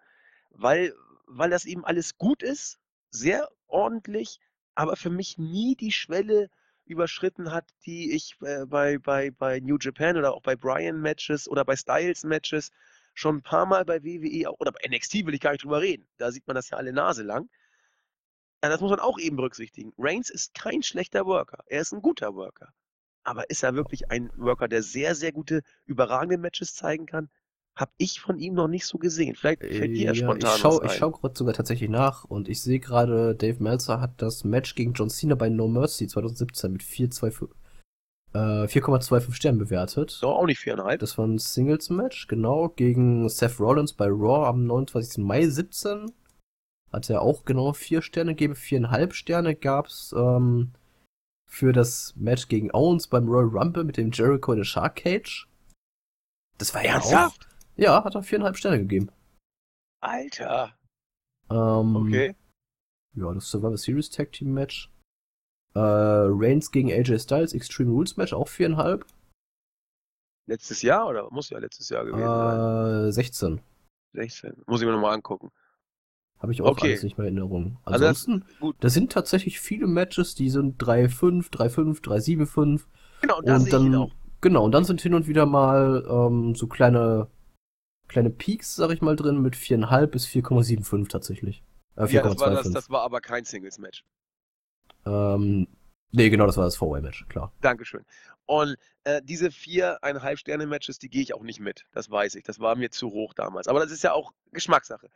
weil, 0.51 0.93
weil 1.27 1.49
das 1.49 1.65
eben 1.65 1.85
alles 1.85 2.17
gut 2.17 2.43
ist, 2.43 2.79
sehr 3.11 3.49
ordentlich, 3.67 4.39
aber 4.75 4.95
für 4.95 5.09
mich 5.09 5.37
nie 5.37 5.75
die 5.75 5.91
Schwelle 5.91 6.49
überschritten 6.85 7.51
hat, 7.51 7.69
die 7.85 8.11
ich 8.11 8.35
äh, 8.41 8.65
bei, 8.65 8.97
bei, 8.97 9.31
bei 9.31 9.59
New 9.59 9.77
Japan 9.79 10.17
oder 10.17 10.33
auch 10.33 10.41
bei 10.41 10.55
Brian-Matches 10.55 11.47
oder 11.47 11.63
bei 11.63 11.75
Styles-Matches 11.75 12.71
schon 13.13 13.37
ein 13.37 13.41
paar 13.43 13.65
Mal 13.65 13.85
bei 13.85 14.03
WWE 14.03 14.51
oder 14.59 14.71
bei 14.71 14.89
NXT 14.89 15.25
will 15.25 15.33
ich 15.33 15.41
gar 15.41 15.51
nicht 15.51 15.63
drüber 15.63 15.81
reden. 15.81 16.07
Da 16.17 16.31
sieht 16.31 16.47
man 16.47 16.55
das 16.55 16.69
ja 16.69 16.77
alle 16.77 16.93
Nase 16.93 17.23
lang. 17.23 17.49
Ja, 18.63 18.69
das 18.69 18.81
muss 18.81 18.91
man 18.91 18.99
auch 18.99 19.19
eben 19.19 19.35
berücksichtigen. 19.35 19.93
Reigns 19.97 20.29
ist 20.29 20.53
kein 20.53 20.83
schlechter 20.83 21.25
Worker. 21.25 21.63
Er 21.67 21.81
ist 21.81 21.93
ein 21.93 22.01
guter 22.01 22.33
Worker. 22.35 22.73
Aber 23.23 23.49
ist 23.49 23.63
er 23.63 23.73
wirklich 23.75 24.11
ein 24.11 24.29
Worker, 24.35 24.67
der 24.67 24.83
sehr, 24.83 25.15
sehr 25.15 25.31
gute, 25.31 25.61
überragende 25.85 26.37
Matches 26.37 26.75
zeigen 26.75 27.05
kann? 27.05 27.29
Hab 27.75 27.91
ich 27.97 28.19
von 28.19 28.37
ihm 28.37 28.53
noch 28.53 28.67
nicht 28.67 28.85
so 28.85 28.99
gesehen. 28.99 29.35
Vielleicht 29.35 29.61
fällt 29.61 29.95
dir 29.95 30.13
ja, 30.13 30.15
spontan 30.15 30.51
ich 30.53 30.61
schau, 30.61 30.73
was 30.75 30.81
ein. 30.81 30.87
Ich 30.87 30.93
schaue 30.93 31.13
gerade 31.13 31.35
sogar 31.35 31.55
tatsächlich 31.55 31.89
nach 31.89 32.23
und 32.23 32.47
ich 32.47 32.61
sehe 32.61 32.79
gerade, 32.79 33.33
Dave 33.33 33.63
Meltzer 33.63 33.99
hat 33.99 34.21
das 34.21 34.43
Match 34.43 34.75
gegen 34.75 34.93
John 34.93 35.09
Cena 35.09 35.33
bei 35.33 35.49
No 35.49 35.67
Mercy 35.67 36.05
2017 36.05 36.71
mit 36.71 36.83
4,25 36.83 37.47
äh, 38.33 39.31
Sternen 39.31 39.57
bewertet. 39.57 40.11
So, 40.11 40.27
auch 40.27 40.45
nicht 40.45 40.59
viereinhalb. 40.59 40.99
Das 40.99 41.17
war 41.17 41.25
ein 41.25 41.39
Singles-Match, 41.39 42.27
genau, 42.27 42.69
gegen 42.69 43.27
Seth 43.27 43.59
Rollins 43.59 43.93
bei 43.93 44.05
Raw 44.05 44.45
am 44.45 44.67
29. 44.67 45.23
Mai 45.23 45.47
17. 45.47 46.11
Hat 46.91 47.09
er 47.09 47.23
auch 47.23 47.43
genau 47.43 47.73
vier 47.73 48.03
Sterne 48.03 48.33
gegeben. 48.33 48.53
Viereinhalb 48.53 49.15
Sterne 49.15 49.55
gab's 49.55 50.13
ähm, 50.15 50.73
für 51.53 51.71
das 51.71 52.15
Match 52.15 52.47
gegen 52.47 52.71
Owens 52.73 53.05
beim 53.05 53.27
Royal 53.27 53.45
Rumble 53.45 53.83
mit 53.83 53.97
dem 53.97 54.09
Jericho 54.11 54.53
in 54.53 54.57
der 54.57 54.65
Shark 54.65 54.95
Cage. 54.95 55.47
Das 56.57 56.73
war 56.73 56.83
ja 56.83 56.99
auch 56.99 57.33
ja, 57.75 58.03
hat 58.03 58.15
er 58.15 58.23
viereinhalb 58.23 58.57
Sterne 58.57 58.79
gegeben. 58.79 59.11
Alter. 60.01 60.75
Ähm, 61.51 61.95
Okay. 61.95 62.35
Ja, 63.15 63.31
das 63.31 63.49
Survivor 63.49 63.77
Series 63.77 64.09
Tag 64.09 64.31
Team 64.31 64.53
Match. 64.53 64.91
Äh, 65.75 65.79
Reigns 65.79 66.71
gegen 66.71 66.91
AJ 66.91 67.19
Styles 67.19 67.53
Extreme 67.53 67.91
Rules 67.91 68.17
Match 68.17 68.33
auch 68.33 68.47
viereinhalb. 68.47 69.05
Letztes 70.47 70.81
Jahr 70.81 71.07
oder 71.07 71.29
muss 71.31 71.51
ja 71.51 71.59
letztes 71.59 71.89
Jahr 71.89 72.03
gewesen 72.05 72.27
sein? 72.27 73.09
Äh, 73.09 73.11
16. 73.11 73.61
16. 74.13 74.63
Muss 74.65 74.81
ich 74.81 74.87
mir 74.87 74.93
nochmal 74.93 75.13
angucken. 75.13 75.51
Habe 76.43 76.51
ich 76.51 76.61
auch 76.61 76.71
Okay. 76.71 76.89
alles 76.89 77.03
nicht 77.03 77.17
mehr 77.17 77.25
in 77.27 77.37
Erinnerung. 77.37 77.77
Also 77.85 77.99
das- 78.03 78.27
Ansonsten, 78.27 78.45
Gut. 78.59 78.75
da 78.81 78.89
sind 78.89 79.13
tatsächlich 79.13 79.61
viele 79.61 79.87
Matches, 79.87 80.35
die 80.35 80.49
sind 80.49 80.77
3-5, 80.77 81.49
3-5, 81.49 82.01
3-7-5. 82.01 82.85
Genau, 83.21 83.37
Und 83.37 83.47
ihn 83.47 83.69
dann, 83.71 84.11
genau, 84.41 84.65
und 84.65 84.73
dann 84.73 84.83
sind 84.83 84.99
hin 85.01 85.13
und 85.13 85.25
wieder 85.27 85.45
mal 85.45 86.05
ähm, 86.05 86.53
so 86.53 86.67
kleine, 86.67 87.29
kleine 88.09 88.29
Peaks, 88.29 88.75
sag 88.75 88.91
ich 88.91 89.01
mal, 89.01 89.15
drin, 89.15 89.41
mit 89.41 89.55
4,5 89.55 90.07
bis 90.07 90.25
4,75 90.27 91.07
tatsächlich. 91.07 91.63
Äh, 91.95 92.07
Ja, 92.07 92.21
das 92.23 92.37
war, 92.39 92.49
das, 92.49 92.65
4,25. 92.67 92.73
das 92.73 92.89
war 92.89 93.03
aber 93.03 93.21
kein 93.21 93.45
Singles-Match. 93.45 94.03
Ähm, 95.05 95.67
nee, 96.11 96.29
genau, 96.29 96.45
das 96.45 96.57
war 96.57 96.65
das 96.65 96.75
Four-Way-Match, 96.75 97.25
klar. 97.29 97.53
Dankeschön. 97.61 98.03
Und 98.45 98.75
äh, 99.05 99.21
diese 99.23 99.49
viereinhalb 99.51 100.37
Sterne-Matches, 100.39 100.99
die 100.99 101.09
gehe 101.09 101.21
ich 101.21 101.33
auch 101.33 101.43
nicht 101.43 101.61
mit. 101.61 101.85
Das 101.93 102.11
weiß 102.11 102.35
ich. 102.35 102.43
Das 102.43 102.59
war 102.59 102.75
mir 102.75 102.91
zu 102.91 103.11
hoch 103.11 103.33
damals. 103.33 103.69
Aber 103.69 103.79
das 103.79 103.91
ist 103.91 104.03
ja 104.03 104.11
auch 104.11 104.33
Geschmackssache. 104.51 105.07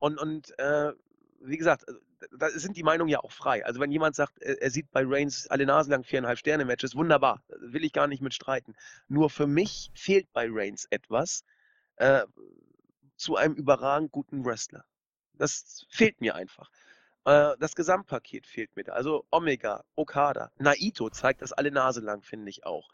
Und, 0.00 0.18
und 0.18 0.58
äh, 0.58 0.92
wie 1.40 1.56
gesagt, 1.56 1.88
äh, 1.88 1.92
da 2.36 2.50
sind 2.50 2.76
die 2.76 2.82
Meinungen 2.82 3.08
ja 3.08 3.20
auch 3.20 3.32
frei. 3.32 3.64
Also 3.64 3.80
wenn 3.80 3.92
jemand 3.92 4.16
sagt, 4.16 4.42
er 4.42 4.70
sieht 4.70 4.90
bei 4.90 5.02
Reigns 5.06 5.46
alle 5.46 5.64
Nase 5.64 5.90
lang 5.90 6.04
viereinhalb 6.04 6.38
Sterne-Matches, 6.38 6.94
wunderbar. 6.94 7.42
Will 7.60 7.84
ich 7.84 7.92
gar 7.92 8.08
nicht 8.08 8.20
mitstreiten. 8.20 8.76
Nur 9.08 9.30
für 9.30 9.46
mich 9.46 9.90
fehlt 9.94 10.30
bei 10.32 10.46
Reigns 10.50 10.86
etwas 10.90 11.44
äh, 11.96 12.26
zu 13.16 13.36
einem 13.36 13.54
überragend 13.54 14.12
guten 14.12 14.44
Wrestler. 14.44 14.84
Das 15.34 15.86
fehlt 15.88 16.20
mir 16.20 16.34
einfach. 16.34 16.70
Äh, 17.24 17.56
das 17.58 17.74
Gesamtpaket 17.74 18.46
fehlt 18.46 18.74
mir 18.76 18.84
da. 18.84 18.92
Also 18.92 19.24
Omega, 19.30 19.84
Okada, 19.94 20.50
Naito 20.58 21.10
zeigt 21.10 21.42
das 21.42 21.52
alle 21.52 21.70
Nase 21.70 22.00
lang, 22.00 22.22
finde 22.22 22.50
ich 22.50 22.64
auch. 22.64 22.88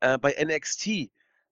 Äh, 0.00 0.18
bei 0.18 0.34
NXT, 0.42 1.10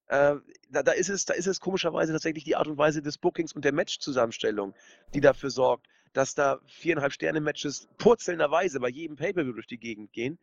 äh, 0.09 0.37
da, 0.71 0.83
da, 0.83 0.93
ist 0.93 1.09
es, 1.11 1.25
da 1.27 1.35
ist 1.35 1.47
es 1.47 1.61
komischerweise 1.61 2.13
tatsächlich 2.13 2.45
die 2.45 2.57
Art 2.57 2.67
und 2.67 2.79
Weise 2.79 3.03
des 3.03 3.19
Bookings 3.19 3.53
und 3.53 3.65
der 3.65 3.73
Matchzusammenstellung, 3.73 4.75
die 5.15 5.21
dafür 5.21 5.51
sorgt, 5.51 5.87
dass 6.13 6.35
da 6.35 6.61
viereinhalb 6.67 7.13
Sterne-Matches 7.13 7.89
purzelnderweise 7.99 8.81
bei 8.81 8.89
jedem 8.89 9.17
Pay-Per-View 9.17 9.53
durch 9.53 9.67
die 9.67 9.79
Gegend 9.79 10.13
gehen. 10.13 10.39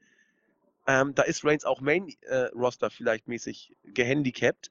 Ähm, 0.88 1.16
da 1.16 1.24
ist 1.24 1.44
Reigns 1.44 1.66
auch 1.66 1.82
Main-Roster 1.82 2.92
vielleicht 2.92 3.28
mäßig 3.28 3.76
gehandicapt. 3.84 4.70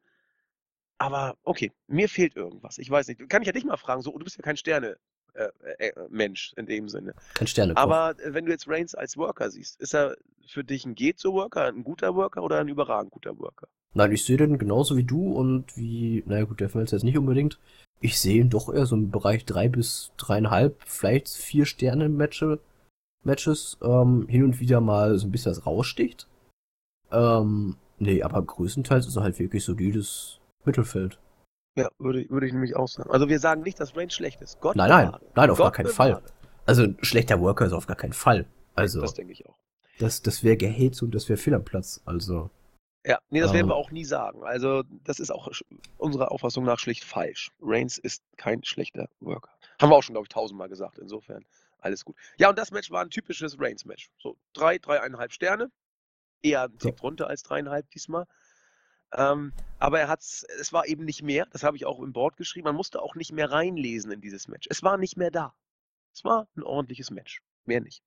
Aber 0.97 1.37
okay, 1.43 1.73
mir 1.89 2.09
fehlt 2.09 2.37
irgendwas. 2.37 2.79
Ich 2.79 2.89
weiß 2.89 3.09
nicht. 3.09 3.29
Kann 3.29 3.43
ich 3.43 3.47
ja 3.47 3.53
dich 3.53 3.65
mal 3.65 3.77
fragen, 3.77 4.01
so, 4.03 4.17
du 4.17 4.23
bist 4.23 4.37
ja 4.37 4.43
kein 4.43 4.57
Sterne-Mensch 4.57 6.53
in 6.57 6.67
dem 6.67 6.89
Sinne. 6.89 7.17
Kein 7.35 7.49
Sterne. 7.49 7.77
Aber 7.77 8.15
äh, 8.21 8.33
wenn 8.33 8.47
du 8.47 8.53
jetzt 8.53 8.69
Reigns 8.69 8.95
als 8.95 9.17
Worker 9.17 9.51
siehst, 9.51 9.81
ist 9.81 9.93
er 9.93 10.17
für 10.49 10.65
dich 10.65 10.85
ein 10.85 10.95
Geht-So-Worker, 10.95 11.67
ein 11.67 11.85
guter 11.85 12.15
Worker 12.15 12.43
oder 12.43 12.59
ein 12.59 12.69
überragend 12.69 13.13
guter 13.13 13.39
Worker? 13.39 13.69
Nein, 13.95 14.13
ich 14.13 14.25
sehe 14.25 14.37
den 14.37 14.59
genauso 14.59 14.97
wie 14.97 15.05
du 15.05 15.33
und 15.33 15.77
wie, 15.77 16.23
naja 16.27 16.45
gut, 16.45 16.61
der 16.61 16.69
Fels 16.69 16.91
jetzt 16.91 17.05
nicht 17.05 17.17
unbedingt. 17.19 17.61
Ich 18.01 18.19
sehe 18.19 18.41
ihn 18.41 18.51
doch 18.51 18.73
eher 18.73 18.87
so 18.87 18.97
im 18.97 19.11
Bereich 19.11 19.45
drei 19.45 19.69
bis 19.69 20.13
dreieinhalb, 20.17 20.83
vielleicht 20.85 21.29
vier 21.29 21.65
Sterne 21.65 22.09
Matches, 22.09 22.59
Matches, 23.25 23.79
ähm, 23.83 24.27
hin 24.29 24.45
und 24.45 24.61
wieder 24.61 24.81
mal 24.81 25.17
so 25.19 25.27
ein 25.27 25.31
bisschen 25.31 25.53
was 25.53 25.65
raussticht. 25.65 26.29
Ähm, 27.13 27.77
nee, 27.99 28.23
aber 28.23 28.43
größtenteils 28.43 29.07
ist 29.07 29.17
er 29.17 29.23
halt 29.23 29.39
wirklich 29.39 29.65
solides 29.65 30.41
Mittelfeld. 30.65 31.19
Ja, 31.77 31.89
würde, 31.99 32.29
würde 32.31 32.47
ich 32.47 32.53
nämlich 32.53 32.77
auch 32.77 32.89
sagen. 32.89 33.11
Also 33.11 33.29
wir 33.29 33.39
sagen 33.39 33.63
nicht, 33.63 33.81
dass 33.81 33.97
Reigns 33.97 34.15
schlecht 34.15 34.41
ist. 34.43 34.61
Gott 34.61 34.77
Nein, 34.77 34.91
nein, 34.91 35.13
nein, 35.35 35.51
auf 35.51 35.59
gar 35.59 35.69
Gott 35.69 35.75
keinen 35.75 35.87
bewahre. 35.87 36.13
Fall. 36.15 36.23
Also 36.67 36.83
ein 36.83 36.99
schlechter 37.03 37.41
Worker 37.41 37.67
ist 37.67 37.73
auf 37.73 37.87
gar 37.87 37.97
keinen 37.97 38.13
Fall. 38.13 38.47
Also, 38.75 39.01
Das 39.01 39.15
denke 39.15 39.33
ich 39.33 39.47
auch. 39.47 39.57
Das, 39.99 40.23
das 40.23 40.43
wäre 40.45 40.57
Gehate 40.57 41.05
und 41.05 41.15
das 41.15 41.29
wäre 41.29 41.37
fehl 41.37 41.55
am 41.55 41.65
Platz. 41.65 42.01
Also, 42.05 42.51
Ja, 43.07 43.19
nee, 43.31 43.41
das 43.41 43.53
werden 43.53 43.65
Ähm. 43.67 43.69
wir 43.71 43.77
auch 43.77 43.91
nie 43.91 44.05
sagen. 44.05 44.43
Also 44.45 44.83
das 45.05 45.21
ist 45.21 45.31
auch 45.31 45.51
unserer 45.99 46.33
Auffassung 46.33 46.65
nach 46.65 46.79
schlicht 46.79 47.05
falsch. 47.05 47.51
Reigns 47.61 47.99
ist 47.99 48.23
kein 48.37 48.65
schlechter 48.65 49.09
Worker. 49.21 49.51
Haben 49.81 49.91
wir 49.91 49.97
auch 49.97 50.03
schon, 50.03 50.15
glaube 50.15 50.25
ich, 50.25 50.31
tausendmal 50.31 50.69
gesagt. 50.69 50.99
Insofern 50.99 51.45
alles 51.81 52.05
gut. 52.05 52.17
Ja, 52.39 52.49
und 52.49 52.59
das 52.59 52.71
Match 52.71 52.91
war 52.91 53.03
ein 53.03 53.11
typisches 53.11 53.61
Reigns-Match. 53.61 54.11
So 54.19 54.37
drei, 54.55 54.79
dreieinhalb 54.79 55.33
Sterne. 55.33 55.71
Eher 56.43 56.63
ein 56.65 56.79
Tick 56.79 56.97
drunter 56.97 57.27
als 57.29 57.43
dreieinhalb 57.43 57.91
diesmal. 57.91 58.27
Ähm, 59.13 59.53
aber 59.79 60.01
er 60.01 60.09
hat's, 60.09 60.45
es 60.61 60.73
war 60.73 60.87
eben 60.87 61.05
nicht 61.05 61.23
mehr, 61.23 61.47
das 61.53 61.63
habe 61.63 61.77
ich 61.77 61.85
auch 61.87 62.01
im 62.01 62.13
Board 62.13 62.37
geschrieben, 62.37 62.65
man 62.65 62.75
musste 62.75 63.01
auch 63.01 63.15
nicht 63.15 63.33
mehr 63.33 63.51
reinlesen 63.51 64.11
in 64.11 64.21
dieses 64.21 64.49
Match. 64.49 64.67
Es 64.71 64.83
war 64.83 64.97
nicht 64.97 65.17
mehr 65.17 65.31
da. 65.31 65.55
Es 66.13 66.25
war 66.25 66.49
ein 66.57 66.63
ordentliches 66.63 67.11
Match. 67.11 67.41
Mehr 67.65 67.81
nicht. 67.81 68.03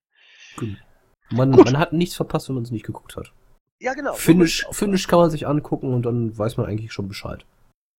Man, 1.30 1.52
Gut. 1.52 1.66
man 1.66 1.78
hat 1.78 1.94
nichts 1.94 2.16
verpasst, 2.16 2.48
wenn 2.50 2.56
man 2.56 2.64
es 2.64 2.72
nicht 2.72 2.86
geguckt 2.86 3.16
hat. 3.16 3.34
Ja, 3.80 3.94
genau. 3.94 4.14
Finish. 4.14 4.66
Finish 4.72 5.08
kann 5.08 5.20
man 5.20 5.30
sich 5.30 5.48
angucken 5.48 5.94
und 5.94 6.04
dann 6.04 6.38
weiß 6.38 6.58
man 6.58 6.66
eigentlich 6.66 6.92
schon 6.92 7.08
Bescheid. 7.08 7.46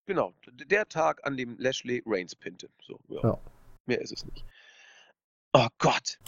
Genau, 0.06 0.32
der 0.46 0.88
Tag, 0.88 1.26
an 1.26 1.36
dem 1.36 1.56
Lashley 1.58 2.02
Reigns 2.06 2.34
pinte. 2.34 2.68
So, 2.80 2.98
ja. 3.08 3.20
Ja. 3.22 3.38
Mehr 3.86 4.00
ist 4.00 4.12
es 4.12 4.24
nicht. 4.24 4.44
Oh 5.52 5.68
Gott. 5.78 6.18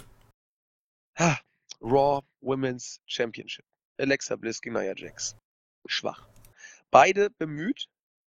Ah, 1.16 1.36
Raw 1.80 2.20
Women's 2.40 3.00
Championship. 3.06 3.64
Alexa 3.98 4.36
Bliss 4.36 4.60
gegen 4.60 4.76
Nia 4.76 4.94
Jax. 4.94 5.36
Schwach. 5.86 6.28
Beide 6.90 7.30
bemüht, 7.30 7.88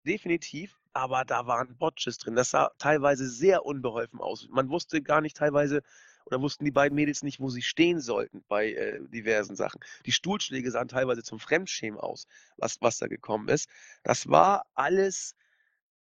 definitiv, 0.05 0.79
aber 0.93 1.25
da 1.25 1.45
waren 1.47 1.75
Botches 1.77 2.17
drin. 2.17 2.35
Das 2.35 2.51
sah 2.51 2.71
teilweise 2.77 3.29
sehr 3.29 3.65
unbeholfen 3.65 4.19
aus. 4.21 4.47
Man 4.49 4.69
wusste 4.69 5.01
gar 5.01 5.21
nicht 5.21 5.37
teilweise, 5.37 5.81
oder 6.25 6.41
wussten 6.41 6.65
die 6.65 6.71
beiden 6.71 6.95
Mädels 6.95 7.23
nicht, 7.23 7.39
wo 7.39 7.49
sie 7.49 7.61
stehen 7.61 8.01
sollten 8.01 8.43
bei 8.47 8.73
äh, 8.73 8.99
diversen 9.09 9.55
Sachen. 9.55 9.79
Die 10.05 10.11
Stuhlschläge 10.11 10.71
sahen 10.71 10.87
teilweise 10.87 11.23
zum 11.23 11.39
Fremdschämen 11.39 11.99
aus, 11.99 12.27
was, 12.57 12.81
was 12.81 12.97
da 12.97 13.07
gekommen 13.07 13.47
ist. 13.47 13.69
Das 14.03 14.29
war 14.29 14.65
alles, 14.73 15.35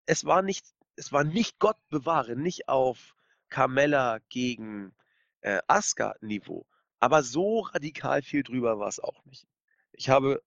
es 0.05 0.25
war 0.25 0.41
nicht, 0.41 0.65
es 0.95 1.11
war 1.11 1.23
nicht 1.23 1.59
Gott 1.59 1.77
bewahre, 1.89 2.35
nicht 2.35 2.69
auf 2.69 3.15
Carmella 3.49 4.19
gegen 4.29 4.93
äh, 5.41 5.59
Asuka 5.67 6.15
Niveau. 6.21 6.65
Aber 6.99 7.23
so 7.23 7.61
radikal 7.61 8.21
viel 8.21 8.43
drüber 8.43 8.77
war 8.79 8.87
es 8.87 8.99
auch 8.99 9.25
nicht. 9.25 9.47
Ich 9.93 10.09
habe 10.09 10.41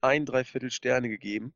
ein 0.00 0.24
Dreiviertel 0.24 0.70
Sterne 0.70 1.08
gegeben. 1.08 1.52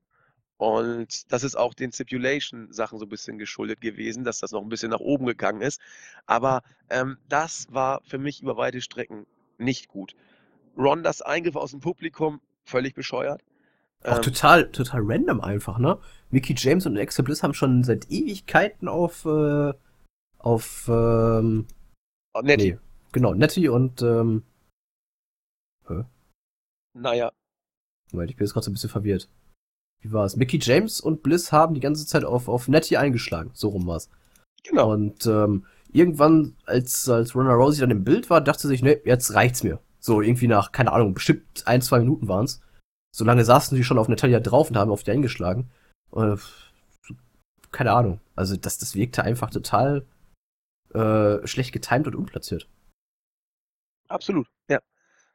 Und 0.63 1.33
das 1.33 1.43
ist 1.43 1.57
auch 1.57 1.75
den 1.75 1.91
Stipulation-Sachen 1.91 3.01
so 3.01 3.05
ein 3.05 3.09
bisschen 3.09 3.37
geschuldet 3.37 3.81
gewesen, 3.81 4.23
dass 4.23 4.39
das 4.39 4.53
noch 4.53 4.63
ein 4.63 4.69
bisschen 4.69 4.91
nach 4.91 5.01
oben 5.01 5.27
gegangen 5.27 5.61
ist. 5.61 5.81
Aber 6.27 6.63
ähm, 6.89 7.19
das 7.29 7.67
war 7.71 8.01
für 8.05 8.19
mich 8.19 8.41
über 8.43 8.57
weite 8.57 8.81
Strecken 8.81 9.27
nicht 9.59 9.89
gut. 9.89 10.15
Rondas 10.79 11.21
Eingriff 11.21 11.57
aus 11.57 11.73
dem 11.73 11.81
Publikum, 11.81 12.41
völlig 12.65 12.95
bescheuert. 12.95 13.43
Auch 14.05 14.19
Ähm, 14.19 14.23
total, 14.23 14.71
total 14.71 15.01
random 15.03 15.41
einfach, 15.41 15.79
ne? 15.79 15.99
Mickey 16.31 16.55
James 16.57 16.87
und 16.87 16.97
Alexa 16.97 17.25
Bliss 17.25 17.43
haben 17.43 17.55
schon 17.55 17.83
seit 17.83 18.09
Ewigkeiten 18.09 18.87
auf, 18.87 19.25
äh, 19.25 19.73
auf, 20.39 20.87
ähm, 20.87 21.67
Nettie. 22.41 22.75
nee, 22.75 22.79
genau, 23.11 23.35
Nettie 23.35 23.69
und, 23.69 24.01
ähm, 24.03 24.45
Naja, 26.95 27.33
Moment, 28.13 28.31
ich 28.31 28.37
bin 28.37 28.47
jetzt 28.47 28.53
gerade 28.53 28.65
so 28.65 28.71
ein 28.71 28.75
bisschen 28.75 28.91
verwirrt. 28.91 29.29
Wie 30.03 30.13
war's? 30.13 30.37
Mickey 30.37 30.59
James 30.61 31.01
und 31.01 31.23
Bliss 31.23 31.53
haben 31.53 31.75
die 31.75 31.81
ganze 31.81 32.07
Zeit 32.07 32.25
auf, 32.25 32.49
auf 32.49 32.69
Nettie 32.69 32.97
eingeschlagen. 32.97 33.51
So 33.55 33.69
rum 33.71 33.87
war's. 33.87 34.11
genau. 34.65 34.93
Und, 34.93 35.27
ähm, 35.27 35.67
irgendwann, 35.93 36.57
als, 36.65 37.09
als 37.09 37.35
Ronda 37.35 37.55
Rousey 37.55 37.81
dann 37.81 37.91
im 37.91 38.05
Bild 38.05 38.31
war, 38.31 38.41
dachte 38.41 38.63
sie 38.63 38.69
sich, 38.69 38.83
ne, 38.83 39.01
jetzt 39.05 39.35
reicht's 39.35 39.63
mir. 39.63 39.79
So, 40.01 40.21
irgendwie 40.21 40.49
nach, 40.49 40.73
keine 40.73 40.93
Ahnung, 40.93 41.15
bestimmt 41.15 41.67
ein, 41.67 41.83
zwei 41.83 42.01
Minuten 42.01 42.29
waren's. 42.29 42.61
So 43.15 43.25
lange 43.25 43.45
saßen 43.45 43.77
sie 43.77 43.85
schon 43.85 43.99
auf 43.99 44.09
Natalia 44.09 44.41
drauf 44.41 44.71
und 44.71 44.77
haben 44.77 44.91
auf 44.91 45.03
die 45.03 45.13
eingeschlagen. 45.13 45.71
Äh, 46.15 46.37
keine 47.71 47.93
Ahnung. 47.93 48.21
Also 48.35 48.57
das, 48.57 48.79
das 48.79 48.95
wirkte 48.95 49.23
einfach 49.23 49.51
total 49.51 50.07
äh, 50.93 51.47
schlecht 51.47 51.73
getimt 51.73 52.07
und 52.07 52.17
unplatziert. 52.17 52.69
Absolut, 54.09 54.49
ja. 54.69 54.81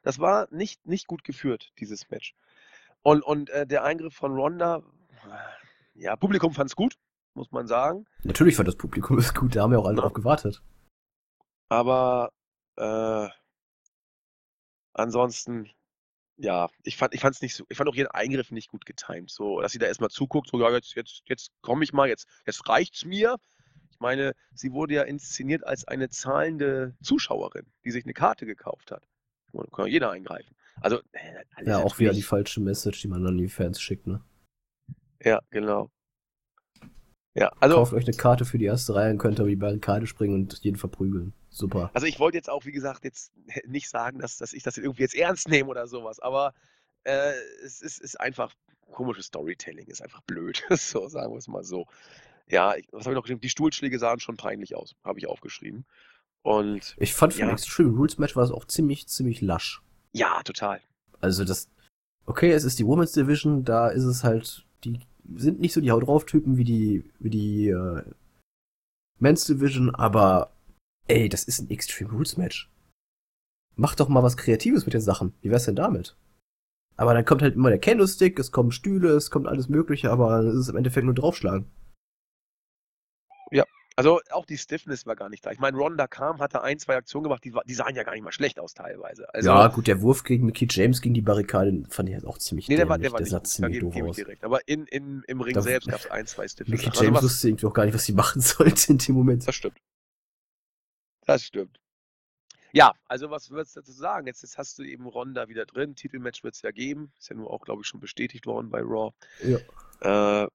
Das 0.02 0.18
war 0.18 0.48
nicht, 0.50 0.86
nicht 0.86 1.06
gut 1.06 1.24
geführt, 1.24 1.72
dieses 1.80 2.08
Match. 2.10 2.34
Und, 3.02 3.22
und 3.22 3.50
äh, 3.50 3.66
der 3.66 3.84
Eingriff 3.84 4.14
von 4.14 4.32
Ronda, 4.32 4.82
ja, 5.94 6.16
Publikum 6.16 6.52
fand 6.52 6.70
es 6.70 6.76
gut, 6.76 6.94
muss 7.34 7.50
man 7.50 7.66
sagen. 7.66 8.06
Natürlich 8.22 8.56
fand 8.56 8.68
das 8.68 8.76
Publikum 8.76 9.18
es 9.18 9.34
gut, 9.34 9.56
da 9.56 9.62
haben 9.62 9.72
wir 9.72 9.78
auch 9.78 9.86
alle 9.86 9.96
ja. 9.96 10.02
drauf 10.02 10.12
gewartet. 10.12 10.62
Aber 11.68 12.32
äh, 12.76 13.28
ansonsten, 14.92 15.70
ja, 16.36 16.68
ich 16.82 16.96
fand 16.96 17.14
ich 17.14 17.20
fand's 17.20 17.42
nicht 17.42 17.54
so 17.54 17.64
ich 17.68 17.76
fand 17.76 17.90
auch 17.90 17.94
ihren 17.94 18.08
Eingriff 18.08 18.50
nicht 18.50 18.70
gut 18.70 18.86
getimt, 18.86 19.30
so, 19.30 19.60
dass 19.60 19.72
sie 19.72 19.78
da 19.78 19.86
erstmal 19.86 20.10
zuguckt, 20.10 20.48
so: 20.48 20.60
„Ja, 20.60 20.70
jetzt 20.70 20.94
jetzt 20.94 21.22
jetzt 21.26 21.50
komme 21.60 21.84
ich 21.84 21.92
mal, 21.92 22.08
jetzt 22.08 22.28
jetzt 22.46 22.68
reicht's 22.68 23.04
mir.“ 23.04 23.36
Ich 23.90 24.00
meine, 24.00 24.34
sie 24.54 24.72
wurde 24.72 24.94
ja 24.94 25.02
inszeniert 25.02 25.66
als 25.66 25.86
eine 25.88 26.08
zahlende 26.08 26.94
Zuschauerin, 27.02 27.66
die 27.84 27.90
sich 27.90 28.04
eine 28.04 28.14
Karte 28.14 28.46
gekauft 28.46 28.92
hat. 28.92 29.02
Da 29.52 29.64
kann 29.72 29.86
ja 29.86 29.92
jeder 29.92 30.10
eingreifen. 30.10 30.54
Also, 30.80 30.98
äh, 31.12 31.64
Ja, 31.66 31.78
auch 31.78 31.98
wieder 31.98 32.12
die 32.12 32.22
falsche 32.22 32.60
Message, 32.60 33.02
die 33.02 33.08
man 33.08 33.26
an 33.26 33.38
die 33.38 33.48
Fans 33.48 33.80
schickt, 33.80 34.06
ne? 34.06 34.22
Ja, 35.22 35.40
genau. 35.50 35.90
Ja, 37.34 37.52
also 37.60 37.76
Kauft 37.76 37.92
euch 37.92 38.04
eine 38.04 38.16
Karte 38.16 38.44
für 38.44 38.58
die 38.58 38.64
erste 38.64 38.94
Reihe 38.94 39.12
und 39.12 39.18
könnt 39.18 39.38
über 39.38 39.48
die 39.48 39.56
Barrikade 39.56 40.06
springen 40.06 40.34
und 40.34 40.58
jeden 40.64 40.76
verprügeln. 40.76 41.34
Super. 41.50 41.90
Also 41.94 42.06
ich 42.06 42.18
wollte 42.18 42.36
jetzt 42.36 42.50
auch, 42.50 42.64
wie 42.64 42.72
gesagt, 42.72 43.04
jetzt 43.04 43.32
nicht 43.66 43.88
sagen, 43.88 44.18
dass, 44.18 44.38
dass 44.38 44.52
ich 44.52 44.62
das 44.62 44.76
irgendwie 44.76 45.02
jetzt 45.02 45.14
ernst 45.14 45.48
nehme 45.48 45.68
oder 45.68 45.86
sowas, 45.86 46.18
aber 46.18 46.52
äh, 47.04 47.32
es 47.64 47.80
ist, 47.80 48.00
ist 48.00 48.20
einfach 48.20 48.54
komisches 48.90 49.26
Storytelling, 49.26 49.86
ist 49.86 50.02
einfach 50.02 50.22
blöd. 50.22 50.64
so, 50.70 51.08
sagen 51.08 51.32
wir 51.32 51.38
es 51.38 51.48
mal 51.48 51.64
so. 51.64 51.86
Ja, 52.48 52.74
ich, 52.74 52.88
was 52.90 53.04
habe 53.04 53.12
ich 53.12 53.16
noch 53.16 53.22
geschrieben? 53.22 53.40
Die 53.40 53.50
Stuhlschläge 53.50 53.98
sahen 53.98 54.20
schon 54.20 54.36
peinlich 54.36 54.74
aus, 54.74 54.94
habe 55.04 55.18
ich 55.18 55.28
aufgeschrieben. 55.28 55.84
Und 56.42 56.96
ich 56.98 57.14
fand 57.14 57.34
für 57.34 57.40
ja. 57.40 57.46
ein 57.46 57.52
Extreme 57.52 57.90
Rules 57.90 58.18
Match 58.18 58.34
war 58.36 58.44
es 58.44 58.50
auch 58.50 58.64
ziemlich, 58.64 59.06
ziemlich 59.06 59.40
lasch. 59.40 59.82
Ja, 60.12 60.42
total. 60.42 60.80
Also 61.20 61.44
das, 61.44 61.68
okay, 62.26 62.52
es 62.52 62.64
ist 62.64 62.78
die 62.78 62.86
Women's 62.86 63.12
Division, 63.12 63.64
da 63.64 63.88
ist 63.88 64.04
es 64.04 64.24
halt, 64.24 64.64
die 64.84 65.00
sind 65.34 65.60
nicht 65.60 65.72
so 65.72 65.80
die 65.80 65.90
Haut 65.90 66.06
drauf 66.06 66.26
Typen 66.26 66.56
wie 66.56 66.64
die, 66.64 67.10
wie 67.18 67.30
die 67.30 67.68
äh, 67.68 68.02
Men's 69.18 69.44
Division, 69.44 69.94
aber 69.94 70.52
ey, 71.06 71.28
das 71.28 71.44
ist 71.44 71.60
ein 71.60 71.70
Extreme 71.70 72.10
Rules 72.10 72.36
Match. 72.36 72.70
Mach 73.76 73.94
doch 73.94 74.08
mal 74.08 74.22
was 74.22 74.36
Kreatives 74.36 74.86
mit 74.86 74.94
den 74.94 75.00
Sachen. 75.00 75.34
Wie 75.40 75.50
wär's 75.50 75.64
denn 75.64 75.76
damit? 75.76 76.16
Aber 76.96 77.14
dann 77.14 77.24
kommt 77.24 77.42
halt 77.42 77.54
immer 77.54 77.68
der 77.68 77.78
Candlestick, 77.78 78.38
es 78.38 78.50
kommen 78.50 78.72
Stühle, 78.72 79.10
es 79.10 79.30
kommt 79.30 79.46
alles 79.46 79.68
Mögliche, 79.68 80.10
aber 80.10 80.40
es 80.40 80.54
ist 80.54 80.68
im 80.68 80.76
Endeffekt 80.76 81.04
nur 81.04 81.14
draufschlagen. 81.14 81.66
Also 83.98 84.20
auch 84.30 84.46
die 84.46 84.58
Stiffness 84.58 85.06
war 85.06 85.16
gar 85.16 85.28
nicht 85.28 85.44
da. 85.44 85.50
Ich 85.50 85.58
meine, 85.58 85.76
Ronda 85.76 86.06
kam, 86.06 86.38
hatte 86.38 86.62
ein, 86.62 86.78
zwei 86.78 86.94
Aktionen 86.94 87.24
gemacht, 87.24 87.42
die, 87.42 87.52
die 87.66 87.74
sahen 87.74 87.96
ja 87.96 88.04
gar 88.04 88.12
nicht 88.12 88.22
mal 88.22 88.30
schlecht 88.30 88.60
aus 88.60 88.72
teilweise. 88.72 89.34
Also, 89.34 89.48
ja, 89.48 89.66
gut, 89.66 89.88
der 89.88 90.00
Wurf 90.02 90.22
gegen 90.22 90.46
Mickey 90.46 90.68
James 90.70 91.00
gegen 91.00 91.14
die 91.14 91.20
Barrikade 91.20 91.82
fand 91.88 92.08
ich 92.08 92.14
halt 92.14 92.24
auch 92.24 92.38
ziemlich 92.38 92.68
Nee, 92.68 92.76
der 92.76 92.88
war, 92.88 92.98
der 92.98 93.10
der 93.10 93.26
sah 93.26 93.42
ziemlich 93.42 93.80
doof 93.80 93.96
aus. 93.96 94.14
Direkt. 94.14 94.44
Aber 94.44 94.60
in, 94.68 94.86
in, 94.86 95.24
im 95.26 95.40
Ring 95.40 95.54
da, 95.54 95.62
selbst 95.62 95.88
gab 95.88 95.98
es 95.98 96.08
ein, 96.12 96.28
zwei 96.28 96.46
Stiffness. 96.46 96.78
Mickey 96.78 96.90
also 96.90 97.02
James 97.02 97.16
also 97.16 97.26
wusste 97.26 97.48
irgendwie 97.48 97.66
auch 97.66 97.72
gar 97.72 97.86
nicht, 97.86 97.94
was 97.94 98.04
sie 98.04 98.12
machen 98.12 98.40
sollte 98.40 98.92
in 98.92 98.98
dem 98.98 99.16
Moment. 99.16 99.48
Das 99.48 99.56
stimmt. 99.56 99.78
Das 101.26 101.42
stimmt. 101.42 101.80
Ja, 102.70 102.92
also 103.08 103.30
was 103.30 103.50
würdest 103.50 103.74
du 103.74 103.80
dazu 103.80 103.90
sagen? 103.90 104.28
Jetzt, 104.28 104.42
jetzt 104.42 104.58
hast 104.58 104.78
du 104.78 104.84
eben 104.84 105.08
Ronda 105.08 105.48
wieder 105.48 105.66
drin. 105.66 105.96
Titelmatch 105.96 106.44
wird 106.44 106.54
es 106.54 106.62
ja 106.62 106.70
geben. 106.70 107.10
Ist 107.18 107.30
ja 107.30 107.34
nur 107.34 107.50
auch, 107.50 107.64
glaube 107.64 107.82
ich, 107.82 107.88
schon 107.88 107.98
bestätigt 107.98 108.46
worden 108.46 108.70
bei 108.70 108.80
Raw. 108.80 109.12
Ja. 109.42 110.44
Äh, 110.44 110.48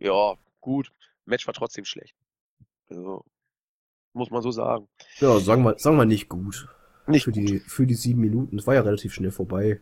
ja, 0.00 0.36
gut. 0.62 0.90
Match 1.26 1.46
war 1.46 1.52
trotzdem 1.52 1.84
schlecht. 1.84 2.14
Also, 2.90 3.24
muss 4.12 4.30
man 4.30 4.42
so 4.42 4.50
sagen. 4.50 4.88
Ja, 5.20 5.38
sagen 5.38 5.62
wir, 5.62 5.78
sagen 5.78 5.96
wir 5.96 6.04
nicht 6.04 6.28
gut. 6.28 6.68
Nicht 7.06 7.24
für, 7.24 7.32
gut. 7.32 7.40
Die, 7.40 7.58
für 7.60 7.86
die 7.86 7.94
sieben 7.94 8.20
Minuten. 8.20 8.58
Es 8.58 8.66
war 8.66 8.74
ja 8.74 8.80
relativ 8.80 9.14
schnell 9.14 9.30
vorbei. 9.30 9.80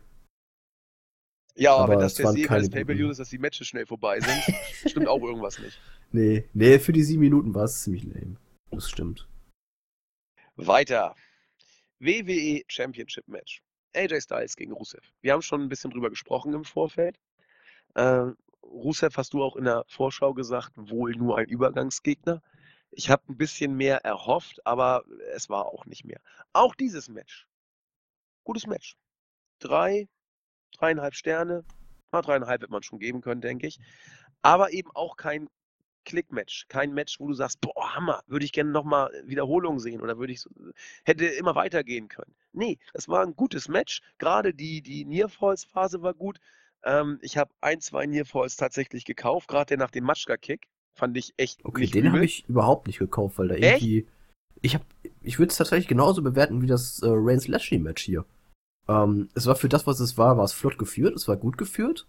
Ja, 1.55 1.75
aber 1.75 1.93
wenn 1.93 1.99
das 1.99 2.13
der 2.13 2.27
Sieger 2.27 2.59
des 2.59 2.69
Pay-Per-View 2.69 3.09
ist, 3.09 3.17
dass 3.17 3.29
die 3.29 3.39
Matches 3.39 3.67
schnell 3.67 3.87
vorbei 3.87 4.19
sind, 4.21 4.89
stimmt 4.89 5.07
auch 5.07 5.21
irgendwas 5.21 5.59
nicht. 5.59 5.79
Nee, 6.11 6.47
nee, 6.53 6.77
für 6.77 6.93
die 6.93 7.03
sieben 7.03 7.21
Minuten 7.21 7.55
war 7.55 7.63
es 7.63 7.81
ziemlich 7.81 8.03
lame. 8.03 8.37
Das 8.71 8.89
stimmt. 8.89 9.27
Weiter. 10.55 11.15
WWE 11.99 12.63
Championship 12.67 13.27
Match. 13.27 13.63
AJ 13.95 14.21
Styles 14.21 14.55
gegen 14.55 14.71
Rusev. 14.71 15.01
Wir 15.21 15.33
haben 15.33 15.41
schon 15.41 15.61
ein 15.61 15.69
bisschen 15.69 15.89
drüber 15.89 16.09
gesprochen 16.09 16.53
im 16.53 16.63
Vorfeld. 16.63 17.19
Äh, 17.95 18.25
Rusev 18.61 19.17
hast 19.17 19.33
du 19.33 19.43
auch 19.43 19.55
in 19.55 19.63
der 19.63 19.83
Vorschau 19.87 20.33
gesagt, 20.33 20.73
wohl 20.75 21.15
nur 21.15 21.37
ein 21.37 21.47
Übergangsgegner. 21.47 22.43
Ich 22.91 23.09
habe 23.09 23.23
ein 23.29 23.37
bisschen 23.37 23.75
mehr 23.75 24.03
erhofft, 24.05 24.65
aber 24.65 25.03
es 25.33 25.49
war 25.49 25.65
auch 25.67 25.85
nicht 25.85 26.05
mehr. 26.05 26.19
Auch 26.53 26.75
dieses 26.75 27.09
Match. 27.09 27.47
Gutes 28.43 28.65
Match. 28.65 28.95
Drei, 29.59 30.07
dreieinhalb 30.71 31.13
Sterne. 31.15 31.63
Na, 32.11 32.21
dreieinhalb 32.21 32.61
wird 32.61 32.71
man 32.71 32.83
schon 32.83 32.99
geben 32.99 33.21
können, 33.21 33.41
denke 33.41 33.67
ich. 33.67 33.79
Aber 34.41 34.71
eben 34.71 34.89
auch 34.93 35.17
kein 35.17 35.49
Klick-Match. 36.05 36.67
Kein 36.69 36.93
Match, 36.93 37.19
wo 37.19 37.27
du 37.27 37.33
sagst, 37.33 37.59
boah, 37.59 37.95
Hammer, 37.95 38.21
würde 38.27 38.45
ich 38.45 38.53
gerne 38.53 38.71
nochmal 38.71 39.11
Wiederholung 39.25 39.79
sehen 39.79 40.01
oder 40.01 40.17
würde 40.17 40.31
ich 40.33 40.41
so, 40.41 40.49
hätte 41.03 41.25
immer 41.25 41.55
weitergehen 41.55 42.07
können. 42.07 42.33
Nee, 42.53 42.79
das 42.93 43.09
war 43.09 43.23
ein 43.23 43.35
gutes 43.35 43.67
Match. 43.67 44.01
Gerade 44.17 44.53
die, 44.53 44.81
die 44.81 45.03
Nearfalls-Phase 45.05 46.01
war 46.01 46.13
gut. 46.13 46.39
Ähm, 46.83 47.19
ich 47.21 47.37
habe 47.37 47.53
ein, 47.59 47.81
zwei 47.81 48.05
Nearfalls 48.05 48.55
tatsächlich 48.55 49.03
gekauft, 49.03 49.49
gerade 49.49 49.65
der 49.65 49.77
nach 49.77 49.91
dem 49.91 50.05
Matschka-Kick. 50.05 50.67
Fand 50.97 51.15
ich 51.15 51.35
echt. 51.37 51.63
Okay, 51.63 51.85
den 51.85 52.11
habe 52.11 52.25
ich 52.25 52.43
überhaupt 52.49 52.87
nicht 52.87 52.97
gekauft, 52.97 53.37
weil 53.37 53.49
da 53.49 53.55
echt? 53.55 53.83
irgendwie. 53.83 54.07
Ich 54.63 54.73
habe, 54.73 54.83
ich 55.21 55.37
würde 55.37 55.51
es 55.51 55.57
tatsächlich 55.57 55.87
genauso 55.87 56.23
bewerten 56.23 56.63
wie 56.63 56.67
das 56.67 56.99
äh, 57.03 57.07
Reigns 57.07 57.47
Lashley 57.47 57.77
Match 57.77 58.01
hier. 58.01 58.25
Ähm, 58.87 59.29
es 59.35 59.45
war 59.45 59.55
für 59.55 59.69
das, 59.69 59.85
was 59.85 59.99
es 59.99 60.17
war, 60.17 60.37
war 60.37 60.43
es 60.43 60.53
flott 60.53 60.79
geführt, 60.79 61.15
es 61.15 61.27
war 61.27 61.37
gut 61.37 61.59
geführt. 61.59 62.07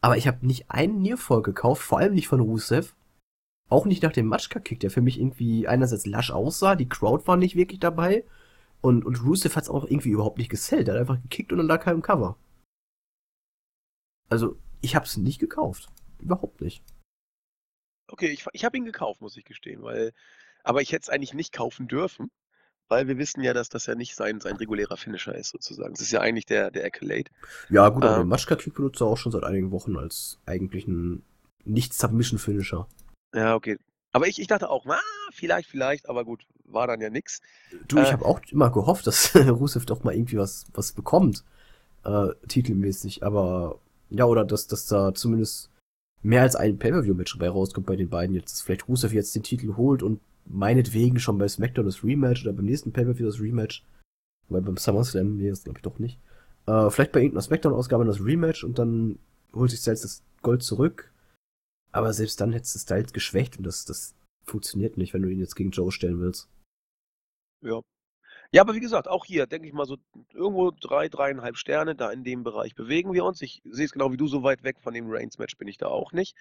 Aber 0.00 0.16
ich 0.16 0.28
habe 0.28 0.46
nicht 0.46 0.70
einen 0.70 1.02
Nearfall 1.02 1.42
gekauft, 1.42 1.82
vor 1.82 1.98
allem 1.98 2.14
nicht 2.14 2.28
von 2.28 2.38
Rusev. 2.38 2.94
Auch 3.68 3.86
nicht 3.86 4.04
nach 4.04 4.12
dem 4.12 4.26
Matschka-Kick, 4.26 4.78
der 4.78 4.90
für 4.92 5.00
mich 5.00 5.18
irgendwie 5.18 5.66
einerseits 5.66 6.06
lasch 6.06 6.30
aussah, 6.30 6.76
die 6.76 6.88
Crowd 6.88 7.26
war 7.26 7.36
nicht 7.36 7.56
wirklich 7.56 7.80
dabei. 7.80 8.24
Und, 8.80 9.04
und 9.04 9.20
Rusev 9.24 9.56
hat 9.56 9.64
es 9.64 9.70
auch 9.70 9.84
irgendwie 9.84 10.10
überhaupt 10.10 10.38
nicht 10.38 10.50
gesellt. 10.50 10.86
Er 10.86 10.94
hat 10.94 11.00
einfach 11.00 11.20
gekickt 11.22 11.50
und 11.50 11.58
dann 11.58 11.66
lag 11.66 11.82
kein 11.82 12.02
Cover. 12.02 12.36
Also, 14.28 14.56
ich 14.80 14.94
habe 14.94 15.06
es 15.06 15.16
nicht 15.16 15.40
gekauft. 15.40 15.88
Überhaupt 16.20 16.60
nicht. 16.60 16.84
Okay, 18.12 18.28
ich, 18.28 18.44
ich 18.52 18.64
habe 18.66 18.76
ihn 18.76 18.84
gekauft, 18.84 19.22
muss 19.22 19.38
ich 19.38 19.44
gestehen, 19.46 19.82
weil, 19.82 20.12
aber 20.64 20.82
ich 20.82 20.92
hätte 20.92 21.04
es 21.04 21.08
eigentlich 21.08 21.32
nicht 21.32 21.50
kaufen 21.54 21.88
dürfen, 21.88 22.30
weil 22.88 23.08
wir 23.08 23.16
wissen 23.16 23.42
ja, 23.42 23.54
dass 23.54 23.70
das 23.70 23.86
ja 23.86 23.94
nicht 23.94 24.14
sein, 24.14 24.38
sein 24.38 24.56
regulärer 24.56 24.98
Finisher 24.98 25.34
ist, 25.34 25.48
sozusagen. 25.48 25.94
Das 25.94 26.02
ist 26.02 26.12
ja 26.12 26.20
eigentlich 26.20 26.44
der, 26.44 26.70
der 26.70 26.84
Accolade. 26.84 27.30
Ja, 27.70 27.88
gut, 27.88 28.04
aber 28.04 28.16
ähm, 28.16 28.22
den 28.24 28.28
Matschka-Kick 28.28 28.74
benutzt 28.74 29.00
er 29.00 29.06
auch 29.06 29.16
schon 29.16 29.32
seit 29.32 29.44
einigen 29.44 29.70
Wochen 29.70 29.96
als 29.96 30.38
eigentlichen 30.44 31.24
Nicht-Submission-Finisher. 31.64 32.86
Ja, 33.34 33.54
okay. 33.54 33.78
Aber 34.12 34.28
ich, 34.28 34.38
ich 34.38 34.46
dachte 34.46 34.68
auch, 34.68 34.84
ah, 34.84 35.00
vielleicht, 35.32 35.70
vielleicht, 35.70 36.10
aber 36.10 36.26
gut, 36.26 36.44
war 36.64 36.86
dann 36.86 37.00
ja 37.00 37.08
nix. 37.08 37.40
Du, 37.88 37.96
ich 37.96 38.08
äh, 38.08 38.12
habe 38.12 38.26
auch 38.26 38.40
immer 38.50 38.70
gehofft, 38.70 39.06
dass 39.06 39.34
Rusev 39.34 39.86
doch 39.86 40.04
mal 40.04 40.14
irgendwie 40.14 40.36
was, 40.36 40.66
was 40.74 40.92
bekommt, 40.92 41.44
äh, 42.04 42.28
titelmäßig, 42.46 43.22
aber 43.22 43.78
ja, 44.10 44.26
oder 44.26 44.44
dass, 44.44 44.66
dass 44.66 44.86
da 44.86 45.14
zumindest 45.14 45.71
mehr 46.22 46.42
als 46.42 46.56
ein 46.56 46.78
Pay-Per-View-Match 46.78 47.38
dabei 47.38 47.50
rauskommt 47.50 47.86
bei 47.86 47.96
den 47.96 48.08
beiden 48.08 48.34
jetzt, 48.34 48.52
dass 48.52 48.62
vielleicht 48.62 48.88
Rusev 48.88 49.12
jetzt 49.14 49.34
den 49.34 49.42
Titel 49.42 49.76
holt 49.76 50.02
und 50.02 50.20
meinetwegen 50.46 51.18
schon 51.18 51.38
bei 51.38 51.48
SmackDown 51.48 51.86
das 51.86 52.04
Rematch 52.04 52.44
oder 52.44 52.52
beim 52.52 52.64
nächsten 52.64 52.92
Pay-Per-View 52.92 53.26
das 53.26 53.40
Rematch, 53.40 53.84
weil 54.48 54.62
beim 54.62 54.76
SummerSlam, 54.76 55.36
nee, 55.36 55.50
das 55.50 55.64
glaube 55.64 55.78
ich 55.78 55.82
doch 55.82 55.98
nicht. 55.98 56.18
Äh, 56.66 56.90
vielleicht 56.90 57.12
bei 57.12 57.20
irgendeiner 57.20 57.42
SmackDown-Ausgabe 57.42 58.04
das 58.04 58.24
Rematch 58.24 58.64
und 58.64 58.78
dann 58.78 59.18
holt 59.52 59.70
sich 59.70 59.80
selbst 59.80 60.04
das 60.04 60.22
Gold 60.42 60.62
zurück 60.62 61.12
aber 61.92 62.12
selbst 62.14 62.40
dann 62.40 62.52
hättest 62.52 62.74
du 62.74 62.78
Styles 62.78 63.12
geschwächt 63.12 63.58
und 63.58 63.64
das, 63.64 63.84
das 63.84 64.14
funktioniert 64.44 64.96
nicht, 64.96 65.14
wenn 65.14 65.22
du 65.22 65.28
ihn 65.28 65.38
jetzt 65.38 65.54
gegen 65.54 65.70
Joe 65.70 65.92
stellen 65.92 66.20
willst. 66.20 66.48
Ja. 67.62 67.80
Ja, 68.54 68.60
aber 68.60 68.74
wie 68.74 68.80
gesagt, 68.80 69.08
auch 69.08 69.24
hier 69.24 69.46
denke 69.46 69.66
ich 69.66 69.72
mal 69.72 69.86
so 69.86 69.96
irgendwo 70.34 70.70
drei, 70.70 71.08
dreieinhalb 71.08 71.56
Sterne, 71.56 71.94
da 71.94 72.10
in 72.10 72.22
dem 72.22 72.44
Bereich 72.44 72.74
bewegen 72.74 73.14
wir 73.14 73.24
uns. 73.24 73.40
Ich 73.40 73.62
sehe 73.64 73.86
es 73.86 73.92
genau 73.92 74.12
wie 74.12 74.18
du, 74.18 74.28
so 74.28 74.42
weit 74.42 74.62
weg 74.62 74.78
von 74.78 74.92
dem 74.92 75.10
Reigns-Match 75.10 75.56
bin 75.56 75.68
ich 75.68 75.78
da 75.78 75.86
auch 75.86 76.12
nicht. 76.12 76.36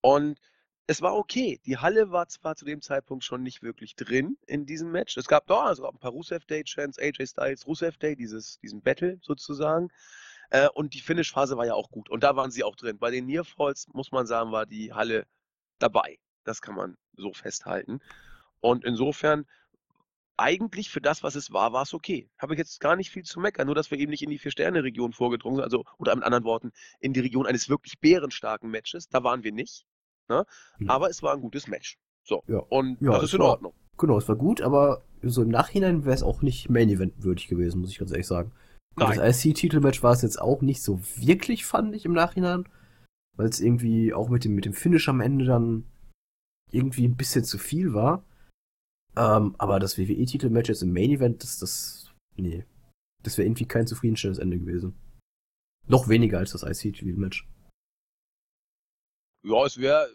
Und 0.00 0.38
es 0.86 1.02
war 1.02 1.16
okay. 1.16 1.60
Die 1.66 1.76
Halle 1.76 2.12
war 2.12 2.28
zwar 2.28 2.54
zu 2.54 2.64
dem 2.64 2.80
Zeitpunkt 2.80 3.24
schon 3.24 3.42
nicht 3.42 3.60
wirklich 3.62 3.96
drin 3.96 4.38
in 4.46 4.66
diesem 4.66 4.92
Match. 4.92 5.16
Es 5.16 5.26
gab 5.26 5.48
doch 5.48 5.64
also 5.64 5.88
ein 5.88 5.98
paar 5.98 6.12
Rusev 6.12 6.46
Day-Chants, 6.46 6.98
AJ 6.98 7.26
Styles, 7.26 7.66
Rusev 7.66 7.98
Day, 7.98 8.14
diesen 8.14 8.80
Battle 8.82 9.18
sozusagen. 9.20 9.90
Äh, 10.50 10.68
und 10.68 10.94
die 10.94 11.00
Finish-Phase 11.00 11.56
war 11.56 11.66
ja 11.66 11.74
auch 11.74 11.90
gut. 11.90 12.08
Und 12.08 12.22
da 12.22 12.36
waren 12.36 12.52
sie 12.52 12.62
auch 12.62 12.76
drin. 12.76 12.98
Bei 12.98 13.10
den 13.10 13.26
Nearfalls, 13.26 13.88
muss 13.92 14.12
man 14.12 14.26
sagen, 14.26 14.52
war 14.52 14.64
die 14.64 14.92
Halle 14.92 15.26
dabei. 15.80 16.18
Das 16.44 16.62
kann 16.62 16.76
man 16.76 16.96
so 17.16 17.32
festhalten. 17.32 18.00
Und 18.60 18.84
insofern, 18.84 19.44
eigentlich 20.38 20.90
für 20.90 21.00
das, 21.00 21.22
was 21.22 21.34
es 21.34 21.52
war, 21.52 21.72
war 21.72 21.82
es 21.82 21.92
okay. 21.92 22.30
Habe 22.38 22.54
ich 22.54 22.58
jetzt 22.58 22.80
gar 22.80 22.96
nicht 22.96 23.10
viel 23.10 23.24
zu 23.24 23.40
meckern, 23.40 23.66
nur 23.66 23.74
dass 23.74 23.90
wir 23.90 23.98
eben 23.98 24.10
nicht 24.10 24.22
in 24.22 24.30
die 24.30 24.38
Vier-Sterne-Region 24.38 25.12
vorgedrungen 25.12 25.56
sind, 25.56 25.64
also, 25.64 25.84
oder 25.98 26.14
mit 26.14 26.24
anderen 26.24 26.44
Worten, 26.44 26.72
in 27.00 27.12
die 27.12 27.20
Region 27.20 27.46
eines 27.46 27.68
wirklich 27.68 27.98
bärenstarken 28.00 28.70
Matches. 28.70 29.08
Da 29.08 29.22
waren 29.24 29.42
wir 29.42 29.52
nicht. 29.52 29.84
Ne? 30.28 30.44
Ja. 30.78 30.90
Aber 30.90 31.10
es 31.10 31.22
war 31.22 31.34
ein 31.34 31.40
gutes 31.40 31.66
Match. 31.66 31.98
So. 32.22 32.42
Ja. 32.46 32.58
Und 32.58 33.00
ja, 33.00 33.12
das 33.12 33.24
ist 33.24 33.34
in 33.34 33.40
war, 33.40 33.50
Ordnung. 33.50 33.74
Genau, 33.96 34.18
es 34.18 34.28
war 34.28 34.36
gut, 34.36 34.60
aber 34.60 35.02
so 35.22 35.42
im 35.42 35.48
Nachhinein 35.48 36.04
wäre 36.04 36.14
es 36.14 36.22
auch 36.22 36.42
nicht 36.42 36.70
Main 36.70 36.88
Event 36.88 37.22
würdig 37.22 37.48
gewesen, 37.48 37.80
muss 37.80 37.90
ich 37.90 37.98
ganz 37.98 38.12
ehrlich 38.12 38.26
sagen. 38.26 38.52
Nein. 38.96 39.18
Das 39.18 39.44
IC-Titelmatch 39.44 40.02
war 40.02 40.12
es 40.12 40.22
jetzt 40.22 40.40
auch 40.40 40.62
nicht 40.62 40.82
so 40.82 41.00
wirklich, 41.16 41.64
fand 41.64 41.94
ich 41.94 42.04
im 42.04 42.12
Nachhinein. 42.12 42.68
Weil 43.36 43.48
es 43.48 43.60
irgendwie 43.60 44.12
auch 44.12 44.28
mit 44.28 44.44
dem, 44.44 44.54
mit 44.54 44.64
dem 44.64 44.72
Finish 44.72 45.08
am 45.08 45.20
Ende 45.20 45.44
dann 45.44 45.84
irgendwie 46.70 47.06
ein 47.06 47.16
bisschen 47.16 47.44
zu 47.44 47.58
viel 47.58 47.94
war. 47.94 48.24
Ähm, 49.18 49.56
aber 49.58 49.80
das 49.80 49.98
WWE-Titelmatch 49.98 50.68
jetzt 50.68 50.82
im 50.82 50.92
Main 50.92 51.10
Event, 51.10 51.42
das, 51.42 51.58
das, 51.58 52.14
nee. 52.36 52.64
Das 53.24 53.36
wäre 53.36 53.46
irgendwie 53.46 53.66
kein 53.66 53.86
zufriedenstellendes 53.86 54.40
Ende 54.40 54.60
gewesen. 54.60 54.94
Noch 55.88 56.08
weniger 56.08 56.38
als 56.38 56.52
das 56.52 56.62
IC-Titelmatch. 56.62 57.48
Ja, 59.42 59.66
es 59.66 59.78
wäre 59.78 60.08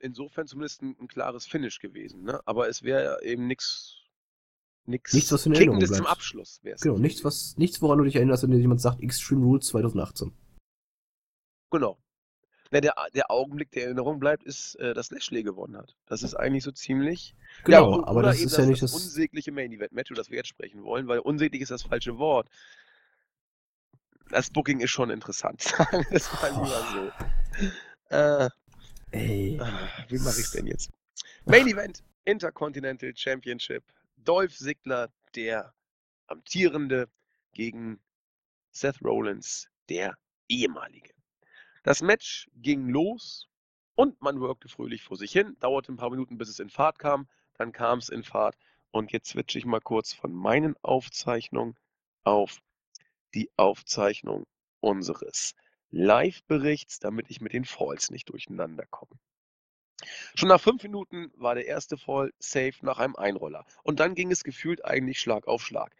insofern 0.00 0.46
zumindest 0.46 0.82
ein, 0.82 0.94
ein, 1.00 1.08
klares 1.08 1.46
Finish 1.46 1.78
gewesen, 1.78 2.24
ne? 2.24 2.40
Aber 2.44 2.68
es 2.68 2.82
wäre 2.82 3.22
eben 3.22 3.46
nichts 3.46 3.96
Nix 4.86 5.12
nichts, 5.12 5.32
was 5.32 5.46
in 5.46 5.52
Erinnerung 5.52 5.78
bleibt. 5.78 5.94
zum 5.94 6.06
Abschluss 6.06 6.60
wär's. 6.62 6.80
Genau, 6.80 6.98
nichts, 6.98 7.24
was, 7.24 7.56
nichts, 7.56 7.80
woran 7.80 7.98
du 7.98 8.04
dich 8.04 8.16
erinnerst, 8.16 8.42
wenn 8.42 8.50
dir 8.50 8.58
jemand 8.58 8.80
sagt, 8.80 9.02
Extreme 9.02 9.44
Rules 9.44 9.66
2018. 9.66 10.32
Genau. 11.70 11.98
Na, 12.70 12.80
der, 12.80 12.94
der 13.14 13.30
Augenblick 13.30 13.72
der 13.72 13.84
Erinnerung 13.84 14.20
bleibt, 14.20 14.44
ist, 14.44 14.76
äh, 14.76 14.94
dass 14.94 15.10
Lashley 15.10 15.42
gewonnen 15.42 15.76
hat. 15.76 15.96
Das 16.06 16.22
ist 16.22 16.34
eigentlich 16.34 16.62
so 16.62 16.70
ziemlich. 16.70 17.34
Genau, 17.64 18.00
ja, 18.00 18.06
aber 18.06 18.22
das 18.22 18.40
ist 18.40 18.56
ja 18.56 18.64
nicht 18.64 18.82
das, 18.82 18.92
das 18.92 19.02
unsägliche 19.02 19.50
Main 19.50 19.72
Event 19.72 19.92
Match, 19.92 20.12
das 20.14 20.30
wir 20.30 20.36
jetzt 20.36 20.48
sprechen 20.48 20.84
wollen, 20.84 21.08
weil 21.08 21.18
unsäglich 21.18 21.62
ist 21.62 21.70
das 21.70 21.82
falsche 21.82 22.18
Wort. 22.18 22.48
Das 24.28 24.50
Booking 24.50 24.78
ist 24.80 24.90
schon 24.90 25.10
interessant, 25.10 25.60
sagen 25.62 26.06
wir 26.08 26.16
es 26.16 26.32
mal 26.32 26.50
lieber 26.50 27.12
so. 28.08 28.14
Äh, 28.16 28.48
Ey. 29.10 29.58
Ah, 29.60 29.88
wie 30.08 30.18
mache 30.18 30.38
ich 30.38 30.46
es 30.46 30.52
denn 30.52 30.66
jetzt? 30.66 30.90
Main 31.44 31.66
Event 31.66 32.04
Intercontinental 32.24 33.12
Championship. 33.16 33.82
Dolph 34.16 34.56
Ziggler, 34.56 35.10
der 35.34 35.74
amtierende, 36.28 37.08
gegen 37.52 38.00
Seth 38.70 39.02
Rollins, 39.02 39.68
der 39.88 40.16
ehemalige. 40.48 41.12
Das 41.82 42.02
Match 42.02 42.50
ging 42.54 42.88
los 42.88 43.48
und 43.94 44.20
man 44.20 44.40
workte 44.40 44.68
fröhlich 44.68 45.02
vor 45.02 45.16
sich 45.16 45.32
hin. 45.32 45.56
Dauerte 45.60 45.92
ein 45.92 45.96
paar 45.96 46.10
Minuten, 46.10 46.38
bis 46.38 46.48
es 46.48 46.58
in 46.58 46.70
Fahrt 46.70 46.98
kam. 46.98 47.28
Dann 47.54 47.72
kam 47.72 47.98
es 47.98 48.08
in 48.08 48.22
Fahrt. 48.22 48.56
Und 48.90 49.12
jetzt 49.12 49.28
switche 49.28 49.58
ich 49.58 49.64
mal 49.64 49.80
kurz 49.80 50.12
von 50.12 50.32
meinen 50.32 50.74
Aufzeichnungen 50.82 51.76
auf 52.24 52.60
die 53.34 53.50
Aufzeichnung 53.56 54.46
unseres 54.80 55.54
Live-Berichts, 55.90 56.98
damit 56.98 57.30
ich 57.30 57.40
mit 57.40 57.52
den 57.52 57.64
Falls 57.64 58.10
nicht 58.10 58.28
durcheinander 58.30 58.86
komme. 58.86 59.18
Schon 60.34 60.48
nach 60.48 60.60
fünf 60.60 60.82
Minuten 60.82 61.30
war 61.36 61.54
der 61.54 61.66
erste 61.66 61.96
Fall 61.96 62.32
safe 62.38 62.74
nach 62.82 62.98
einem 62.98 63.16
Einroller. 63.16 63.64
Und 63.82 64.00
dann 64.00 64.14
ging 64.14 64.30
es 64.30 64.44
gefühlt 64.44 64.84
eigentlich 64.84 65.20
Schlag 65.20 65.46
auf 65.46 65.62
Schlag. 65.62 65.94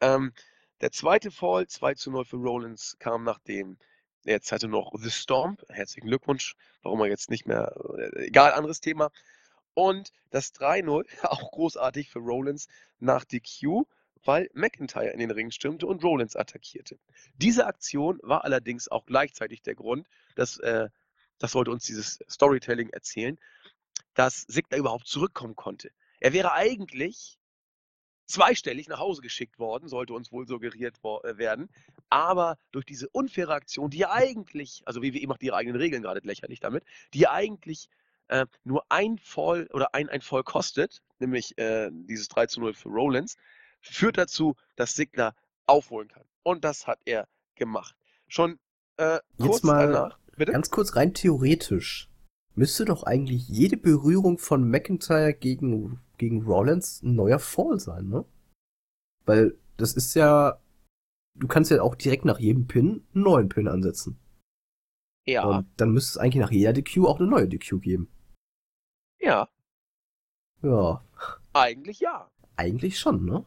Ähm, 0.00 0.32
der 0.82 0.92
zweite 0.92 1.30
Fall, 1.30 1.66
2 1.66 1.94
zu 1.94 2.10
0 2.10 2.24
für 2.26 2.36
Rollins, 2.36 2.96
kam 2.98 3.24
nachdem 3.24 3.78
Jetzt 4.26 4.50
hatte 4.50 4.66
noch 4.66 4.92
The 4.98 5.10
Storm. 5.10 5.56
Herzlichen 5.68 6.08
Glückwunsch. 6.08 6.56
Warum 6.82 7.00
er 7.00 7.06
jetzt 7.06 7.30
nicht 7.30 7.46
mehr, 7.46 7.72
äh, 7.96 8.26
egal, 8.26 8.52
anderes 8.52 8.80
Thema. 8.80 9.12
Und 9.72 10.12
das 10.30 10.52
3-0, 10.52 11.04
auch 11.22 11.52
großartig 11.52 12.10
für 12.10 12.18
Rollins 12.18 12.66
nach 12.98 13.24
DQ, 13.24 13.84
weil 14.24 14.50
McIntyre 14.52 15.10
in 15.10 15.20
den 15.20 15.30
Ring 15.30 15.52
stürmte 15.52 15.86
und 15.86 16.02
Rollins 16.02 16.34
attackierte. 16.34 16.98
Diese 17.36 17.66
Aktion 17.66 18.18
war 18.22 18.42
allerdings 18.42 18.88
auch 18.88 19.06
gleichzeitig 19.06 19.62
der 19.62 19.76
Grund, 19.76 20.08
dass, 20.34 20.58
äh, 20.58 20.88
das 21.38 21.52
sollte 21.52 21.70
uns 21.70 21.84
dieses 21.84 22.18
Storytelling 22.28 22.90
erzählen, 22.90 23.38
dass 24.14 24.40
Sigler 24.48 24.78
überhaupt 24.78 25.06
zurückkommen 25.06 25.54
konnte. 25.54 25.92
Er 26.18 26.32
wäre 26.32 26.52
eigentlich 26.52 27.38
zweistellig 28.26 28.88
nach 28.88 28.98
Hause 28.98 29.22
geschickt 29.22 29.58
worden, 29.58 29.88
sollte 29.88 30.12
uns 30.12 30.32
wohl 30.32 30.46
suggeriert 30.46 30.96
äh, 31.02 31.38
werden. 31.38 31.68
Aber 32.10 32.58
durch 32.72 32.84
diese 32.84 33.08
unfaire 33.08 33.54
Aktion, 33.54 33.90
die 33.90 34.06
eigentlich, 34.06 34.82
also 34.84 35.02
wie 35.02 35.12
wir 35.12 35.22
eben 35.22 35.32
auch 35.32 35.40
ihre 35.40 35.56
eigenen 35.56 35.80
Regeln 35.80 36.02
gerade 36.02 36.20
lächerlich 36.24 36.60
damit, 36.60 36.84
die 37.14 37.28
eigentlich 37.28 37.88
äh, 38.28 38.46
nur 38.64 38.84
ein 38.88 39.18
Fall 39.18 39.68
oder 39.72 39.94
ein, 39.94 40.08
ein 40.08 40.20
Fall 40.20 40.42
kostet, 40.42 41.02
nämlich 41.18 41.56
äh, 41.58 41.90
dieses 41.92 42.28
3 42.28 42.46
zu 42.46 42.60
0 42.60 42.74
für 42.74 42.88
Rollins, 42.88 43.36
führt 43.80 44.18
dazu, 44.18 44.56
dass 44.74 44.94
Sigler 44.94 45.34
aufholen 45.66 46.08
kann. 46.08 46.24
Und 46.42 46.64
das 46.64 46.86
hat 46.86 47.00
er 47.04 47.28
gemacht. 47.54 47.96
Schon 48.28 48.58
äh, 48.96 49.20
kurz 49.38 49.56
Jetzt 49.56 49.64
mal 49.64 49.92
danach. 49.92 50.18
Bitte? 50.36 50.52
Ganz 50.52 50.70
kurz 50.70 50.96
rein 50.96 51.14
theoretisch 51.14 52.08
müsste 52.56 52.84
doch 52.84 53.04
eigentlich 53.04 53.48
jede 53.48 53.76
Berührung 53.76 54.38
von 54.38 54.68
McIntyre 54.68 55.34
gegen, 55.34 56.00
gegen 56.18 56.42
Rollins 56.42 57.02
ein 57.02 57.14
neuer 57.14 57.38
Fall 57.38 57.78
sein, 57.78 58.08
ne? 58.08 58.24
Weil 59.24 59.56
das 59.76 59.92
ist 59.92 60.14
ja, 60.14 60.60
du 61.34 61.46
kannst 61.46 61.70
ja 61.70 61.82
auch 61.82 61.94
direkt 61.94 62.24
nach 62.24 62.38
jedem 62.38 62.66
Pin 62.66 63.06
einen 63.14 63.24
neuen 63.24 63.48
Pin 63.48 63.68
ansetzen. 63.68 64.18
Ja. 65.26 65.44
Und 65.44 65.68
dann 65.76 65.90
müsste 65.90 66.12
es 66.12 66.18
eigentlich 66.18 66.40
nach 66.40 66.50
jeder 66.50 66.72
DQ 66.72 67.06
auch 67.06 67.18
eine 67.18 67.28
neue 67.28 67.48
DQ 67.48 67.80
geben. 67.80 68.08
Ja. 69.20 69.48
Ja. 70.62 71.04
Eigentlich 71.52 72.00
ja. 72.00 72.30
Eigentlich 72.56 72.98
schon, 72.98 73.24
ne? 73.24 73.44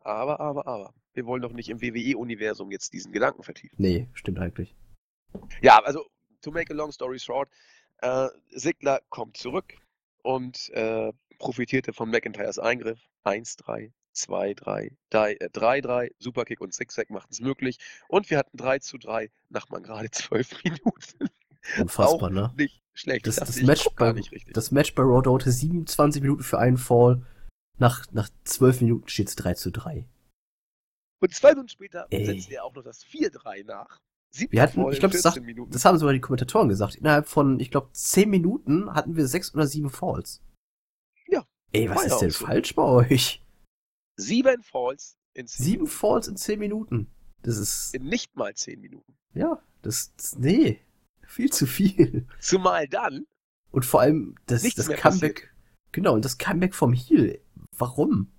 Aber, 0.00 0.40
aber, 0.40 0.66
aber. 0.66 0.94
Wir 1.12 1.26
wollen 1.26 1.42
doch 1.42 1.52
nicht 1.52 1.68
im 1.68 1.80
WWE-Universum 1.80 2.70
jetzt 2.70 2.92
diesen 2.92 3.12
Gedanken 3.12 3.42
vertiefen. 3.42 3.74
Nee, 3.78 4.08
stimmt 4.12 4.38
eigentlich. 4.38 4.74
Ja, 5.62 5.82
also, 5.82 6.06
to 6.42 6.50
make 6.50 6.72
a 6.72 6.76
long 6.76 6.92
story 6.92 7.18
short, 7.18 7.48
äh, 7.98 8.28
Sigler 8.50 9.00
kommt 9.08 9.36
zurück 9.36 9.74
und 10.22 10.70
äh, 10.70 11.12
profitierte 11.38 11.92
von 11.92 12.10
McIntyres 12.10 12.58
Eingriff. 12.58 13.00
1-3, 13.24 13.90
2-3, 14.14 14.92
3-3, 15.10 16.10
Superkick 16.18 16.60
und 16.60 16.72
Zigzag 16.72 17.10
machten 17.10 17.32
es 17.32 17.40
möglich. 17.40 17.78
Und 18.08 18.30
wir 18.30 18.38
hatten 18.38 18.56
3 18.56 18.78
zu 18.78 18.98
3 18.98 19.30
nach 19.48 19.68
mal 19.68 19.82
gerade 19.82 20.10
12 20.12 20.64
Minuten. 20.64 21.30
Unfassbar, 21.80 22.30
ne? 22.30 22.52
Nicht 22.56 22.82
schlecht. 22.94 23.26
Das, 23.26 23.36
das, 23.36 23.60
Match 23.62 23.88
bei, 23.96 24.14
das 24.52 24.70
Match 24.70 24.94
bei 24.94 25.02
Raw 25.02 25.22
dauerte 25.22 25.50
27 25.50 26.22
Minuten 26.22 26.44
für 26.44 26.58
einen 26.58 26.78
Fall. 26.78 27.26
Nach, 27.78 28.04
nach 28.12 28.28
12 28.44 28.82
Minuten 28.82 29.08
steht 29.08 29.28
es 29.28 29.36
3 29.36 29.54
zu 29.54 29.70
3. 29.70 30.06
Und 31.20 31.34
zwei 31.34 31.50
Minuten 31.50 31.68
später 31.68 32.06
Ey. 32.10 32.24
setzt 32.24 32.50
er 32.50 32.64
auch 32.64 32.74
noch 32.74 32.84
das 32.84 33.04
4-3 33.04 33.64
nach. 33.64 34.00
Wir 34.50 34.62
hatten, 34.62 34.90
ich 34.90 34.98
glaube, 34.98 35.12
das, 35.14 35.22
das, 35.22 35.84
haben 35.84 35.98
sogar 35.98 36.12
die 36.12 36.20
Kommentatoren 36.20 36.68
gesagt. 36.68 36.94
Innerhalb 36.96 37.28
von, 37.28 37.60
ich 37.60 37.70
glaube, 37.70 37.90
10 37.92 38.28
Minuten 38.28 38.92
hatten 38.92 39.16
wir 39.16 39.26
6 39.26 39.54
oder 39.54 39.66
7 39.66 39.90
Falls. 39.90 40.42
Ja. 41.28 41.44
Ey, 41.72 41.88
was 41.88 42.06
ist 42.06 42.18
denn 42.18 42.30
so. 42.30 42.46
falsch 42.46 42.74
bei 42.74 42.82
euch? 42.82 43.44
7 44.16 44.62
Falls 44.62 45.16
in 45.34 45.46
10 45.46 45.64
7 45.64 45.86
Falls 45.86 46.28
in 46.28 46.36
10 46.36 46.58
Minuten. 46.58 47.10
Das 47.42 47.58
ist. 47.58 47.94
In 47.94 48.04
nicht 48.04 48.36
mal 48.36 48.54
10 48.54 48.80
Minuten. 48.80 49.16
Ja, 49.34 49.62
das, 49.82 50.12
nee. 50.38 50.80
Viel 51.26 51.50
zu 51.50 51.66
viel. 51.66 52.26
Zumal 52.40 52.88
dann. 52.88 53.26
Und 53.70 53.84
vor 53.84 54.00
allem 54.00 54.36
das, 54.46 54.62
das 54.74 54.86
Comeback. 54.86 55.00
Passiert. 55.00 55.42
Genau, 55.92 56.14
und 56.14 56.24
das 56.24 56.38
Comeback 56.38 56.74
vom 56.74 56.92
Heel. 56.92 57.40
Warum? 57.76 58.32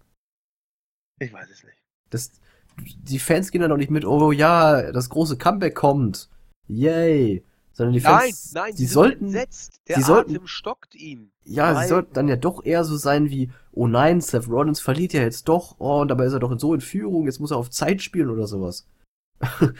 Ich 1.19 1.31
weiß 1.31 1.49
es 1.49 1.63
nicht. 1.63 1.77
Das, 2.09 2.31
die 2.79 3.19
Fans 3.19 3.51
gehen 3.51 3.61
da 3.61 3.67
noch 3.67 3.77
nicht 3.77 3.91
mit, 3.91 4.05
oh 4.05 4.31
ja, 4.31 4.91
das 4.91 5.09
große 5.09 5.37
Comeback 5.37 5.75
kommt. 5.75 6.29
Yay. 6.67 7.43
Sondern 7.73 7.93
die 7.93 7.99
Fans, 7.99 8.53
nein, 8.53 8.63
nein, 8.65 8.75
die 8.75 8.87
sollten, 8.87 9.25
entsetzt. 9.25 9.81
Der 9.87 9.97
sie 9.97 10.01
sollten, 10.01 10.31
Atem 10.31 10.47
stockt 10.47 10.95
ihn. 10.95 11.31
Ja, 11.43 11.73
nein. 11.73 11.83
sie 11.83 11.89
sollten 11.89 12.13
dann 12.13 12.27
ja 12.27 12.35
doch 12.35 12.65
eher 12.65 12.83
so 12.83 12.97
sein 12.97 13.29
wie, 13.29 13.51
oh 13.71 13.87
nein, 13.87 14.19
Seth 14.19 14.47
Rollins 14.47 14.79
verliert 14.79 15.13
ja 15.13 15.21
jetzt 15.21 15.47
doch, 15.47 15.75
oh, 15.77 16.01
und 16.01 16.07
dabei 16.07 16.25
ist 16.25 16.33
er 16.33 16.39
doch 16.39 16.57
so 16.59 16.73
in 16.73 16.81
Führung, 16.81 17.25
jetzt 17.25 17.39
muss 17.39 17.51
er 17.51 17.57
auf 17.57 17.69
Zeit 17.69 18.01
spielen 18.01 18.31
oder 18.31 18.47
sowas. 18.47 18.87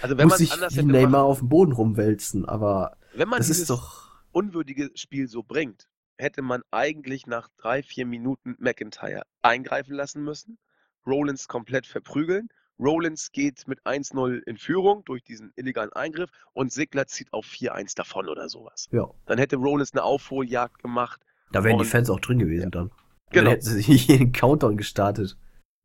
Also 0.02 0.16
wenn 0.18 0.28
muss 0.28 0.38
sich 0.38 0.52
wie 0.52 0.84
Neymar 0.84 1.24
auf 1.24 1.40
dem 1.40 1.50
Boden 1.50 1.72
rumwälzen, 1.72 2.46
aber 2.46 2.98
wenn 3.16 3.30
man 3.30 3.40
das 3.40 3.50
ist 3.50 3.72
doch 3.72 4.12
unwürdige 4.32 4.92
Spiel 4.94 5.28
so 5.28 5.42
bringt, 5.42 5.90
hätte 6.20 6.44
man 6.44 6.62
eigentlich 6.70 7.26
nach 7.26 7.50
drei, 7.58 7.82
vier 7.82 8.06
Minuten 8.06 8.56
McIntyre 8.60 9.24
eingreifen 9.42 9.96
lassen 9.96 10.24
müssen, 10.24 10.60
Rollins 11.08 11.48
komplett 11.48 11.88
verprügeln 11.88 12.50
Rollins 12.80 13.32
geht 13.32 13.68
mit 13.68 13.82
1-0 13.84 14.44
in 14.46 14.58
Führung 14.58 15.04
durch 15.06 15.24
diesen 15.24 15.52
illegalen 15.56 15.92
Eingriff 15.94 16.30
und 16.54 16.72
Sigler 16.72 17.08
zieht 17.08 17.34
auf 17.34 17.46
4-1 17.46 17.96
davon 17.96 18.30
oder 18.30 18.50
sowas. 18.50 18.88
Ja. 18.92 19.10
Dann 19.26 19.38
hätte 19.38 19.56
Rollins 19.56 19.94
eine 19.94 20.04
Aufholjagd 20.04 20.82
gemacht. 20.82 21.22
Da 21.52 21.64
wären 21.64 21.80
die 21.80 21.86
Fans 21.86 22.10
auch 22.10 22.20
drin 22.20 22.40
gewesen 22.40 22.66
ja. 22.66 22.70
dann. 22.70 22.92
Genau. 23.32 23.46
Dann 23.46 23.52
hätten 23.52 23.66
sie 23.66 23.82
hier 23.98 24.18
den 24.18 24.32
Countdown 24.32 24.78
gestartet. 24.78 25.38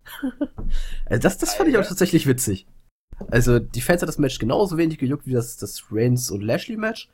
also 1.06 1.22
das, 1.22 1.38
das 1.38 1.54
fand 1.54 1.68
ich 1.68 1.78
auch 1.78 1.86
tatsächlich 1.86 2.26
witzig. 2.26 2.66
Also 3.30 3.58
die 3.58 3.80
Fans 3.80 4.02
hat 4.02 4.08
das 4.08 4.18
Match 4.18 4.38
genauso 4.38 4.76
wenig 4.76 4.98
gejuckt 4.98 5.26
wie 5.26 5.32
das, 5.32 5.56
das 5.56 5.84
Reigns 5.90 6.30
und 6.30 6.42
Lashley 6.42 6.76
Match. 6.76 7.08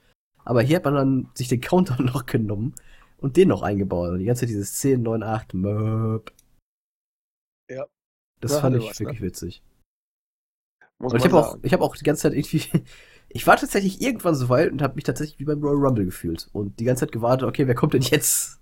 Aber 0.45 0.63
hier 0.63 0.77
hat 0.77 0.85
man 0.85 0.95
dann 0.95 1.31
sich 1.35 1.49
den 1.49 1.61
Countdown 1.61 2.07
noch 2.13 2.27
genommen 2.27 2.75
und 3.19 3.37
den 3.37 3.49
noch 3.49 3.63
eingebaut. 3.63 4.11
Und 4.11 4.19
die 4.19 4.25
ganze 4.25 4.41
Zeit 4.41 4.51
dieses 4.51 4.75
10, 4.75 5.03
9, 5.03 5.23
8, 5.23 5.55
Möp. 5.55 6.33
Ja. 7.71 7.87
Das 8.41 8.53
ja, 8.53 8.61
fand 8.61 8.77
ich 8.77 8.89
was, 8.89 9.01
ne? 9.01 9.07
wirklich 9.07 9.21
ne? 9.21 9.27
witzig. 9.27 9.63
Muss 10.99 11.15
ich 11.15 11.25
habe 11.25 11.39
auch, 11.39 11.59
ich 11.63 11.73
habe 11.73 11.85
auch 11.85 11.97
die 11.97 12.05
ganze 12.05 12.23
Zeit 12.23 12.33
irgendwie 12.33 12.85
Ich 13.31 13.47
war 13.47 13.57
tatsächlich 13.57 14.01
irgendwann 14.01 14.35
so 14.35 14.49
weit 14.49 14.73
und 14.73 14.81
habe 14.81 14.95
mich 14.95 15.05
tatsächlich 15.05 15.39
wie 15.39 15.45
beim 15.45 15.63
Royal 15.63 15.77
Rumble 15.77 16.07
gefühlt. 16.07 16.49
Und 16.53 16.81
die 16.81 16.85
ganze 16.85 17.01
Zeit 17.01 17.13
gewartet, 17.13 17.47
okay, 17.47 17.67
wer 17.67 17.75
kommt 17.75 17.93
denn 17.93 18.03
jetzt? 18.03 18.59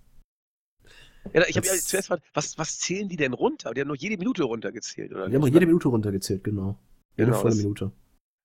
Ja, 1.32 1.44
ich 1.48 1.56
habe 1.56 1.66
ja 1.66 1.74
zuerst 1.74 2.10
mal, 2.10 2.20
was, 2.34 2.58
was 2.58 2.78
zählen 2.78 3.08
die 3.08 3.16
denn 3.16 3.32
runter? 3.32 3.74
Die 3.74 3.80
haben 3.80 3.88
noch 3.88 3.96
jede 3.96 4.16
Minute 4.16 4.44
runtergezählt, 4.44 5.12
oder? 5.12 5.28
Die 5.28 5.34
haben 5.34 5.42
noch 5.42 5.48
jede 5.48 5.66
Minute 5.66 5.88
runtergezählt, 5.88 6.44
genau. 6.44 6.78
Jede 7.16 7.30
Genau, 7.30 7.40
volle 7.40 7.54
Minute. 7.56 7.92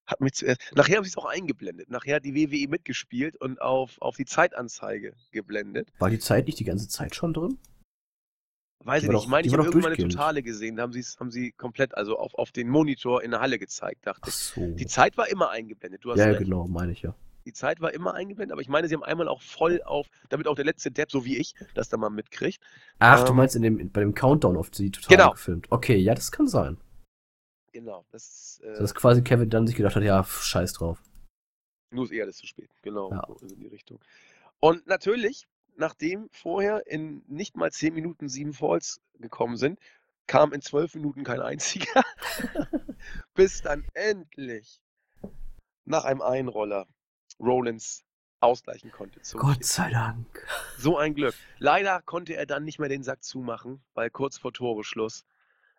Hat 0.08 0.20
mich 0.20 0.34
zuerst, 0.34 0.60
nachher 0.76 0.98
haben 0.98 1.04
sie 1.04 1.10
es 1.10 1.18
auch 1.18 1.26
eingeblendet. 1.26 1.90
Nachher 1.90 2.16
hat 2.18 2.26
die 2.26 2.36
WWE 2.36 2.68
mitgespielt 2.70 3.38
und 3.38 3.62
auf, 3.62 4.02
auf 4.02 4.18
die 4.18 4.26
Zeitanzeige 4.26 5.14
geblendet. 5.32 5.90
War 6.00 6.10
die 6.10 6.20
Zeit 6.20 6.48
nicht 6.48 6.60
die 6.60 6.66
ganze 6.66 6.88
Zeit 6.88 7.16
schon 7.16 7.34
drin? 7.34 7.58
Weiß 8.84 9.02
Die 9.02 9.08
ich 9.08 9.12
nicht. 9.14 9.24
Ich 9.24 9.28
meine, 9.30 9.48
ich 9.48 9.54
habe 9.54 9.66
irgendwann 9.66 9.94
eine. 9.94 10.08
Totale 10.10 10.42
gesehen. 10.44 10.76
Da 10.76 10.84
haben 10.84 10.94
sie 10.94 11.00
es 11.02 11.20
haben 11.20 11.30
sie 11.32 11.52
komplett, 11.52 11.96
also 11.96 12.18
auf, 12.18 12.34
auf 12.36 12.52
den 12.52 12.68
Monitor 12.68 13.22
in 13.24 13.32
der 13.32 13.40
Halle 13.40 13.60
gezeigt, 13.60 14.08
dachte 14.08 14.22
Ach 14.24 14.28
ich. 14.30 14.34
so. 14.34 14.72
Die 14.76 14.88
Zeit 14.88 15.18
war 15.18 15.30
immer 15.30 15.50
eingeblendet. 15.52 16.04
Du 16.04 16.12
hast 16.12 16.20
Ja, 16.20 16.26
recht. 16.26 16.40
genau, 16.40 16.68
meine 16.68 16.92
ich 16.92 17.02
ja. 17.04 17.14
Die 17.46 17.54
Zeit 17.54 17.82
war 17.82 17.92
immer 17.94 18.14
eingeblendet, 18.14 18.52
aber 18.54 18.62
ich 18.62 18.70
meine, 18.70 18.88
sie 18.88 18.94
haben 18.94 19.04
einmal 19.04 19.28
auch 19.28 19.42
voll 19.42 19.82
auf, 19.84 20.08
damit 20.30 20.48
auch 20.48 20.54
der 20.56 20.66
letzte 20.66 20.92
Depp, 20.92 21.10
so 21.12 21.26
wie 21.26 21.38
ich, 21.38 21.56
das 21.74 21.90
da 21.90 21.98
mal 21.98 22.12
mitkriegt. 22.12 22.60
Ach, 23.00 23.24
du 23.24 23.32
Ähm, 23.32 23.38
meinst 23.38 23.56
in 23.56 23.64
dem, 23.64 23.92
bei 23.92 24.02
dem 24.02 24.14
Countdown 24.14 24.58
auf 24.58 24.70
die 24.70 24.92
total 24.92 25.18
Genau. 25.18 25.32
gefilmt. 25.32 25.68
Okay, 25.72 25.96
ja, 25.98 26.14
das 26.14 26.32
kann 26.32 26.48
sein. 26.48 26.78
Genau. 27.72 28.06
Das, 28.12 28.62
äh, 28.64 28.76
So, 28.76 28.82
dass 28.82 28.94
quasi 28.94 29.24
Kevin 29.24 29.50
dann 29.50 29.66
sich 29.66 29.76
gedacht 29.76 29.96
hat, 29.96 30.04
ja, 30.04 30.22
pf, 30.24 30.44
scheiß 30.44 30.74
drauf. 30.74 31.02
Nur 31.92 32.06
ist 32.06 32.12
eher 32.12 32.26
das 32.28 32.38
zu 32.38 32.46
spät. 32.48 32.70
Genau, 32.84 33.10
Ja. 33.12 33.26
so 33.28 33.46
in 33.48 33.60
die 33.60 33.68
Richtung. 33.68 34.00
Und 34.60 34.86
natürlich, 34.88 35.48
nachdem 35.82 36.30
vorher 36.32 36.88
in 36.88 37.24
nicht 37.28 37.58
mal 37.58 37.72
10 37.72 37.94
Minuten 37.94 38.30
sieben 38.30 38.54
Falls 38.54 39.02
gekommen 39.16 39.58
sind, 39.58 39.80
kam 40.28 40.54
in 40.54 40.62
12 40.62 40.96
Minuten 40.96 41.24
kein 41.24 41.42
einziger. 41.42 42.04
Bis 43.34 43.62
dann 43.62 43.84
endlich 43.96 44.80
nach 45.84 46.06
einem 46.06 46.22
Einroller 46.22 46.88
Rollins 47.40 48.04
ausgleichen 48.40 48.92
konnte. 48.92 49.22
zum 49.22 49.40
Gott 49.40 49.66
sei 49.66 49.90
Dank. 49.90 50.48
So 50.78 50.98
ein 50.98 51.16
Glück. 51.16 51.36
Leider 51.58 52.02
konnte 52.04 52.36
er 52.36 52.46
dann 52.46 52.64
nicht 52.64 52.80
mehr 52.80 52.90
den 52.90 53.04
Sack 53.04 53.24
zumachen, 53.24 53.84
weil 53.96 54.10
kurz 54.10 54.38
vor 54.38 54.54
Toreschluss. 54.54 55.26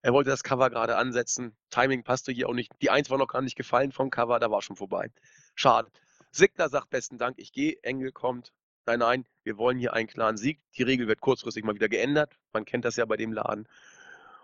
Er 0.02 0.12
wollte 0.12 0.30
das 0.30 0.42
Cover 0.42 0.68
gerade 0.68 0.96
ansetzen. 0.96 1.56
Timing 1.70 2.02
passte 2.02 2.32
hier 2.32 2.48
auch 2.48 2.54
nicht. 2.54 2.72
Die 2.82 2.90
Eins 2.90 3.08
war 3.08 3.18
noch 3.18 3.28
gar 3.28 3.40
nicht 3.40 3.56
gefallen 3.56 3.92
vom 3.92 4.10
Cover, 4.10 4.40
da 4.40 4.50
war 4.50 4.62
schon 4.62 4.76
vorbei. 4.76 5.12
Schade. 5.54 5.90
Sigler 6.32 6.68
sagt 6.68 6.90
besten 6.90 7.18
Dank, 7.18 7.38
ich 7.38 7.52
gehe. 7.52 7.76
Engel 7.82 8.10
kommt. 8.10 8.52
Nein, 8.86 8.98
nein, 8.98 9.26
wir 9.44 9.58
wollen 9.58 9.78
hier 9.78 9.92
einen 9.92 10.08
klaren 10.08 10.36
Sieg. 10.36 10.60
Die 10.76 10.82
Regel 10.82 11.06
wird 11.06 11.20
kurzfristig 11.20 11.64
mal 11.64 11.74
wieder 11.74 11.88
geändert. 11.88 12.36
Man 12.52 12.64
kennt 12.64 12.84
das 12.84 12.96
ja 12.96 13.04
bei 13.04 13.16
dem 13.16 13.32
Laden. 13.32 13.68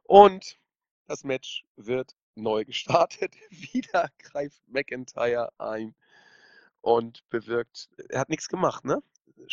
Und 0.04 0.58
das 1.06 1.24
Match 1.24 1.64
wird 1.76 2.14
neu 2.34 2.64
gestartet. 2.66 3.34
Wieder 3.50 4.10
greift 4.18 4.60
McIntyre 4.68 5.50
ein 5.58 5.94
und 6.80 7.28
bewirkt. 7.30 7.88
Er 8.08 8.20
hat 8.20 8.28
nichts 8.28 8.48
gemacht, 8.48 8.84
ne? 8.84 9.02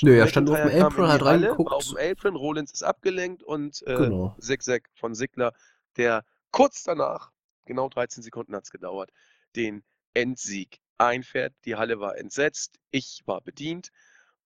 Nö, 0.02 0.18
er 0.18 0.28
stand 0.28 0.50
auf 0.50 0.58
dem 0.58 0.84
Apron, 0.84 1.06
in 1.06 1.12
hat 1.12 1.24
reingeguckt. 1.24 1.72
Auf 1.72 1.88
dem 1.88 1.98
Apron, 1.98 2.36
Rollins 2.36 2.72
ist 2.72 2.84
abgelenkt 2.84 3.44
und 3.44 3.82
äh, 3.88 3.96
Genau. 3.96 4.36
Zigzag 4.40 4.90
von 4.96 5.14
Sigler, 5.14 5.54
der 5.98 6.26
kurz 6.52 6.84
danach, 6.84 7.32
genau 7.66 7.90
13 7.90 8.24
Sekunden 8.24 8.56
hat 8.56 8.64
es 8.64 8.72
gedauert, 8.72 9.12
den 9.56 9.84
Endsieg 10.14 10.80
einfährt. 10.98 11.54
Die 11.66 11.76
Halle 11.76 12.00
war 12.00 12.18
entsetzt, 12.18 12.80
ich 12.92 13.22
war 13.26 13.42
bedient 13.42 13.92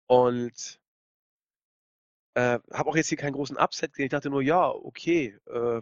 und 0.10 0.80
äh, 2.34 2.60
habe 2.74 2.90
auch 2.90 2.96
jetzt 2.96 3.10
hier 3.10 3.18
keinen 3.18 3.34
großen 3.34 3.58
Upset 3.58 3.92
gesehen. 3.92 4.06
Ich 4.06 4.12
dachte 4.12 4.30
nur, 4.30 4.42
ja, 4.42 4.68
okay, 4.70 5.38
äh, 5.46 5.82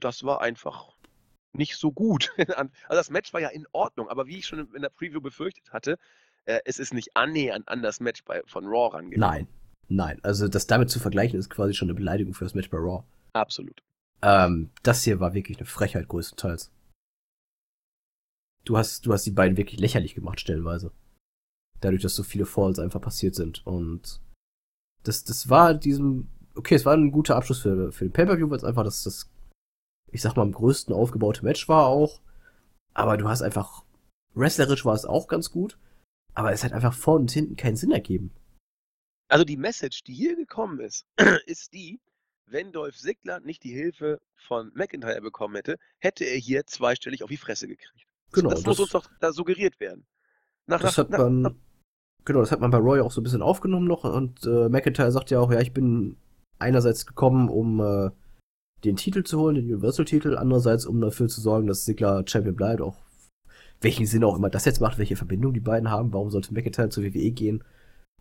das 0.00 0.24
war 0.24 0.40
einfach 0.40 0.96
nicht 1.52 1.76
so 1.76 1.92
gut. 1.92 2.32
also 2.56 2.70
das 2.88 3.10
Match 3.10 3.32
war 3.32 3.40
ja 3.40 3.48
in 3.48 3.66
Ordnung, 3.72 4.08
aber 4.08 4.26
wie 4.26 4.38
ich 4.38 4.46
schon 4.46 4.68
in 4.74 4.82
der 4.82 4.88
Preview 4.88 5.20
befürchtet 5.20 5.72
hatte, 5.72 5.96
äh, 6.44 6.60
es 6.64 6.78
ist 6.78 6.92
nicht 6.92 7.16
annähernd 7.16 7.68
an 7.68 7.82
das 7.82 8.00
Match 8.00 8.24
bei, 8.24 8.42
von 8.46 8.66
Raw 8.66 8.94
rangegangen. 8.94 9.20
Nein. 9.20 9.48
Nein. 9.88 10.20
Also 10.24 10.48
das 10.48 10.66
damit 10.66 10.90
zu 10.90 10.98
vergleichen, 10.98 11.38
ist 11.38 11.48
quasi 11.48 11.72
schon 11.72 11.88
eine 11.88 11.94
Beleidigung 11.94 12.34
für 12.34 12.44
das 12.44 12.54
Match 12.54 12.70
bei 12.70 12.78
Raw. 12.78 13.04
Absolut. 13.32 13.80
Ähm, 14.22 14.70
das 14.82 15.04
hier 15.04 15.20
war 15.20 15.34
wirklich 15.34 15.58
eine 15.58 15.66
Frechheit 15.66 16.08
größtenteils. 16.08 16.72
Du 18.64 18.76
hast, 18.76 19.06
du 19.06 19.12
hast 19.12 19.24
die 19.24 19.30
beiden 19.30 19.56
wirklich 19.56 19.78
lächerlich 19.78 20.16
gemacht, 20.16 20.40
stellenweise. 20.40 20.90
Dadurch, 21.80 22.02
dass 22.02 22.14
so 22.14 22.22
viele 22.22 22.46
Falls 22.46 22.78
einfach 22.78 23.00
passiert 23.00 23.34
sind. 23.34 23.66
Und 23.66 24.20
das, 25.02 25.24
das 25.24 25.48
war 25.48 25.74
diesem, 25.74 26.28
okay, 26.54 26.74
es 26.74 26.86
war 26.86 26.94
ein 26.94 27.10
guter 27.10 27.36
Abschluss 27.36 27.60
für, 27.60 27.92
für 27.92 28.04
den 28.04 28.12
Pay-Per-View, 28.12 28.50
weil 28.50 28.58
es 28.58 28.64
einfach 28.64 28.84
das, 28.84 29.02
das, 29.02 29.30
ich 30.10 30.22
sag 30.22 30.36
mal, 30.36 30.42
am 30.42 30.52
größten 30.52 30.94
aufgebaute 30.94 31.44
Match 31.44 31.68
war 31.68 31.86
auch. 31.86 32.20
Aber 32.94 33.16
du 33.16 33.28
hast 33.28 33.42
einfach, 33.42 33.84
wrestlerisch 34.34 34.84
war 34.84 34.94
es 34.94 35.04
auch 35.04 35.28
ganz 35.28 35.50
gut. 35.50 35.78
Aber 36.34 36.52
es 36.52 36.64
hat 36.64 36.72
einfach 36.72 36.94
vorne 36.94 37.22
und 37.22 37.30
hinten 37.30 37.56
keinen 37.56 37.76
Sinn 37.76 37.90
ergeben. 37.90 38.30
Also 39.28 39.44
die 39.44 39.56
Message, 39.56 40.04
die 40.04 40.14
hier 40.14 40.36
gekommen 40.36 40.80
ist, 40.80 41.06
ist 41.46 41.72
die, 41.72 42.00
wenn 42.46 42.72
Dolph 42.72 42.96
Ziggler 42.96 43.40
nicht 43.40 43.64
die 43.64 43.72
Hilfe 43.72 44.20
von 44.36 44.70
McIntyre 44.74 45.20
bekommen 45.20 45.56
hätte, 45.56 45.78
hätte 45.98 46.24
er 46.24 46.36
hier 46.36 46.66
zweistellig 46.66 47.22
auf 47.22 47.30
die 47.30 47.36
Fresse 47.36 47.66
gekriegt. 47.66 48.06
Genau, 48.32 48.50
das, 48.50 48.64
muss 48.64 48.78
uns 48.78 48.90
doch 48.90 49.08
da 49.20 49.32
suggeriert 49.32 49.80
werden. 49.80 50.06
Nach, 50.66 50.80
Das 50.80 50.96
nach, 50.96 51.04
hat 51.04 51.10
nach, 51.10 51.18
man, 51.18 51.60
genau, 52.26 52.40
das 52.40 52.52
hat 52.52 52.60
man 52.60 52.70
bei 52.70 52.78
Roy 52.78 53.00
auch 53.00 53.10
so 53.10 53.20
ein 53.20 53.24
bisschen 53.24 53.40
aufgenommen 53.40 53.86
noch 53.86 54.04
und 54.04 54.44
äh, 54.44 54.68
McIntyre 54.68 55.10
sagt 55.10 55.30
ja 55.30 55.40
auch, 55.40 55.50
ja, 55.50 55.60
ich 55.60 55.72
bin 55.72 56.16
einerseits 56.58 57.06
gekommen, 57.06 57.48
um 57.48 57.80
äh, 57.80 58.10
den 58.84 58.96
Titel 58.96 59.24
zu 59.24 59.40
holen, 59.40 59.54
den 59.54 59.64
Universal-Titel, 59.64 60.36
andererseits 60.36 60.84
um 60.84 61.00
dafür 61.00 61.28
zu 61.28 61.40
sorgen, 61.40 61.66
dass 61.66 61.86
Sigler 61.86 62.24
Champion 62.26 62.54
bleibt, 62.54 62.82
auch 62.82 62.96
welchen 63.80 64.04
Sinn 64.04 64.24
auch 64.24 64.36
immer 64.36 64.50
das 64.50 64.66
jetzt 64.66 64.80
macht, 64.80 64.98
welche 64.98 65.16
Verbindung 65.16 65.54
die 65.54 65.60
beiden 65.60 65.90
haben, 65.90 66.12
warum 66.12 66.30
sollte 66.30 66.52
McIntyre 66.52 66.90
zur 66.90 67.04
WWE 67.04 67.30
gehen 67.30 67.64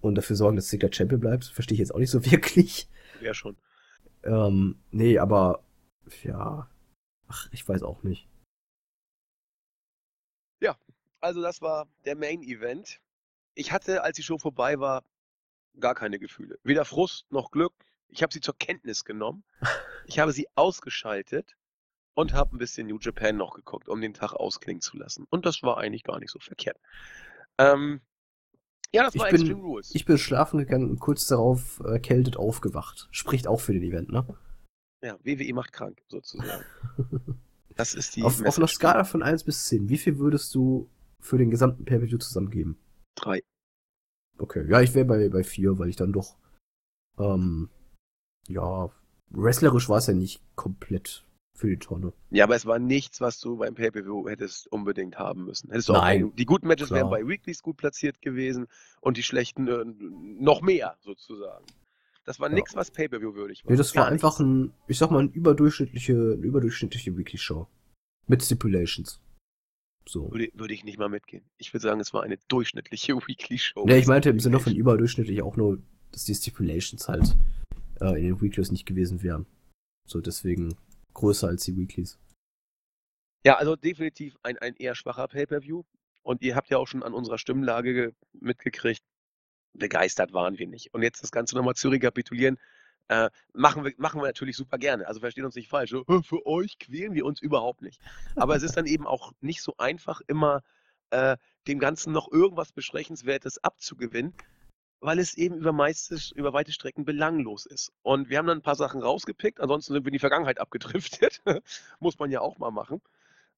und 0.02 0.16
dafür 0.16 0.38
sorgen, 0.38 0.56
dass 0.56 0.70
Sigler 0.70 0.92
Champion 0.92 1.20
bleibt, 1.20 1.46
verstehe 1.46 1.76
ich 1.76 1.80
jetzt 1.80 1.94
auch 1.94 2.00
nicht 2.00 2.12
so 2.12 2.26
wirklich. 2.32 2.90
ja 3.22 3.34
schon. 3.34 3.58
Ähm, 4.24 4.78
nee, 4.92 5.20
aber 5.20 5.64
ja, 6.24 6.70
ach, 7.28 7.48
ich 7.52 7.68
weiß 7.68 7.84
auch 7.84 8.04
nicht. 8.04 8.28
Also 11.26 11.42
das 11.42 11.60
war 11.60 11.88
der 12.06 12.16
Main 12.16 12.44
Event. 12.44 13.02
Ich 13.56 13.72
hatte, 13.72 14.04
als 14.04 14.16
die 14.18 14.24
Show 14.24 14.38
vorbei 14.38 14.80
war, 14.80 15.04
gar 15.80 15.96
keine 15.96 16.20
Gefühle. 16.20 16.60
Weder 16.64 16.86
Frust 16.86 17.26
noch 17.32 17.52
Glück. 17.52 17.74
Ich 18.10 18.22
habe 18.22 18.32
sie 18.32 18.42
zur 18.42 18.58
Kenntnis 18.58 19.04
genommen. 19.04 19.44
Ich 20.06 20.20
habe 20.20 20.32
sie 20.32 20.48
ausgeschaltet 20.56 21.56
und 22.14 22.34
habe 22.34 22.56
ein 22.56 22.60
bisschen 22.60 22.88
New 22.88 23.00
Japan 23.00 23.36
noch 23.38 23.56
geguckt, 23.56 23.90
um 23.90 24.00
den 24.02 24.14
Tag 24.14 24.34
ausklingen 24.34 24.82
zu 24.82 24.96
lassen. 24.98 25.26
Und 25.30 25.46
das 25.46 25.64
war 25.64 25.78
eigentlich 25.78 26.04
gar 26.04 26.20
nicht 26.20 26.32
so 26.32 26.40
verkehrt. 26.40 26.78
Ähm, 27.58 28.02
ja, 28.94 29.04
das 29.04 29.16
Ich 29.16 29.22
war 29.22 29.30
bin- 29.30 29.42
Extreme 29.42 29.62
Rules. 29.62 29.96
Ich 29.96 30.06
bin 30.06 30.18
schlafen 30.18 30.60
gegangen 30.60 30.90
und 30.90 31.00
kurz 31.00 31.26
darauf 31.28 31.80
erkältet 31.80 32.38
aufgewacht. 32.38 33.08
Spricht 33.12 33.48
auch 33.48 33.60
für 33.60 33.74
den 33.74 33.84
Event, 33.84 34.10
ne? 34.10 34.26
ja, 35.02 35.18
WWE 35.24 35.54
macht 35.54 35.72
krank, 35.74 36.02
sozusagen. 36.08 36.64
Das 37.76 37.94
ist 37.94 38.16
die 38.16 38.24
auf, 38.24 38.44
auf 38.46 38.58
einer. 38.58 38.68
Skala 38.68 39.04
von 39.04 39.22
1 39.22 39.44
bis 39.44 39.66
10, 39.66 39.90
wie 39.90 39.98
viel 39.98 40.18
würdest 40.18 40.56
du 40.56 40.90
für 41.20 41.38
den 41.38 41.52
gesamten 41.52 41.84
Pay-Per-View 41.86 42.18
zusammengeben? 42.20 42.78
Drei. 43.16 43.42
Okay, 44.38 44.66
ja, 44.70 44.82
ich 44.82 44.94
wäre 44.94 45.06
bei, 45.06 45.30
bei 45.30 45.44
4, 45.44 45.80
weil 45.80 45.90
ich 45.90 45.96
dann 45.96 46.12
doch, 46.12 46.36
ähm, 47.18 47.70
ja, 48.48 48.90
wrestlerisch 49.30 49.88
war 49.90 49.98
es 49.98 50.08
ja 50.08 50.14
nicht 50.14 50.42
komplett 50.56 51.26
für 51.54 51.68
die 51.68 51.78
Tonne. 51.78 52.12
Ja, 52.32 52.44
aber 52.44 52.56
es 52.56 52.66
war 52.66 52.80
nichts, 52.80 53.22
was 53.22 53.40
du 53.40 53.56
beim 53.58 53.76
Pay-Per-View 53.76 54.28
hättest 54.28 54.68
unbedingt 54.68 55.18
haben 55.18 55.46
müssen. 55.46 55.70
Hättest 55.72 55.88
Nein, 55.90 56.26
auch, 56.26 56.36
die 56.36 56.46
guten 56.46 56.68
Matches 56.68 56.92
wären 56.92 57.08
klar. 57.08 57.22
bei 57.22 57.28
Weeklies 57.28 57.64
gut 57.64 57.78
platziert 57.78 58.22
gewesen 58.22 58.68
und 59.00 59.16
die 59.16 59.24
schlechten 59.24 59.68
äh, 59.70 59.86
noch 60.42 60.62
mehr, 60.62 60.98
sozusagen. 61.00 61.66
Das 62.26 62.40
war 62.42 62.50
Ja. 62.50 62.56
nichts, 62.56 62.76
was 62.76 62.92
Pay-Per-View 62.92 63.36
würdig 63.36 63.64
war. 63.64 63.72
Nee, 63.72 63.78
das 63.78 63.96
war 63.96 64.04
Gar 64.04 64.12
einfach 64.12 64.40
nichts. 64.40 64.42
ein, 64.42 64.74
ich 64.88 64.98
sag 64.98 65.12
mal, 65.12 65.20
ein 65.24 65.32
überdurchschnittliche, 65.32 66.12
eine 66.14 66.46
überdurchschnittliche 66.46 67.16
Weekly-Show. 67.18 67.68
Mit 68.28 68.44
Stipulations. 68.44 69.22
So. 70.08 70.32
Würde, 70.32 70.50
würde 70.54 70.74
ich 70.74 70.84
nicht 70.84 71.00
mal 71.00 71.10
mitgehen. 71.10 71.44
Ich 71.58 71.74
würde 71.74 71.82
sagen, 71.82 72.00
es 72.00 72.14
war 72.14 72.24
eine 72.24 72.38
durchschnittliche 72.48 73.16
Weekly-Show. 73.28 73.86
Ne, 73.86 73.98
ich 73.98 74.08
meinte 74.08 74.30
im 74.30 74.40
Sinne 74.40 74.60
von 74.60 74.76
überdurchschnittlich 74.76 75.42
auch 75.42 75.58
nur, 75.58 75.82
dass 76.12 76.26
die 76.26 76.36
Stipulations 76.36 77.08
halt 77.08 77.36
äh, 78.02 78.18
in 78.20 78.26
den 78.26 78.42
Weeklies 78.42 78.72
nicht 78.72 78.86
gewesen 78.86 79.24
wären. 79.24 79.46
So, 80.08 80.22
deswegen 80.22 80.76
größer 81.14 81.48
als 81.48 81.64
die 81.64 81.76
Weeklies. 81.76 82.20
Ja, 83.46 83.58
also 83.58 83.76
definitiv 83.76 84.36
ein, 84.44 84.58
ein 84.60 84.76
eher 84.76 84.96
schwacher 84.96 85.28
Pay-Per-View. 85.28 85.84
Und 86.24 86.42
ihr 86.42 86.56
habt 86.56 86.70
ja 86.70 86.78
auch 86.78 86.88
schon 86.88 87.04
an 87.04 87.14
unserer 87.14 87.38
Stimmlage 87.38 87.94
ge- 87.94 88.14
mitgekriegt, 88.34 89.04
begeistert 89.74 90.34
waren 90.34 90.58
wir 90.58 90.68
nicht. 90.68 90.94
Und 90.94 91.04
jetzt 91.04 91.22
das 91.22 91.32
Ganze 91.32 91.56
nochmal 91.56 91.76
zu 91.76 91.90
rekapitulieren, 91.90 92.58
äh, 93.08 93.30
machen, 93.54 93.84
wir, 93.84 93.94
machen 93.98 94.20
wir 94.22 94.26
natürlich 94.28 94.58
super 94.58 94.78
gerne. 94.78 95.08
Also 95.08 95.20
verstehen 95.20 95.46
uns 95.46 95.56
nicht 95.56 95.70
falsch. 95.70 95.92
So, 95.92 96.04
"Äh, 96.08 96.24
für 96.24 96.46
euch 96.46 96.80
quälen 96.80 97.14
wir 97.14 97.26
uns 97.26 97.42
überhaupt 97.42 97.82
nicht. 97.82 98.02
Aber 98.36 98.56
es 98.56 98.64
ist 98.64 98.78
dann 98.78 98.86
eben 98.88 99.06
auch 99.06 99.32
nicht 99.42 99.62
so 99.62 99.76
einfach, 99.78 100.22
immer 100.28 100.64
äh, 101.12 101.38
dem 101.68 101.80
Ganzen 101.80 102.12
noch 102.14 102.32
irgendwas 102.32 102.72
Besprechenswertes 102.72 103.64
abzugewinnen, 103.64 104.34
weil 105.02 105.20
es 105.20 105.36
eben 105.36 105.56
über, 105.58 105.72
meistes, 105.72 106.32
über 106.32 106.52
weite 106.54 106.72
Strecken 106.72 107.06
belanglos 107.06 107.68
ist. 107.68 107.92
Und 108.02 108.30
wir 108.30 108.40
haben 108.40 108.48
dann 108.48 108.58
ein 108.58 108.64
paar 108.64 108.76
Sachen 108.76 109.02
rausgepickt, 109.04 109.60
ansonsten 109.62 109.94
sind 109.94 110.04
wir 110.04 110.10
in 110.10 110.14
die 110.14 110.20
Vergangenheit 110.20 110.60
abgedriftet. 110.60 111.42
Muss 112.00 112.18
man 112.18 112.32
ja 112.32 112.42
auch 112.42 112.58
mal 112.58 112.72
machen. 112.72 113.02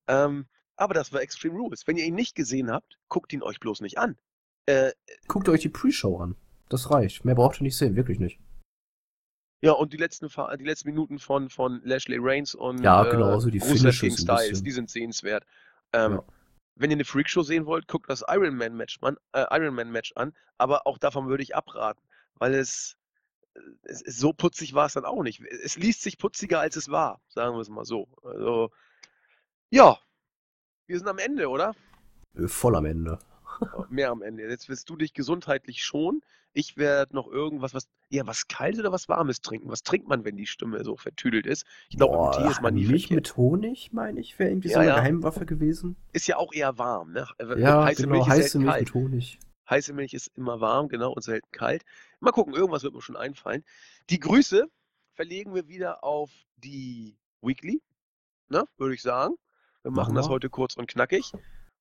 Ähm, 0.08 0.48
Aber 0.76 0.94
das 0.94 1.14
war 1.14 1.22
Extreme 1.22 1.58
Rules. 1.58 1.88
Wenn 1.88 1.96
ihr 1.98 2.06
ihn 2.06 2.16
nicht 2.16 2.36
gesehen 2.36 2.70
habt, 2.70 3.00
guckt 3.08 3.32
ihn 3.34 3.42
euch 3.44 3.60
bloß 3.62 3.80
nicht 3.82 3.98
an. 3.98 4.18
Äh, 4.66 4.92
Guckt 5.28 5.48
euch 5.48 5.62
die 5.62 5.70
Pre-Show 5.70 6.18
an. 6.18 6.36
Das 6.70 6.92
reicht. 6.92 7.24
Mehr 7.24 7.36
braucht 7.36 7.62
ihr 7.62 7.64
nicht 7.64 7.78
sehen, 7.78 7.96
wirklich 7.96 8.20
nicht. 8.20 8.40
Ja, 9.62 9.72
und 9.72 9.92
die 9.92 9.98
letzten, 9.98 10.28
die 10.28 10.64
letzten 10.64 10.90
Minuten 10.90 11.18
von, 11.18 11.50
von 11.50 11.82
Lashley 11.84 12.18
Reigns 12.20 12.54
und 12.54 12.84
ja, 12.84 13.04
genau, 13.04 13.36
äh, 13.36 13.42
so 13.42 13.50
die 13.50 13.58
Rusev 13.58 14.00
gegen 14.00 14.18
Styles, 14.18 14.62
die 14.62 14.72
sind 14.72 14.90
sehenswert. 14.90 15.46
Ähm, 15.94 16.14
ja. 16.14 16.24
Wenn 16.76 16.92
ihr 16.92 16.98
eine 16.98 17.06
Freakshow 17.06 17.42
sehen 17.42 17.66
wollt, 17.66 17.88
guckt 17.88 18.10
das 18.10 18.24
Iron 18.28 18.56
Man 18.56 18.76
Match 18.76 19.00
an, 19.02 19.18
äh, 19.34 19.46
Iron 19.52 19.74
Man 19.74 19.92
Match 19.92 20.14
an, 20.16 20.34
aber 20.60 20.86
auch 20.86 21.00
davon 21.00 21.28
würde 21.28 21.42
ich 21.42 21.56
abraten, 21.56 22.02
weil 22.36 22.54
es, 22.54 22.98
äh, 23.56 23.60
es, 23.84 24.04
es 24.04 24.18
so 24.18 24.32
putzig 24.32 24.76
war 24.76 24.86
es 24.86 24.94
dann 24.94 25.06
auch 25.06 25.24
nicht. 25.24 25.42
Es 25.42 25.76
liest 25.76 26.04
sich 26.04 26.20
putziger 26.20 26.60
als 26.60 26.76
es 26.76 26.90
war, 26.90 27.20
sagen 27.30 27.56
wir 27.56 27.62
es 27.62 27.70
mal 27.70 27.86
so. 27.86 28.08
Also 28.22 28.70
ja, 29.72 29.98
wir 30.86 30.98
sind 31.00 31.08
am 31.08 31.18
Ende, 31.18 31.50
oder? 31.50 31.76
Äh, 32.36 32.48
voll 32.48 32.76
am 32.76 32.86
Ende. 32.86 33.18
Mehr 33.90 34.10
am 34.12 34.22
Ende. 34.22 34.44
Jetzt 34.44 34.70
wirst 34.70 34.90
du 34.90 34.96
dich 34.96 35.14
gesundheitlich 35.14 35.84
schon. 35.84 36.22
Ich 36.54 36.78
werde 36.78 37.16
noch 37.16 37.28
irgendwas, 37.28 37.74
was, 37.74 37.88
ja, 38.10 38.26
was 38.26 38.48
Kaltes 38.48 38.80
oder 38.80 38.92
was 38.92 39.08
Warmes 39.10 39.42
trinken. 39.42 39.70
Was 39.70 39.84
trinkt 39.84 40.08
man, 40.08 40.26
wenn 40.26 40.38
die 40.38 40.48
Stimme 40.48 40.84
so 40.84 40.96
vertüdelt 40.96 41.46
ist? 41.46 41.66
Ich 41.90 41.98
glaube, 41.98 42.36
Tee 42.36 42.50
ist 42.50 42.62
man 42.62 42.74
nie 42.74 42.86
Milch 42.86 43.12
mit 43.12 43.38
Honig, 43.38 43.94
meine 43.94 44.20
ich, 44.20 44.40
wäre 44.40 44.50
irgendwie 44.50 44.70
ja, 44.70 44.74
so 44.76 44.80
eine 44.80 44.90
ja. 44.90 44.96
Geheimwaffe 44.96 45.46
gewesen. 45.46 45.96
Ist 46.14 46.28
ja 46.28 46.38
auch 46.38 46.54
eher 46.54 46.78
warm, 46.78 47.12
ne? 47.12 47.28
Äh, 47.38 47.60
ja, 47.60 47.84
heiße 47.84 48.04
genau, 48.04 48.16
Milch 48.16 48.28
heiße 48.28 48.58
Milch 48.58 48.72
kalt. 48.72 48.82
mit 48.82 48.94
Honig. 48.94 49.40
Heiße 49.70 49.94
Milch 49.94 50.14
ist 50.14 50.32
immer 50.36 50.62
warm, 50.62 50.88
genau, 50.88 51.12
und 51.12 51.22
selten 51.22 51.52
kalt. 51.52 51.84
Mal 52.20 52.32
gucken, 52.32 52.54
irgendwas 52.54 52.84
wird 52.84 52.94
mir 52.94 53.02
schon 53.02 53.18
einfallen. 53.18 53.64
Die 54.10 54.20
Grüße 54.20 54.68
verlegen 55.14 55.54
wir 55.54 55.68
wieder 55.68 56.04
auf 56.04 56.32
die 56.56 57.18
Weekly, 57.42 57.82
ne, 58.50 58.66
würde 58.78 58.96
ich 58.96 59.02
sagen. 59.02 59.36
Wir 59.84 59.92
machen 59.92 60.16
das 60.16 60.28
heute 60.28 60.50
kurz 60.50 60.76
und 60.76 60.88
knackig. 60.88 61.32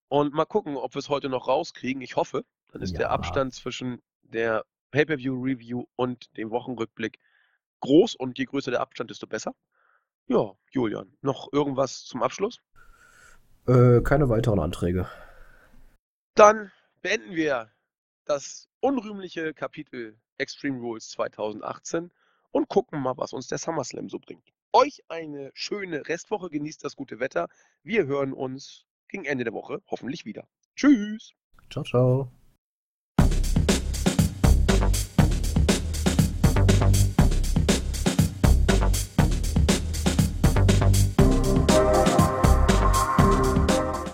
Und 0.08 0.34
mal 0.34 0.44
gucken, 0.44 0.76
ob 0.76 0.94
wir 0.94 1.00
es 1.00 1.08
heute 1.08 1.28
noch 1.28 1.48
rauskriegen. 1.48 2.02
Ich 2.02 2.16
hoffe. 2.16 2.44
Dann 2.72 2.82
ist 2.82 2.92
ja. 2.92 2.98
der 2.98 3.10
Abstand 3.10 3.54
zwischen 3.54 4.02
der 4.22 4.64
Pay-Per-View-Review 4.90 5.84
und 5.96 6.36
dem 6.36 6.50
Wochenrückblick 6.50 7.18
groß. 7.80 8.14
Und 8.14 8.38
je 8.38 8.44
größer 8.44 8.70
der 8.70 8.80
Abstand, 8.80 9.10
desto 9.10 9.26
besser. 9.26 9.54
Ja, 10.26 10.52
Julian, 10.70 11.16
noch 11.22 11.52
irgendwas 11.52 12.04
zum 12.04 12.22
Abschluss? 12.22 12.60
Äh, 13.66 14.00
keine 14.02 14.28
weiteren 14.28 14.58
Anträge. 14.58 15.08
Dann 16.34 16.70
beenden 17.02 17.34
wir 17.34 17.70
das 18.24 18.68
unrühmliche 18.80 19.54
Kapitel 19.54 20.18
Extreme 20.38 20.80
Rules 20.80 21.08
2018 21.10 22.10
und 22.50 22.68
gucken 22.68 23.00
mal, 23.00 23.16
was 23.16 23.32
uns 23.32 23.46
der 23.48 23.58
SummerSlam 23.58 24.08
so 24.08 24.18
bringt. 24.18 24.52
Euch 24.72 25.02
eine 25.08 25.50
schöne 25.54 26.06
Restwoche, 26.08 26.50
genießt 26.50 26.84
das 26.84 26.96
gute 26.96 27.20
Wetter. 27.20 27.48
Wir 27.82 28.06
hören 28.06 28.32
uns 28.32 28.85
gegen 29.08 29.24
Ende 29.24 29.44
der 29.44 29.52
Woche 29.52 29.82
hoffentlich 29.88 30.24
wieder. 30.24 30.48
Tschüss. 30.74 31.32
Ciao, 31.70 31.84
ciao. 31.84 32.30